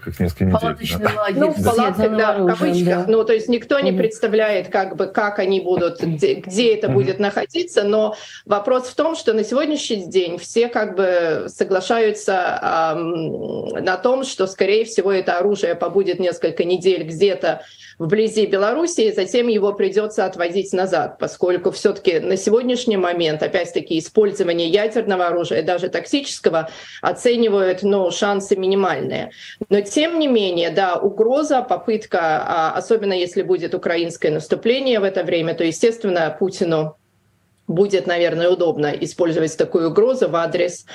Палаточный 0.51 1.15
лагерь. 1.15 1.39
Ну, 1.39 1.51
в 1.51 1.63
палатках, 1.63 2.17
да, 2.17 2.33
в 2.37 2.47
кавычках. 2.47 2.85
Да. 2.85 3.05
Ну, 3.07 3.23
то 3.23 3.33
есть 3.33 3.49
никто 3.49 3.79
не 3.79 3.91
представляет, 3.91 4.69
как 4.69 4.95
бы, 4.95 5.07
как 5.07 5.39
они 5.39 5.61
будут, 5.61 6.01
где, 6.01 6.35
где 6.35 6.75
это 6.75 6.89
будет 6.89 7.19
находиться, 7.19 7.83
но 7.83 8.15
вопрос 8.45 8.87
в 8.87 8.95
том, 8.95 9.15
что 9.15 9.33
на 9.33 9.43
сегодняшний 9.43 10.05
день 10.05 10.37
все 10.37 10.67
как 10.67 10.95
бы 10.95 11.47
соглашаются 11.47 12.93
эм, 12.95 13.67
на 13.83 13.97
том, 13.97 14.23
что, 14.23 14.45
скорее 14.47 14.85
всего, 14.85 15.11
это 15.11 15.39
оружие 15.39 15.75
побудет 15.75 16.19
несколько 16.19 16.63
недель 16.67 17.03
где-то 17.03 17.63
вблизи 17.99 18.45
Беларуси, 18.45 19.01
и 19.01 19.11
затем 19.11 19.47
его 19.47 19.73
придется 19.73 20.25
отвозить 20.25 20.71
назад, 20.73 21.17
поскольку 21.17 21.71
все-таки 21.71 22.19
на 22.19 22.37
сегодняшний 22.37 22.97
момент, 22.97 23.41
опять-таки, 23.41 23.97
использование 23.97 24.67
ядерного 24.69 25.27
оружия, 25.27 25.63
даже 25.63 25.89
токсического, 25.89 26.69
оценивают 27.01 27.81
ну, 27.83 28.11
шансы 28.11 28.55
минимальные. 28.55 29.31
Но 29.69 29.81
тем 29.81 30.19
не 30.19 30.27
менее, 30.27 30.69
да, 30.69 30.95
угроза, 30.95 31.61
попытка, 31.61 32.19
а, 32.21 32.73
особенно 32.75 33.13
если 33.13 33.41
будет 33.41 33.73
украинское 33.73 34.31
наступление 34.31 34.99
в 34.99 35.03
это 35.03 35.23
время, 35.23 35.55
то, 35.55 35.63
естественно, 35.63 36.35
Путину 36.37 36.97
будет, 37.67 38.07
наверное, 38.07 38.49
удобно 38.49 38.87
использовать 38.87 39.57
такую 39.57 39.89
угрозу 39.89 40.29
в 40.29 40.35
адрес 40.35 40.85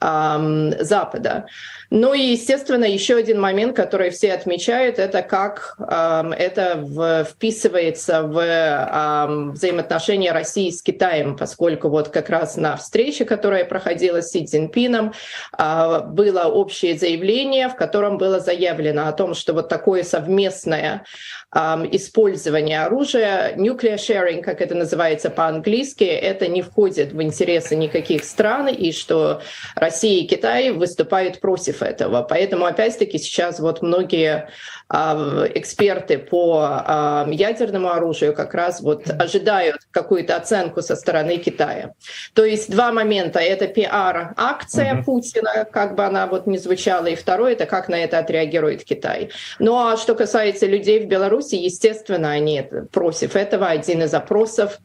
эм, 0.00 0.72
Запада. 0.80 1.46
Ну 1.92 2.14
и, 2.14 2.20
естественно, 2.20 2.84
еще 2.84 3.16
один 3.16 3.40
момент, 3.40 3.74
который 3.74 4.10
все 4.10 4.32
отмечают, 4.32 5.00
это 5.00 5.22
как 5.22 5.74
эм, 5.80 6.32
это 6.32 6.76
в, 6.76 7.24
вписывается 7.24 8.22
в 8.22 8.38
эм, 8.38 9.52
взаимоотношения 9.52 10.30
России 10.30 10.70
с 10.70 10.82
Китаем, 10.82 11.36
поскольку 11.36 11.88
вот 11.88 12.08
как 12.08 12.30
раз 12.30 12.56
на 12.56 12.76
встрече, 12.76 13.24
которая 13.24 13.64
проходила 13.64 14.22
с 14.22 14.30
Си 14.30 14.46
Цзиньпином, 14.46 15.14
э, 15.58 16.00
было 16.06 16.44
общее 16.44 16.96
заявление, 16.96 17.68
в 17.68 17.74
котором 17.74 18.18
было 18.18 18.38
заявлено 18.38 19.08
о 19.08 19.12
том, 19.12 19.34
что 19.34 19.52
вот 19.52 19.68
такое 19.68 20.04
совместное 20.04 21.04
использование 21.52 22.82
оружия, 22.84 23.56
nuclear 23.56 23.96
sharing, 23.96 24.40
как 24.40 24.60
это 24.60 24.76
называется 24.76 25.30
по-английски, 25.30 26.04
это 26.04 26.46
не 26.46 26.62
входит 26.62 27.12
в 27.12 27.20
интересы 27.20 27.74
никаких 27.74 28.22
стран, 28.22 28.68
и 28.68 28.92
что 28.92 29.42
Россия 29.74 30.22
и 30.22 30.28
Китай 30.28 30.70
выступают 30.70 31.40
против 31.40 31.79
этого. 31.82 32.22
Поэтому, 32.22 32.66
опять-таки, 32.66 33.18
сейчас 33.18 33.60
вот 33.60 33.82
многие 33.82 34.48
эксперты 34.90 36.18
по 36.18 37.26
ядерному 37.28 37.90
оружию 37.90 38.34
как 38.34 38.54
раз 38.54 38.80
вот 38.80 39.08
ожидают 39.08 39.82
какую-то 39.92 40.36
оценку 40.36 40.82
со 40.82 40.96
стороны 40.96 41.36
Китая. 41.36 41.94
То 42.34 42.44
есть 42.44 42.70
два 42.70 42.90
момента. 42.90 43.38
Это 43.38 43.68
пиар-акция 43.68 44.94
mm-hmm. 44.94 45.04
Путина, 45.04 45.64
как 45.70 45.94
бы 45.94 46.04
она 46.04 46.26
вот 46.26 46.46
не 46.46 46.58
звучала, 46.58 47.06
и 47.06 47.14
второе, 47.14 47.52
это 47.52 47.66
как 47.66 47.88
на 47.88 48.02
это 48.02 48.18
отреагирует 48.18 48.84
Китай. 48.84 49.30
Ну 49.58 49.76
а 49.76 49.96
что 49.96 50.14
касается 50.14 50.66
людей 50.66 51.00
в 51.00 51.06
Беларуси, 51.06 51.54
естественно, 51.54 52.32
они 52.32 52.64
против 52.90 53.36
этого. 53.36 53.68
Один 53.68 54.02
из 54.02 54.10
запросов 54.10 54.78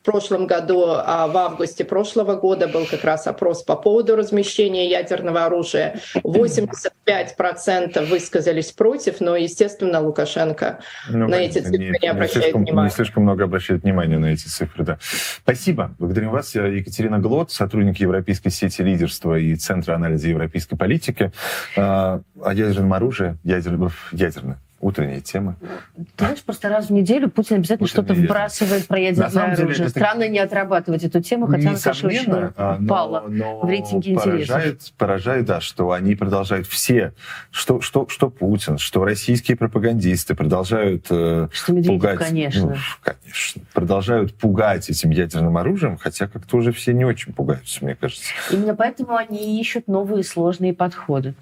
в 0.00 0.04
прошлом 0.04 0.46
году, 0.46 0.86
а 0.88 1.26
в 1.26 1.36
августе 1.36 1.84
прошлого 1.84 2.34
года 2.34 2.68
был 2.68 2.86
как 2.86 3.04
раз 3.04 3.26
опрос 3.26 3.62
по 3.62 3.76
поводу 3.76 4.16
размещения 4.16 4.88
ядерного 4.88 5.44
оружия. 5.44 6.00
85% 6.24 8.06
высказались 8.06 8.72
против, 8.72 9.20
но, 9.20 9.36
естественно, 9.36 10.00
Лукашенко 10.00 10.78
ну, 11.10 11.28
на 11.28 11.34
эти 11.34 11.58
цифры 11.58 11.76
не, 11.76 11.98
не 12.00 12.08
обращает 12.08 12.36
не 12.36 12.42
слишком, 12.42 12.64
внимания. 12.64 12.88
Не 12.88 12.94
слишком 12.94 13.22
много 13.24 13.44
обращает 13.44 13.82
внимания 13.82 14.18
на 14.18 14.26
эти 14.32 14.46
цифры, 14.46 14.84
да. 14.84 14.98
Спасибо. 15.42 15.94
Благодарим 15.98 16.30
вас. 16.30 16.54
Екатерина 16.54 17.18
Глот, 17.18 17.50
сотрудник 17.52 17.98
Европейской 17.98 18.48
сети 18.48 18.80
лидерства 18.80 19.38
и 19.38 19.54
Центра 19.54 19.94
анализа 19.94 20.28
европейской 20.28 20.76
политики. 20.76 21.30
А, 21.76 22.22
о 22.42 22.54
ядерном 22.54 22.94
оружии, 22.94 23.36
ядер, 23.44 23.78
ядерное 24.12 24.58
утренние 24.80 25.20
темы. 25.20 25.56
Знаешь, 26.18 26.42
просто 26.42 26.68
раз 26.68 26.86
в 26.86 26.90
неделю 26.90 27.30
Путин 27.30 27.56
обязательно 27.56 27.88
что-то 27.88 28.14
вбрасывает 28.14 28.86
про 28.86 28.98
ядерное 28.98 29.52
оружие. 29.52 29.74
Деле, 29.74 29.88
Странно 29.88 30.28
не 30.28 30.38
отрабатывать 30.38 31.04
эту 31.04 31.20
тему, 31.22 31.46
хотя 31.46 31.70
она, 31.70 31.78
конечно, 31.78 32.08
очень 32.08 32.32
а, 32.56 32.78
упала 32.80 33.24
но, 33.28 33.60
в 33.60 33.68
рейтинге 33.68 34.14
поражает, 34.14 34.40
интересов. 34.42 34.92
Поражает, 34.96 35.44
да, 35.44 35.60
что 35.60 35.92
они 35.92 36.14
продолжают 36.14 36.66
все, 36.66 37.12
что, 37.50 37.80
что, 37.80 38.08
что 38.08 38.30
Путин, 38.30 38.78
что 38.78 39.04
российские 39.04 39.56
пропагандисты 39.56 40.34
продолжают 40.34 41.06
э, 41.10 41.48
что 41.52 41.72
Медведев, 41.72 42.00
пугать. 42.00 42.18
конечно. 42.18 42.70
Ну, 42.70 42.76
конечно. 43.02 43.62
Продолжают 43.74 44.34
пугать 44.34 44.88
этим 44.88 45.10
ядерным 45.10 45.56
оружием, 45.56 45.98
хотя 45.98 46.26
как-то 46.26 46.56
уже 46.56 46.72
все 46.72 46.92
не 46.92 47.04
очень 47.04 47.32
пугаются, 47.32 47.84
мне 47.84 47.94
кажется. 47.94 48.32
Именно 48.50 48.74
поэтому 48.74 49.14
они 49.14 49.60
ищут 49.60 49.88
новые 49.88 50.24
сложные 50.24 50.72
подходы. 50.72 51.34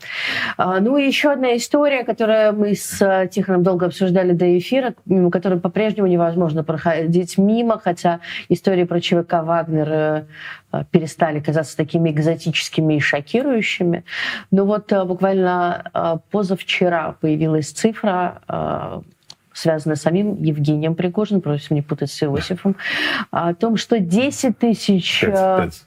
А, 0.56 0.80
ну 0.80 0.96
и 0.96 1.06
еще 1.06 1.32
одна 1.32 1.56
история, 1.56 2.04
которую 2.04 2.54
мы 2.54 2.74
с 2.74 3.27
Тихоном 3.28 3.62
долго 3.62 3.86
обсуждали 3.86 4.32
до 4.32 4.58
эфира, 4.58 4.94
который 5.30 5.58
по-прежнему 5.58 6.06
невозможно 6.06 6.64
проходить 6.64 7.38
мимо, 7.38 7.78
хотя 7.78 8.20
истории 8.48 8.84
про 8.84 9.00
ЧВК 9.00 9.44
«Вагнер» 9.44 9.88
э, 9.90 10.24
э, 10.72 10.84
перестали 10.90 11.40
казаться 11.40 11.76
такими 11.76 12.10
экзотическими 12.10 12.94
и 12.94 13.00
шокирующими. 13.00 14.04
Но 14.50 14.64
вот 14.64 14.92
э, 14.92 15.04
буквально 15.04 16.18
позавчера 16.30 17.16
появилась 17.20 17.70
цифра, 17.70 19.02
связанная 19.52 19.96
с 19.96 20.02
самим 20.02 20.42
Евгением 20.42 20.94
Пригожиным, 20.94 21.40
просим 21.40 21.76
не 21.76 21.82
путать 21.82 22.10
с 22.10 22.22
Иосифом, 22.22 22.76
о 23.30 23.54
том, 23.54 23.76
что 23.76 23.98
10 23.98 24.58
тысяч... 24.58 25.20
5, 25.20 25.32
5 25.32 25.84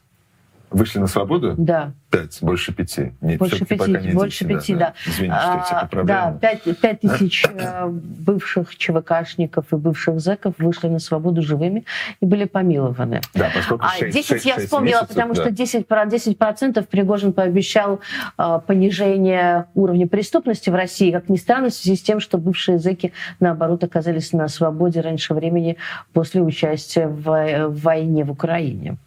Вышли 0.72 0.99
на 0.99 1.07
свободу? 1.07 1.53
Да. 1.57 1.91
Пять, 2.10 2.39
больше 2.41 2.73
пяти. 2.73 3.11
Нет, 3.19 3.39
больше 3.39 3.65
пяти, 3.65 3.91
не 3.91 4.14
больше 4.14 4.45
10, 4.45 4.60
пяти, 4.60 4.73
да. 4.73 4.80
да. 4.80 4.93
Извини, 5.06 5.34
что 5.34 5.52
я 5.57 5.65
тебя 5.68 5.80
поправляю. 5.81 6.34
Да, 6.34 6.39
пять, 6.39 6.80
пять 6.80 6.99
тысяч 7.02 7.45
э, 7.45 7.88
бывших 7.88 8.77
ЧВКшников 8.77 9.65
и 9.73 9.76
бывших 9.76 10.22
зэков 10.22 10.56
вышли 10.60 10.88
на 10.88 10.99
свободу 10.99 11.41
живыми 11.41 11.85
и 12.22 12.26
были 12.26 12.45
помилованы. 12.45 13.19
Да, 13.34 13.49
поскольку 13.53 13.85
6, 13.85 14.02
а 14.02 14.11
10 14.11 14.27
6, 14.27 14.45
я 14.45 14.57
вспомнила, 14.60 14.95
месяцев, 14.95 15.10
потому 15.10 15.34
да. 15.34 15.41
что 15.41 15.52
10, 15.52 15.88
про 15.88 16.06
10% 16.06 16.85
Пригожин 16.85 17.34
пообещал 17.34 17.99
э, 18.38 18.60
понижение 18.65 19.65
уровня 19.73 20.07
преступности 20.07 20.69
в 20.69 20.76
России, 20.76 21.11
как 21.11 21.27
ни 21.27 21.35
странно, 21.35 21.69
в 21.69 21.73
связи 21.73 21.98
с 21.98 22.02
тем, 22.02 22.22
что 22.22 22.38
бывшие 22.38 22.80
зэки, 22.80 23.11
наоборот, 23.41 23.84
оказались 23.84 24.31
на 24.31 24.48
свободе 24.48 25.02
раньше 25.02 25.34
времени 25.34 25.76
после 26.14 26.41
участия 26.41 27.07
в, 27.07 27.30
э, 27.30 27.68
в 27.68 27.81
войне 27.81 28.23
в 28.23 28.31
Украине. 28.31 28.98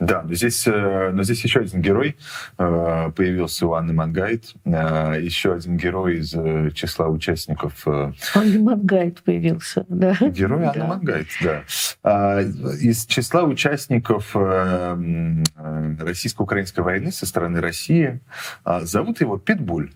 Да, 0.00 0.22
но 0.22 0.34
здесь, 0.34 0.66
э, 0.66 1.10
но 1.12 1.22
здесь 1.22 1.44
еще 1.44 1.60
один 1.60 1.80
герой 1.80 2.16
э, 2.58 3.12
появился 3.14 3.66
у 3.66 3.74
Анны 3.74 3.92
Мангайт. 3.92 4.54
Э, 4.64 5.14
еще 5.20 5.54
один 5.54 5.76
герой 5.76 6.18
из 6.18 6.30
числа 6.74 7.08
участников... 7.08 7.86
Анна 7.86 8.58
Мангайт 8.60 9.22
появился, 9.22 9.84
да. 9.88 10.14
Герой 10.20 10.64
Анна 10.64 10.74
да. 10.74 10.86
Мангайт, 10.86 11.28
да. 11.42 11.62
А, 12.02 12.40
из 12.40 13.06
числа 13.06 13.44
участников 13.44 14.34
российско-украинской 15.54 16.80
войны 16.80 17.12
со 17.12 17.26
стороны 17.26 17.60
России 17.60 18.20
зовут 18.64 19.20
его 19.20 19.38
Питбуль. 19.38 19.92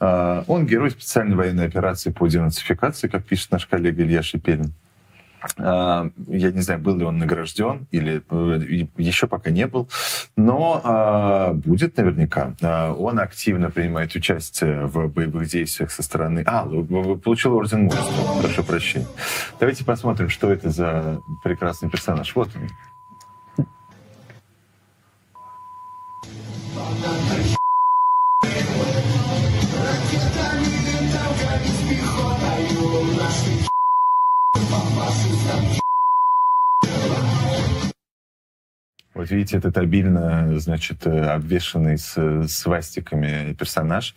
Он 0.00 0.66
герой 0.66 0.90
специальной 0.90 1.36
военной 1.36 1.66
операции 1.66 2.10
по 2.10 2.26
денацификации, 2.26 3.08
как 3.08 3.24
пишет 3.24 3.50
наш 3.52 3.66
коллега 3.66 4.02
Илья 4.02 4.22
Шепелин. 4.22 4.74
А, 5.58 6.10
я 6.26 6.52
не 6.52 6.60
знаю, 6.60 6.80
был 6.80 6.96
ли 6.96 7.04
он 7.04 7.18
награжден 7.18 7.86
или 7.90 8.22
э, 8.30 8.86
еще 8.96 9.26
пока 9.26 9.50
не 9.50 9.66
был, 9.66 9.88
но 10.36 10.80
а, 10.84 11.52
будет 11.52 11.96
наверняка. 11.96 12.54
А, 12.62 12.92
он 12.92 13.18
активно 13.18 13.70
принимает 13.70 14.14
участие 14.14 14.86
в 14.86 15.08
боевых 15.08 15.48
действиях 15.48 15.90
со 15.90 16.02
стороны... 16.02 16.42
А, 16.46 16.64
получил 16.64 17.54
орден 17.54 17.84
мужества, 17.84 18.40
прошу 18.42 18.64
прощения. 18.64 19.06
Давайте 19.60 19.84
посмотрим, 19.84 20.28
что 20.28 20.50
это 20.50 20.70
за 20.70 21.20
прекрасный 21.42 21.90
персонаж. 21.90 22.34
Вот 22.34 22.50
он. 22.54 22.68
Вот 39.14 39.30
видите, 39.30 39.58
этот 39.58 39.78
обильно, 39.78 40.58
значит, 40.58 41.06
э, 41.06 41.20
обвешенный 41.26 41.98
с 41.98 42.48
свастиками 42.48 43.52
персонаж 43.54 44.14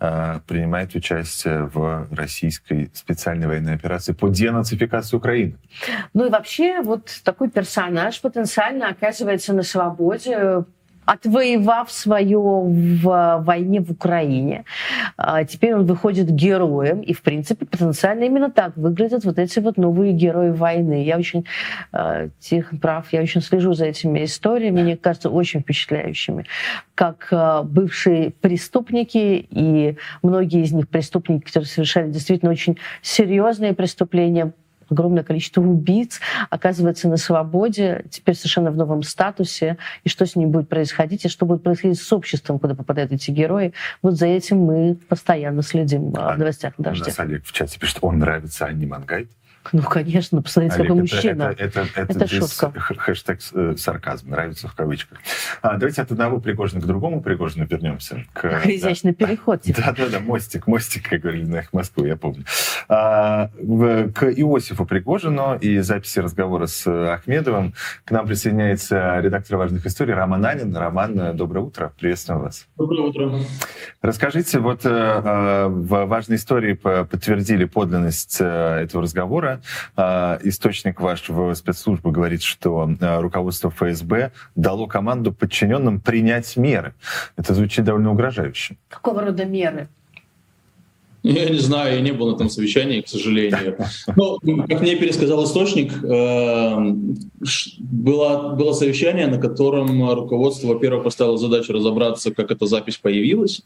э, 0.00 0.40
принимает 0.46 0.94
участие 0.94 1.70
в 1.72 2.08
российской 2.10 2.90
специальной 2.92 3.46
военной 3.46 3.74
операции 3.74 4.12
по 4.12 4.28
денацификации 4.28 5.16
Украины. 5.16 5.56
Ну 6.14 6.26
и 6.26 6.30
вообще 6.30 6.82
вот 6.82 7.20
такой 7.22 7.48
персонаж 7.48 8.20
потенциально 8.20 8.88
оказывается 8.88 9.52
на 9.52 9.62
свободе 9.62 10.64
отвоевав 11.10 11.90
свое 11.90 12.38
в 12.38 13.42
войне 13.44 13.80
в 13.80 13.90
Украине. 13.90 14.64
А 15.16 15.42
теперь 15.44 15.74
он 15.74 15.84
выходит 15.84 16.30
героем, 16.30 17.00
и, 17.00 17.12
в 17.12 17.22
принципе, 17.22 17.66
потенциально 17.66 18.24
именно 18.24 18.48
так 18.48 18.76
выглядят 18.76 19.24
вот 19.24 19.38
эти 19.40 19.58
вот 19.58 19.76
новые 19.76 20.12
герои 20.12 20.50
войны. 20.50 21.04
Я 21.04 21.18
очень, 21.18 21.46
э, 21.92 22.28
Тихон 22.38 22.78
прав, 22.78 23.12
я 23.12 23.22
очень 23.22 23.40
слежу 23.40 23.72
за 23.72 23.86
этими 23.86 24.24
историями, 24.24 24.82
мне 24.82 24.96
кажется, 24.96 25.30
очень 25.30 25.62
впечатляющими. 25.62 26.44
Как 26.94 27.26
э, 27.32 27.62
бывшие 27.64 28.30
преступники, 28.30 29.48
и 29.50 29.96
многие 30.22 30.62
из 30.62 30.72
них 30.72 30.88
преступники, 30.88 31.46
которые 31.46 31.66
совершали 31.66 32.12
действительно 32.12 32.52
очень 32.52 32.78
серьезные 33.02 33.74
преступления, 33.74 34.52
огромное 34.90 35.22
количество 35.22 35.60
убийц 35.60 36.20
оказывается 36.50 37.08
на 37.08 37.16
свободе, 37.16 38.04
теперь 38.10 38.34
совершенно 38.34 38.70
в 38.70 38.76
новом 38.76 39.02
статусе, 39.02 39.76
и 40.04 40.08
что 40.08 40.26
с 40.26 40.36
ним 40.36 40.50
будет 40.50 40.68
происходить, 40.68 41.24
и 41.24 41.28
что 41.28 41.46
будет 41.46 41.62
происходить 41.62 42.00
с 42.00 42.12
обществом, 42.12 42.58
куда 42.58 42.74
попадают 42.74 43.12
эти 43.12 43.30
герои. 43.30 43.72
Вот 44.02 44.14
за 44.14 44.26
этим 44.26 44.58
мы 44.58 44.96
постоянно 45.08 45.62
следим 45.62 46.12
а, 46.16 46.34
в 46.34 46.38
новостях 46.38 46.78
на 46.78 46.84
дожде. 46.84 47.12
Олег 47.16 47.44
в 47.44 47.52
чате 47.52 47.78
пишет, 47.78 47.98
он 48.00 48.18
нравится 48.18 48.66
Анни 48.66 48.86
Мангайт. 48.86 49.30
Ну, 49.72 49.82
конечно, 49.82 50.42
посмотрите, 50.42 50.76
Олег, 50.76 50.88
какой 50.88 51.04
это, 51.04 51.14
мужчина. 51.14 51.42
Это, 51.42 51.64
это, 51.64 51.86
это, 51.94 52.12
это 52.12 52.26
шутка. 52.28 52.72
Хэштег 52.80 53.38
э, 53.52 53.74
сарказм, 53.76 54.30
нравится 54.30 54.68
в 54.68 54.74
кавычках. 54.74 55.18
А, 55.62 55.76
давайте 55.76 56.02
от 56.02 56.10
одного 56.10 56.40
Пригожина 56.40 56.80
к 56.80 56.86
другому 56.86 57.20
Пригожину 57.20 57.66
вернемся. 57.66 58.24
К, 58.32 58.62
изящный 58.64 59.14
да. 59.14 59.26
переход. 59.26 59.60
Да-да-да, 59.66 60.20
мостик, 60.20 60.66
мостик, 60.66 61.08
как 61.08 61.20
говорили 61.20 61.44
на 61.44 61.58
их 61.60 61.72
Москву, 61.72 62.04
я 62.04 62.16
помню. 62.16 62.44
А, 62.88 63.50
в, 63.60 64.10
к 64.12 64.24
Иосифу 64.24 64.86
Пригожину 64.86 65.56
и 65.56 65.78
записи 65.80 66.18
разговора 66.18 66.66
с 66.66 66.86
Ахмедовым 66.86 67.74
к 68.04 68.10
нам 68.10 68.26
присоединяется 68.26 69.20
редактор 69.20 69.58
«Важных 69.58 69.86
историй» 69.86 70.14
Роман 70.14 70.44
Анин. 70.46 70.76
Роман, 70.76 71.36
доброе 71.36 71.60
утро, 71.60 71.92
приветствуем 71.98 72.40
вас. 72.40 72.66
Доброе 72.76 73.02
утро. 73.02 73.40
Расскажите, 74.02 74.58
вот 74.58 74.84
э, 74.84 74.88
э, 74.88 75.66
в 75.68 76.06
«Важной 76.06 76.36
истории» 76.36 76.72
подтвердили 76.72 77.64
подлинность 77.64 78.40
этого 78.40 79.02
разговора, 79.02 79.49
а, 79.96 80.38
источник 80.42 81.00
вашего 81.00 81.54
спецслужбы 81.54 82.12
говорит, 82.12 82.42
что 82.42 82.88
а, 83.00 83.20
руководство 83.20 83.70
ФСБ 83.70 84.32
дало 84.54 84.86
команду 84.86 85.32
подчиненным 85.32 86.00
принять 86.00 86.56
меры. 86.56 86.94
Это 87.36 87.54
звучит 87.54 87.84
довольно 87.84 88.12
угрожающе. 88.12 88.76
Какого 88.88 89.22
рода 89.22 89.44
меры? 89.44 89.88
Я 91.22 91.50
не 91.50 91.58
знаю, 91.58 91.96
я 91.96 92.00
не 92.00 92.12
был 92.12 92.30
на 92.30 92.34
этом 92.34 92.48
совещании, 92.48 93.02
к 93.02 93.08
сожалению. 93.08 93.76
Но, 94.16 94.38
как 94.38 94.80
мне 94.80 94.96
пересказал 94.96 95.44
источник, 95.44 95.92
э, 96.02 96.76
было, 97.78 98.54
было 98.54 98.72
совещание, 98.72 99.26
на 99.26 99.38
котором 99.38 100.10
руководство, 100.12 100.68
во-первых, 100.68 101.04
поставило 101.04 101.36
задачу 101.36 101.74
разобраться, 101.74 102.32
как 102.32 102.50
эта 102.50 102.64
запись 102.66 102.96
появилась, 102.96 103.62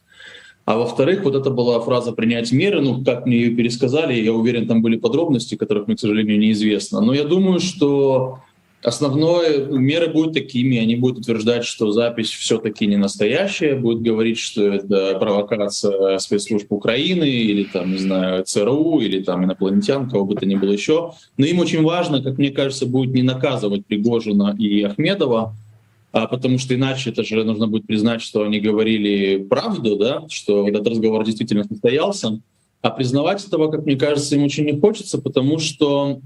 а 0.65 0.78
во-вторых, 0.78 1.24
вот 1.24 1.35
это 1.35 1.51
была 1.51 1.78
фраза 1.81 2.12
«принять 2.12 2.51
меры», 2.51 2.81
ну, 2.81 3.05
как 3.05 3.27
мне 3.27 3.36
ее 3.36 3.51
пересказали, 3.51 4.15
я 4.15 4.32
уверен, 4.32 4.66
там 4.66 4.81
были 4.81 4.97
подробности, 4.97 5.57
которых 5.57 5.86
мне, 5.86 5.97
к 5.97 6.01
сожалению, 6.01 6.39
неизвестно. 6.39 7.01
Но 7.01 7.12
я 7.12 7.24
думаю, 7.24 7.61
что 7.61 8.39
основное, 8.82 9.66
меры 9.66 10.09
будут 10.09 10.35
такими, 10.35 10.78
они 10.78 10.97
будут 10.97 11.19
утверждать, 11.19 11.65
что 11.65 11.93
запись 11.93 12.31
все-таки 12.31 12.86
не 12.86 12.97
настоящая, 12.97 13.74
будут 13.74 14.03
говорить, 14.03 14.39
что 14.39 14.69
это 14.69 15.19
провокация 15.19 16.19
спецслужб 16.19 16.73
Украины 16.73 17.28
или, 17.28 17.65
там, 17.65 17.93
не 17.93 17.99
знаю, 17.99 18.45
ЦРУ 18.45 19.01
или 19.01 19.23
там 19.23 19.45
инопланетян, 19.45 20.09
кого 20.09 20.24
бы 20.24 20.35
то 20.35 20.47
ни 20.47 20.55
было 20.55 20.70
еще. 20.70 21.12
Но 21.36 21.45
им 21.45 21.59
очень 21.59 21.82
важно, 21.82 22.23
как 22.23 22.39
мне 22.39 22.51
кажется, 22.51 22.86
будет 22.86 23.15
не 23.15 23.23
наказывать 23.23 23.85
Пригожина 23.86 24.57
и 24.59 24.82
Ахмедова, 24.82 25.55
а, 26.15 26.28
потому 26.28 26.59
что 26.59 26.77
иначе 26.77 27.11
это 27.11 27.24
же 27.24 27.43
нужно 27.43 27.66
будет 27.66 27.89
признать, 27.89 28.23
что 28.23 28.45
они 28.45 28.61
говорили 28.61 29.43
правду, 29.43 29.97
да, 29.97 30.23
что 30.28 30.69
этот 30.69 30.86
разговор 30.86 31.24
действительно 31.24 31.65
состоялся. 31.65 32.41
А 32.82 32.91
признавать 32.91 33.45
этого, 33.45 33.69
как 33.69 33.85
мне 33.85 33.97
кажется, 33.97 34.36
им 34.36 34.45
очень 34.45 34.65
не 34.65 34.78
хочется, 34.78 35.20
потому 35.20 35.59
что, 35.59 36.20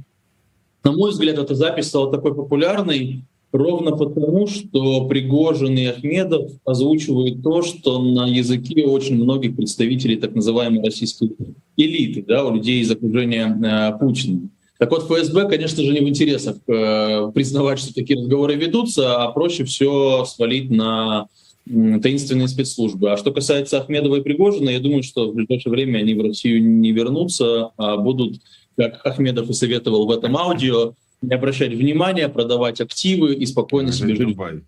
на 0.85 0.93
мой 0.93 1.11
взгляд, 1.13 1.39
эта 1.39 1.55
запись 1.55 1.87
стала 1.87 2.13
такой 2.13 2.35
популярной 2.35 3.23
ровно 3.51 3.93
потому, 3.93 4.47
что 4.47 5.07
Пригожин 5.07 5.79
и 5.79 5.87
Ахмедов 5.87 6.51
озвучивают 6.67 7.43
то, 7.43 7.63
что 7.63 8.03
на 8.03 8.27
языке 8.27 8.85
очень 8.85 9.17
многих 9.17 9.57
представителей 9.57 10.17
так 10.17 10.35
называемой 10.35 10.85
российской 10.85 11.31
элиты, 11.79 12.23
да, 12.29 12.45
у 12.45 12.55
людей 12.55 12.83
из 12.83 12.91
окружения 12.91 13.47
э, 13.47 13.99
Путина. 13.99 14.51
Так 14.79 14.91
вот, 14.93 15.05
ФСБ, 15.05 15.49
конечно 15.49 15.83
же, 15.83 15.93
не 15.93 16.01
в 16.01 16.09
интересах 16.09 16.57
э, 16.69 17.33
признавать, 17.35 17.81
что 17.81 17.93
такие 17.93 18.19
разговоры 18.19 18.55
ведутся, 18.55 19.17
а 19.17 19.33
проще 19.33 19.65
все 19.65 20.25
свалить 20.25 20.71
на 20.71 21.27
таинственные 21.67 22.49
спецслужбы. 22.49 23.13
А 23.13 23.17
что 23.17 23.33
касается 23.33 23.79
Ахмедова 23.79 24.17
и 24.17 24.23
Пригожина, 24.23 24.71
я 24.71 24.81
думаю, 24.81 25.03
что 25.03 25.31
в 25.31 25.35
ближайшее 25.35 25.73
время 25.73 25.99
они 25.99 26.15
в 26.15 26.23
Россию 26.23 26.63
не 26.65 26.93
вернутся, 26.93 27.73
а 27.77 27.97
будут, 27.97 28.41
как 28.77 29.05
Ахмедов 29.05 29.51
и 29.51 29.53
советовал 29.53 30.07
в 30.07 30.11
этом 30.13 30.37
аудио, 30.37 30.95
не 31.21 31.35
обращать 31.35 31.73
внимания, 31.73 32.29
продавать 32.29 32.81
активы 32.81 33.35
и 33.35 33.45
спокойно 33.45 33.93
себе 33.93 34.15
жить 34.15 34.29
в 34.29 34.31
Дубае 34.31 34.63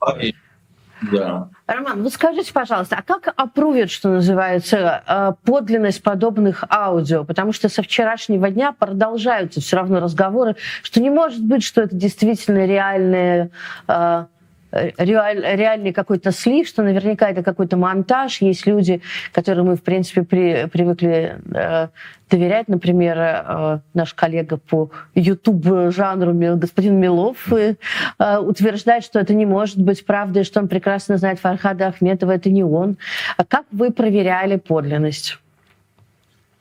да. 1.02 1.48
Роман, 1.66 2.02
вы 2.02 2.10
скажите, 2.10 2.52
пожалуйста, 2.52 2.96
а 2.98 3.02
как 3.02 3.32
опрувят, 3.36 3.90
что 3.90 4.08
называется, 4.08 5.02
э, 5.06 5.32
подлинность 5.44 6.02
подобных 6.02 6.64
аудио? 6.68 7.24
Потому 7.24 7.52
что 7.52 7.68
со 7.68 7.82
вчерашнего 7.82 8.50
дня 8.50 8.72
продолжаются 8.72 9.60
все 9.60 9.76
равно 9.76 10.00
разговоры, 10.00 10.56
что 10.82 11.00
не 11.00 11.10
может 11.10 11.44
быть, 11.44 11.62
что 11.62 11.80
это 11.82 11.94
действительно 11.94 12.66
реальные 12.66 13.50
э, 13.88 14.26
реаль, 14.72 15.42
реальный 15.56 15.92
какой-то 15.92 16.32
слив, 16.32 16.66
что 16.66 16.82
наверняка 16.82 17.30
это 17.30 17.42
какой-то 17.42 17.76
монтаж. 17.76 18.40
Есть 18.42 18.66
люди, 18.66 19.00
которым 19.32 19.66
мы, 19.66 19.76
в 19.76 19.82
принципе, 19.82 20.22
при, 20.22 20.66
привыкли 20.66 21.36
э, 21.54 21.88
доверять. 22.30 22.68
Например, 22.68 23.18
э, 23.18 23.78
наш 23.94 24.14
коллега 24.14 24.56
по 24.56 24.90
YouTube-жанру 25.14 26.32
господин 26.56 26.98
Милов 26.98 27.52
э, 27.52 27.74
э, 28.18 28.38
утверждает, 28.38 29.04
что 29.04 29.18
это 29.18 29.34
не 29.34 29.46
может 29.46 29.78
быть 29.78 30.06
правдой, 30.06 30.44
что 30.44 30.60
он 30.60 30.68
прекрасно 30.68 31.16
знает 31.16 31.40
Фархада 31.40 31.88
Ахметова, 31.88 32.32
это 32.32 32.50
не 32.50 32.64
он. 32.64 32.96
А 33.36 33.44
как 33.44 33.64
вы 33.72 33.90
проверяли 33.90 34.56
подлинность? 34.56 35.38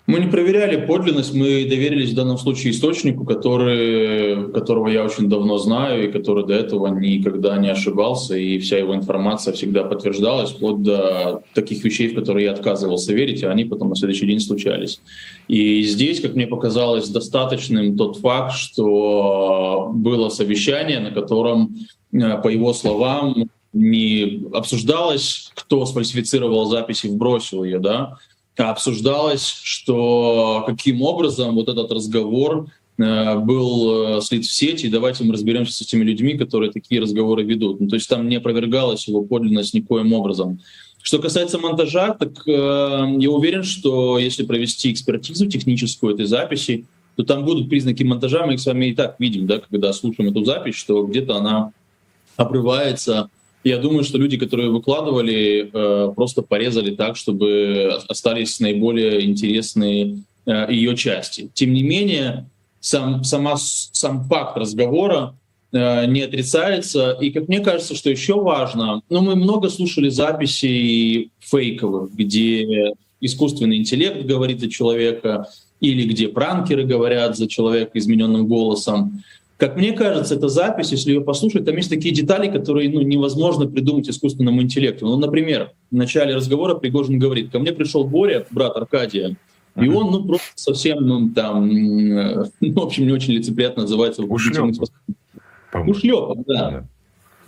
Мы 0.10 0.22
не 0.22 0.28
проверяли 0.28 0.88
подлинность, 0.88 1.36
мы 1.36 1.66
доверились 1.66 2.10
в 2.10 2.16
данном 2.16 2.40
случае 2.40 2.72
источнику, 2.72 3.26
который, 3.26 4.52
которого 4.52 4.88
я 4.88 5.04
очень 5.04 5.30
давно 5.30 5.60
знаю 5.60 6.10
и 6.10 6.12
который 6.12 6.48
до 6.48 6.56
этого 6.56 6.88
никогда 6.88 7.60
не 7.60 7.70
ошибался, 7.70 8.36
и 8.36 8.58
вся 8.58 8.80
его 8.80 8.96
информация 8.96 9.54
всегда 9.54 9.84
подтверждалась, 9.84 10.50
вплоть 10.50 10.82
до 10.82 11.44
таких 11.54 11.84
вещей, 11.84 12.08
в 12.08 12.16
которые 12.16 12.46
я 12.46 12.54
отказывался 12.54 13.14
верить, 13.14 13.44
а 13.44 13.52
они 13.52 13.66
потом 13.66 13.90
на 13.90 13.96
следующий 13.96 14.26
день 14.26 14.40
случались. 14.40 15.00
И 15.48 15.84
здесь, 15.84 16.22
как 16.22 16.34
мне 16.34 16.48
показалось, 16.48 17.08
достаточным 17.10 17.96
тот 17.96 18.18
факт, 18.18 18.56
что 18.56 19.92
было 19.94 20.30
совещание, 20.30 21.02
на 21.02 21.12
котором, 21.12 21.76
э, 22.14 22.42
по 22.42 22.48
его 22.48 22.74
словам, 22.74 23.48
не 23.74 24.44
обсуждалось, 24.54 25.52
кто 25.54 25.86
сфальсифицировал 25.86 26.66
записи 26.66 27.06
и 27.06 27.10
вбросил 27.10 27.64
ее, 27.64 27.78
да, 27.78 28.18
обсуждалось, 28.60 29.46
что 29.64 30.64
каким 30.68 31.02
образом 31.02 31.56
вот 31.56 31.70
этот 31.70 31.92
разговор 31.92 32.68
э, 32.98 33.38
был 33.38 34.18
э, 34.18 34.22
слит 34.22 34.46
в 34.46 34.52
сеть, 34.52 34.84
и 34.84 34.90
давайте 34.90 35.24
мы 35.24 35.34
разберемся 35.34 35.74
с 35.74 35.82
этими 35.82 36.04
людьми, 36.04 36.38
которые 36.38 36.72
такие 36.72 37.02
разговоры 37.02 37.44
ведут. 37.44 37.80
Ну, 37.80 37.88
то 37.88 37.96
есть 37.96 38.10
там 38.10 38.28
не 38.28 38.36
опровергалась 38.36 39.08
его 39.08 39.24
подлинность 39.24 39.74
никоим 39.74 40.12
образом. 40.14 40.60
Что 41.02 41.20
касается 41.20 41.58
монтажа, 41.58 42.14
так 42.14 42.46
э, 42.46 42.52
я 42.52 43.30
уверен, 43.32 43.64
что 43.64 44.20
если 44.20 44.44
провести 44.44 44.92
экспертизу 44.92 45.48
техническую 45.48 46.14
этой 46.14 46.26
записи, 46.26 46.86
то 47.16 47.24
там 47.24 47.46
будут 47.46 47.70
признаки 47.70 48.04
монтажа, 48.04 48.46
мы 48.46 48.56
их 48.56 48.60
с 48.60 48.66
вами 48.66 48.88
и 48.88 48.96
так 48.96 49.16
видим, 49.20 49.48
да, 49.48 49.60
когда 49.60 49.94
слушаем 49.94 50.32
эту 50.32 50.44
запись, 50.44 50.76
что 50.76 51.06
где-то 51.06 51.36
она 51.38 51.72
обрывается, 52.36 53.30
я 53.64 53.78
думаю, 53.78 54.04
что 54.04 54.18
люди, 54.18 54.38
которые 54.38 54.70
выкладывали, 54.70 55.70
э, 55.72 56.14
просто 56.16 56.42
порезали 56.42 56.96
так, 56.96 57.18
чтобы 57.18 58.00
остались 58.08 58.60
наиболее 58.60 59.26
интересные 59.26 60.24
э, 60.46 60.68
ее 60.70 60.96
части. 60.96 61.50
Тем 61.54 61.74
не 61.74 61.84
менее, 61.84 62.50
сам, 62.80 63.24
сама, 63.24 63.58
сам 63.58 64.24
факт 64.26 64.58
разговора 64.58 65.36
э, 65.72 66.06
не 66.06 66.22
отрицается. 66.22 67.18
И, 67.20 67.32
как 67.32 67.50
мне 67.50 67.60
кажется, 67.60 67.96
что 67.96 68.10
еще 68.10 68.42
важно, 68.42 69.02
ну, 69.10 69.22
мы 69.22 69.36
много 69.36 69.70
слушали 69.70 70.10
записей 70.10 71.32
фейковых, 71.40 72.14
где 72.14 72.94
искусственный 73.20 73.78
интеллект 73.78 74.26
говорит 74.26 74.62
за 74.62 74.70
человека, 74.70 75.48
или 75.82 76.06
где 76.08 76.28
пранкеры 76.28 76.86
говорят 76.86 77.38
за 77.38 77.48
человека 77.48 77.92
измененным 77.98 78.48
голосом. 78.48 79.24
Как 79.60 79.76
мне 79.76 79.92
кажется, 79.92 80.36
эта 80.36 80.48
запись, 80.48 80.94
если 80.94 81.12
ее 81.12 81.20
послушать, 81.20 81.66
там 81.66 81.76
есть 81.76 81.90
такие 81.90 82.16
детали, 82.16 82.50
которые 82.50 82.90
ну, 82.90 83.02
невозможно 83.02 83.68
придумать 83.68 84.10
искусственному 84.10 84.62
интеллекту. 84.62 85.06
Ну, 85.06 85.18
например, 85.18 85.74
в 85.92 85.96
начале 85.96 86.34
разговора 86.34 86.76
Пригожин 86.76 87.20
говорит, 87.20 87.52
ко 87.52 87.60
мне 87.60 87.74
пришел 87.74 88.06
Боря, 88.06 88.46
брат 88.52 88.78
Аркадия, 88.78 89.36
и 89.76 89.90
он, 89.90 90.12
ну, 90.12 90.24
просто 90.24 90.48
совсем, 90.56 91.06
ну, 91.06 91.30
там, 91.32 91.68
ну, 91.68 92.74
в 92.74 92.80
общем, 92.80 93.06
не 93.06 93.12
очень 93.12 93.34
лицеприятно 93.34 93.82
называется. 93.82 94.24
Ушлепок. 94.24 94.88
Ушлепок, 95.74 96.38
да. 96.48 96.86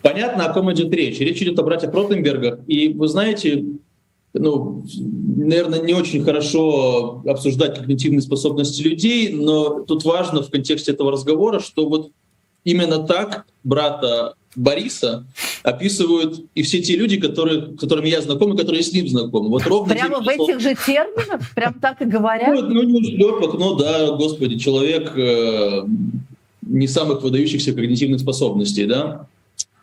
понятно, 0.01 0.47
о 0.47 0.53
ком 0.53 0.69
идет 0.73 0.93
речь. 0.93 1.17
Речь 1.19 1.41
идет 1.41 1.57
о 1.59 1.63
братьях 1.63 1.93
Ротенбергах. 1.93 2.59
И 2.67 2.89
вы 2.89 3.07
знаете, 3.07 3.63
ну, 4.33 4.83
наверное, 5.35 5.81
не 5.81 5.93
очень 5.93 6.23
хорошо 6.23 7.21
обсуждать 7.25 7.77
когнитивные 7.77 8.21
способности 8.21 8.81
людей, 8.81 9.33
но 9.33 9.81
тут 9.81 10.05
важно 10.05 10.41
в 10.41 10.49
контексте 10.49 10.91
этого 10.91 11.11
разговора, 11.11 11.59
что 11.59 11.87
вот 11.87 12.11
именно 12.63 12.99
так 12.99 13.45
брата 13.63 14.35
Бориса 14.55 15.25
описывают 15.63 16.45
и 16.55 16.63
все 16.63 16.81
те 16.81 16.95
люди, 16.95 17.19
которые, 17.19 17.77
которыми 17.77 18.09
я 18.09 18.21
знаком, 18.21 18.53
и 18.53 18.57
которые 18.57 18.83
с 18.83 18.91
ним 18.91 19.07
знакомы. 19.07 19.49
Вот 19.49 19.65
ровно 19.65 19.93
Прямо 19.93 20.19
в 20.19 20.27
этих 20.27 20.59
же 20.59 20.75
терминах? 20.75 21.41
Прям 21.55 21.73
так 21.75 22.01
и 22.01 22.05
говорят? 22.05 22.49
Ну, 22.49 22.61
ну 22.67 22.83
не 22.83 22.99
ушлепок, 22.99 23.57
ну 23.57 23.75
да, 23.75 24.11
господи, 24.11 24.57
человек 24.57 25.17
э, 25.17 25.83
не 26.61 26.87
самых 26.87 27.21
выдающихся 27.21 27.73
когнитивных 27.73 28.19
способностей, 28.19 28.85
да? 28.85 29.27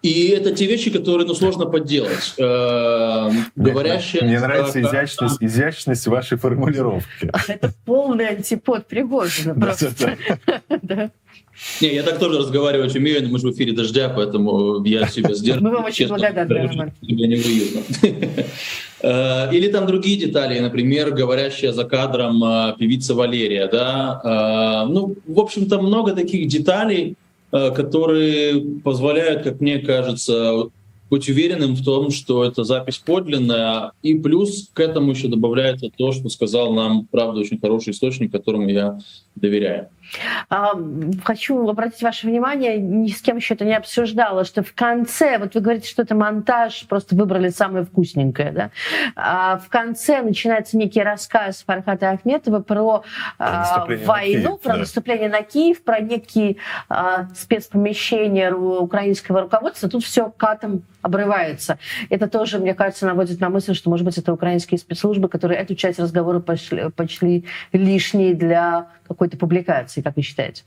И 0.03 0.29
это 0.29 0.53
те 0.55 0.67
вещи, 0.67 0.91
которые 0.91 1.27
ну, 1.27 1.35
сложно 1.35 1.67
подделать. 1.67 2.35
Э, 2.39 3.31
говорящие... 3.57 4.23
Мне 4.23 4.39
нравится 4.39 4.81
изящность, 4.81 5.39
изящность 5.41 6.07
вашей 6.07 6.39
формулировки. 6.39 7.31
Это 7.49 7.73
полный 7.85 8.29
антипод 8.29 8.87
Пригожина 8.87 9.55
просто. 9.55 10.17
Не, 11.81 11.93
я 11.95 12.05
так 12.05 12.21
тоже 12.21 12.39
разговаривать 12.39 12.95
умею, 12.95 13.25
но 13.25 13.31
мы 13.31 13.41
же 13.41 13.49
в 13.49 13.53
эфире 13.53 13.73
дождя, 13.73 14.09
поэтому 14.09 14.85
я 14.85 15.09
себя 15.09 15.35
сдерживаю. 15.35 15.71
Мы 15.71 15.77
вам 15.77 15.85
очень 15.87 16.07
благодарны, 16.07 16.69
Роман. 16.69 16.93
Тебе 17.03 17.27
не 17.27 17.37
уютно. 17.37 18.45
Э, 19.01 19.55
или 19.55 19.69
там 19.69 19.87
другие 19.87 20.19
детали, 20.19 20.59
например, 20.59 21.13
говорящая 21.13 21.71
за 21.71 21.85
кадром 21.85 22.43
э, 22.43 22.75
певица 22.81 23.15
Валерия, 23.15 23.69
да. 23.69 24.87
Ну, 24.89 25.15
в 25.25 25.39
общем-то, 25.39 25.81
много 25.81 26.17
таких 26.17 26.49
деталей, 26.49 27.15
Э, 27.15 27.28
которые 27.51 28.61
позволяют, 28.83 29.43
как 29.43 29.61
мне 29.61 29.79
кажется, 29.79 30.71
быть 31.11 31.29
уверенным 31.29 31.75
в 31.75 31.85
том, 31.85 32.11
что 32.11 32.45
эта 32.45 32.65
запись 32.65 32.99
подлинная. 32.99 33.93
И 34.03 34.15
плюс 34.15 34.69
к 34.73 34.81
этому 34.81 35.13
еще 35.13 35.29
добавляется 35.29 35.91
то, 35.97 36.13
что 36.13 36.29
сказал 36.29 36.73
нам, 36.73 37.07
правда, 37.11 37.41
очень 37.41 37.59
хороший 37.59 37.93
источник, 37.93 38.33
которому 38.33 38.69
я 38.69 38.99
доверяю. 39.35 39.89
Хочу 41.25 41.69
обратить 41.69 42.03
ваше 42.03 42.27
внимание, 42.27 42.79
ни 42.79 43.09
с 43.09 43.21
кем 43.21 43.37
еще 43.37 43.55
это 43.55 43.65
не 43.65 43.77
обсуждала, 43.77 44.45
что 44.45 44.63
в 44.63 44.73
конце, 44.73 45.39
вот 45.39 45.55
вы 45.55 45.61
говорите, 45.61 45.89
что 45.89 46.03
это 46.03 46.15
монтаж, 46.15 46.87
просто 46.89 47.15
выбрали 47.15 47.49
самое 47.51 47.85
вкусненькое, 47.85 48.53
да? 48.53 48.71
А 49.17 49.59
в 49.59 49.69
конце 49.69 50.23
начинается 50.23 50.77
некий 50.77 51.03
рассказ 51.03 51.63
Фархата 51.67 52.11
Ахметова 52.11 52.61
про, 52.61 53.05
про 53.39 53.87
войну, 53.87 54.57
Киев, 54.57 54.61
про 54.61 54.73
да. 54.75 54.79
наступление 54.79 55.29
на 55.29 55.43
Киев, 55.43 55.83
про 55.83 56.01
некие 56.01 56.57
а, 56.89 57.27
спецпомещения 57.35 58.53
украинского 58.53 59.43
руководства. 59.43 59.89
Тут 59.89 60.05
все 60.05 60.31
катом 60.37 60.83
обрывается. 61.03 61.79
Это 62.11 62.29
тоже, 62.29 62.59
мне 62.59 62.75
кажется, 62.75 63.07
наводит 63.07 63.41
на 63.41 63.49
мысль, 63.49 63.75
что, 63.75 63.91
может 63.91 64.05
быть, 64.05 64.19
это 64.19 64.33
украинские 64.33 64.79
спецслужбы, 64.79 65.29
которые 65.29 65.61
эту 65.61 65.75
часть 65.75 65.99
разговора 65.99 66.41
пошли, 66.41 66.91
почли 66.91 67.45
лишней 67.73 68.35
для 68.35 68.89
какой-то 69.09 69.37
публикации, 69.37 70.03
как 70.03 70.17
вы 70.17 70.23
считаете? 70.23 70.63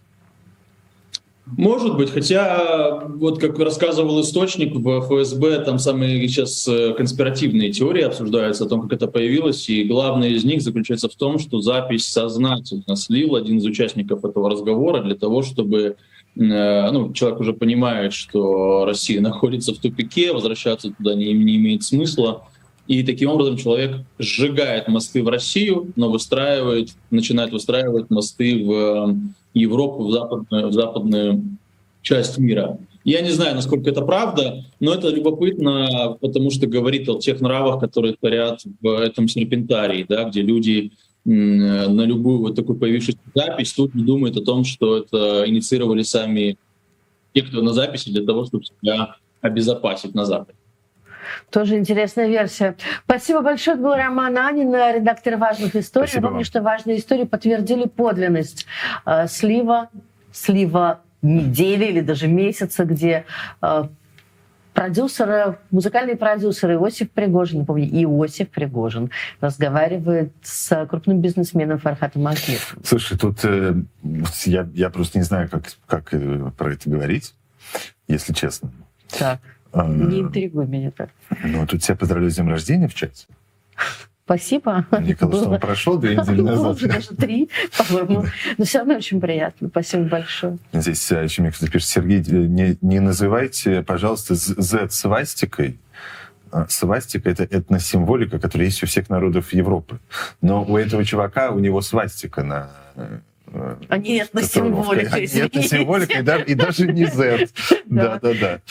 Может 1.58 1.98
быть, 1.98 2.12
хотя, 2.12 3.04
вот 3.08 3.40
как 3.40 3.58
рассказывал 3.60 4.22
источник 4.22 4.74
в 4.74 5.02
ФСБ, 5.02 5.60
там 5.66 5.80
самые 5.80 6.28
сейчас 6.28 6.68
э, 6.68 6.94
конспиративные 6.94 7.72
теории 7.72 8.04
обсуждаются 8.04 8.66
о 8.66 8.68
том, 8.70 8.84
как 8.84 8.94
это 8.94 9.08
появилось, 9.08 9.68
и 9.68 9.84
главное 9.84 10.30
из 10.30 10.46
них 10.46 10.62
заключается 10.62 11.10
в 11.10 11.16
том, 11.16 11.40
что 11.40 11.60
запись 11.60 12.08
сознательно 12.08 12.96
слил 12.96 13.36
один 13.36 13.58
из 13.58 13.66
участников 13.66 14.24
этого 14.24 14.50
разговора 14.50 15.02
для 15.02 15.16
того, 15.16 15.42
чтобы 15.42 15.98
э, 16.36 16.92
ну, 16.92 17.12
человек 17.12 17.40
уже 17.42 17.54
понимает, 17.54 18.14
что 18.14 18.86
Россия 18.86 19.20
находится 19.20 19.74
в 19.74 19.80
тупике, 19.80 20.32
возвращаться 20.32 20.92
туда 20.92 21.16
не, 21.16 21.34
не 21.34 21.58
имеет 21.58 21.84
смысла, 21.84 22.48
и 22.88 23.04
таким 23.04 23.30
образом 23.30 23.58
человек 23.58 24.02
сжигает 24.20 24.88
мосты 24.88 25.24
в 25.24 25.30
Россию, 25.30 25.92
но 25.96 26.12
выстраивает, 26.12 26.90
начинает 27.10 27.52
выстраивать 27.52 28.10
мосты 28.10 28.64
в 28.66 28.72
э, 28.72 29.16
Европу, 29.54 30.06
в 30.06 30.12
западную, 30.12 30.68
в 30.68 30.74
западную 30.74 31.44
часть 32.02 32.38
мира. 32.38 32.80
Я 33.04 33.22
не 33.22 33.32
знаю, 33.32 33.56
насколько 33.56 33.90
это 33.90 34.02
правда, 34.02 34.66
но 34.80 34.94
это 34.94 35.10
любопытно, 35.10 36.18
потому 36.20 36.52
что 36.52 36.68
говорит 36.68 37.10
о 37.10 37.20
тех 37.20 37.42
нравах, 37.42 37.80
которые 37.80 38.16
творят 38.16 38.62
в 38.82 39.00
этом 39.00 39.28
серпентарии, 39.28 40.06
да, 40.08 40.26
где 40.26 40.42
люди 40.42 40.92
на 41.24 42.04
любую 42.04 42.40
вот 42.40 42.56
такую 42.56 42.80
появившуюся 42.80 43.20
запись 43.36 43.74
тут 43.74 43.94
не 43.94 44.04
думают 44.04 44.38
о 44.38 44.44
том, 44.44 44.64
что 44.64 44.98
это 44.98 45.44
инициировали 45.48 46.02
сами 46.02 46.58
те, 47.34 47.44
кто 47.44 47.62
на 47.62 47.74
записи, 47.74 48.10
для 48.10 48.26
того, 48.26 48.46
чтобы 48.46 48.66
себя 48.66 49.16
обезопасить 49.40 50.14
на 50.16 50.26
Западе. 50.26 50.58
Тоже 51.50 51.78
интересная 51.78 52.28
версия. 52.28 52.76
Спасибо 53.06 53.42
большое. 53.42 53.76
Это 53.76 53.84
был 53.84 53.96
Роман 53.96 54.38
Анин, 54.38 54.74
редактор 54.74 55.38
«Важных 55.38 55.76
историй». 55.76 56.08
Спасибо 56.08 56.24
Напомню, 56.24 56.40
вам. 56.40 56.46
что 56.46 56.62
«Важные 56.62 56.98
истории» 56.98 57.26
подтвердили 57.26 57.88
подлинность 57.88 58.66
э, 59.06 59.28
слива, 59.28 59.90
слива 60.32 61.02
недели 61.22 61.86
или 61.86 62.02
даже 62.02 62.28
месяца, 62.28 62.86
где 62.86 63.26
э, 63.62 63.84
продюсеры, 64.74 65.58
музыкальный 65.70 66.16
продюсер 66.16 66.72
Иосиф 66.74 67.12
Пригожин, 67.12 67.60
напомню, 67.60 67.86
Иосиф 67.86 68.50
Пригожин 68.50 69.12
разговаривает 69.40 70.34
с 70.42 70.86
крупным 70.88 71.22
бизнесменом 71.22 71.78
Фархатом 71.78 72.28
Ахметовым. 72.28 72.84
Слушай, 72.84 73.18
тут 73.18 73.40
э, 73.44 73.76
я, 74.46 74.68
я 74.74 74.90
просто 74.90 75.20
не 75.20 75.24
знаю, 75.24 75.50
как, 75.50 75.64
как 75.86 76.14
э, 76.14 76.52
про 76.58 76.74
это 76.74 76.90
говорить, 76.90 77.36
если 78.08 78.34
честно. 78.34 78.72
Так. 79.18 79.40
А, 79.74 79.88
Не 79.88 80.22
интригуй 80.22 80.68
меня 80.68 80.92
так. 80.92 81.10
Ну, 81.44 81.66
тут 81.66 81.82
тебя 81.82 81.96
поздравляю 81.96 82.32
с 82.32 82.36
днем 82.36 82.50
рождения 82.50 82.88
в 82.88 82.94
чате. 82.94 83.26
Спасибо. 84.26 84.86
Мне 84.92 85.16
казалось, 85.16 85.42
что 85.42 85.50
он 85.52 85.60
прошел 85.60 85.98
две 85.98 86.16
недели 86.16 86.42
назад. 86.42 86.80
Даже 86.82 87.10
три, 87.10 87.50
по-моему. 87.78 88.26
Но 88.58 88.66
все 88.66 88.80
равно 88.80 88.96
очень 88.96 89.20
приятно. 89.20 89.68
Спасибо 89.68 90.04
большое. 90.04 90.58
Здесь 90.72 91.12
еще 91.12 91.42
мне 91.42 91.52
кто-то 91.52 91.72
пишет, 91.72 91.90
Сергей, 91.90 92.22
не, 92.22 92.78
не 92.82 93.00
называйте, 93.00 93.82
пожалуйста, 93.84 94.36
Z 94.36 94.90
свастикой. 94.90 95.80
А, 96.52 96.66
свастика— 96.70 97.30
это 97.32 97.44
этносимволика, 97.44 98.40
которая 98.40 98.68
есть 98.68 98.84
у 98.84 98.86
всех 98.86 99.10
народов 99.10 99.54
Европы. 99.54 100.00
Но 100.42 100.64
у 100.64 100.78
этого 100.78 101.04
чувака, 101.04 101.52
у 101.52 101.60
него 101.60 101.82
свастика 101.82 102.44
на 102.44 102.72
а 103.90 103.98
не 103.98 104.20
этносимволика, 104.20 105.24
извините. 105.24 105.60
Этносимволика 105.60 106.20
и 106.20 106.56
даже 106.56 106.88
не 106.88 107.06
Z. 107.06 107.50
Да-да-да. 107.86 108.62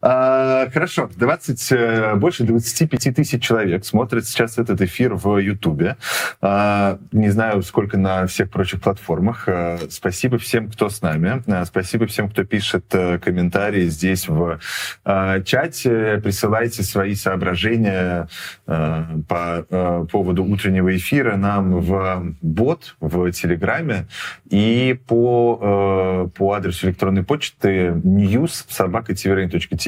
А, 0.00 0.70
хорошо, 0.70 1.10
20, 1.16 1.72
э, 1.72 2.14
больше 2.14 2.44
25 2.44 3.14
тысяч 3.14 3.42
человек 3.42 3.84
смотрят 3.84 4.26
сейчас 4.26 4.56
этот 4.56 4.80
эфир 4.80 5.14
в 5.14 5.38
Ютубе. 5.38 5.96
А, 6.40 6.98
не 7.10 7.30
знаю, 7.30 7.62
сколько 7.62 7.98
на 7.98 8.26
всех 8.26 8.48
прочих 8.50 8.80
платформах. 8.80 9.48
А, 9.48 9.78
спасибо 9.90 10.38
всем, 10.38 10.70
кто 10.70 10.88
с 10.88 11.02
нами. 11.02 11.42
А, 11.48 11.64
спасибо 11.64 12.06
всем, 12.06 12.28
кто 12.30 12.44
пишет 12.44 12.84
а, 12.92 13.18
комментарии 13.18 13.86
здесь 13.86 14.28
в 14.28 14.60
а, 15.04 15.40
чате. 15.40 16.20
Присылайте 16.22 16.84
свои 16.84 17.16
соображения 17.16 18.28
а, 18.68 19.18
по 19.28 19.66
а, 19.68 20.04
поводу 20.04 20.44
утреннего 20.44 20.96
эфира 20.96 21.36
нам 21.36 21.80
в 21.80 22.36
бот 22.40 22.94
в 23.00 23.32
Телеграме 23.32 24.06
и 24.48 24.96
по, 25.08 25.58
а, 25.60 26.28
по 26.28 26.52
адресу 26.52 26.86
электронной 26.86 27.24
почты 27.24 27.88
news 28.04 28.64
собака 28.68 29.12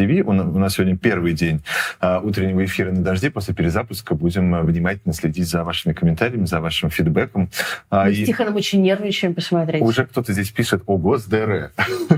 ТВ. 0.00 0.26
У 0.26 0.32
нас 0.32 0.74
сегодня 0.74 0.96
первый 0.96 1.34
день 1.34 1.62
а, 2.00 2.20
утреннего 2.20 2.64
эфира 2.64 2.90
на 2.90 3.02
дожде. 3.02 3.30
После 3.30 3.54
перезапуска 3.54 4.14
будем 4.14 4.54
а, 4.54 4.62
внимательно 4.62 5.12
следить 5.12 5.48
за 5.48 5.62
вашими 5.64 5.92
комментариями, 5.92 6.46
за 6.46 6.60
вашим 6.60 6.90
фидбэком. 6.90 7.50
А, 7.90 8.06
Мы 8.06 8.12
и... 8.12 8.24
с 8.24 8.26
Тихоном 8.26 8.56
очень 8.56 8.80
нервничаем 8.82 9.34
посмотреть. 9.34 9.82
Уже 9.82 10.06
кто-то 10.06 10.32
здесь 10.32 10.50
пишет 10.50 10.82
«Ого, 10.86 11.18
с 11.18 11.24
ДР». 11.24 11.72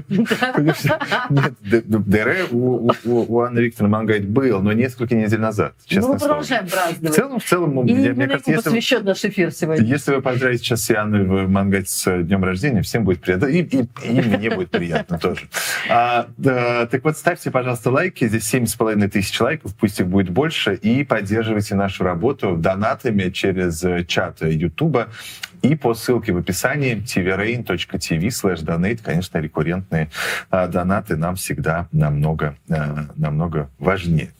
Нет, 0.09 1.55
ДР 1.61 2.47
у 2.53 3.41
Анны 3.41 3.59
Викторовны 3.61 3.93
Мангайт 3.93 4.29
был, 4.29 4.61
но 4.63 4.73
несколько 4.73 5.15
недель 5.15 5.41
назад, 5.41 5.75
честно 5.87 6.09
Ну, 6.09 6.15
мы 6.15 6.21
продолжаем 6.21 6.69
праздновать. 6.69 7.13
В 7.13 7.17
целом, 7.17 7.41
в 7.41 7.45
целом, 7.45 7.75
мне 7.75 8.15
кажется, 8.15 8.51
если... 8.51 8.63
посвящен 8.65 9.05
наш 9.05 9.25
эфир 9.25 9.51
сегодня. 9.53 9.85
Если 9.85 10.15
вы 10.15 10.23
поздравите 10.23 10.63
сейчас 10.63 10.91
Анну 10.91 11.49
Мангайт 11.49 11.89
с 11.89 12.23
днем 12.23 12.45
рождения, 12.45 12.83
всем 12.83 13.05
будет 13.05 13.21
приятно. 13.21 13.47
И, 13.47 13.63
и, 13.63 13.89
и 14.05 14.21
мне 14.21 14.51
будет 14.51 14.71
приятно 14.71 15.19
тоже. 15.19 15.43
Так 15.89 17.05
вот, 17.05 17.17
ставьте, 17.17 17.51
пожалуйста, 17.51 17.72
пожалуйста, 17.73 17.91
лайки. 17.91 18.29
Здесь 18.29 18.45
семь 18.45 18.67
с 18.67 18.75
половиной 18.75 19.09
тысяч 19.09 19.41
лайков, 19.41 19.75
пусть 19.75 19.99
их 19.99 20.07
будет 20.07 20.29
больше. 20.29 20.75
И 20.75 21.05
поддерживайте 21.05 21.75
нашу 21.75 22.05
работу 22.05 22.55
донатами 22.55 23.31
через 23.31 23.83
э, 23.83 24.05
чат 24.05 24.43
Ютуба 24.43 25.09
и 25.63 25.75
по 25.75 25.95
ссылке 25.95 26.33
в 26.33 26.37
описании 26.37 26.97
tvrain.tv 26.97 28.27
slash 28.27 28.63
donate, 28.63 29.01
конечно, 29.03 29.39
рекуррентные 29.39 30.11
а, 30.51 30.67
донаты 30.67 31.17
нам 31.17 31.37
всегда 31.37 31.89
намного, 31.93 32.57
а, 32.69 33.07
намного 33.17 33.71
важнее. 33.79 34.33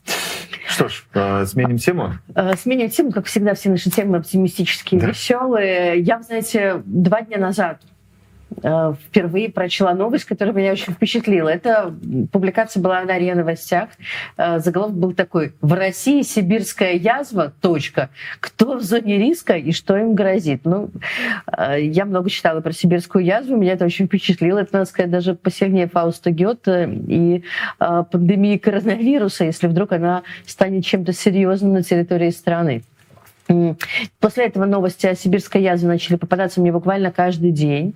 Что 0.69 0.89
ж, 0.89 1.05
э, 1.15 1.47
сменим 1.47 1.79
тему? 1.79 2.13
Сменим 2.59 2.91
тему. 2.91 3.13
Как 3.13 3.25
всегда, 3.25 3.55
все 3.55 3.71
наши 3.71 3.91
темы 3.91 4.19
оптимистические, 4.19 5.01
да. 5.01 5.07
веселые. 5.07 6.01
Я, 6.01 6.21
знаете, 6.21 6.83
два 6.85 7.23
дня 7.23 7.39
назад 7.39 7.81
впервые 9.07 9.51
прочла 9.51 9.95
новость, 9.95 10.25
которая 10.25 10.55
меня 10.55 10.73
очень 10.73 10.93
впечатлила. 10.93 11.49
Это 11.49 11.95
публикация 12.31 12.83
была 12.83 13.03
на 13.03 13.19
РИА 13.19 13.35
Новостях. 13.35 13.91
Э, 14.37 14.59
заголовок 14.59 14.97
был 14.97 15.13
такой. 15.13 15.53
В 15.61 15.73
России 15.73 16.23
сибирская 16.23 16.95
язва, 16.95 17.53
точка. 17.61 18.11
Кто 18.41 18.77
в 18.77 18.83
зоне 18.83 19.19
риска 19.19 19.55
и 19.55 19.73
что 19.73 19.97
им 19.97 20.15
грозит? 20.15 20.63
Ну, 20.65 20.91
э, 21.57 21.83
я 21.83 22.05
много 22.05 22.31
читала 22.31 22.61
про 22.61 22.73
сибирскую 22.73 23.25
язву, 23.25 23.57
меня 23.57 23.73
это 23.73 23.85
очень 23.85 24.07
впечатлило. 24.07 24.59
Это, 24.59 24.75
надо 24.75 24.87
сказать, 24.87 25.11
даже 25.11 25.35
посильнее 25.35 25.89
Фауста 25.89 26.31
Гёте 26.31 26.89
и 27.09 27.45
пандемии 27.79 28.57
коронавируса, 28.57 29.45
если 29.45 29.67
вдруг 29.67 29.93
она 29.93 30.23
станет 30.47 30.85
чем-то 30.85 31.13
серьезным 31.13 31.75
на 31.75 31.83
территории 31.83 32.31
страны. 32.31 32.83
После 34.21 34.47
этого 34.47 34.65
новости 34.65 35.07
о 35.07 35.15
сибирской 35.15 35.63
язве 35.63 35.89
начали 35.89 36.17
попадаться 36.17 36.61
мне 36.61 36.73
буквально 36.73 37.11
каждый 37.11 37.51
день. 37.51 37.95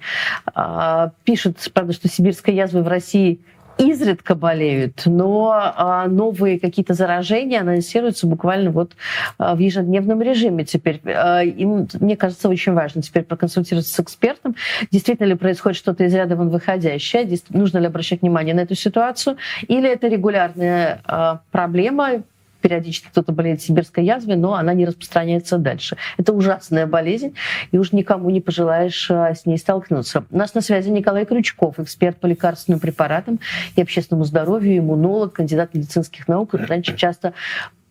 А, 0.55 1.13
пишут, 1.25 1.59
правда, 1.73 1.93
что 1.93 2.09
сибирской 2.09 2.55
язвой 2.55 2.83
в 2.83 2.89
России 2.89 3.41
изредка 3.79 4.35
болеют, 4.35 5.03
но 5.05 5.53
а, 5.53 6.07
новые 6.09 6.59
какие-то 6.59 6.95
заражения 6.95 7.61
анонсируются 7.61 8.27
буквально 8.27 8.71
вот 8.71 8.93
а, 9.37 9.55
в 9.55 9.59
ежедневном 9.59 10.23
режиме 10.23 10.65
теперь. 10.65 11.01
Им, 11.05 11.87
мне 12.01 12.17
кажется, 12.17 12.49
очень 12.49 12.73
важно 12.73 13.03
теперь 13.03 13.25
проконсультироваться 13.25 13.93
с 13.93 14.01
экспертом, 14.01 14.57
действительно 14.91 15.27
ли 15.27 15.35
происходит 15.35 15.77
что-то 15.77 16.05
из 16.05 16.15
ряда 16.15 16.37
вон 16.37 16.49
выходящее, 16.49 17.29
нужно 17.51 17.79
ли 17.79 17.87
обращать 17.87 18.23
внимание 18.23 18.55
на 18.55 18.61
эту 18.61 18.75
ситуацию, 18.75 19.37
или 19.69 19.89
это 19.89 20.09
регулярная 20.09 21.43
проблема, 21.51 22.23
периодически 22.61 23.09
кто-то 23.09 23.33
болеет 23.33 23.63
сибирской 23.63 24.05
язвой, 24.05 24.37
но 24.37 24.55
она 24.55 24.75
не 24.75 24.85
распространяется 24.85 25.59
дальше. 25.59 25.97
Это 26.17 26.33
ужасная 26.33 26.87
болезнь, 26.87 27.35
и 27.73 27.79
уж 27.79 27.93
никому 27.93 28.31
не 28.31 28.41
пожелаешь 28.41 29.11
а, 29.11 29.35
с 29.35 29.47
ней 29.47 29.59
столкнуться. 29.59 30.25
У 30.31 30.37
нас 30.37 30.55
на 30.55 30.61
связи 30.61 30.91
Николай 30.91 31.27
Крючков, 31.27 31.79
эксперт 31.79 32.19
по 32.19 32.27
лекарственным 32.27 32.81
препаратам 32.81 33.41
и 33.75 33.83
общественному 33.83 34.25
здоровью, 34.25 34.79
иммунолог, 34.79 35.35
кандидат 35.35 35.75
медицинских 35.75 36.29
наук. 36.29 36.55
Раньше 36.55 36.95
часто 36.97 37.35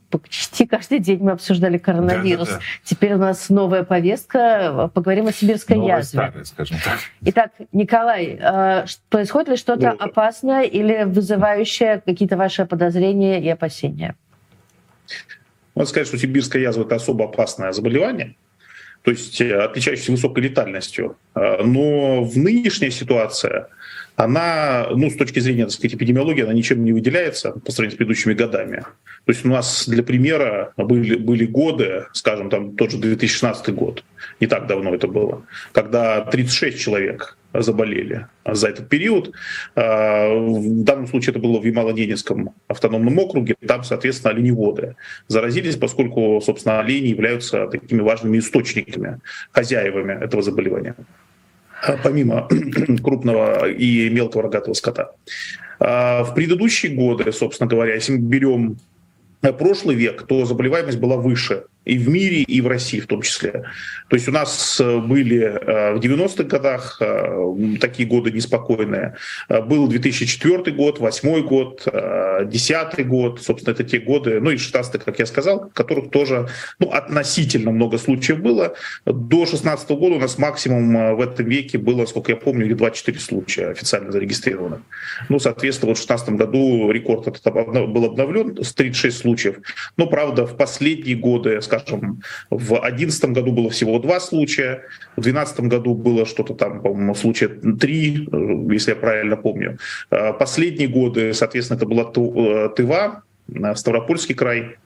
почти 0.10 0.66
каждый 0.66 1.00
день 1.00 1.20
мы 1.22 1.32
обсуждали 1.32 1.78
коронавирус. 1.78 2.48
Да, 2.48 2.54
да, 2.56 2.60
да. 2.60 2.66
Теперь 2.84 3.14
у 3.14 3.18
нас 3.18 3.50
новая 3.50 3.84
повестка. 3.84 4.90
Поговорим 4.94 5.28
о 5.28 5.32
сибирской 5.32 5.78
Новая 5.78 5.98
язве. 5.98 6.20
Старая, 6.20 6.44
скажем 6.46 6.78
так. 6.84 7.00
Итак, 7.22 7.52
Николай, 7.72 8.40
а, 8.42 8.86
происходит 9.10 9.50
ли 9.50 9.58
что-то 9.58 9.96
ну, 9.98 10.06
опасное 10.06 10.64
или 10.64 11.04
вызывающее 11.04 12.02
какие-то 12.06 12.38
ваши 12.38 12.66
подозрения 12.66 13.42
и 13.42 13.50
опасения? 13.50 14.16
Надо 15.76 15.90
сказать, 15.90 16.08
что 16.08 16.18
сибирская 16.18 16.62
язва– 16.62 16.84
это 16.86 16.96
особо 16.96 17.26
опасное 17.26 17.72
заболевание, 17.74 18.36
то 19.02 19.12
есть 19.12 19.40
э, 19.42 19.56
отличающееся 19.56 20.12
высокой 20.12 20.44
летальностью. 20.44 21.18
Э, 21.36 21.64
но 21.64 22.24
в 22.24 22.38
нынешняя 22.38 22.92
ситуация, 22.92 23.68
она, 24.16 24.88
ну, 24.92 25.10
с 25.10 25.16
точки 25.16 25.40
зрения, 25.40 25.66
так 25.66 25.74
сказать, 25.74 25.96
эпидемиологии, 25.96 26.44
она 26.44 26.54
ничем 26.54 26.84
не 26.84 26.94
выделяется 26.94 27.52
по 27.52 27.72
сравнению 27.72 27.96
с 27.96 27.98
предыдущими 27.98 28.34
годами. 28.34 28.86
То 29.26 29.32
есть 29.32 29.46
у 29.46 29.50
нас, 29.50 29.88
для 29.88 30.02
примера, 30.02 30.74
были, 30.78 31.16
были 31.16 31.46
годы, 31.46 32.06
скажем, 32.14 32.50
там 32.50 32.76
тот 32.78 32.92
же 32.92 32.98
2016 32.98 33.70
год, 33.76 34.04
не 34.40 34.48
так 34.48 34.68
давно 34.68 34.96
это 34.96 35.08
было, 35.08 35.46
когда 35.74 36.22
36 36.22 36.80
человек 36.80 37.38
заболели 37.62 38.28
за 38.46 38.70
этот 38.70 38.90
период. 38.90 39.32
А, 39.76 40.34
в 40.34 40.84
данном 40.84 41.08
случае 41.08 41.32
это 41.32 41.40
было 41.40 41.60
в 41.60 41.66
Ямало-Ненецком 41.66 42.54
автономном 42.68 43.18
округе. 43.20 43.56
Там, 43.68 43.84
соответственно, 43.84 44.34
оленеводы 44.34 44.96
заразились, 45.28 45.76
поскольку, 45.76 46.42
собственно, 46.42 46.80
олени 46.80 47.08
являются 47.08 47.68
такими 47.68 48.02
важными 48.02 48.40
источниками, 48.40 49.20
хозяевами 49.52 50.24
этого 50.24 50.42
заболевания 50.42 50.96
а, 51.82 51.98
помимо 52.04 52.48
крупного 53.04 53.70
и 53.70 54.10
мелкого 54.10 54.44
рогатого 54.44 54.74
скота. 54.74 55.12
А, 55.80 56.24
в 56.24 56.34
предыдущие 56.34 56.94
годы, 56.94 57.32
собственно 57.32 57.70
говоря, 57.70 57.96
если 57.96 58.14
мы 58.14 58.20
берем 58.20 58.78
прошлый 59.42 59.96
век, 59.96 60.26
то 60.28 60.46
заболеваемость 60.46 60.98
была 60.98 61.18
выше 61.18 61.66
и 61.86 61.98
в 61.98 62.10
мире, 62.10 62.42
и 62.42 62.62
в 62.62 62.68
России 62.68 63.00
в 63.00 63.08
том 63.08 63.22
числе. 63.22 63.64
То 64.10 64.16
есть 64.16 64.28
у 64.28 64.32
нас 64.32 64.80
э, 64.82 64.98
были 65.00 65.40
э, 65.40 65.94
в 65.94 66.00
90-х 66.00 66.44
годах 66.44 66.98
э, 67.00 67.78
такие 67.80 68.08
годы 68.08 68.32
неспокойные. 68.32 69.16
Был 69.50 69.88
2004 69.88 70.72
год, 70.76 71.00
2008 71.00 71.48
год, 71.48 71.84
2010 71.86 73.08
год. 73.08 73.42
Собственно, 73.42 73.74
это 73.74 73.84
те 73.84 74.00
годы, 74.00 74.40
ну 74.42 74.50
и 74.50 74.58
16 74.58 75.04
как 75.04 75.20
я 75.20 75.26
сказал, 75.26 75.70
которых 75.74 76.10
тоже 76.10 76.48
ну, 76.80 76.90
относительно 76.90 77.72
много 77.72 77.98
случаев 77.98 78.40
было. 78.40 78.74
До 79.06 79.46
16 79.46 79.90
года 79.92 80.16
у 80.16 80.20
нас 80.20 80.38
максимум 80.38 81.16
в 81.16 81.22
этом 81.22 81.46
веке 81.46 81.78
было, 81.78 82.06
сколько 82.06 82.32
я 82.32 82.38
помню, 82.38 82.76
24 82.76 83.20
случая 83.20 83.68
официально 83.70 84.12
зарегистрированных. 84.12 84.80
Ну, 85.30 85.40
соответственно, 85.40 85.90
вот 85.90 85.98
в 85.98 86.02
16 86.02 86.30
году 86.30 86.92
рекорд 86.92 87.28
этот 87.28 87.54
был 87.54 88.06
обновлен 88.06 88.64
с 88.64 88.74
36 88.74 89.18
случаев. 89.18 89.58
Но, 89.98 90.08
правда, 90.08 90.46
в 90.46 90.58
последние 90.58 91.16
годы, 91.16 91.62
скажем, 91.62 91.75
скажем, 91.80 92.22
в 92.50 92.68
2011 92.68 93.26
году 93.26 93.52
было 93.52 93.70
всего 93.70 94.00
два 94.00 94.20
случая, 94.20 94.84
в 95.16 95.22
2012 95.22 95.60
году 95.62 95.96
было 95.96 96.26
что-то 96.26 96.54
там, 96.54 96.82
по-моему, 96.82 97.16
случая 97.16 97.48
три, 97.48 98.28
э, 98.32 98.74
если 98.74 98.92
я 98.92 98.96
правильно 98.96 99.38
помню. 99.38 99.78
Э, 100.12 100.34
последние 100.34 100.88
годы, 100.88 101.34
соответственно, 101.34 101.78
это 101.78 101.86
была 101.86 102.04
э, 102.04 102.70
Тыва, 102.76 103.24
Ставропольский 103.76 104.36
край, 104.36 104.78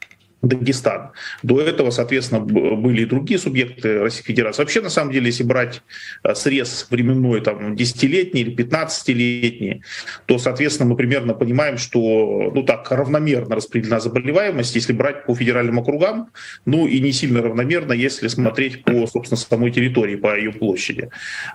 Дагестан. 0.41 1.11
До 1.43 1.59
этого, 1.59 1.89
соответственно, 1.89 2.39
были 2.39 3.01
и 3.01 3.05
другие 3.05 3.37
субъекты 3.37 3.99
Российской 3.99 4.27
Федерации. 4.27 4.61
Вообще, 4.61 4.81
на 4.81 4.89
самом 4.89 5.11
деле, 5.11 5.27
если 5.27 5.43
брать 5.43 5.81
э, 6.23 6.33
срез 6.33 6.87
временной, 6.89 7.41
там, 7.41 7.73
10-летний 7.73 8.41
или 8.41 8.55
15-летний, 8.55 9.83
то, 10.27 10.37
соответственно, 10.37 10.89
мы 10.89 10.95
примерно 10.95 11.33
понимаем, 11.33 11.77
что, 11.77 12.51
ну 12.55 12.63
так, 12.63 12.89
равномерно 12.89 13.55
распределена 13.55 13.99
заболеваемость, 13.99 14.75
если 14.75 14.93
брать 14.93 15.25
по 15.25 15.35
федеральным 15.35 15.79
округам, 15.79 16.29
ну 16.65 16.87
и 16.87 17.01
не 17.01 17.11
сильно 17.11 17.41
равномерно, 17.41 17.91
если 17.91 18.29
смотреть 18.29 18.85
по, 18.85 19.07
собственно, 19.07 19.37
самой 19.37 19.71
территории, 19.71 20.15
по 20.15 20.37
ее 20.37 20.53
площади. 20.53 21.09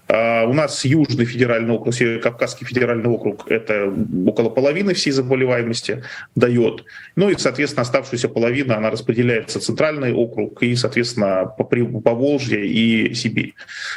А 0.08 0.44
у 0.44 0.52
нас 0.52 0.84
Южный 0.84 1.24
федеральный 1.24 1.72
округ, 1.72 1.94
Кавказский 2.22 2.66
федеральный 2.66 3.08
округ, 3.08 3.50
это 3.50 3.90
около 4.26 4.50
половины 4.50 4.92
всей 4.92 5.12
заболеваемости 5.12 6.04
дает. 6.34 6.84
Ну 7.16 7.30
и, 7.30 7.36
соответственно, 7.38 7.82
оставшуюся 7.82 8.28
половину 8.28 8.73
она 8.76 8.90
распределяется 8.90 9.60
центральный 9.60 10.12
округ 10.12 10.62
и, 10.62 10.74
соответственно, 10.76 11.46
по, 11.46 11.64
по 11.64 12.10
Волжье 12.14 12.66
и 12.66 13.14
Сибирь. 13.14 13.54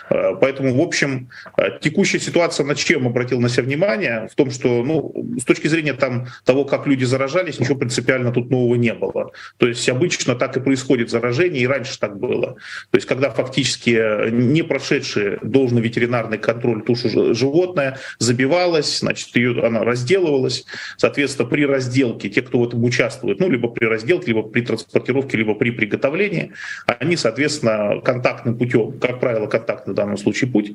Э, 0.10 0.36
поэтому, 0.40 0.74
в 0.76 0.82
общем, 0.82 1.30
э, 1.58 1.80
текущая 1.82 2.20
ситуация 2.20 2.66
на 2.66 2.76
чем 2.76 3.08
обратил 3.08 3.40
на 3.40 3.50
себя 3.50 3.64
внимание? 3.64 4.28
В 4.32 4.36
том, 4.36 4.52
что, 4.52 4.84
ну, 4.84 5.14
с 5.40 5.44
точки 5.44 5.68
зрения 5.68 5.94
там, 5.94 6.28
того, 6.46 6.66
как 6.66 6.88
люди 6.88 7.04
заражались, 7.04 7.60
ничего 7.60 7.76
принципиально 7.78 8.32
тут 8.32 8.50
нового 8.50 8.76
не 8.76 8.94
было. 8.94 9.32
То 9.58 9.68
есть 9.68 9.88
обычно 9.90 10.36
так 10.36 10.58
и 10.58 10.60
происходит 10.60 11.10
заражение, 11.10 11.64
и 11.64 11.68
раньше 11.68 12.00
так 12.00 12.20
было. 12.20 12.56
То 12.92 12.98
есть 12.98 13.08
когда 13.08 13.30
фактически 13.30 14.30
не 14.32 14.64
прошедшие 14.64 15.40
должный 15.42 15.82
ветеринарный 15.82 16.38
контроль 16.38 16.84
тушу 16.84 17.34
животное 17.34 18.00
забивалась, 18.20 19.00
значит, 19.00 19.36
ее, 19.36 19.66
она 19.66 19.84
разделывалась. 19.84 20.66
Соответственно, 20.98 21.48
при 21.48 21.66
разделке 21.66 22.30
те, 22.30 22.42
кто 22.42 22.60
в 22.60 22.68
этом 22.68 22.84
участвует, 22.84 23.40
ну, 23.40 23.50
либо 23.50 23.70
при 23.70 23.86
разделке, 23.86 24.28
либо 24.28 24.44
при 24.44 24.62
транспортировке, 24.68 25.38
либо 25.38 25.56
при 25.56 25.72
приготовлении, 25.72 26.52
они, 26.86 27.16
соответственно, 27.16 28.02
контактным 28.02 28.58
путем, 28.58 29.00
как 29.00 29.20
правило, 29.20 29.48
контактный 29.48 29.94
в 29.94 29.96
данном 29.98 30.18
случае 30.18 30.52
путь, 30.52 30.74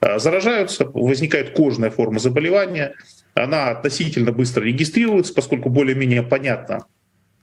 э, 0.00 0.18
заражаются, 0.18 0.84
возникает 0.84 1.50
кожная 1.50 1.90
форма 1.90 2.18
заболевания, 2.18 2.94
она 3.34 3.70
относительно 3.70 4.32
быстро 4.32 4.62
регистрируется, 4.64 5.34
поскольку 5.34 5.68
более-менее 5.68 6.22
понятно, 6.22 6.86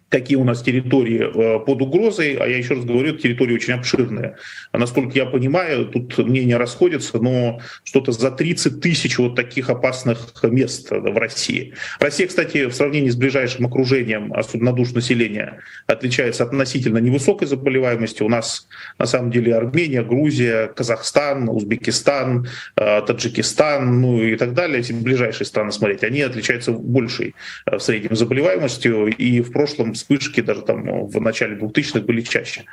какие 0.09 0.37
у 0.37 0.43
нас 0.43 0.61
территории 0.61 1.19
э, 1.19 1.59
под 1.59 1.81
угрозой, 1.81 2.35
а 2.35 2.47
я 2.47 2.57
еще 2.57 2.75
раз 2.75 2.85
говорю, 2.85 3.17
территории 3.17 3.55
очень 3.55 3.73
обширные. 3.73 4.37
А 4.71 4.77
насколько 4.77 5.17
я 5.17 5.25
понимаю, 5.25 5.85
тут 5.85 6.17
мнения 6.17 6.57
расходятся, 6.57 7.19
но 7.19 7.59
что-то 7.83 8.11
за 8.11 8.31
30 8.31 8.79
тысяч 8.79 9.17
вот 9.17 9.35
таких 9.35 9.69
опасных 9.69 10.33
мест 10.43 10.91
в 10.91 11.17
России. 11.17 11.73
Россия, 11.99 12.27
кстати, 12.27 12.67
в 12.67 12.73
сравнении 12.73 13.09
с 13.09 13.15
ближайшим 13.15 13.65
окружением, 13.65 14.33
особенно 14.33 14.71
душ 14.71 14.93
населения, 14.93 15.59
отличается 15.87 16.43
относительно 16.43 16.99
невысокой 16.99 17.47
заболеваемостью. 17.47 18.25
У 18.25 18.29
нас 18.29 18.67
на 18.97 19.05
самом 19.05 19.31
деле 19.31 19.55
Армения, 19.55 20.03
Грузия, 20.03 20.67
Казахстан, 20.67 21.49
Узбекистан, 21.49 22.47
э, 22.77 23.01
Таджикистан, 23.01 24.01
ну 24.01 24.23
и 24.23 24.37
так 24.37 24.53
далее, 24.53 24.79
эти 24.79 24.93
ближайшие 24.93 25.45
страны 25.45 25.71
смотреть, 25.71 26.03
они 26.03 26.21
отличаются 26.21 26.71
большей 26.71 27.35
э, 27.65 27.77
в 27.77 27.81
среднем 27.81 28.15
заболеваемостью. 28.15 29.07
И 29.07 29.41
в 29.41 29.51
прошлом 29.51 29.96
вспышки 29.97 30.41
даже 30.41 30.61
там 30.61 31.07
в 31.07 31.21
начале 31.21 31.55
2000-х 31.55 32.01
были 32.01 32.21
чаще. 32.21 32.65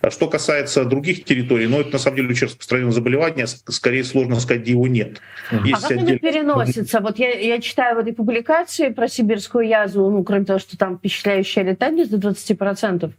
А 0.00 0.10
что 0.10 0.28
касается 0.28 0.84
других 0.84 1.24
территорий, 1.24 1.66
ну, 1.66 1.80
это 1.80 1.92
на 1.92 1.98
самом 1.98 2.16
деле 2.16 2.30
очень 2.30 2.46
распространенное 2.46 2.92
заболевание, 2.92 3.46
скорее 3.46 4.04
сложно 4.04 4.40
сказать, 4.40 4.62
где 4.62 4.72
его 4.72 4.86
нет. 4.86 5.20
Есть 5.64 5.84
а 5.84 5.88
как 5.88 5.90
отдельно... 5.92 6.10
это 6.10 6.18
переносится? 6.18 7.00
Вот 7.00 7.18
я, 7.18 7.30
я 7.38 7.60
читаю 7.60 7.96
в 7.96 7.98
этой 8.00 8.12
публикации 8.12 8.90
про 8.90 9.08
сибирскую 9.08 9.66
язву, 9.66 10.10
ну, 10.10 10.24
кроме 10.24 10.44
того, 10.44 10.58
что 10.58 10.76
там 10.76 10.98
впечатляющая 10.98 11.62
летальность 11.62 12.10
до 12.10 12.28
20%, 12.28 13.10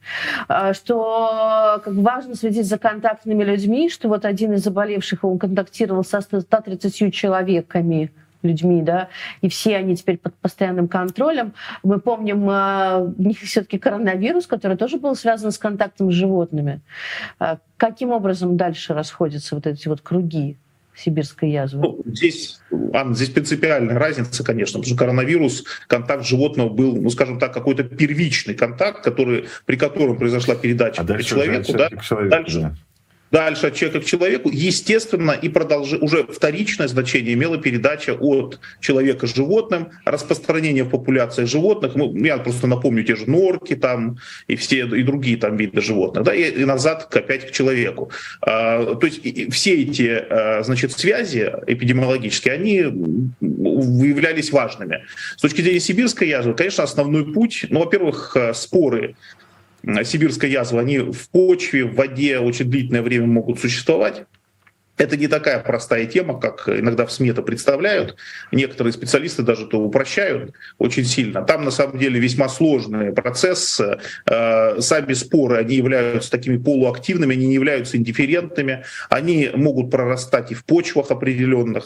а, 0.48 0.74
что 0.74 1.82
как 1.84 1.94
важно 1.94 2.36
следить 2.36 2.68
за 2.68 2.78
контактными 2.78 3.44
людьми, 3.44 3.90
что 3.90 4.10
вот 4.10 4.26
один 4.26 4.54
из 4.54 4.64
заболевших, 4.64 5.24
он 5.24 5.40
контактировал 5.40 6.04
со 6.04 6.22
130 6.22 7.14
человеками, 7.14 8.12
людьми, 8.44 8.82
да, 8.82 9.10
и 9.42 9.50
все 9.50 9.78
они 9.78 9.96
теперь 9.96 10.18
под 10.18 10.36
постоянным 10.36 10.88
контролем. 10.88 11.54
Мы 11.84 12.00
помним, 12.00 12.48
а, 12.50 13.00
у 13.00 13.22
них 13.22 13.40
все-таки 13.40 13.78
коронавирус, 13.78 14.48
который 14.48 14.78
тоже 14.78 14.98
был 14.98 15.16
связан 15.16 15.52
с 15.52 15.58
контактом 15.58 16.12
с 16.12 16.14
животными. 16.16 16.82
А 17.40 17.60
каким 17.78 18.12
образом 18.12 18.58
дальше 18.58 18.94
расходятся 18.94 19.56
вот 19.56 19.68
эти 19.68 19.88
вот 19.88 20.02
круги? 20.02 20.58
сибирской 20.96 21.50
язвы? 21.50 21.82
Ну, 21.82 22.02
здесь, 22.06 22.60
Анна, 22.94 23.16
здесь 23.16 23.30
принципиальная 23.30 23.98
разница, 23.98 24.44
конечно, 24.44 24.80
потому 24.80 24.96
что 24.96 24.96
коронавирус, 24.96 25.64
контакт 25.88 26.24
животного 26.24 26.70
был, 26.70 26.96
ну, 26.96 27.10
скажем 27.10 27.40
так, 27.40 27.52
какой-то 27.52 27.84
первичный 27.84 28.54
контакт, 28.54 29.04
который, 29.04 29.46
при 29.66 29.76
котором 29.76 30.18
произошла 30.18 30.54
передача 30.54 31.02
а 31.02 31.06
к 31.06 31.24
человеку, 31.24 31.74
да, 31.74 31.90
человеку, 32.00 32.30
дальше, 32.30 32.60
да 32.60 32.76
дальше 33.34 33.68
от 33.68 33.76
человека 33.76 34.02
к 34.02 34.06
человеку, 34.06 34.50
естественно, 34.54 35.32
и 35.32 35.50
продолж... 35.50 35.94
уже 35.94 36.24
вторичное 36.24 36.88
значение 36.88 37.34
имела 37.34 37.58
передача 37.58 38.14
от 38.14 38.60
человека 38.80 39.26
животным, 39.26 39.90
распространение 40.06 40.84
в 40.84 40.90
популяции 40.90 41.46
животных. 41.46 41.96
Ну, 41.96 42.16
я 42.16 42.38
просто 42.38 42.68
напомню 42.68 43.04
те 43.04 43.16
же 43.16 43.30
норки 43.30 43.76
там 43.76 44.18
и 44.48 44.56
все 44.56 44.86
и 44.86 45.04
другие 45.04 45.38
там 45.38 45.58
виды 45.58 45.82
животных, 45.82 46.24
да, 46.24 46.34
и, 46.34 46.62
и 46.62 46.66
назад 46.66 47.14
опять 47.16 47.48
к 47.48 47.52
человеку. 47.52 48.12
А, 48.42 48.96
то 48.96 49.08
есть 49.08 49.26
и, 49.26 49.50
все 49.50 49.82
эти, 49.82 50.10
а, 50.30 50.62
значит, 50.64 50.92
связи 50.92 51.52
эпидемиологические, 51.66 52.54
они 52.54 52.84
выявлялись 53.42 54.52
важными. 54.52 55.06
С 55.38 55.42
точки 55.42 55.62
зрения 55.62 55.80
сибирской 55.80 56.28
язвы, 56.28 56.54
конечно, 56.54 56.84
основной 56.84 57.34
путь, 57.34 57.66
ну, 57.72 57.80
во-первых, 57.80 58.38
споры 58.54 59.16
сибирская 60.04 60.50
язва, 60.50 60.82
они 60.82 61.00
в 61.00 61.30
почве, 61.30 61.86
в 61.86 61.96
воде 61.96 62.40
очень 62.40 62.70
длительное 62.70 63.02
время 63.02 63.28
могут 63.28 63.60
существовать. 63.60 64.26
Это 64.98 65.18
не 65.18 65.28
такая 65.28 65.60
простая 65.60 66.06
тема, 66.06 66.40
как 66.40 66.70
иногда 66.70 67.06
в 67.06 67.12
СМИ 67.12 67.30
это 67.30 67.42
представляют. 67.42 68.16
Некоторые 68.52 68.94
специалисты 68.94 69.42
даже 69.42 69.66
это 69.66 69.78
упрощают 69.78 70.54
очень 70.78 71.04
сильно. 71.04 71.42
Там 71.42 71.66
на 71.66 71.72
самом 71.72 71.98
деле 71.98 72.20
весьма 72.20 72.48
сложный 72.48 73.12
процесс. 73.12 73.82
Э, 74.30 74.80
сами 74.80 75.14
споры, 75.14 75.58
они 75.58 75.76
являются 75.76 76.30
такими 76.30 76.58
полуактивными, 76.58 77.36
они 77.36 77.48
не 77.48 77.56
являются 77.56 77.98
индифферентными. 77.98 78.84
Они 79.10 79.50
могут 79.56 79.90
прорастать 79.90 80.52
и 80.52 80.56
в 80.56 80.64
почвах 80.64 81.10
определенных. 81.10 81.86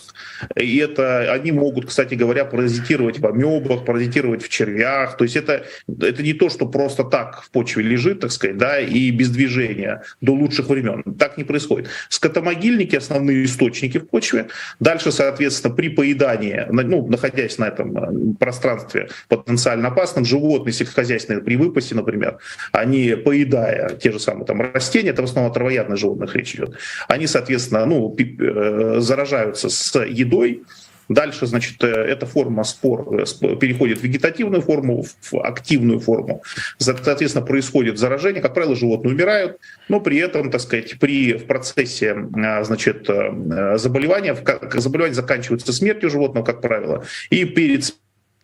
И 0.58 0.78
это 0.78 1.32
они 1.32 1.54
могут, 1.54 1.86
кстати 1.86 2.14
говоря, 2.16 2.44
паразитировать 2.44 3.20
в 3.20 3.26
амебах, 3.26 3.86
паразитировать 3.86 4.44
в 4.44 4.50
червях. 4.50 5.16
То 5.16 5.24
есть 5.24 5.38
это, 5.38 5.66
это 5.88 6.24
не 6.24 6.34
то, 6.34 6.50
что 6.50 6.68
просто 6.68 7.06
так 7.06 7.42
в 7.42 7.52
почве 7.52 7.84
лежит, 7.84 8.20
так 8.20 8.32
сказать, 8.32 8.58
да, 8.58 8.82
и 8.82 9.12
без 9.12 9.30
движения 9.30 10.04
до 10.20 10.34
лучших 10.34 10.68
времен. 10.68 11.04
Так 11.18 11.38
не 11.38 11.46
происходит. 11.46 11.88
Скотомогильники 12.10 12.97
основные 12.98 13.46
источники 13.46 13.98
в 13.98 14.08
почве. 14.08 14.48
Дальше, 14.80 15.12
соответственно, 15.12 15.74
при 15.74 15.90
поедании, 15.90 16.66
ну, 16.70 17.08
находясь 17.08 17.58
на 17.58 17.66
этом 17.66 17.98
э, 17.98 18.36
пространстве 18.40 19.10
потенциально 19.28 19.90
опасном, 19.90 20.26
животные 20.26 20.74
сельскохозяйственные 20.74 21.42
при 21.42 21.56
выпасе, 21.56 21.96
например, 21.96 22.40
они, 22.72 23.16
поедая 23.16 23.90
те 23.90 24.12
же 24.12 24.20
самые 24.20 24.46
там 24.46 24.62
растения, 24.62 25.10
это 25.10 25.22
в 25.22 25.26
основном 25.26 25.52
о 25.52 25.54
травоядных 25.54 25.98
животных 25.98 26.36
речь 26.36 26.56
идет, 26.56 26.78
они, 27.08 27.28
соответственно, 27.28 27.86
ну, 27.86 28.16
э, 28.18 29.00
заражаются 29.00 29.70
с 29.70 30.04
едой, 30.04 30.64
Дальше, 31.10 31.46
значит, 31.46 31.84
э, 31.84 31.88
эта 31.88 32.26
форма 32.26 32.64
спор 32.64 33.08
э, 33.14 33.26
переходит 33.56 34.00
в 34.00 34.04
вегетативную 34.04 34.62
форму, 34.62 35.04
в 35.22 35.40
активную 35.40 36.00
форму. 36.00 36.44
Соответственно, 36.78 37.46
происходит 37.46 37.98
заражение. 37.98 38.42
Как 38.42 38.54
правило, 38.54 38.76
животные 38.76 39.14
умирают, 39.14 39.58
но 39.88 40.00
при 40.00 40.18
этом, 40.18 40.52
так 40.52 40.62
сказать, 40.62 41.00
при, 41.00 41.34
в 41.34 41.46
процессе 41.46 42.16
э, 42.16 42.64
значит, 42.64 43.08
заболевания, 43.08 44.36
заболевание 44.74 45.16
заканчивается 45.16 45.72
смертью 45.74 46.10
животного, 46.10 46.44
как 46.44 46.62
правило, 46.62 47.06
и 47.30 47.46
перед 47.46 47.94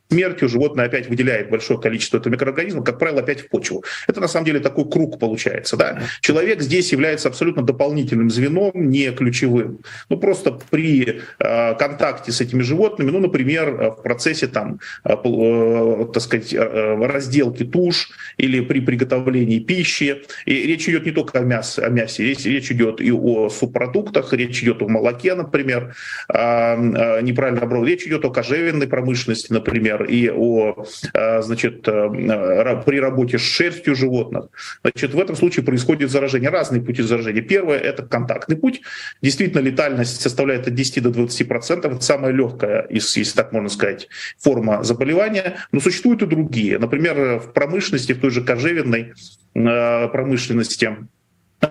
смертью 0.10 0.48
животное 0.48 0.86
опять 0.86 1.10
выделяет 1.10 1.50
большое 1.50 1.80
количество 1.80 2.18
этого 2.18 2.34
микроорганизма, 2.34 2.84
как 2.84 3.00
правило, 3.00 3.22
опять 3.22 3.42
в 3.42 3.50
почву. 3.50 3.84
Это 4.08 4.22
на 4.22 4.28
самом 4.28 4.46
деле 4.46 4.60
такой 4.60 4.90
круг 4.90 5.20
получается. 5.20 5.78
Да? 5.78 6.04
Человек 6.22 6.62
здесь 6.62 6.92
является 6.92 7.30
абсолютно 7.30 7.64
дополнительным 7.64 8.30
звеном, 8.30 8.72
не 8.76 9.12
ключевым. 9.12 9.80
Ну 10.10 10.18
просто 10.18 10.60
при 10.70 11.22
э, 11.40 11.76
контакте 11.76 12.32
с 12.32 12.42
этими 12.42 12.62
животными, 12.62 13.12
ну, 13.12 13.20
например, 13.20 13.70
э, 13.70 13.90
в 13.92 14.04
процессе 14.04 14.48
там, 14.48 14.80
э, 15.04 15.14
э, 15.14 16.06
так 16.14 16.24
сказать, 16.24 16.54
э, 16.54 17.06
разделки 17.06 17.64
туш 17.64 18.12
или 18.38 18.62
при 18.62 18.82
приготовлении 18.82 19.60
пищи. 19.60 20.24
И 20.46 20.54
речь 20.68 20.88
идет 20.88 21.06
не 21.06 21.12
только 21.12 21.40
о 21.40 21.42
мясе, 21.42 21.82
о 21.82 21.90
мясе 21.90 22.24
речь, 22.24 22.46
речь 22.46 22.72
идет 22.72 23.02
и 23.02 23.12
о 23.12 23.50
субпродуктах, 23.50 24.34
речь 24.34 24.62
идет 24.62 24.82
о 24.82 24.88
молоке, 24.88 25.34
например, 25.34 25.96
э, 26.32 26.38
э, 26.38 27.22
неправильно 27.22 27.62
обрал, 27.62 27.86
речь 27.86 28.06
идет 28.06 28.26
о 28.26 28.30
кожевенной 28.30 28.88
промышленности, 28.88 29.52
например, 29.52 29.93
и 30.02 30.30
о, 30.30 30.86
э, 31.14 31.42
значит, 31.42 31.88
э, 31.88 32.84
при 32.86 33.00
работе 33.00 33.38
с 33.38 33.42
шерстью 33.42 33.96
животных. 33.96 34.46
Значит, 34.82 35.14
в 35.14 35.20
этом 35.20 35.36
случае 35.36 35.66
происходит 35.66 36.12
заражение. 36.12 36.50
Разные 36.50 36.82
пути 36.82 37.02
заражения. 37.02 37.42
Первое– 37.42 37.78
это 37.80 38.04
контактный 38.04 38.56
путь. 38.56 38.82
Действительно, 39.22 39.62
летальность 39.62 40.22
составляет 40.22 40.68
от 40.68 40.76
10 40.76 41.04
до 41.04 41.10
20 41.10 41.48
процентов. 41.48 41.94
Это 41.94 42.02
самая 42.04 42.32
легкая, 42.32 42.88
если 42.90 43.24
так 43.24 43.52
можно 43.52 43.70
сказать, 43.70 44.08
форма 44.40 44.84
заболевания. 44.84 45.58
Но 45.72 45.80
существуют 45.80 46.22
и 46.22 46.26
другие. 46.26 46.80
Например, 46.80 47.40
в 47.40 47.54
промышленности, 47.54 48.14
в 48.14 48.20
той 48.20 48.32
же 48.32 48.44
кожевенной 48.44 49.14
э, 49.56 50.08
промышленности, 50.08 50.98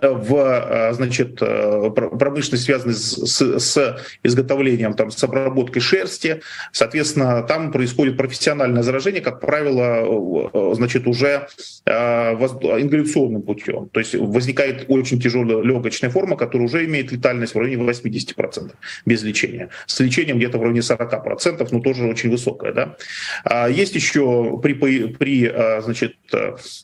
в 0.00 0.34
э, 0.34 0.92
значит, 0.94 1.38
э, 1.40 1.90
промышленность, 1.90 2.64
связанной 2.64 2.94
с, 2.94 3.58
с 3.58 3.98
изготовлением, 4.22 4.94
там, 4.94 5.10
с 5.10 5.22
обработкой 5.22 5.82
шерсти. 5.82 6.40
Соответственно, 6.72 7.42
там 7.42 7.72
происходит 7.72 8.16
профессиональное 8.16 8.82
заражение, 8.82 9.20
как 9.20 9.40
правило, 9.40 10.50
э, 10.52 10.74
значит, 10.74 11.06
уже 11.06 11.48
ингаляционным 11.84 13.42
путем. 13.42 13.88
То 13.92 14.00
есть 14.00 14.14
возникает 14.14 14.86
очень 14.88 15.20
тяжелая 15.20 15.62
легочная 15.62 16.10
форма, 16.10 16.36
которая 16.36 16.68
уже 16.68 16.84
имеет 16.84 17.12
летальность 17.12 17.54
в 17.54 17.58
районе 17.58 17.84
80% 17.84 18.72
без 19.06 19.22
лечения. 19.22 19.68
С 19.86 19.98
лечением 20.00 20.38
где-то 20.38 20.58
в 20.58 20.62
районе 20.62 20.80
40%, 20.80 21.68
но 21.70 21.80
тоже 21.80 22.04
очень 22.06 22.30
высокая. 22.30 22.72
Да? 22.72 22.96
А 23.44 23.68
есть 23.68 23.94
еще 23.94 24.58
при, 24.62 24.74
при, 24.74 25.52
значит, 25.82 26.16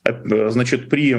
значит, 0.05 0.89
при 0.89 1.15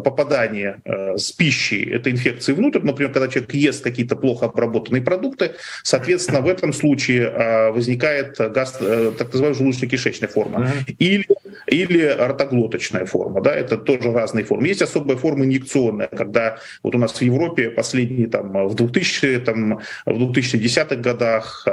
попадании 0.00 0.68
Э, 0.68 0.77
с 0.84 1.32
пищей 1.32 1.84
этой 1.90 2.12
инфекции 2.12 2.52
внутрь, 2.52 2.80
например, 2.82 3.12
когда 3.12 3.28
человек 3.28 3.54
ест 3.54 3.84
какие-то 3.84 4.16
плохо 4.16 4.46
обработанные 4.46 5.02
продукты, 5.02 5.52
соответственно, 5.82 6.40
в 6.40 6.48
этом 6.48 6.72
случае 6.72 7.22
э, 7.22 7.70
возникает 7.70 8.36
газ, 8.38 8.76
э, 8.80 9.12
так 9.16 9.32
называемая 9.32 9.58
желудочно-кишечная 9.58 10.28
форма. 10.28 10.70
Или, 10.98 11.26
или 11.66 12.16
ротоглоточная 12.18 13.04
форма, 13.06 13.40
да, 13.40 13.54
это 13.54 13.76
тоже 13.76 14.12
разные 14.12 14.44
формы. 14.44 14.68
Есть 14.68 14.82
особая 14.82 15.16
форма 15.16 15.44
инъекционная, 15.44 16.08
когда 16.08 16.58
вот 16.82 16.94
у 16.94 16.98
нас 16.98 17.12
в 17.12 17.22
Европе 17.22 17.70
последние 17.70 18.28
там 18.28 18.68
в 18.68 18.74
2000 18.74 19.40
там 19.40 19.80
в 20.06 20.30
2010-х 20.30 20.96
годах 20.96 21.66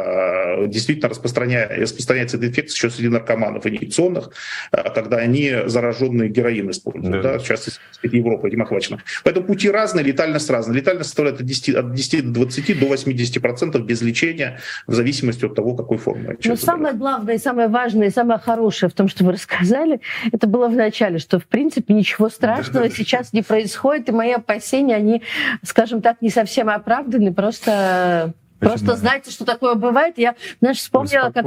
действительно 0.68 1.10
распространя... 1.10 1.68
распространяется 1.70 2.38
эта 2.38 2.48
инфекция 2.48 2.76
еще 2.76 2.90
среди 2.96 3.10
наркоманов 3.10 3.66
инъекционных, 3.66 4.32
когда 4.72 5.18
они 5.18 5.52
зараженные 5.66 6.30
героин 6.30 6.70
используют, 6.72 7.22
да, 7.22 7.34
да 7.34 7.40
сейчас 7.40 7.80
Европа 8.04 8.48
этим 8.48 8.62
охвачена. 8.62 9.00
Поэтому 9.24 9.46
пути 9.48 9.70
разные, 9.70 10.06
летальность 10.06 10.50
разная. 10.50 10.76
Летальность 10.76 11.10
составляет 11.10 11.40
от 11.40 11.46
10, 11.46 11.76
от 11.76 11.94
10 11.94 12.32
до 12.32 12.42
20 12.42 12.80
до 12.80 12.86
80 12.88 13.42
процентов 13.42 13.86
без 13.86 14.02
лечения, 14.02 14.60
в 14.88 14.94
зависимости 14.94 15.46
от 15.46 15.56
того, 15.56 15.76
какой 15.76 15.98
формы. 15.98 16.38
Но 16.46 16.56
самое 16.56 16.94
главное, 16.94 17.38
самое 17.38 17.68
важное, 17.68 18.12
самое 18.12 18.40
хорошее 18.40 18.90
в 18.90 18.94
том, 18.94 19.08
что 19.08 19.24
вы 19.24 19.34
рассказали, 19.34 20.02
это 20.32 20.48
было 20.48 20.68
в 20.68 20.76
начале, 20.76 21.20
что 21.20 21.40
в 21.40 21.48
принципе 21.48 21.94
ничего 21.94 22.30
страшного 22.30 22.90
сейчас 22.90 23.34
не 23.34 23.42
происходит, 23.42 24.10
и 24.10 24.12
мои 24.12 24.32
опасения, 24.32 24.96
они, 24.96 25.22
скажем 25.64 26.02
так, 26.02 26.22
не 26.22 26.30
совсем 26.30 26.70
оправданы, 26.70 27.34
просто 27.34 28.34
Просто 28.70 28.96
знаете, 28.96 29.32
что 29.32 29.46
такое 29.46 29.76
бывает? 29.76 30.18
Я, 30.18 30.36
знаешь, 30.60 30.78
вспомнила, 30.78 31.32
как, 31.32 31.46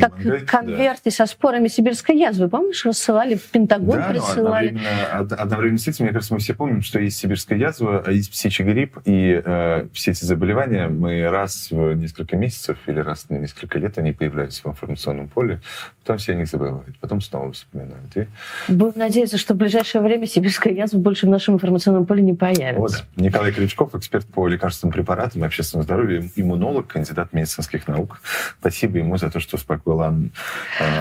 как 0.00 0.46
конверты 0.46 1.02
да. 1.06 1.10
со 1.10 1.26
спорами 1.26 1.68
сибирской 1.68 2.16
язвы. 2.16 2.48
Помнишь, 2.48 2.84
рассылали 2.84 3.34
в 3.34 3.44
Пентагон, 3.44 3.98
да, 3.98 4.08
присылали? 4.08 4.68
Одновременно, 4.68 5.42
одновременно 5.42 5.78
с 5.78 5.88
этим, 5.88 6.04
мне 6.04 6.12
кажется, 6.12 6.34
мы 6.34 6.40
все 6.40 6.54
помним, 6.54 6.82
что 6.82 6.98
есть 7.00 7.18
сибирская 7.18 7.58
язва, 7.58 8.04
а 8.06 8.10
есть 8.12 8.30
птичий 8.30 8.64
грипп, 8.64 8.98
и 9.04 9.40
э, 9.44 9.86
все 9.92 10.12
эти 10.12 10.24
заболевания 10.24 10.88
мы 10.88 11.28
раз 11.28 11.68
в 11.70 11.94
несколько 11.94 12.36
месяцев 12.36 12.78
или 12.86 13.00
раз 13.00 13.26
в 13.28 13.30
несколько 13.30 13.78
лет 13.78 13.98
они 13.98 14.12
появляются 14.12 14.62
в 14.62 14.66
информационном 14.66 15.28
поле, 15.28 15.60
потом 16.02 16.18
все 16.18 16.32
они 16.32 16.44
забывают, 16.44 16.98
потом 17.00 17.20
снова 17.20 17.52
вспоминают. 17.52 18.16
И... 18.16 18.26
Будем 18.68 18.98
надеяться, 18.98 19.38
что 19.38 19.54
в 19.54 19.56
ближайшее 19.56 20.02
время 20.02 20.26
сибирская 20.26 20.72
язва 20.72 20.98
больше 20.98 21.26
в 21.26 21.30
нашем 21.30 21.54
информационном 21.54 22.06
поле 22.06 22.22
не 22.22 22.34
появится. 22.34 22.80
Вот. 22.80 23.04
Николай 23.16 23.52
Крючков, 23.52 23.94
эксперт 23.94 24.26
по 24.26 24.48
лекарственным 24.48 24.92
препаратам 24.92 25.42
и 25.42 25.46
общественному 25.46 25.84
здоровью, 25.84 26.30
иммунолог, 26.36 26.86
кандидат 26.86 27.32
медицинских 27.32 27.86
наук. 27.86 28.20
Спасибо 28.60 28.98
ему 28.98 29.16
за 29.16 29.30
то, 29.30 29.40
что 29.40 29.56
успокоил 29.56 30.02
Анну, 30.02 30.30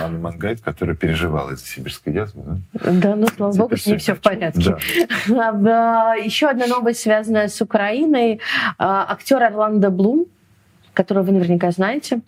Анну 0.03 0.19
Мангайт, 0.19 0.61
которая 0.61 0.95
переживала 0.95 1.51
из 1.51 1.63
сибирской 1.63 2.13
язвы. 2.13 2.61
Да, 2.73 2.91
да 2.91 3.15
ну, 3.15 3.27
слава 3.27 3.55
богу, 3.55 3.77
с 3.77 3.85
ней 3.85 3.97
все 3.97 4.15
в 4.15 4.19
порядке. 4.19 4.76
Да. 5.27 6.15
Еще 6.15 6.47
одна 6.47 6.67
новость, 6.67 7.01
связанная 7.01 7.47
с 7.47 7.61
Украиной. 7.61 8.41
А, 8.77 9.05
актер 9.11 9.41
Орландо 9.41 9.89
Блум, 9.89 10.26
которого 10.99 11.27
вы 11.27 11.31
наверняка 11.31 11.71
знаете, 11.71 12.19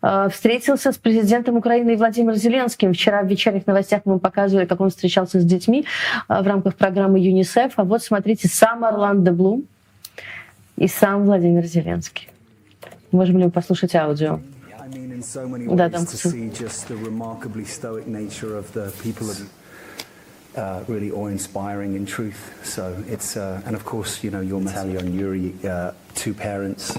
а, 0.00 0.28
встретился 0.28 0.92
с 0.92 0.96
президентом 0.96 1.56
Украины 1.56 1.96
Владимиром 1.96 2.36
Зеленским. 2.36 2.92
Вчера 2.92 3.22
в 3.22 3.26
вечерних 3.26 3.66
новостях 3.66 4.02
мы 4.04 4.20
показывали, 4.20 4.66
как 4.66 4.80
он 4.80 4.90
встречался 4.90 5.40
с 5.40 5.44
детьми 5.44 5.84
а, 6.28 6.42
в 6.44 6.46
рамках 6.46 6.76
программы 6.76 7.18
ЮНИСЕФ. 7.18 7.72
А 7.76 7.82
вот 7.82 8.04
смотрите, 8.04 8.46
сам 8.46 8.84
Орландо 8.84 9.32
Блум 9.32 9.64
и 10.76 10.86
сам 10.86 11.24
Владимир 11.24 11.64
Зеленский. 11.64 12.28
Можем 13.10 13.38
ли 13.38 13.44
мы 13.46 13.50
послушать 13.50 13.96
аудио? 13.96 14.38
Да, 15.72 15.90
там 15.90 16.06
uh, 20.56 20.84
really 20.86 21.10
awe-inspiring 21.10 21.94
in 21.94 22.06
truth. 22.06 22.52
So 22.62 22.82
it's, 23.08 23.36
uh, 23.36 23.60
and 23.66 23.74
of 23.74 23.84
course, 23.84 24.22
you 24.22 24.30
know, 24.30 24.40
your 24.40 24.60
Natalia 24.60 24.98
and 24.98 25.14
Yuri, 25.14 25.54
uh, 25.64 25.92
two 26.15 26.33
parents 26.33 26.93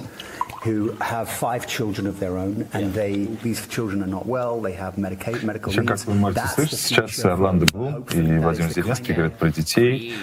who 0.62 0.92
have 1.00 1.28
five 1.28 1.66
children 1.66 2.06
of 2.06 2.18
their 2.20 2.36
own, 2.36 2.66
and 2.74 2.92
they, 2.92 3.26
these 3.42 3.66
children 3.68 4.02
are 4.02 4.06
not 4.06 4.26
well, 4.26 4.60
they 4.60 4.72
have 4.74 4.98
medica- 4.98 5.42
medical 5.42 5.72
needs. 5.72 5.86
Как 5.86 6.04
вы 6.06 6.14
можете 6.14 6.46
слышать, 6.54 6.78
сейчас 6.80 7.24
Орландо 7.24 7.66
Блум 7.66 8.04
и 8.12 8.38
Владимир 8.38 8.70
Зеленский 8.70 9.14
говорят 9.14 9.38
про 9.38 9.50
детей, 9.50 10.14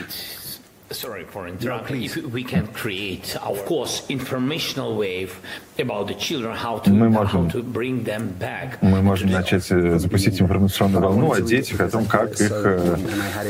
sorry 0.92 1.24
for 1.24 1.46
interrupting. 1.48 2.02
If 2.02 2.16
we 2.32 2.44
can 2.44 2.66
create, 2.68 3.36
of 3.44 3.64
course, 3.66 4.02
informational 4.08 4.96
wave 4.96 5.32
about 5.78 6.06
the 6.08 6.14
children, 6.14 6.54
how 6.54 6.78
to, 6.80 6.90
мы 6.90 7.08
можем, 7.08 7.48
how 7.48 7.52
to 7.52 7.62
bring 7.62 8.04
them 8.04 8.32
back. 8.38 8.78
Мы 8.82 9.02
можем 9.02 9.30
начать 9.30 9.64
запустить 9.64 10.40
информационную 10.40 11.02
волну 11.02 11.32
о 11.32 11.40
детях, 11.40 11.80
о 11.80 11.88
том, 11.88 12.06
как 12.06 12.38
их, 12.40 12.50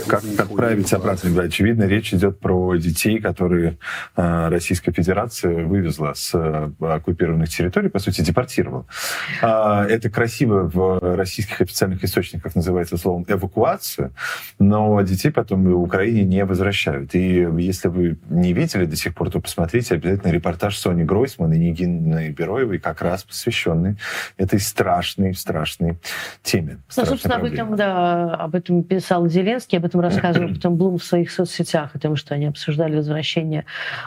как 0.06 0.22
отправить 0.38 0.92
обратно. 0.92 1.42
Очевидно, 1.42 1.84
речь 1.84 2.14
идет 2.14 2.38
про 2.38 2.76
детей, 2.76 3.18
которые 3.18 3.78
Российская 4.14 4.92
Федерация 4.92 5.64
вывезла 5.64 6.12
с 6.14 6.34
оккупированных 6.80 7.48
территорий, 7.48 7.88
по 7.88 7.98
сути, 7.98 8.22
депортировала. 8.22 8.86
Это 9.40 10.10
красиво 10.10 10.70
в 10.72 11.16
российских 11.16 11.60
официальных 11.60 12.04
источниках 12.04 12.54
называется 12.54 12.96
словом 12.96 13.24
эвакуация, 13.28 14.12
но 14.58 15.00
детей 15.02 15.30
потом 15.30 15.64
в 15.64 15.82
Украине 15.82 16.22
не 16.22 16.44
возвращают. 16.44 17.14
И 17.14 17.31
если 17.32 17.88
вы 17.88 18.18
не 18.28 18.52
видели 18.52 18.84
до 18.86 18.96
сих 18.96 19.14
пор, 19.14 19.30
то 19.30 19.40
посмотрите 19.40 19.94
обязательно 19.94 20.32
репортаж 20.32 20.76
Сони 20.76 21.02
Гройсман 21.02 21.52
и 21.52 21.58
Нигины 21.58 22.30
Бероевой, 22.30 22.78
как 22.78 23.02
раз 23.02 23.24
посвященный 23.24 23.96
этой 24.36 24.60
страшной, 24.60 25.34
страшной 25.34 25.98
теме. 26.42 26.78
Ну, 26.96 27.04
собственно, 27.04 27.36
об 27.36 27.44
этом, 27.44 27.76
да, 27.76 28.34
об 28.34 28.54
этом 28.54 28.82
писал 28.82 29.28
Зеленский, 29.28 29.78
об 29.78 29.84
этом 29.84 30.00
рассказывал 30.00 30.48
потом 30.54 30.76
Блум 30.76 30.98
в 30.98 31.04
своих 31.04 31.30
соцсетях, 31.30 31.90
о 31.94 31.98
том, 31.98 32.16
что 32.16 32.34
они 32.34 32.46
обсуждали 32.46 32.96
возвращение 32.96 33.64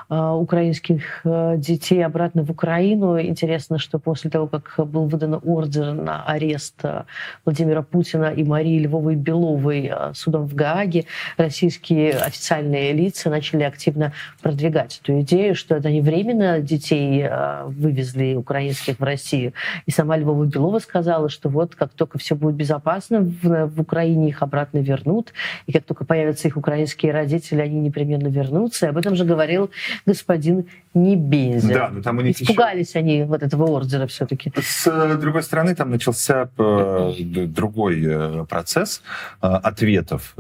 э, 0.10 0.15
украинских 0.15 1.22
э, 1.23 1.56
детей 1.57 2.06
обратно 2.06 2.43
в 2.43 2.52
Украину. 2.52 3.19
Интересно, 3.19 3.80
что 3.80 3.99
после 3.99 4.30
того, 4.30 4.47
как 4.47 4.73
был 4.77 5.07
выдан 5.07 5.39
ордер 5.43 5.93
на 5.93 6.23
арест 6.23 6.80
э, 6.84 7.03
Владимира 7.45 7.81
Путина 7.81 8.26
и 8.26 8.43
Марии 8.43 8.80
Львовой 8.80 9.15
Беловой 9.15 9.91
э, 9.91 10.14
судом 10.14 10.47
в 10.47 10.56
Гааге, 10.56 11.06
российские 11.38 12.11
официальные 12.11 12.93
лица 12.93 13.15
лица 13.16 13.30
начали 13.30 13.64
активно 13.64 14.12
продвигать 14.42 15.00
эту 15.02 15.22
идею, 15.22 15.56
что 15.56 15.76
это 15.76 15.90
не 15.90 16.02
временно 16.02 16.60
детей 16.60 17.24
э, 17.24 17.64
вывезли 17.66 18.36
украинских 18.36 19.00
в 19.00 19.04
Россию. 19.04 19.54
И 19.86 19.92
сама 19.92 20.18
Львова 20.18 20.46
Белова 20.46 20.80
сказала, 20.80 21.30
что 21.30 21.50
вот 21.50 21.76
как 21.76 21.92
только 21.94 22.18
все 22.20 22.36
будет 22.36 22.56
безопасно, 22.56 23.22
в, 23.22 23.68
в 23.68 23.82
Украине 23.82 24.30
их 24.30 24.42
обратно 24.42 24.80
вернут, 24.80 25.34
и 25.66 25.72
как 25.72 25.84
только 25.86 26.06
появятся 26.06 26.48
их 26.48 26.58
украинские 26.58 27.14
родители, 27.14 27.62
они 27.62 27.80
непременно 27.80 28.28
вернутся. 28.28 28.88
И 28.88 28.90
об 28.90 28.98
этом 28.98 29.16
же 29.16 29.24
говорил 29.24 29.72
господин 30.06 30.66
Небензя. 30.94 31.74
Да, 31.74 31.90
но 31.90 32.02
там 32.02 32.18
у 32.18 32.22
них 32.22 32.42
Испугались 32.42 32.90
еще... 32.90 33.00
они 33.00 33.24
вот 33.24 33.44
этого 33.44 33.66
ордера 33.66 34.08
все-таки. 34.08 34.52
С 34.62 35.18
другой 35.18 35.44
стороны, 35.44 35.76
там 35.76 35.92
начался 35.92 36.50
э, 36.58 37.14
другой 37.48 38.04
э, 38.06 38.46
процесс 38.50 39.02
ответов. 39.40 40.36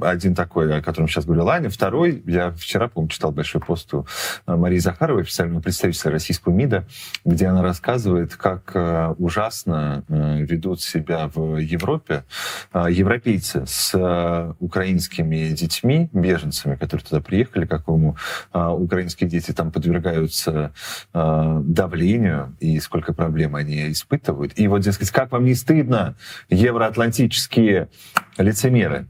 Один 0.00 0.34
такой, 0.34 0.78
о 0.78 0.82
котором 0.82 1.08
сейчас 1.08 1.24
говорила 1.24 1.52
Аня, 1.52 1.68
второй 1.68 1.97
второй, 1.98 2.22
я 2.26 2.52
вчера, 2.52 2.88
по-моему, 2.88 3.08
читал 3.08 3.32
большой 3.32 3.60
пост 3.60 3.92
у 3.92 4.06
э, 4.46 4.54
Марии 4.54 4.78
Захаровой, 4.78 5.22
официального 5.22 5.60
представителя 5.60 6.12
российского 6.12 6.52
МИДа, 6.52 6.86
где 7.24 7.46
она 7.46 7.60
рассказывает, 7.60 8.36
как 8.36 8.70
э, 8.74 9.14
ужасно 9.18 10.04
э, 10.08 10.42
ведут 10.42 10.80
себя 10.80 11.28
в 11.34 11.56
Европе 11.56 12.24
европейцы 12.72 13.64
с 13.66 14.54
украинскими 14.60 15.48
детьми, 15.48 16.08
беженцами, 16.12 16.76
которые 16.76 17.04
туда 17.04 17.20
приехали, 17.20 17.66
какому 17.66 18.16
украинские 18.52 19.28
дети 19.28 19.52
там 19.52 19.72
подвергаются 19.72 20.72
давлению, 21.12 22.56
и 22.60 22.78
сколько 22.80 23.12
проблем 23.12 23.56
они 23.56 23.90
испытывают. 23.90 24.58
И 24.58 24.68
вот, 24.68 24.80
дескать, 24.80 25.10
как 25.10 25.32
вам 25.32 25.44
не 25.44 25.54
стыдно, 25.54 26.16
евроатлантические 26.50 27.88
лицемеры, 28.36 29.06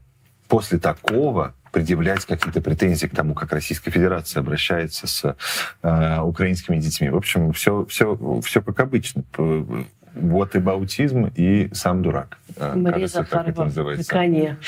после 0.49 0.79
такого 0.79 1.53
предъявлять 1.71 2.25
какие-то 2.25 2.61
претензии 2.61 3.07
к 3.07 3.15
тому, 3.15 3.33
как 3.33 3.51
Российская 3.51 3.91
Федерация 3.91 4.41
обращается 4.41 5.07
с 5.07 5.35
э, 5.83 6.19
украинскими 6.19 6.79
детьми. 6.79 7.09
В 7.09 7.17
общем, 7.17 7.53
все, 7.53 7.85
все, 7.85 8.17
все 8.43 8.61
как 8.61 8.79
обычно. 8.79 9.23
Вот 10.15 10.55
и 10.55 10.59
баутизм, 10.59 11.31
и 11.35 11.69
сам 11.73 12.01
дурак. 12.01 12.37
Э, 12.57 12.75
Мария 12.75 13.07
Захарова 13.07 13.65
на 13.65 14.03
коне. 14.03 14.57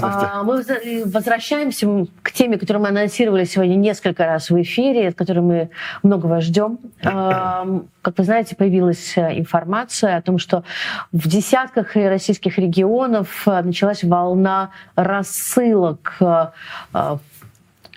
А, 0.00 0.42
мы 0.42 0.62
возвращаемся 1.04 2.06
к 2.22 2.32
теме, 2.32 2.58
которую 2.58 2.82
мы 2.82 2.88
анонсировали 2.88 3.44
сегодня 3.44 3.74
несколько 3.76 4.24
раз 4.24 4.50
в 4.50 4.60
эфире, 4.62 5.08
от 5.08 5.14
которой 5.14 5.40
мы 5.40 5.70
многого 6.02 6.40
ждем. 6.40 6.78
Как 7.02 8.16
вы 8.16 8.24
знаете, 8.24 8.56
появилась 8.56 9.16
э, 9.16 9.38
информация 9.38 10.16
о 10.16 10.22
том, 10.22 10.38
что 10.38 10.64
в 11.12 11.28
десятках 11.28 11.94
российских 11.94 12.58
регионов 12.58 13.46
э, 13.46 13.62
началась 13.62 14.02
волна 14.02 14.70
рассылок 14.96 16.18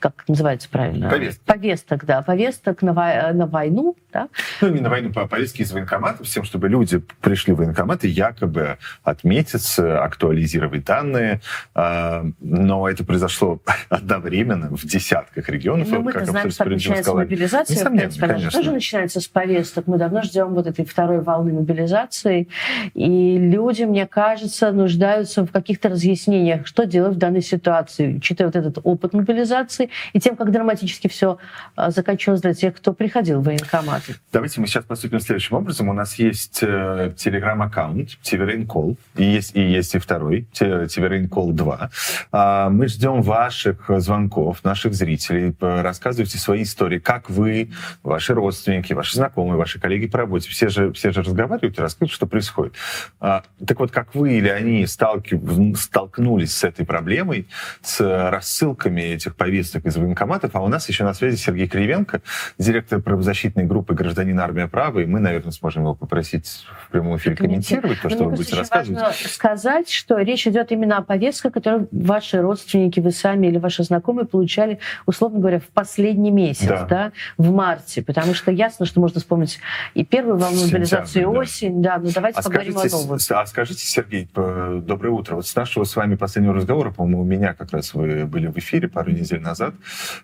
как 0.01 0.23
называется 0.27 0.67
правильно? 0.69 1.09
Повесток. 1.09 1.45
Повесток, 1.45 2.05
да, 2.05 2.21
повесток 2.23 2.81
на, 2.81 2.93
во- 2.93 3.31
на 3.33 3.45
войну, 3.45 3.95
да? 4.11 4.29
Ну, 4.61 4.69
не 4.69 4.81
на 4.81 4.89
войну, 4.89 5.11
по 5.11 5.27
повестке 5.27 5.63
из 5.63 5.71
военкоматов, 5.71 6.27
всем, 6.27 6.43
чтобы 6.43 6.69
люди 6.69 7.01
пришли 7.21 7.53
в 7.53 7.57
военкоматы, 7.57 8.07
якобы 8.07 8.77
отметиться, 9.03 10.03
актуализировать 10.03 10.85
данные, 10.85 11.41
а, 11.73 12.25
но 12.39 12.89
это 12.89 13.03
произошло 13.03 13.61
одновременно 13.89 14.69
в 14.69 14.85
десятках 14.85 15.49
регионов. 15.49 15.87
Ну, 15.89 16.01
мы-то 16.01 16.25
знаем, 16.25 16.51
что 16.51 16.65
начинается 16.65 17.13
мобилизация, 17.13 17.75
Несомненно, 17.75 18.09
в 18.09 18.13
принципе, 18.13 18.27
конечно. 18.27 18.59
тоже 18.59 18.71
начинается 18.71 19.21
с 19.21 19.27
повесток. 19.27 19.87
Мы 19.87 19.97
давно 19.97 20.21
ждем 20.21 20.53
вот 20.53 20.67
этой 20.67 20.85
второй 20.85 21.21
волны 21.21 21.53
мобилизации, 21.53 22.47
и 22.93 23.37
люди, 23.37 23.83
мне 23.83 24.07
кажется, 24.07 24.71
нуждаются 24.71 25.45
в 25.45 25.51
каких-то 25.51 25.89
разъяснениях, 25.89 26.67
что 26.67 26.85
делать 26.85 27.15
в 27.15 27.17
данной 27.17 27.41
ситуации, 27.41 28.15
учитывая 28.17 28.51
вот 28.51 28.55
этот 28.55 28.79
опыт 28.83 29.13
мобилизации, 29.13 29.89
и 30.13 30.19
тем, 30.19 30.35
как 30.35 30.51
драматически 30.51 31.07
все 31.07 31.37
а, 31.75 31.91
заканчивалось 31.91 32.41
для 32.41 32.53
тех, 32.53 32.75
кто 32.75 32.93
приходил 32.93 33.41
в 33.41 33.45
военкоматы. 33.45 34.00
Давайте 34.31 34.61
мы 34.61 34.67
сейчас 34.67 34.85
поступим 34.85 35.19
следующим 35.19 35.57
образом. 35.57 35.89
У 35.89 35.93
нас 35.93 36.15
есть 36.15 36.59
э, 36.61 37.13
телеграм-аккаунт 37.17 38.19
Тиверейн 38.21 38.65
Кол, 38.67 38.97
и 39.15 39.23
есть, 39.23 39.55
и 39.55 39.61
есть 39.61 39.95
и 39.95 39.99
второй, 39.99 40.47
Тиверейн 40.53 41.27
Кол 41.29 41.51
2. 41.51 41.89
А, 42.31 42.69
мы 42.69 42.87
ждем 42.87 43.21
ваших 43.21 43.89
звонков, 44.01 44.63
наших 44.63 44.93
зрителей. 44.93 45.55
Рассказывайте 45.59 46.37
свои 46.37 46.63
истории, 46.63 46.99
как 46.99 47.29
вы, 47.29 47.71
ваши 48.03 48.33
родственники, 48.33 48.93
ваши 48.93 49.15
знакомые, 49.15 49.57
ваши 49.57 49.79
коллеги 49.79 50.07
по 50.07 50.19
работе. 50.19 50.49
Все 50.49 50.69
же, 50.69 50.91
все 50.93 51.11
же 51.11 51.21
разговаривают 51.23 51.77
и 51.77 51.81
рассказывают, 51.81 52.11
что 52.11 52.25
происходит. 52.27 52.73
А, 53.19 53.43
так 53.65 53.79
вот, 53.79 53.91
как 53.91 54.15
вы 54.15 54.37
или 54.37 54.49
они 54.49 54.85
столкнулись 54.87 56.55
с 56.55 56.63
этой 56.63 56.85
проблемой, 56.85 57.47
с 57.81 57.99
рассылками 58.29 59.01
этих 59.01 59.35
повесток 59.35 59.85
из 59.85 59.97
военкоматов, 59.97 60.55
а 60.55 60.61
у 60.61 60.67
нас 60.67 60.87
еще 60.89 61.03
на 61.03 61.13
связи 61.13 61.35
Сергей 61.35 61.67
Кривенко, 61.67 62.21
директор 62.57 63.01
правозащитной 63.01 63.65
группы 63.65 63.90
группы 63.91 64.03
«Гражданин 64.03 64.39
Армия 64.39 64.67
Права», 64.67 64.99
и 64.99 65.05
мы, 65.05 65.19
наверное, 65.19 65.51
сможем 65.51 65.83
его 65.83 65.95
попросить 65.95 66.65
в 66.87 66.91
прямом 66.91 67.17
эфире 67.17 67.35
комментировать 67.35 68.01
то, 68.01 68.09
что 68.09 68.25
вы 68.25 68.31
будете 68.31 68.55
рассказывать. 68.55 69.01
Важно 69.01 69.29
сказать, 69.29 69.89
что 69.89 70.17
речь 70.19 70.47
идет 70.47 70.71
именно 70.71 70.97
о 70.97 71.01
повестке, 71.01 71.49
которую 71.49 71.87
ваши 71.91 72.41
родственники, 72.41 72.99
вы 72.99 73.11
сами 73.11 73.47
или 73.47 73.57
ваши 73.57 73.83
знакомые 73.83 74.25
получали, 74.25 74.79
условно 75.05 75.39
говоря, 75.39 75.59
в 75.59 75.67
последний 75.67 76.31
месяц, 76.31 76.67
да, 76.67 76.85
да 76.85 77.11
в 77.37 77.51
марте, 77.51 78.01
потому 78.01 78.33
что 78.33 78.51
ясно, 78.51 78.85
что 78.85 78.99
можно 78.99 79.19
вспомнить 79.19 79.59
и 79.93 80.05
первую 80.05 80.37
волну 80.37 80.65
мобилизации, 80.65 81.21
и 81.21 81.25
осень, 81.25 81.81
да, 81.81 81.97
но 81.97 82.09
давайте 82.13 82.39
а 82.39 82.43
поговорим 82.43 82.73
скажите, 82.73 82.95
о 82.95 82.99
новом. 82.99 83.19
А 83.29 83.45
скажите, 83.45 83.85
Сергей, 83.85 84.29
доброе 84.33 85.09
утро. 85.09 85.35
Вот 85.35 85.47
с 85.47 85.55
нашего 85.55 85.83
с 85.83 85.95
вами 85.95 86.15
последнего 86.15 86.53
разговора, 86.53 86.91
по-моему, 86.91 87.21
у 87.21 87.25
меня 87.25 87.53
как 87.53 87.71
раз 87.71 87.93
вы 87.93 88.25
были 88.25 88.47
в 88.47 88.57
эфире 88.57 88.87
пару 88.87 89.11
недель 89.11 89.41
назад, 89.41 89.73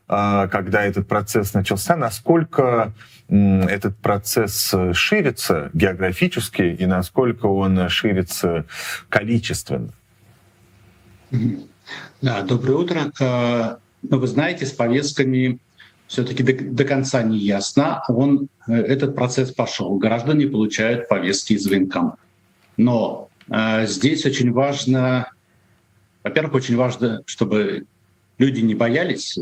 а, 0.08 0.48
когда 0.48 0.84
этот 0.84 1.08
процесс 1.08 1.54
начался, 1.54 1.96
насколько 1.96 2.94
этот 3.30 3.98
процесс 3.98 4.74
ширится 4.94 5.70
географически 5.74 6.62
и 6.62 6.86
насколько 6.86 7.48
он 7.48 7.90
ширится 7.90 8.66
количественно? 9.10 9.92
Да, 12.22 12.42
доброе 12.42 12.74
утро. 12.74 13.12
А, 13.20 13.80
ну, 14.02 14.20
вы 14.20 14.28
знаете, 14.28 14.66
с 14.66 14.72
повестками 14.72 15.60
все-таки 16.08 16.44
до, 16.44 16.54
до 16.54 16.84
конца 16.86 17.22
не 17.24 17.38
ясно. 17.38 18.04
Он, 18.08 18.48
э, 18.68 18.74
этот 18.74 19.16
процесс 19.16 19.52
пошел. 19.52 19.98
Граждане 19.98 20.48
получают 20.48 21.08
повестки 21.08 21.54
из 21.54 21.68
военкомата. 21.68 22.18
Но 22.78 23.30
э, 23.50 23.86
здесь 23.88 24.26
очень 24.26 24.52
важно, 24.52 25.32
во-первых, 26.24 26.56
очень 26.56 26.76
важно, 26.76 27.24
чтобы 27.26 27.86
люди 28.38 28.62
не 28.62 28.74
боялись, 28.76 29.38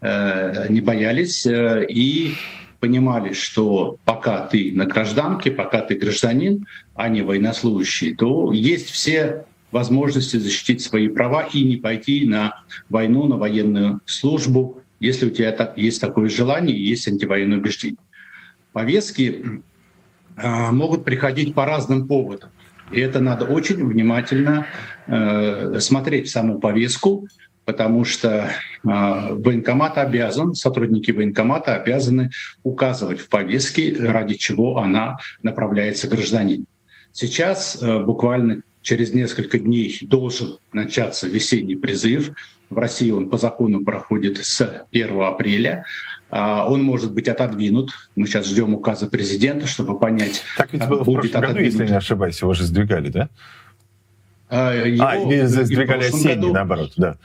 э, 0.00 0.66
не 0.68 0.80
боялись 0.80 1.46
э, 1.46 1.84
и 1.88 2.36
понимали, 2.80 3.32
что 3.32 3.98
пока 4.04 4.46
ты 4.46 4.72
на 4.72 4.86
гражданке, 4.86 5.50
пока 5.50 5.80
ты 5.80 5.96
гражданин, 5.96 6.66
а 6.94 7.08
не 7.08 7.22
военнослужащий, 7.22 8.14
то 8.14 8.52
есть 8.52 8.90
все 8.90 9.44
возможности 9.70 10.36
защитить 10.36 10.80
свои 10.82 11.08
права 11.08 11.42
и 11.52 11.64
не 11.64 11.76
пойти 11.76 12.26
на 12.26 12.64
войну, 12.88 13.26
на 13.26 13.36
военную 13.36 14.00
службу, 14.06 14.82
если 15.00 15.26
у 15.26 15.30
тебя 15.30 15.72
есть 15.76 16.00
такое 16.00 16.28
желание 16.28 16.76
есть 16.76 17.06
антивоенное 17.08 17.58
убеждение. 17.58 17.98
Повестки 18.72 19.62
э, 20.36 20.70
могут 20.70 21.04
приходить 21.04 21.54
по 21.54 21.66
разным 21.66 22.06
поводам. 22.06 22.50
И 22.90 23.00
это 23.00 23.20
надо 23.20 23.44
очень 23.44 23.84
внимательно 23.84 24.66
э, 25.06 25.80
смотреть 25.80 26.30
саму 26.30 26.60
повестку, 26.60 27.28
потому 27.66 28.04
что 28.04 28.28
э, 28.28 28.48
военкомат 28.84 29.98
обязан, 29.98 30.54
сотрудники 30.54 31.10
военкомата 31.10 31.74
обязаны 31.74 32.30
указывать 32.62 33.20
в 33.20 33.28
повестке, 33.28 33.94
ради 33.98 34.34
чего 34.34 34.78
она 34.78 35.18
направляется 35.42 36.08
гражданину. 36.08 36.64
Сейчас 37.12 37.82
э, 37.82 38.04
буквально 38.04 38.62
через 38.82 39.12
несколько 39.12 39.58
дней 39.58 39.98
должен 40.02 40.58
начаться 40.72 41.26
весенний 41.26 41.74
призыв. 41.74 42.30
В 42.70 42.78
России 42.78 43.10
он 43.10 43.28
по 43.30 43.36
закону 43.36 43.84
проходит 43.84 44.38
с 44.38 44.86
1 44.92 45.20
апреля. 45.22 45.84
А, 46.30 46.68
он 46.68 46.84
может 46.84 47.12
быть 47.12 47.26
отодвинут. 47.28 47.90
Мы 48.14 48.26
сейчас 48.26 48.46
ждем 48.46 48.74
указа 48.74 49.08
президента, 49.08 49.66
чтобы 49.66 49.98
понять, 49.98 50.42
так 50.56 50.72
ведь 50.72 50.86
было 50.86 51.02
будет 51.02 51.30
в 51.30 51.32
прошлом 51.32 51.54
году, 51.54 51.64
если 51.64 51.86
не 51.86 51.96
ошибаюсь, 51.96 52.40
его 52.40 52.54
же 52.54 52.64
сдвигали, 52.64 53.08
да? 53.08 53.28
А, 54.48 54.72
его, 54.72 55.04
а 55.04 55.16
или 55.16 55.44
сдвигали 55.46 56.04
осенний, 56.04 56.34
году, 56.34 56.52
наоборот, 56.52 56.92
да. 56.96 57.16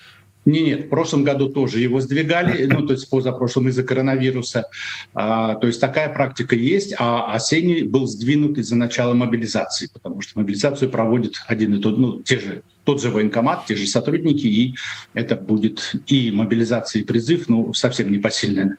Не, 0.43 0.61
нет, 0.61 0.85
в 0.85 0.89
прошлом 0.89 1.23
году 1.23 1.49
тоже 1.49 1.79
его 1.79 1.99
сдвигали, 1.99 2.65
ну, 2.65 2.85
то 2.87 2.93
есть 2.93 3.09
позапрошлом 3.09 3.67
из-за 3.69 3.83
коронавируса. 3.83 4.65
А, 5.13 5.55
то 5.55 5.67
есть 5.67 5.79
такая 5.79 6.09
практика 6.09 6.55
есть, 6.55 6.95
а 6.97 7.31
осенний 7.33 7.83
был 7.83 8.07
сдвинут 8.07 8.57
из-за 8.57 8.75
начала 8.75 9.13
мобилизации, 9.13 9.89
потому 9.93 10.21
что 10.21 10.39
мобилизацию 10.39 10.89
проводит 10.89 11.35
один 11.45 11.75
и 11.75 11.79
тот, 11.79 11.99
ну, 11.99 12.21
те 12.21 12.39
же, 12.39 12.63
тот 12.85 13.01
же 13.01 13.11
военкомат, 13.11 13.67
те 13.67 13.75
же 13.75 13.85
сотрудники, 13.85 14.47
и 14.47 14.75
это 15.13 15.35
будет 15.35 15.95
и 16.07 16.31
мобилизация, 16.31 17.01
и 17.01 17.05
призыв, 17.05 17.47
ну, 17.47 17.73
совсем 17.73 18.11
непосильная 18.11 18.77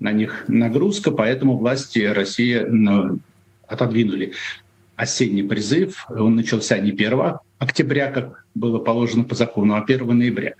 на 0.00 0.12
них 0.12 0.44
нагрузка, 0.48 1.10
поэтому 1.10 1.56
власти 1.56 1.98
России 1.98 2.58
ну, 2.58 3.18
отодвинули 3.66 4.32
осенний 4.96 5.42
призыв. 5.42 6.06
Он 6.08 6.36
начался 6.36 6.78
не 6.78 6.90
1 6.90 7.38
октября, 7.58 8.10
как 8.10 8.44
было 8.54 8.78
положено 8.78 9.24
по 9.24 9.34
закону, 9.34 9.74
а 9.74 9.82
1 9.82 10.06
ноября. 10.06 10.54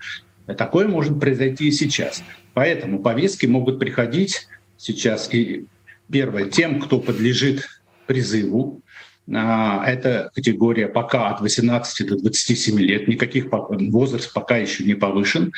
Такое 0.45 0.87
может 0.87 1.19
произойти 1.19 1.67
и 1.67 1.71
сейчас. 1.71 2.23
Поэтому 2.53 2.99
повестки 2.99 3.45
могут 3.45 3.79
приходить 3.79 4.47
сейчас 4.77 5.33
и 5.33 5.65
первое 6.11 6.45
тем, 6.45 6.79
кто 6.79 6.99
подлежит 6.99 7.67
призыву. 8.05 8.81
А, 9.33 9.83
это 9.85 10.29
категория 10.35 10.87
пока 10.87 11.29
от 11.29 11.41
18 11.41 12.07
до 12.07 12.17
27 12.17 12.79
лет, 12.79 13.07
никаких 13.07 13.47
возраст 13.49 14.31
пока 14.33 14.57
еще 14.57 14.83
не 14.83 14.93
повышен. 14.93 15.51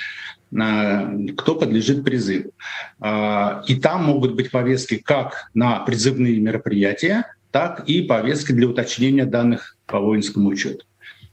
А, 0.58 1.14
кто 1.36 1.56
подлежит 1.56 2.04
призыву. 2.06 2.52
А, 3.00 3.64
и 3.68 3.76
там 3.76 4.06
могут 4.06 4.36
быть 4.36 4.52
повестки 4.52 4.98
как 4.98 5.50
на 5.54 5.80
призывные 5.80 6.40
мероприятия, 6.40 7.26
так 7.52 7.84
и 7.88 8.02
повестки 8.04 8.54
для 8.54 8.68
уточнения 8.68 9.26
данных 9.26 9.76
по 9.86 10.00
воинскому 10.00 10.50
учету. 10.50 10.86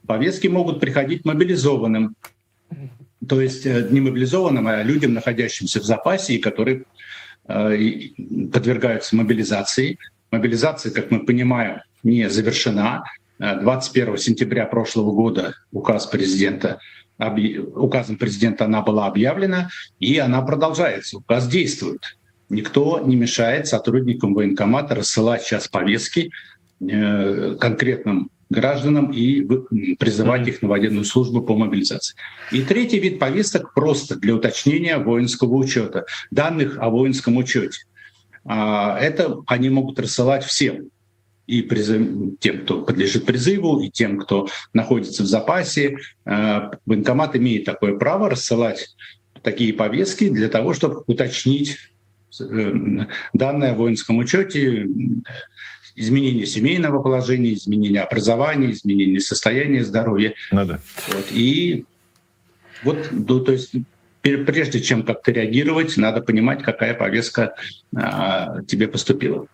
Повестки 0.06 0.48
могут 0.48 0.80
приходить 0.80 1.24
мобилизованным 1.24 2.16
то 3.28 3.40
есть 3.40 3.66
э, 3.66 3.86
не 3.90 4.00
мобилизованным, 4.00 4.66
а 4.66 4.82
людям, 4.82 5.14
находящимся 5.14 5.80
в 5.80 5.84
запасе 5.84 6.34
и 6.34 6.38
которые 6.38 6.84
э, 7.46 7.76
подвергаются 8.52 9.16
мобилизации. 9.16 9.98
Мобилизация, 10.30 10.92
как 10.92 11.10
мы 11.10 11.24
понимаем, 11.24 11.80
не 12.02 12.28
завершена. 12.28 13.04
21 13.38 14.14
э, 14.14 14.18
сентября 14.18 14.66
прошлого 14.66 15.12
года 15.12 15.54
указ 15.72 16.06
президента, 16.06 16.78
указом 17.18 18.16
президента 18.16 18.64
она 18.64 18.82
была 18.82 19.06
объявлена, 19.06 19.70
и 20.00 20.18
она 20.18 20.42
продолжается. 20.42 21.18
Указ 21.18 21.48
действует. 21.48 22.16
Никто 22.48 23.00
не 23.00 23.16
мешает 23.16 23.66
сотрудникам 23.66 24.34
военкомата 24.34 24.94
рассылать 24.94 25.42
сейчас 25.42 25.68
повестки 25.68 26.30
конкретным 26.80 28.30
гражданам 28.50 29.10
и 29.10 29.42
призывать 29.96 30.46
их 30.48 30.62
на 30.62 30.68
военную 30.68 31.04
службу 31.04 31.42
по 31.42 31.56
мобилизации. 31.56 32.16
И 32.52 32.62
третий 32.62 32.98
вид 32.98 33.18
повесток 33.18 33.74
просто 33.74 34.16
для 34.16 34.34
уточнения 34.34 34.98
воинского 34.98 35.54
учета, 35.54 36.06
данных 36.30 36.78
о 36.78 36.90
воинском 36.90 37.36
учете. 37.36 37.84
А, 38.44 38.98
это 38.98 39.38
они 39.46 39.70
могут 39.70 39.98
рассылать 39.98 40.44
всем, 40.44 40.90
и 41.46 41.62
призыв, 41.62 42.38
тем, 42.40 42.62
кто 42.62 42.82
подлежит 42.82 43.26
призыву, 43.26 43.80
и 43.80 43.90
тем, 43.90 44.18
кто 44.18 44.48
находится 44.72 45.22
в 45.22 45.26
запасе. 45.26 45.98
А, 46.24 46.72
военкомат 46.86 47.36
имеет 47.36 47.64
такое 47.64 47.96
право 47.96 48.30
рассылать 48.30 48.94
такие 49.42 49.72
повестки 49.74 50.28
для 50.28 50.48
того, 50.48 50.72
чтобы 50.72 51.04
уточнить 51.06 51.76
э, 52.40 52.72
данные 53.34 53.72
о 53.72 53.74
воинском 53.74 54.16
учете, 54.18 54.86
изменение 55.96 56.46
семейного 56.46 57.02
положения, 57.02 57.54
изменение 57.54 58.02
образования, 58.02 58.72
изменение 58.72 59.20
состояния 59.20 59.84
здоровья. 59.84 60.34
Ну, 60.50 60.64
да. 60.64 60.80
вот. 61.08 61.26
И 61.30 61.84
вот, 62.82 63.08
ну, 63.10 63.40
то 63.40 63.52
есть 63.52 63.72
прежде 64.22 64.80
чем 64.80 65.02
как-то 65.02 65.32
реагировать, 65.32 65.96
надо 65.96 66.22
понимать, 66.22 66.62
какая 66.62 66.94
повестка 66.94 67.54
а, 67.94 68.62
тебе 68.62 68.88
поступила. 68.88 69.46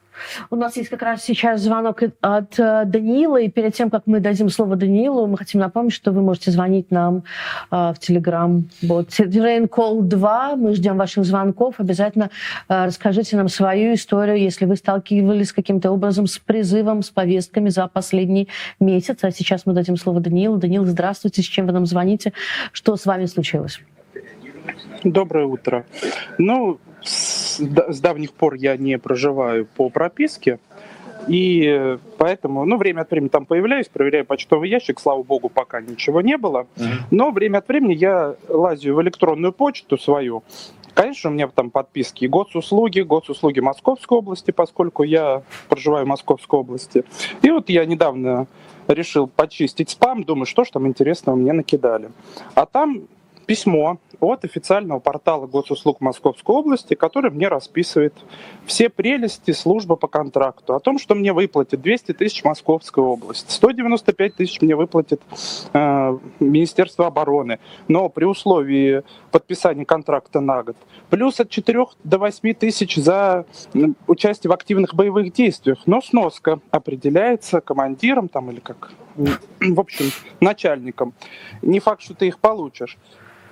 У 0.51 0.57
нас 0.57 0.77
есть 0.77 0.89
как 0.89 1.03
раз 1.03 1.23
сейчас 1.25 1.61
звонок 1.61 2.03
от 2.21 2.59
э, 2.59 2.85
Даниила, 2.85 3.41
и 3.41 3.49
перед 3.49 3.75
тем, 3.75 3.91
как 3.91 4.03
мы 4.07 4.21
дадим 4.21 4.49
слово 4.49 4.77
Даниилу, 4.77 5.27
мы 5.27 5.37
хотим 5.37 5.61
напомнить, 5.61 5.93
что 5.93 6.13
вы 6.13 6.23
можете 6.23 6.51
звонить 6.51 6.91
нам 6.91 7.25
э, 7.71 7.93
в 7.93 7.97
Телеграм. 7.99 8.69
Вот, 8.83 9.09
Rain 9.09 9.69
Call 9.69 10.03
2, 10.03 10.57
мы 10.57 10.75
ждем 10.75 10.97
ваших 10.97 11.25
звонков. 11.25 11.77
Обязательно 11.79 12.31
э, 12.69 12.87
расскажите 12.87 13.37
нам 13.37 13.49
свою 13.49 13.95
историю, 13.95 14.39
если 14.39 14.65
вы 14.65 14.77
сталкивались 14.77 15.53
каким-то 15.53 15.91
образом 15.91 16.27
с 16.27 16.39
призывом, 16.39 17.03
с 17.03 17.11
повестками 17.11 17.69
за 17.69 17.87
последний 17.87 18.49
месяц. 18.79 19.19
А 19.23 19.31
сейчас 19.31 19.67
мы 19.67 19.73
дадим 19.73 19.97
слово 19.97 20.21
Даниилу. 20.21 20.57
Даниил, 20.57 20.85
здравствуйте, 20.87 21.43
с 21.43 21.47
чем 21.47 21.67
вы 21.67 21.73
нам 21.73 21.87
звоните? 21.87 22.33
Что 22.73 22.97
с 22.97 23.07
вами 23.07 23.27
случилось? 23.27 23.81
Доброе 25.05 25.47
утро. 25.47 25.87
Ну, 26.39 26.79
с, 27.03 27.59
с 27.61 28.01
давних 28.01 28.33
пор 28.33 28.55
я 28.55 28.77
не 28.77 28.99
проживаю 28.99 29.67
по 29.67 29.91
прописке, 29.91 30.59
и 31.29 31.99
поэтому, 32.19 32.65
ну, 32.65 32.77
время 32.77 33.03
от 33.03 33.11
времени 33.11 33.29
там 33.29 33.45
появляюсь, 33.45 33.89
проверяю 33.89 34.25
почтовый 34.25 34.71
ящик, 34.71 35.01
слава 35.01 35.23
богу, 35.23 35.49
пока 35.49 35.81
ничего 35.81 36.21
не 36.21 36.37
было. 36.37 36.67
Но 37.11 37.31
время 37.31 37.59
от 37.59 37.69
времени 37.69 37.95
я 37.95 38.35
лазю 38.49 38.95
в 38.95 39.03
электронную 39.03 39.53
почту 39.53 39.99
свою. 39.99 40.43
Конечно, 40.95 41.31
у 41.31 41.33
меня 41.33 41.49
там 41.49 41.71
подписки 41.71 42.27
госуслуги, 42.27 43.01
госуслуги 43.01 43.61
Московской 43.61 44.19
области, 44.19 44.51
поскольку 44.51 45.03
я 45.03 45.43
проживаю 45.69 46.05
в 46.05 46.09
Московской 46.09 46.61
области. 46.61 47.05
И 47.43 47.51
вот 47.51 47.69
я 47.69 47.85
недавно 47.87 48.47
решил 48.89 49.29
почистить 49.29 49.91
спам, 49.91 50.25
думаю, 50.25 50.47
что 50.47 50.65
ж 50.65 50.71
там 50.71 50.87
интересного 50.87 51.37
мне 51.37 51.53
накидали. 51.53 52.11
А 52.55 52.67
там 52.67 53.03
письмо 53.47 53.99
от 54.21 54.45
официального 54.45 55.01
портала 55.01 55.47
госуслуг 55.47 56.01
Московской 56.01 56.55
области, 56.55 56.95
который 56.95 57.31
мне 57.31 57.49
расписывает 57.49 58.15
все 58.67 58.89
прелести 58.89 59.53
службы 59.53 59.97
по 59.97 60.09
контракту, 60.09 60.75
о 60.75 60.81
том, 60.81 60.99
что 60.99 61.15
мне 61.15 61.33
выплатит 61.33 61.81
200 61.81 62.13
тысяч 62.13 62.45
Московская 62.45 63.05
область, 63.05 63.51
195 63.51 64.35
тысяч 64.37 64.61
мне 64.61 64.77
выплатит 64.77 65.23
э, 65.73 66.19
Министерство 66.39 67.07
обороны, 67.07 67.59
но 67.89 68.09
при 68.09 68.25
условии 68.25 69.03
подписания 69.31 69.85
контракта 69.85 70.41
на 70.41 70.63
год, 70.63 70.77
плюс 71.09 71.41
от 71.41 71.49
4 71.49 71.87
до 72.05 72.19
8 72.19 72.55
тысяч 72.55 72.97
за 72.97 73.47
участие 74.07 74.51
в 74.51 74.53
активных 74.53 74.95
боевых 74.95 75.33
действиях, 75.33 75.79
но 75.87 76.03
сноска 76.03 76.61
определяется 76.71 77.61
командиром 77.61 78.29
там 78.29 78.51
или 78.51 78.61
как, 78.61 78.93
в 79.17 79.81
общем, 79.81 80.07
начальником. 80.41 81.15
Не 81.63 81.81
факт, 81.81 82.03
что 82.03 82.15
ты 82.15 82.29
их 82.29 82.39
получишь. 82.39 82.99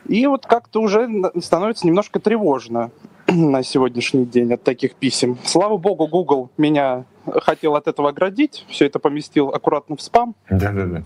И 0.09 0.27
вот 0.27 0.47
как-то 0.47 0.81
уже 0.81 1.09
становится 1.41 1.87
немножко 1.87 2.19
тревожно 2.19 2.91
на 3.29 3.63
сегодняшний 3.63 4.25
день 4.25 4.53
от 4.55 4.63
таких 4.63 4.95
писем. 4.95 5.39
Слава 5.45 5.77
богу, 5.77 6.07
Google 6.07 6.51
меня 6.57 7.05
хотел 7.27 7.77
от 7.77 7.87
этого 7.87 8.09
оградить, 8.09 8.65
все 8.69 8.87
это 8.87 8.99
поместил 8.99 9.51
аккуратно 9.51 9.97
в 9.97 10.03
спам. 10.03 10.35
Да-да-да. 10.51 11.05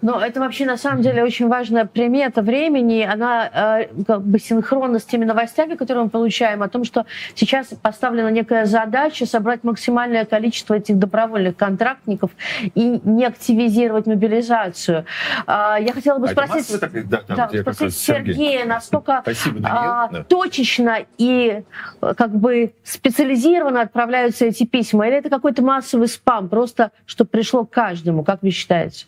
Но 0.00 0.20
это 0.20 0.40
вообще 0.40 0.64
на 0.64 0.76
самом 0.76 1.02
деле 1.02 1.24
очень 1.24 1.48
важная 1.48 1.84
примета 1.84 2.42
времени. 2.42 3.02
Она 3.02 3.80
э, 3.82 3.88
как 4.06 4.22
бы 4.22 4.38
синхронна 4.38 4.98
с 4.98 5.04
теми 5.04 5.24
новостями, 5.24 5.74
которые 5.74 6.04
мы 6.04 6.10
получаем, 6.10 6.62
о 6.62 6.68
том, 6.68 6.84
что 6.84 7.04
сейчас 7.34 7.68
поставлена 7.82 8.30
некая 8.30 8.64
задача 8.66 9.26
собрать 9.26 9.64
максимальное 9.64 10.24
количество 10.24 10.74
этих 10.74 10.98
добровольных 10.98 11.56
контрактников 11.56 12.30
и 12.74 13.00
не 13.04 13.24
активизировать 13.24 14.06
мобилизацию. 14.06 15.04
Э, 15.46 15.76
я 15.80 15.92
хотела 15.92 16.18
бы 16.18 16.28
а 16.28 16.30
спросить, 16.30 16.80
так, 16.80 17.08
да, 17.08 17.22
да, 17.26 17.48
да, 17.52 17.60
спросить 17.60 17.96
Сергея, 17.96 18.34
Сергей. 18.34 18.64
насколько 18.64 19.20
Спасибо, 19.22 19.58
э, 19.58 19.62
да. 19.62 20.24
точечно 20.28 20.98
и 21.18 21.62
э, 22.00 22.14
как 22.16 22.36
бы 22.36 22.72
специализированно 22.84 23.80
отправляются 23.80 24.44
эти 24.44 24.64
письма, 24.64 25.08
или 25.08 25.16
это 25.16 25.28
какой-то 25.28 25.62
массовый 25.62 26.08
спам, 26.08 26.48
просто 26.48 26.92
чтобы 27.04 27.30
пришло 27.30 27.64
к 27.64 27.70
каждому, 27.70 28.22
как 28.22 28.42
вы 28.42 28.50
считаете? 28.50 29.06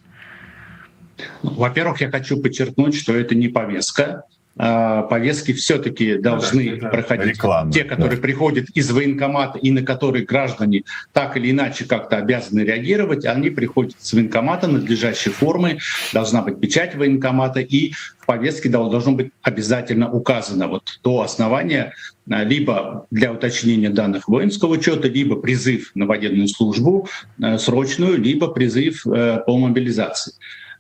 Во-первых, 1.43 2.01
я 2.01 2.11
хочу 2.11 2.41
подчеркнуть, 2.41 2.95
что 2.95 3.15
это 3.15 3.35
не 3.35 3.49
повестка. 3.49 4.25
А, 4.63 5.03
повестки 5.05 5.53
все-таки 5.53 6.17
должны 6.17 6.77
да, 6.77 6.89
проходить 6.89 7.37
реклама, 7.37 7.73
те, 7.73 7.85
которые 7.85 8.17
да. 8.17 8.23
приходят 8.23 8.69
из 8.75 8.91
военкомата 8.91 9.59
и 9.59 9.71
на 9.71 9.83
которые 9.83 10.27
граждане 10.27 10.83
так 11.13 11.37
или 11.37 11.53
иначе 11.53 11.85
как-то 11.85 12.19
обязаны 12.19 12.61
реагировать, 12.61 13.25
они 13.25 13.49
приходят 13.51 13.95
с 13.99 14.13
военкомата 14.13 14.67
надлежащей 14.67 15.31
формы, 15.31 15.79
должна 16.13 16.43
быть 16.43 16.61
печать 16.61 16.97
военкомата, 16.97 17.61
и 17.61 17.93
в 18.19 18.27
повестке 18.27 18.69
должно 18.69 19.13
быть 19.13 19.31
обязательно 19.41 20.11
указано 20.11 20.67
вот 20.67 20.99
то 21.01 21.23
основание, 21.23 21.95
а, 22.29 22.43
либо 22.43 23.07
для 23.11 23.33
уточнения 23.33 23.89
данных 23.89 24.29
воинского 24.29 24.73
учета, 24.73 25.09
либо 25.09 25.37
призыв 25.37 25.93
на 25.95 26.07
военную 26.07 26.49
службу 26.49 27.09
а, 27.41 27.57
срочную, 27.57 28.19
либо 28.19 28.49
призыв 28.49 29.07
э, 29.07 29.43
по 29.47 29.57
мобилизации. 29.57 30.35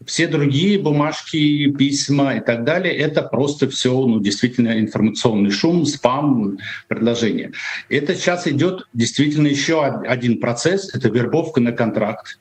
Все 0.06 0.26
другие 0.26 0.78
бумажки, 0.78 1.70
письма 1.72 2.36
и 2.36 2.40
так 2.40 2.64
далее, 2.64 2.94
это 2.94 3.22
просто 3.22 3.68
все, 3.68 3.92
ну, 4.06 4.18
действительно 4.20 4.80
информационный 4.80 5.50
шум, 5.50 5.84
спам, 5.84 6.58
предложение. 6.88 7.52
Это 7.88 8.14
сейчас 8.14 8.46
идет 8.46 8.88
действительно 8.94 9.48
еще 9.48 9.84
один 9.84 10.40
процесс, 10.40 10.94
это 10.94 11.08
вербовка 11.08 11.60
на 11.60 11.72
контракт 11.72 12.38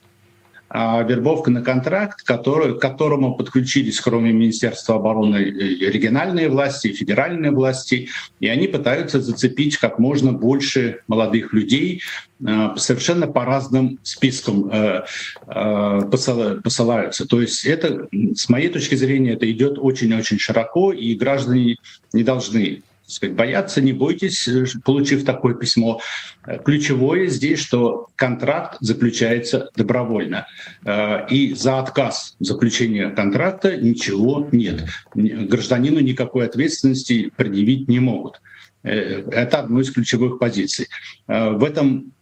вербовка 0.71 1.51
на 1.51 1.61
контракт, 1.61 2.21
который, 2.23 2.75
к 2.75 2.79
которому 2.79 3.35
подключились, 3.35 3.99
кроме 3.99 4.31
Министерства 4.31 4.95
обороны, 4.95 5.37
региональные 5.37 6.49
власти, 6.49 6.93
федеральные 6.93 7.51
власти, 7.51 8.09
и 8.39 8.47
они 8.47 8.67
пытаются 8.67 9.19
зацепить 9.19 9.77
как 9.77 9.99
можно 9.99 10.31
больше 10.31 10.99
молодых 11.07 11.53
людей, 11.53 12.01
а, 12.45 12.77
совершенно 12.77 13.27
по 13.27 13.45
разным 13.45 13.99
спискам 14.03 14.69
а, 14.71 16.01
посылаются. 16.01 17.27
То 17.27 17.41
есть 17.41 17.65
это, 17.65 18.07
с 18.35 18.47
моей 18.49 18.69
точки 18.69 18.95
зрения, 18.95 19.33
это 19.33 19.49
идет 19.51 19.77
очень-очень 19.77 20.39
широко, 20.39 20.93
и 20.93 21.15
граждане 21.15 21.77
не 22.13 22.23
должны 22.23 22.83
сказать, 23.10 23.36
бояться, 23.36 23.81
не 23.81 23.94
бойтесь, 23.94 24.48
э, 24.48 24.65
получив 24.84 25.26
такое 25.26 25.56
письмо. 25.56 25.99
Э, 26.45 26.60
ключевое 26.64 27.27
здесь, 27.27 27.60
что 27.60 28.07
контракт 28.15 28.77
заключается 28.80 29.69
добровольно. 29.76 30.48
Э, 30.86 31.27
и 31.30 31.53
за 31.53 31.80
отказ 31.80 32.36
заключения 32.40 33.10
контракта 33.10 33.76
ничего 33.77 34.48
нет. 34.52 34.86
Гражданину 35.14 35.99
никакой 35.99 36.45
ответственности 36.45 37.31
предъявить 37.36 37.88
не 37.88 37.99
могут. 37.99 38.41
Это 38.81 39.60
одно 39.60 39.81
из 39.81 39.91
ключевых 39.91 40.40
позиций. 40.40 40.88
В 41.27 41.65
этом 41.65 42.14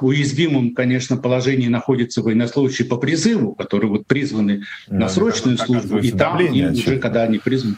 уязвимом, 0.00 0.74
конечно, 0.74 1.16
положении 1.16 1.68
находятся 1.68 2.22
военнослужащие 2.22 2.88
по 2.88 2.96
призыву, 2.96 3.54
которые 3.54 3.90
вот 3.90 4.06
призваны 4.06 4.62
на 4.88 5.08
срочную 5.08 5.58
службу, 5.58 5.98
и 5.98 6.10
там, 6.10 6.40
и 6.40 6.64
уже 6.64 6.98
когда 6.98 7.22
они 7.24 7.38
призваны, 7.38 7.76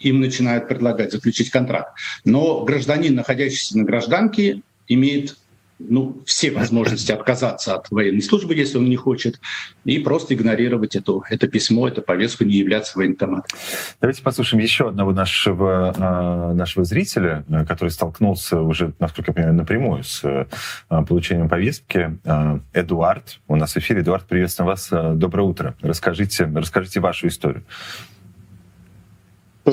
им 0.00 0.20
начинают 0.20 0.68
предлагать 0.68 1.12
заключить 1.12 1.50
контракт. 1.50 1.92
Но 2.24 2.64
гражданин, 2.64 3.14
находящийся 3.14 3.78
на 3.78 3.84
гражданке, 3.84 4.62
имеет 4.86 5.36
ну, 5.78 6.22
все 6.26 6.50
возможности 6.50 7.12
отказаться 7.12 7.76
от 7.76 7.90
военной 7.90 8.22
службы, 8.22 8.54
если 8.54 8.78
он 8.78 8.88
не 8.88 8.96
хочет, 8.96 9.40
и 9.84 9.98
просто 9.98 10.34
игнорировать 10.34 10.96
эту, 10.96 11.24
это 11.28 11.46
письмо, 11.46 11.88
эту 11.88 12.02
повестку, 12.02 12.44
не 12.44 12.56
являться 12.56 12.98
военкоматом. 12.98 13.58
Давайте 14.00 14.22
послушаем 14.22 14.62
еще 14.62 14.88
одного 14.88 15.12
нашего, 15.12 15.94
а, 15.96 16.52
нашего 16.52 16.84
зрителя, 16.84 17.44
который 17.68 17.90
столкнулся 17.90 18.60
уже, 18.60 18.92
насколько 18.98 19.30
я 19.30 19.34
понимаю, 19.34 19.54
напрямую 19.54 20.04
с 20.04 20.22
а, 20.24 21.02
получением 21.04 21.48
повестки. 21.48 22.18
А, 22.24 22.60
Эдуард, 22.72 23.38
у 23.46 23.56
нас 23.56 23.74
в 23.74 23.76
эфире. 23.78 24.00
Эдуард, 24.00 24.26
приветствуем 24.26 24.68
вас. 24.68 24.88
Доброе 24.90 25.42
утро. 25.42 25.76
Расскажите, 25.80 26.44
расскажите 26.44 27.00
вашу 27.00 27.28
историю. 27.28 27.64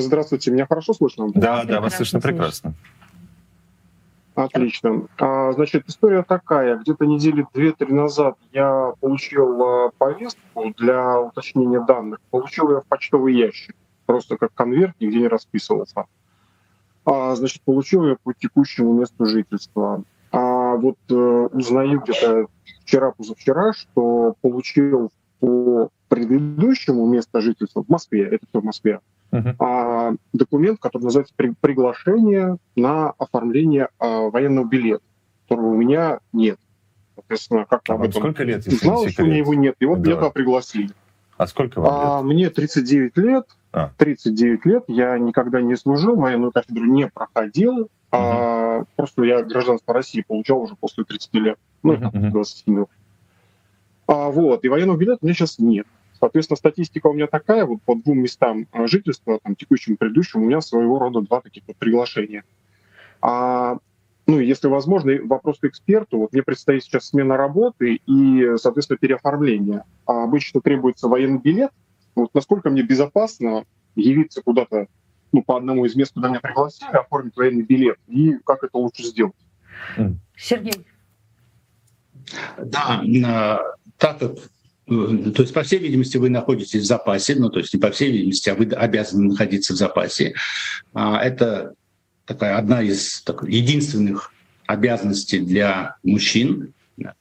Здравствуйте, 0.00 0.50
меня 0.50 0.66
хорошо 0.66 0.92
слышно? 0.94 1.28
Да, 1.34 1.64
да, 1.64 1.80
вас 1.80 1.96
слышно 1.96 2.20
прекрасно. 2.20 2.74
Отлично. 4.34 5.06
А, 5.18 5.52
значит, 5.52 5.84
история 5.88 6.22
такая. 6.22 6.76
Где-то 6.76 7.06
недели 7.06 7.46
две-три 7.54 7.92
назад 7.92 8.36
я 8.52 8.92
получил 9.00 9.62
а, 9.62 9.90
повестку 9.96 10.74
для 10.76 11.20
уточнения 11.20 11.80
данных. 11.80 12.20
Получил 12.30 12.70
ее 12.70 12.82
в 12.82 12.86
почтовый 12.86 13.34
ящик, 13.34 13.74
просто 14.04 14.36
как 14.36 14.52
конверт, 14.52 14.94
нигде 15.00 15.20
не 15.20 15.28
расписывался. 15.28 16.04
А, 17.06 17.34
значит, 17.34 17.62
получил 17.62 18.04
ее 18.04 18.18
по 18.22 18.34
текущему 18.34 18.92
месту 18.92 19.24
жительства. 19.24 20.02
А 20.32 20.74
вот 20.74 20.98
э, 21.08 21.14
узнаю 21.14 22.00
где-то 22.00 22.46
вчера-позавчера, 22.84 23.72
что 23.72 24.34
получил 24.42 25.10
по 25.40 25.88
предыдущему 26.08 27.06
месту 27.06 27.40
жительства 27.40 27.82
в 27.82 27.88
Москве, 27.88 28.24
это 28.26 28.44
все 28.46 28.60
в 28.60 28.64
Москве, 28.64 29.00
uh-huh. 29.32 29.54
а, 29.58 30.14
документ, 30.32 30.80
который 30.80 31.04
называется 31.04 31.34
при, 31.36 31.52
приглашение 31.60 32.58
на 32.74 33.10
оформление 33.10 33.88
а, 33.98 34.30
военного 34.30 34.66
билета, 34.66 35.02
которого 35.48 35.68
у 35.70 35.76
меня 35.76 36.20
нет. 36.32 36.58
Соответственно, 37.14 37.64
как-то 37.64 37.94
а 37.94 37.96
об 37.96 38.02
этом 38.02 38.22
сколько 38.22 38.44
лет, 38.44 38.66
если 38.66 38.84
знал, 38.84 39.08
что 39.08 39.22
у 39.22 39.26
меня 39.26 39.38
его 39.38 39.54
нет, 39.54 39.74
и 39.80 39.86
вот 39.86 40.00
да. 40.00 40.10
меня 40.10 40.16
туда 40.16 40.30
пригласили. 40.30 40.90
А 41.36 41.46
сколько 41.46 41.80
вам 41.80 41.92
а, 41.92 42.22
Мне 42.22 42.50
39 42.50 43.16
лет. 43.18 43.46
А. 43.72 43.90
39 43.98 44.64
лет. 44.64 44.84
Я 44.88 45.18
никогда 45.18 45.60
не 45.60 45.76
служил, 45.76 46.16
военную 46.16 46.50
кафедру 46.50 46.84
не 46.84 47.08
проходил. 47.08 47.82
Uh-huh. 47.82 47.88
А, 48.12 48.84
просто 48.96 49.24
я 49.24 49.42
гражданство 49.42 49.92
России 49.92 50.24
получал 50.26 50.62
уже 50.62 50.76
после 50.76 51.04
30 51.04 51.34
лет. 51.34 51.58
Ну, 51.82 51.94
uh-huh. 51.94 52.30
27 52.30 52.78
лет. 52.78 52.88
А, 54.06 54.30
вот, 54.30 54.64
и 54.64 54.68
военного 54.68 54.96
билета 54.96 55.18
у 55.20 55.26
меня 55.26 55.34
сейчас 55.34 55.58
нет. 55.58 55.86
Соответственно, 56.26 56.56
статистика 56.56 57.06
у 57.06 57.12
меня 57.12 57.28
такая, 57.28 57.64
вот 57.64 57.80
по 57.82 57.94
двум 57.94 58.18
местам 58.18 58.66
э, 58.72 58.86
жительства, 58.88 59.38
там, 59.40 59.54
текущему 59.54 59.94
и 59.94 59.96
предыдущему, 59.96 60.42
у 60.42 60.46
меня 60.48 60.60
своего 60.60 60.98
рода 60.98 61.20
два 61.20 61.40
таких 61.40 61.62
вот 61.68 61.76
приглашения. 61.76 62.42
А, 63.22 63.78
ну, 64.26 64.40
если 64.40 64.66
возможно, 64.66 65.12
вопрос 65.22 65.60
к 65.60 65.66
эксперту. 65.66 66.18
Вот 66.18 66.32
мне 66.32 66.42
предстоит 66.42 66.82
сейчас 66.82 67.10
смена 67.10 67.36
работы 67.36 68.00
и, 68.06 68.56
соответственно, 68.56 68.98
переоформление. 68.98 69.84
А 70.04 70.24
обычно 70.24 70.60
требуется 70.60 71.06
военный 71.06 71.38
билет. 71.38 71.70
Вот 72.16 72.34
насколько 72.34 72.70
мне 72.70 72.82
безопасно 72.82 73.64
явиться 73.94 74.42
куда-то 74.42 74.88
ну, 75.30 75.44
по 75.44 75.56
одному 75.56 75.84
из 75.84 75.94
мест, 75.94 76.12
куда 76.12 76.28
меня 76.28 76.40
пригласили, 76.40 76.90
оформить 76.90 77.36
военный 77.36 77.62
билет, 77.62 77.98
и 78.08 78.32
как 78.44 78.64
это 78.64 78.76
лучше 78.78 79.04
сделать? 79.04 79.36
Сергей. 80.36 80.88
Да, 82.58 83.00
так 83.96 84.18
как 84.18 84.32
то 84.86 85.42
есть, 85.42 85.52
по 85.52 85.64
всей 85.64 85.80
видимости, 85.80 86.16
вы 86.16 86.30
находитесь 86.30 86.82
в 86.82 86.86
запасе, 86.86 87.34
ну, 87.34 87.50
то 87.50 87.58
есть 87.58 87.74
не 87.74 87.80
по 87.80 87.90
всей 87.90 88.12
видимости, 88.12 88.50
а 88.50 88.54
вы 88.54 88.66
обязаны 88.66 89.30
находиться 89.30 89.72
в 89.72 89.76
запасе. 89.76 90.34
А, 90.94 91.20
это 91.20 91.74
такая 92.24 92.56
одна 92.56 92.82
из 92.82 93.22
так, 93.22 93.42
единственных 93.42 94.32
обязанностей 94.66 95.40
для 95.40 95.96
мужчин 96.04 96.72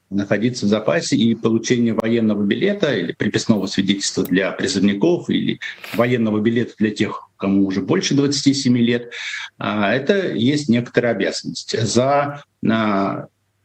находиться 0.09 0.65
в 0.65 0.69
запасе 0.69 1.15
и 1.17 1.35
получение 1.35 1.93
военного 1.93 2.43
билета 2.43 2.95
или 2.95 3.11
приписного 3.11 3.65
свидетельства 3.65 4.23
для 4.23 4.51
призывников 4.51 5.29
или 5.29 5.59
военного 5.93 6.39
билета 6.39 6.73
для 6.77 6.91
тех, 6.91 7.29
кому 7.35 7.65
уже 7.65 7.81
больше 7.81 8.13
27 8.13 8.77
лет, 8.77 9.11
а, 9.57 9.91
это 9.91 10.31
есть 10.33 10.69
некоторая 10.69 11.13
обязанность. 11.13 11.75
За 11.81 12.43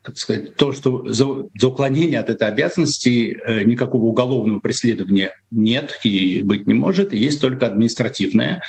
так 0.02 0.16
сказать, 0.16 0.56
то, 0.56 0.72
что 0.72 1.06
за, 1.12 1.26
за 1.54 1.68
уклонение 1.68 2.20
от 2.20 2.30
этой 2.30 2.48
обязанности 2.48 3.38
э, 3.44 3.64
никакого 3.64 4.04
уголовного 4.04 4.60
преследования 4.60 5.34
нет 5.50 5.98
и 6.04 6.42
быть 6.42 6.66
не 6.66 6.74
может, 6.74 7.12
есть 7.12 7.40
только 7.40 7.66
административное. 7.66 8.62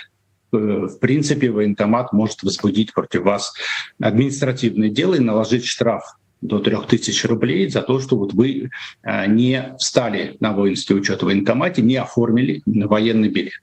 Э, 0.51 0.57
в 0.57 0.99
принципе, 0.99 1.49
военкомат 1.49 2.11
может 2.11 2.43
возбудить 2.43 2.93
против 2.93 3.21
вас 3.21 3.53
административное 4.01 4.89
дело 4.89 5.15
и 5.15 5.19
наложить 5.19 5.65
штраф 5.65 6.03
до 6.41 6.59
3000 6.59 7.27
рублей 7.27 7.69
за 7.69 7.81
то, 7.81 7.99
что 7.99 8.17
вот 8.17 8.33
вы 8.33 8.69
э, 9.03 9.27
не 9.27 9.75
встали 9.79 10.35
на 10.41 10.51
воинский 10.51 10.95
учет 10.95 11.21
в 11.21 11.25
военкомате, 11.25 11.81
не 11.81 11.95
оформили 11.95 12.61
военный 12.65 13.29
билет. 13.29 13.61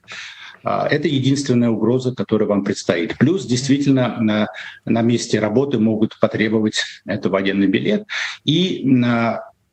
А, 0.63 0.87
это 0.87 1.07
единственная 1.07 1.69
угроза, 1.69 2.13
которая 2.13 2.47
вам 2.47 2.63
предстоит. 2.63 3.17
Плюс 3.17 3.45
действительно 3.45 4.17
на, 4.19 4.47
на 4.85 5.01
месте 5.01 5.39
работы 5.39 5.79
могут 5.79 6.19
потребовать 6.19 6.83
это 7.05 7.29
военный 7.29 7.67
билет. 7.67 8.05
И, 8.45 8.85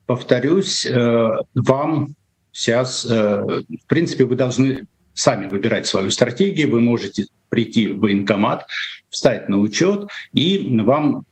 повторюсь, 0.06 0.86
э, 0.86 1.30
вам 1.54 2.14
сейчас, 2.52 3.04
э, 3.04 3.12
в 3.12 3.86
принципе, 3.86 4.24
вы 4.24 4.36
должны 4.36 4.86
сами 5.14 5.48
выбирать 5.48 5.86
свою 5.86 6.10
стратегию. 6.10 6.70
Вы 6.70 6.80
можете 6.80 7.26
прийти 7.48 7.88
в 7.88 8.00
военкомат, 8.00 8.66
встать 9.08 9.48
на 9.48 9.58
учет, 9.58 10.08
и 10.32 10.78
вам 10.80 11.24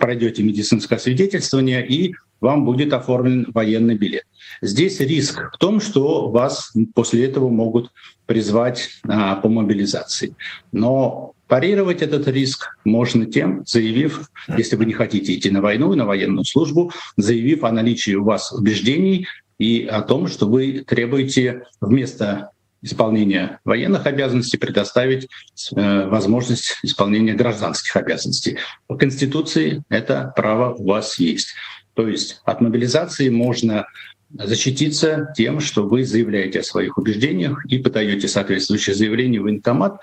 пройдете 0.00 0.42
медицинское 0.42 0.98
свидетельствование, 0.98 1.86
и 1.86 2.14
вам 2.40 2.64
будет 2.64 2.92
оформлен 2.92 3.46
военный 3.52 3.96
билет. 3.96 4.24
Здесь 4.62 5.00
риск 5.00 5.50
в 5.52 5.58
том, 5.58 5.80
что 5.80 6.30
вас 6.30 6.72
после 6.94 7.24
этого 7.24 7.48
могут 7.48 7.92
призвать 8.26 8.90
а, 9.08 9.36
по 9.36 9.48
мобилизации. 9.48 10.34
Но 10.72 11.34
парировать 11.48 12.02
этот 12.02 12.28
риск 12.28 12.76
можно 12.84 13.26
тем, 13.26 13.64
заявив, 13.66 14.30
если 14.56 14.76
вы 14.76 14.86
не 14.86 14.92
хотите 14.92 15.34
идти 15.34 15.50
на 15.50 15.60
войну, 15.60 15.94
на 15.94 16.04
военную 16.04 16.44
службу, 16.44 16.92
заявив 17.16 17.64
о 17.64 17.72
наличии 17.72 18.14
у 18.14 18.24
вас 18.24 18.52
убеждений 18.52 19.26
и 19.58 19.86
о 19.86 20.02
том, 20.02 20.26
что 20.26 20.46
вы 20.46 20.84
требуете 20.86 21.62
вместо 21.80 22.50
исполнения 22.82 23.60
военных 23.64 24.06
обязанностей 24.06 24.58
предоставить 24.58 25.28
э, 25.74 26.08
возможность 26.08 26.78
исполнения 26.82 27.34
гражданских 27.34 27.96
обязанностей. 27.96 28.58
По 28.86 28.96
Конституции 28.96 29.82
это 29.88 30.32
право 30.36 30.74
у 30.74 30.86
вас 30.86 31.18
есть. 31.18 31.54
То 31.96 32.06
есть 32.06 32.42
от 32.44 32.60
мобилизации 32.60 33.30
можно 33.30 33.86
защититься 34.30 35.32
тем, 35.34 35.60
что 35.60 35.88
вы 35.88 36.04
заявляете 36.04 36.60
о 36.60 36.62
своих 36.62 36.98
убеждениях 36.98 37.64
и 37.66 37.78
подаете 37.78 38.28
соответствующее 38.28 38.94
заявление 38.94 39.40
в 39.40 39.44
военкомат. 39.44 39.98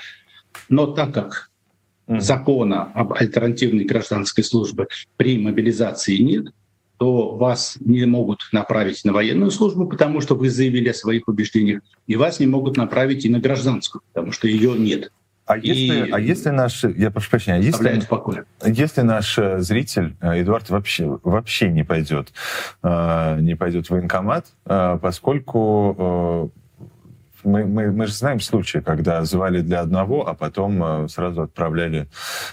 Но 0.69 0.87
так 0.87 1.13
как 1.13 1.51
закона 2.07 2.91
об 2.95 3.13
альтернативной 3.13 3.85
гражданской 3.85 4.43
службе 4.43 4.87
при 5.17 5.37
мобилизации 5.37 6.17
нет, 6.17 6.47
то 6.97 7.35
вас 7.35 7.77
не 7.79 8.05
могут 8.05 8.39
направить 8.51 9.05
на 9.05 9.13
военную 9.13 9.51
службу, 9.51 9.87
потому 9.87 10.19
что 10.19 10.33
вы 10.33 10.49
заявили 10.49 10.89
о 10.89 10.93
своих 10.95 11.27
убеждениях, 11.27 11.81
и 12.07 12.15
вас 12.15 12.39
не 12.39 12.47
могут 12.47 12.75
направить 12.75 13.23
и 13.25 13.29
на 13.29 13.39
гражданскую, 13.39 14.01
потому 14.11 14.31
что 14.31 14.47
ее 14.47 14.73
нет. 14.79 15.11
А 15.45 15.57
если, 15.57 16.07
и... 16.07 16.11
а 16.11 16.19
если 16.19 16.49
наш, 16.49 16.83
я 16.83 17.11
прошу 17.11 17.29
прощения, 17.29 17.57
а 17.57 17.61
если, 17.61 18.01
если 18.65 19.01
наш 19.01 19.37
э, 19.37 19.59
зритель 19.59 20.15
э, 20.21 20.41
Эдуард 20.41 20.69
вообще 20.69 21.19
вообще 21.23 21.69
не 21.69 21.83
пойдет, 21.83 22.31
э, 22.81 23.39
не 23.41 23.55
пойдет 23.55 23.87
в 23.87 23.91
военкомат, 23.91 24.47
поскольку 24.63 26.51
мы, 27.43 27.65
мы, 27.65 27.91
мы 27.91 28.07
же 28.07 28.13
знаем 28.13 28.39
случаи, 28.39 28.79
когда 28.79 29.23
звали 29.25 29.61
для 29.61 29.81
одного, 29.81 30.27
а 30.27 30.33
потом 30.33 31.07
сразу 31.09 31.43
отправляли, 31.43 32.07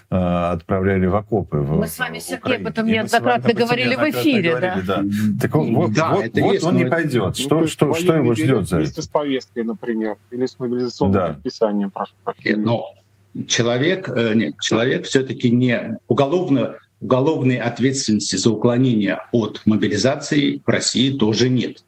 отправляли 0.08 1.06
в 1.06 1.16
окопы. 1.16 1.58
В, 1.58 1.78
мы 1.78 1.86
с 1.86 1.98
вами, 1.98 2.18
Сергей, 2.18 2.56
об 2.56 2.66
этом 2.66 2.86
неоднократно 2.86 3.52
говорили 3.52 3.94
в 3.94 4.10
эфире. 4.10 4.50
Говорили, 4.56 4.86
да. 4.86 5.00
Да. 5.02 5.04
Так 5.40 5.54
вот, 5.54 5.92
да, 5.92 6.14
вот, 6.14 6.24
вот 6.24 6.52
есть, 6.52 6.64
он 6.64 6.76
не 6.76 6.86
пойдет. 6.86 7.36
Что, 7.36 7.60
ну, 7.60 7.66
что, 7.66 7.94
что 7.94 8.14
его 8.14 8.34
ждет 8.34 8.68
за 8.68 8.80
это? 8.80 9.02
с 9.02 9.08
повесткой, 9.08 9.64
например, 9.64 10.16
или 10.30 10.46
с 10.46 10.58
мобилизационным 10.58 11.12
да. 11.12 11.26
предписанием. 11.32 11.90
Прошу 11.90 12.12
Но 12.56 12.94
человек, 13.46 14.08
э, 14.08 14.34
нет, 14.34 14.60
человек 14.60 15.06
все-таки 15.06 15.50
не 15.50 15.98
уголовно 16.08 16.76
уголовной 17.00 17.56
ответственности 17.56 18.36
за 18.36 18.50
уклонение 18.50 19.20
от 19.32 19.62
мобилизации 19.64 20.60
в 20.64 20.68
России 20.68 21.16
тоже 21.16 21.48
нет. 21.48 21.82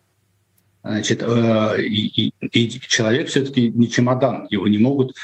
Значит, 0.82 1.22
э, 1.22 1.82
и, 1.82 2.26
и, 2.26 2.34
и 2.40 2.80
человек 2.80 3.28
все-таки 3.28 3.70
не 3.70 3.88
чемодан, 3.88 4.48
его 4.50 4.66
не 4.66 4.78
могут 4.78 5.14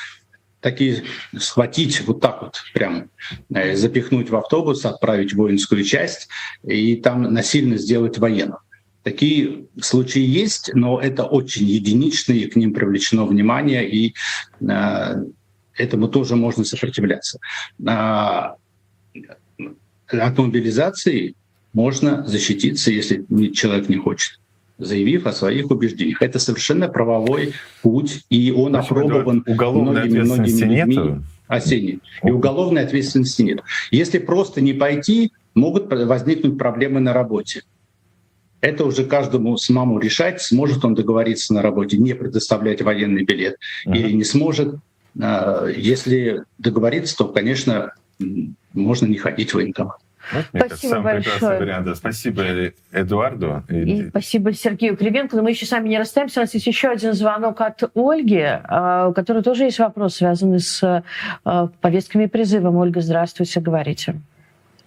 такие 0.61 1.05
схватить 1.37 2.01
вот 2.07 2.21
так 2.21 2.43
вот, 2.43 2.63
прям 2.75 3.11
э, 3.53 3.75
запихнуть 3.75 4.31
в 4.31 4.37
автобус, 4.37 4.85
отправить 4.85 5.33
в 5.33 5.37
воинскую 5.37 5.83
часть 5.83 6.29
и 6.63 6.97
там 6.97 7.23
насильно 7.23 7.77
сделать 7.77 8.19
военным. 8.19 8.59
Такие 9.03 9.67
случаи 9.81 10.23
есть, 10.23 10.71
но 10.75 11.01
это 11.01 11.25
очень 11.25 11.67
единичные, 11.67 12.49
к 12.49 12.57
ним 12.57 12.75
привлечено 12.75 13.25
внимание, 13.25 13.89
и 13.89 14.15
этому 15.77 16.09
тоже 16.09 16.37
можно 16.37 16.65
сопротивляться. 16.65 17.39
А 17.87 18.57
от 20.09 20.39
мобилизации 20.39 21.37
можно 21.73 22.27
защититься, 22.27 22.91
если 22.91 23.25
человек 23.53 23.89
не 23.89 23.97
хочет 23.97 24.39
заявив 24.79 25.27
о 25.27 25.33
своих 25.33 25.71
убеждениях. 25.71 26.23
Это 26.23 26.39
совершенно 26.39 26.89
правовой 26.89 27.53
путь, 27.83 28.25
и 28.31 28.53
он 28.53 28.73
Почему 28.73 29.01
опробован 29.01 29.45
многими, 29.47 30.21
многими 30.21 30.65
людьми. 30.65 31.21
Осенний. 31.49 32.01
И 32.23 32.31
уголовной 32.31 32.83
ответственности 32.83 33.43
нет. 33.43 33.61
Если 33.91 34.19
просто 34.19 34.61
не 34.61 34.75
пойти, 34.75 35.33
могут 35.55 35.91
возникнуть 35.91 36.59
проблемы 36.59 37.01
на 37.01 37.13
работе. 37.13 37.63
Это 38.61 38.85
уже 38.85 39.05
каждому 39.05 39.57
самому 39.57 39.99
решать, 39.99 40.43
сможет 40.43 40.85
он 40.85 40.95
договориться 40.95 41.55
на 41.55 41.63
работе, 41.63 41.97
не 41.97 42.15
предоставлять 42.15 42.83
военный 42.83 43.25
билет 43.25 43.57
uh-huh. 43.87 43.97
или 43.97 44.13
не 44.13 44.25
сможет. 44.25 44.77
А, 45.21 45.67
если 45.67 46.43
договориться, 46.59 47.17
то, 47.17 47.29
конечно, 47.29 47.93
можно 48.73 49.07
не 49.07 49.17
ходить 49.17 49.51
в 49.51 49.55
военкомат. 49.55 49.99
Вот, 50.33 50.45
мне 50.53 50.63
спасибо 50.67 51.03
кажется, 51.03 51.31
большое. 51.31 51.59
Вариант. 51.59 51.97
Спасибо 51.97 52.45
Эдуарду. 52.93 53.63
И, 53.69 53.75
и 53.75 54.09
спасибо 54.09 54.53
Сергею 54.53 54.97
Кривенко. 54.97 55.37
Но 55.37 55.43
мы 55.43 55.51
еще 55.51 55.67
сами 55.67 55.89
не 55.89 55.99
расстаемся. 55.99 56.41
У 56.41 56.43
нас 56.43 56.55
есть 56.55 56.67
еще 56.67 56.89
один 56.89 57.13
звонок 57.15 57.61
от 57.61 57.83
Ольги, 57.95 58.43
а, 58.43 59.09
у 59.09 59.13
которой 59.13 59.43
тоже 59.43 59.65
есть 59.65 59.79
вопрос, 59.79 60.17
связанный 60.17 60.61
с 60.61 61.03
а, 61.45 61.67
повестками 61.81 62.25
и 62.25 62.27
призывом. 62.27 62.77
Ольга, 62.77 63.01
здравствуйте, 63.01 63.61
говорите. 63.61 64.21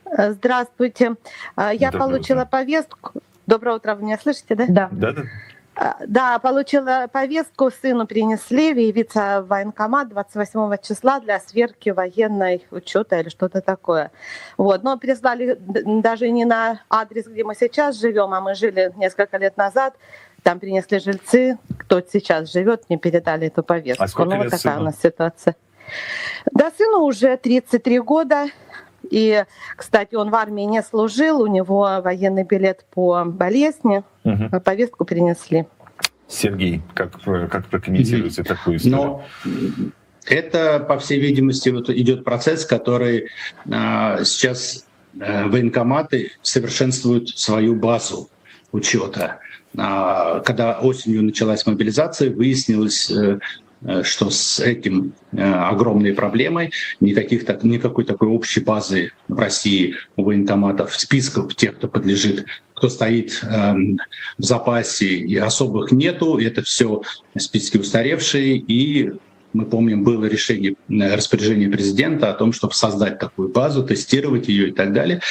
Здравствуйте. 0.06 1.16
Я 1.58 1.92
Доброе 1.92 2.00
получила 2.00 2.42
утро. 2.42 2.50
повестку. 2.50 3.12
Доброе 3.48 3.78
утро, 3.78 3.96
вы 3.96 4.04
меня 4.04 4.18
слышите, 4.22 4.56
да? 4.56 4.66
Да. 4.68 4.90
Да, 4.92 5.12
да. 5.14 5.22
А, 5.84 5.96
да, 6.06 6.38
получила 6.38 7.08
повестку, 7.12 7.72
сыну 7.72 8.06
принесли 8.06 8.68
явиться 8.68 9.42
в 9.42 9.48
военкомат 9.48 10.10
28 10.10 10.78
числа 10.84 11.20
для 11.20 11.40
сверки 11.40 11.90
военной 11.90 12.68
учета 12.70 13.20
или 13.20 13.30
что-то 13.30 13.62
такое. 13.62 14.12
Вот. 14.58 14.84
Но 14.84 15.00
прислали 15.00 15.58
даже 15.60 16.30
не 16.30 16.46
на 16.46 16.82
адрес, 16.88 17.26
где 17.26 17.44
мы 17.44 17.56
сейчас 17.56 18.00
живем, 18.00 18.32
а 18.32 18.42
мы 18.42 18.54
жили 18.54 18.94
несколько 18.96 19.38
лет 19.38 19.58
назад. 19.58 19.96
Там 20.44 20.60
принесли 20.60 21.00
жильцы, 21.00 21.58
кто 21.80 22.00
сейчас 22.02 22.52
живет, 22.52 22.88
не 22.92 22.98
передали 22.98 23.48
эту 23.48 23.64
повестку. 23.64 24.22
А 24.22 24.26
ну, 24.26 24.38
вот 24.38 24.52
такая 24.52 24.60
сыну? 24.60 24.82
у 24.82 24.84
нас 24.84 25.02
ситуация. 25.02 25.56
Да, 26.52 26.72
сыну 26.78 27.00
уже 27.00 27.38
33 27.38 28.00
года, 28.02 28.50
и, 29.12 29.44
кстати, 29.76 30.16
он 30.16 30.32
в 30.32 30.36
армии 30.36 30.64
не 30.64 30.82
служил, 30.82 31.42
у 31.42 31.48
него 31.48 32.02
военный 32.04 32.44
билет 32.44 32.86
по 32.94 33.26
болезни, 33.26 34.04
угу. 34.24 34.60
повестку 34.64 35.06
перенесли. 35.06 35.68
Сергей, 36.28 36.82
как, 36.94 37.22
как 37.22 37.68
прокомментируете 37.68 38.44
такую 38.44 38.78
историю? 38.78 38.98
Но 38.98 39.24
это, 40.26 40.80
по 40.80 40.98
всей 40.98 41.20
видимости, 41.20 41.70
вот 41.70 41.90
идет 41.90 42.24
процесс, 42.24 42.66
который 42.66 43.28
а, 43.70 44.24
сейчас 44.24 44.86
а, 45.20 45.48
военкоматы 45.48 46.32
совершенствуют 46.42 47.30
свою 47.30 47.76
базу 47.76 48.30
учета. 48.72 49.40
А, 49.78 50.40
когда 50.40 50.80
осенью 50.80 51.24
началась 51.24 51.66
мобилизация, 51.66 52.32
выяснилось, 52.32 53.12
э, 53.12 53.12
Э, 53.12 53.40
что 54.04 54.30
с 54.30 54.60
этим 54.60 55.14
э, 55.32 55.42
огромной 55.42 56.14
проблемой 56.14 56.72
никаких, 57.00 57.46
так, 57.46 57.64
никакой 57.64 58.06
такой 58.06 58.28
общей 58.28 58.60
базы 58.60 59.12
в 59.28 59.40
России 59.40 59.96
у 60.16 60.24
военкоматов, 60.24 60.96
списков 60.96 61.56
тех, 61.56 61.78
кто 61.78 61.88
подлежит, 61.88 62.46
кто 62.76 62.90
стоит 62.90 63.42
э, 63.44 63.74
в 64.38 64.44
запасе, 64.44 65.08
и 65.08 65.36
особых 65.38 65.92
нету. 65.92 66.38
Это 66.38 66.62
все 66.62 67.02
списки 67.38 67.78
устаревшие, 67.78 68.58
и 68.58 69.14
мы 69.54 69.66
помним, 69.66 70.04
было 70.04 70.26
решение, 70.26 70.76
э, 70.90 71.16
распоряжение 71.16 71.70
президента 71.70 72.30
о 72.30 72.34
том, 72.34 72.54
чтобы 72.54 72.74
создать 72.74 73.20
такую 73.20 73.50
базу, 73.50 73.84
тестировать 73.84 74.48
ее 74.48 74.70
и 74.70 74.72
так 74.72 74.94
далее. 74.94 75.22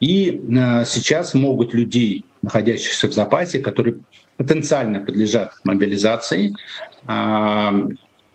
И 0.00 0.30
э, 0.30 0.84
сейчас 0.84 1.34
могут 1.34 1.74
людей, 1.74 2.24
находящихся 2.42 3.08
в 3.08 3.12
запасе, 3.12 3.60
которые 3.60 3.98
потенциально 4.40 5.00
подлежат 5.00 5.52
мобилизации, 5.64 6.54
а, 7.06 7.74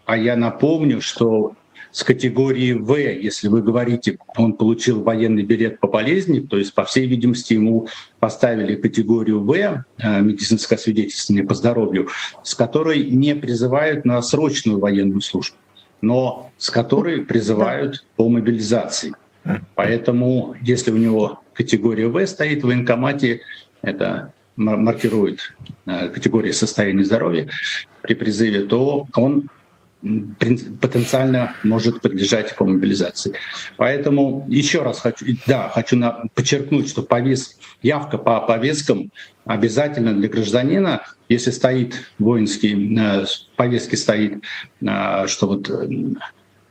а 0.06 0.18
я 0.18 0.36
напомню, 0.36 1.02
что 1.02 1.56
с 1.92 2.04
категории 2.04 2.74
В, 2.74 2.96
если 2.96 3.48
вы 3.48 3.64
говорите, 3.64 4.20
он 4.38 4.54
получил 4.54 5.02
военный 5.02 5.42
билет 5.42 5.80
по 5.80 5.88
болезни, 5.88 6.42
то 6.42 6.58
есть, 6.58 6.76
по 6.76 6.84
всей 6.84 7.08
видимости, 7.08 7.54
ему 7.54 7.88
поставили 8.20 8.76
категорию 8.76 9.40
В, 9.40 9.54
э, 9.54 10.22
медицинское 10.22 10.78
свидетельствование 10.78 11.44
по 11.44 11.56
здоровью, 11.56 12.10
с 12.44 12.54
которой 12.54 13.04
не 13.10 13.34
призывают 13.34 14.06
на 14.06 14.22
срочную 14.22 14.78
военную 14.78 15.22
службу, 15.22 15.58
но 16.02 16.52
с 16.60 16.70
которой 16.70 17.22
призывают 17.22 18.06
по 18.16 18.30
мобилизации. 18.30 19.14
Поэтому, 19.74 20.56
если 20.62 20.92
у 20.92 20.98
него 20.98 21.40
категория 21.54 22.10
В 22.10 22.28
стоит 22.28 22.62
в 22.62 22.68
военкомате, 22.68 23.42
это 23.82 24.35
маркирует 24.56 25.54
э, 25.86 26.10
категория 26.10 26.54
состояния 26.54 27.04
здоровья 27.04 27.50
при 28.02 28.14
призыве, 28.14 28.64
то 28.64 29.08
он 29.16 29.50
потенциально 30.82 31.56
может 31.64 32.02
подлежать 32.02 32.56
по 32.56 32.66
мобилизации. 32.66 33.34
Поэтому 33.78 34.46
еще 34.48 34.84
раз 34.84 35.00
хочу, 35.00 35.26
да, 35.48 35.70
хочу 35.70 35.96
на, 35.96 36.26
подчеркнуть, 36.36 36.90
что 36.90 37.02
повес, 37.02 37.58
явка 37.82 38.20
по 38.20 38.40
повесткам 38.42 39.12
обязательно 39.46 40.14
для 40.14 40.30
гражданина, 40.30 41.02
если 41.28 41.50
стоит 41.50 41.96
воинский, 42.20 42.96
э, 42.98 43.26
в 43.26 43.56
повестке 43.56 43.98
стоит, 43.98 44.44
э, 44.82 45.28
что 45.28 45.48
вот 45.48 45.70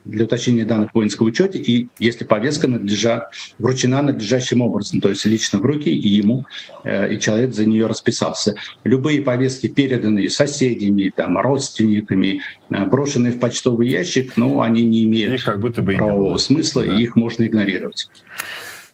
для 0.04 0.24
уточнения 0.24 0.64
данных 0.64 0.90
в 0.90 0.94
воинском 0.94 1.26
учете, 1.26 1.58
и 1.58 1.88
если 1.98 2.24
повестка 2.24 2.68
надлежа, 2.68 3.30
вручена 3.58 4.02
надлежащим 4.02 4.60
образом, 4.60 5.00
то 5.00 5.08
есть 5.08 5.24
лично 5.24 5.58
в 5.58 5.64
руки 5.64 5.90
и 5.90 6.08
ему, 6.08 6.46
э, 6.84 7.14
и 7.14 7.20
человек 7.20 7.54
за 7.54 7.64
нее 7.64 7.86
расписался. 7.86 8.54
Любые 8.84 9.22
повестки, 9.22 9.66
переданные 9.68 10.30
соседями, 10.30 11.12
там, 11.14 11.38
родственниками, 11.38 12.42
э, 12.70 12.84
брошенные 12.86 13.32
в 13.32 13.38
почтовый 13.38 13.88
ящик, 13.88 14.36
ну, 14.36 14.60
они 14.60 14.84
не 14.84 15.04
имеют 15.04 15.42
как 15.42 15.60
будто 15.60 15.82
бы 15.82 15.94
правового 15.94 16.38
смысла, 16.38 16.84
да. 16.84 16.94
и 16.94 17.02
их 17.02 17.16
можно 17.16 17.44
игнорировать. 17.44 18.08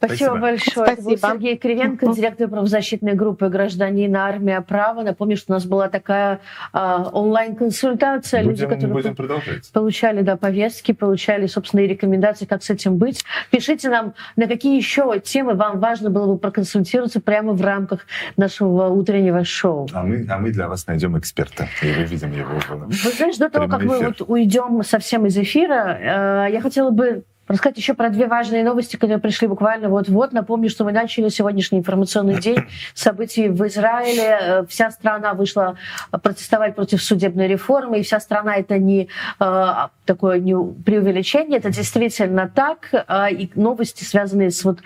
Спасибо, 0.02 0.16
Спасибо. 0.16 0.40
большое. 0.40 0.86
Спасибо. 0.86 0.92
Это 0.92 1.02
был 1.02 1.30
Сергей 1.30 1.56
Кривенко, 1.58 2.12
директор 2.14 2.48
правозащитной 2.48 3.12
группы 3.12 3.48
«Гражданин 3.50 4.16
Армия 4.16 4.62
права». 4.62 5.02
Напомню, 5.02 5.36
что 5.36 5.52
у 5.52 5.54
нас 5.54 5.66
была 5.66 5.88
такая 5.88 6.40
а, 6.72 7.10
онлайн-консультация. 7.12 8.40
Люди, 8.40 8.66
которые 8.66 8.94
будем 8.94 9.14
продолжать. 9.14 9.70
получали 9.72 10.22
да, 10.22 10.38
повестки, 10.38 10.92
получали 10.92 11.46
собственные 11.46 11.86
рекомендации, 11.86 12.46
как 12.46 12.62
с 12.62 12.70
этим 12.70 12.96
быть. 12.96 13.24
Пишите 13.50 13.90
нам, 13.90 14.14
на 14.36 14.46
какие 14.46 14.74
еще 14.74 15.20
темы 15.22 15.52
вам 15.52 15.80
важно 15.80 16.08
было 16.08 16.32
бы 16.32 16.38
проконсультироваться 16.38 17.20
прямо 17.20 17.52
в 17.52 17.60
рамках 17.60 18.06
нашего 18.38 18.86
утреннего 18.86 19.44
шоу. 19.44 19.86
А 19.92 20.02
мы, 20.02 20.26
а 20.30 20.38
мы 20.38 20.50
для 20.50 20.68
вас 20.68 20.86
найдем 20.86 21.18
эксперта 21.18 21.68
и 21.82 21.92
выведем 21.92 22.32
его. 22.32 22.52
Вы 22.86 23.10
знаешь, 23.12 23.36
до 23.36 23.50
того, 23.50 23.68
как 23.68 23.80
эфир. 23.80 23.88
мы 23.88 23.98
вот 23.98 24.22
уйдем 24.26 24.82
совсем 24.82 25.26
из 25.26 25.36
эфира, 25.36 26.46
э, 26.48 26.52
я 26.52 26.60
хотела 26.62 26.90
бы 26.90 27.24
рассказать 27.50 27.76
еще 27.76 27.94
про 27.94 28.10
две 28.10 28.26
важные 28.26 28.64
новости, 28.64 28.96
которые 28.96 29.18
пришли 29.18 29.48
буквально 29.48 29.88
вот-вот. 29.88 30.32
Напомню, 30.32 30.70
что 30.70 30.84
мы 30.84 30.92
начали 30.92 31.28
сегодняшний 31.28 31.78
информационный 31.78 32.40
день 32.40 32.58
событий 32.94 33.48
в 33.48 33.66
Израиле. 33.66 34.38
Э, 34.40 34.66
вся 34.66 34.90
страна 34.90 35.34
вышла 35.34 35.76
протестовать 36.10 36.74
против 36.74 37.02
судебной 37.02 37.48
реформы, 37.48 38.00
и 38.00 38.02
вся 38.02 38.20
страна 38.20 38.56
это 38.56 38.78
не 38.78 39.08
э, 39.40 39.72
такое 40.04 40.38
не 40.38 40.54
преувеличение, 40.54 41.58
это 41.58 41.70
действительно 41.70 42.48
так. 42.48 42.88
Э, 42.92 43.30
и 43.30 43.50
новости, 43.54 44.04
связанные 44.04 44.50
с 44.50 44.64
вот 44.64 44.78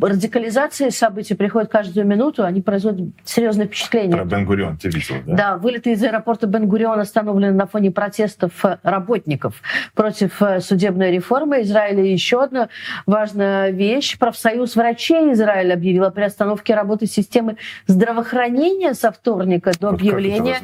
радикализация 0.00 0.90
событий 0.90 1.34
приходит 1.34 1.70
каждую 1.70 2.06
минуту, 2.06 2.44
они 2.44 2.60
производят 2.60 3.08
серьезное 3.24 3.66
впечатление. 3.66 4.16
Про 4.16 4.24
Бенгурион 4.24 4.76
ты 4.76 4.88
видел, 4.88 5.16
да? 5.26 5.36
Да, 5.36 5.56
вылеты 5.56 5.92
из 5.92 6.02
аэропорта 6.02 6.46
Бенгурион 6.46 7.00
остановлены 7.00 7.52
на 7.52 7.66
фоне 7.66 7.90
протестов 7.90 8.64
работников 8.82 9.56
против 9.94 10.40
э, 10.42 10.60
судебной 10.60 11.10
реформы 11.10 11.62
Израиля. 11.62 12.04
Еще 12.04 12.42
одна 12.42 12.68
важная 13.06 13.70
вещь. 13.70 14.18
Профсоюз 14.18 14.76
врачей 14.76 15.32
Израиля 15.32 15.74
объявил 15.74 16.04
о 16.04 16.10
приостановке 16.10 16.74
работы 16.74 17.06
системы 17.06 17.56
здравоохранения 17.86 18.94
со 18.94 19.10
вторника 19.10 19.72
до 19.80 19.90
вот 19.90 20.00
объявления 20.00 20.60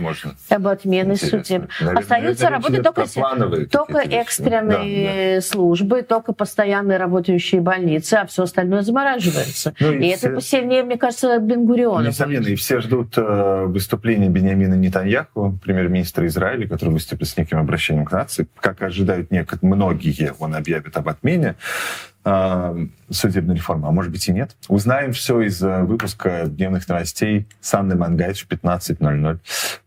об 0.49 0.69
отмене 0.69 1.17
судеб. 1.17 1.65
Остаются 1.81 2.51
работать 2.51 2.83
только, 2.83 3.07
только 3.71 3.99
экстренные 3.99 5.31
да, 5.31 5.35
да. 5.37 5.41
службы, 5.41 6.03
только 6.03 6.33
постоянные 6.33 6.99
работающие 6.99 7.61
больницы, 7.61 8.15
а 8.15 8.27
все 8.27 8.45
остальное 8.45 8.83
замораживается 8.83 9.24
задерживается. 9.25 9.75
Ну, 9.81 9.93
и, 9.93 10.11
и 10.11 10.17
все... 10.17 10.27
это 10.27 10.35
посильнее, 10.37 10.83
мне 10.83 10.97
кажется, 10.97 11.39
Бенгуриона. 11.39 12.07
Несомненно, 12.07 12.47
и 12.47 12.55
все 12.55 12.81
ждут 12.81 13.15
э, 13.17 13.65
выступления 13.67 14.29
Бениамина 14.29 14.75
Нетаньяху, 14.75 15.59
премьер-министра 15.63 16.27
Израиля, 16.27 16.69
который 16.69 16.91
выступит 16.91 17.29
с 17.29 17.37
неким 17.37 17.59
обращением 17.59 18.05
к 18.05 18.13
нации. 18.13 18.47
Как 18.61 18.83
ожидают 18.83 19.31
некоторые, 19.31 19.75
многие, 19.75 20.33
он 20.39 20.55
объявит 20.55 20.97
об 20.97 21.09
отмене 21.09 21.57
э, 22.25 22.87
судебной 23.11 23.57
реформы, 23.57 23.89
а 23.89 23.91
может 23.91 24.13
быть 24.13 24.27
и 24.29 24.33
нет. 24.33 24.57
Узнаем 24.69 25.13
все 25.13 25.41
из 25.43 25.63
э, 25.63 25.83
выпуска 25.83 26.45
дневных 26.47 26.89
новостей 26.89 27.47
с 27.61 27.75
Анной 27.75 27.97
Мангайч 27.97 28.45
в 28.45 28.49
15.00 28.49 29.39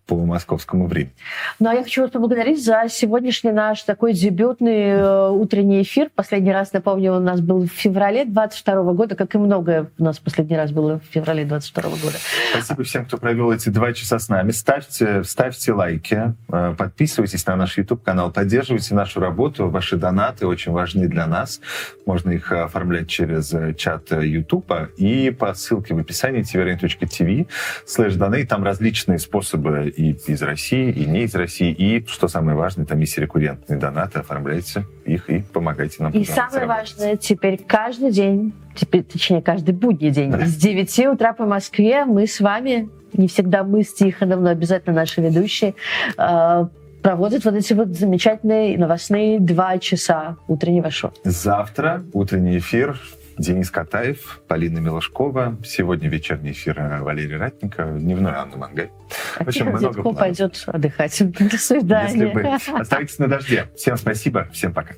по 0.07 0.15
московскому 0.15 0.87
времени. 0.87 1.13
Ну, 1.59 1.69
а 1.69 1.73
я 1.73 1.83
хочу 1.83 2.01
вас 2.01 2.11
поблагодарить 2.11 2.63
за 2.63 2.85
сегодняшний 2.89 3.51
наш 3.51 3.83
такой 3.83 4.13
дебютный 4.13 4.91
э, 4.91 5.29
утренний 5.29 5.81
эфир. 5.81 6.09
Последний 6.15 6.53
раз, 6.53 6.71
напомню, 6.71 7.17
у 7.17 7.19
нас 7.19 7.41
был 7.41 7.63
в 7.63 7.67
феврале 7.67 8.23
22 8.23 8.93
года, 8.93 9.15
как 9.15 9.35
и 9.35 9.37
многое 9.37 9.91
у 9.97 10.03
нас 10.03 10.17
последний 10.19 10.55
раз 10.55 10.71
было 10.71 10.99
в 10.99 11.13
феврале 11.13 11.43
22 11.43 11.83
года. 11.83 12.17
Спасибо 12.51 12.83
всем, 12.83 13.05
кто 13.05 13.17
провел 13.17 13.51
эти 13.51 13.69
два 13.69 13.91
часа 13.91 14.17
с 14.17 14.29
нами. 14.29 14.51
Ставьте, 14.51 15.23
ставьте 15.25 15.73
лайки, 15.73 16.33
э, 16.51 16.75
подписывайтесь 16.77 17.45
на 17.45 17.57
наш 17.57 17.77
YouTube-канал, 17.77 18.31
поддерживайте 18.31 18.95
нашу 18.95 19.19
работу. 19.19 19.67
Ваши 19.69 19.97
донаты 19.97 20.47
очень 20.47 20.71
важны 20.71 21.09
для 21.09 21.27
нас. 21.27 21.59
Можно 22.05 22.31
их 22.31 22.49
оформлять 22.53 23.09
через 23.09 23.53
э, 23.53 23.73
чат 23.73 24.09
YouTube 24.11 24.71
и 24.95 25.31
по 25.31 25.53
ссылке 25.53 25.93
в 25.93 25.99
описании 25.99 26.43
tvrain.tv 26.43 27.47
slash. 27.85 28.45
Там 28.45 28.63
различные 28.63 29.19
способы 29.19 29.93
и 29.97 30.11
из 30.27 30.41
России, 30.43 30.91
и 30.91 31.05
не 31.05 31.23
из 31.23 31.33
России. 31.33 31.71
И, 31.71 32.05
что 32.07 32.27
самое 32.27 32.55
важное, 32.55 32.85
там 32.85 32.99
есть 32.99 33.17
рекуррентные 33.17 33.79
донаты. 33.79 34.19
Оформляйте 34.19 34.85
их 35.05 35.29
и 35.29 35.41
помогайте 35.41 36.03
нам. 36.03 36.11
И 36.11 36.23
самое 36.23 36.67
важное, 36.67 37.17
теперь 37.17 37.59
каждый 37.65 38.11
день, 38.11 38.53
теперь, 38.75 39.03
точнее, 39.03 39.41
каждый 39.41 39.73
будний 39.73 40.11
день 40.11 40.31
да. 40.31 40.45
с 40.45 40.55
9 40.55 41.07
утра 41.07 41.33
по 41.33 41.45
Москве 41.45 42.05
мы 42.05 42.27
с 42.27 42.39
вами, 42.39 42.89
не 43.13 43.27
всегда 43.27 43.63
мы 43.63 43.83
с 43.83 43.93
Тихоном, 43.93 44.43
но 44.43 44.51
обязательно 44.51 44.95
наши 44.95 45.19
ведущие, 45.19 45.73
а, 46.15 46.69
проводят 47.01 47.45
вот 47.45 47.55
эти 47.55 47.73
вот 47.73 47.89
замечательные 47.89 48.77
новостные 48.77 49.39
два 49.39 49.79
часа 49.79 50.37
утреннего 50.47 50.91
шоу. 50.91 51.11
Завтра 51.23 52.03
утренний 52.13 52.59
эфир 52.59 52.99
Денис 53.37 53.69
Катаев, 53.69 54.41
Полина 54.47 54.79
Милошкова. 54.79 55.57
Сегодня 55.63 56.09
вечерний 56.09 56.51
эфир 56.51 57.01
Валерий 57.01 57.37
Ратников, 57.37 57.99
дневной 57.99 58.31
Анна 58.31 58.57
Мангай. 58.57 58.91
А 59.37 59.43
В 59.43 59.47
общем, 59.47 59.67
много 59.67 60.13
пойдет 60.13 60.63
отдыхать. 60.65 61.21
До 61.39 61.57
свидания. 61.57 62.25
Если 62.25 62.33
бы. 62.33 62.79
Оставайтесь 62.79 63.19
на 63.19 63.27
дожде. 63.27 63.69
Всем 63.75 63.97
спасибо, 63.97 64.47
всем 64.51 64.73
пока. 64.73 64.95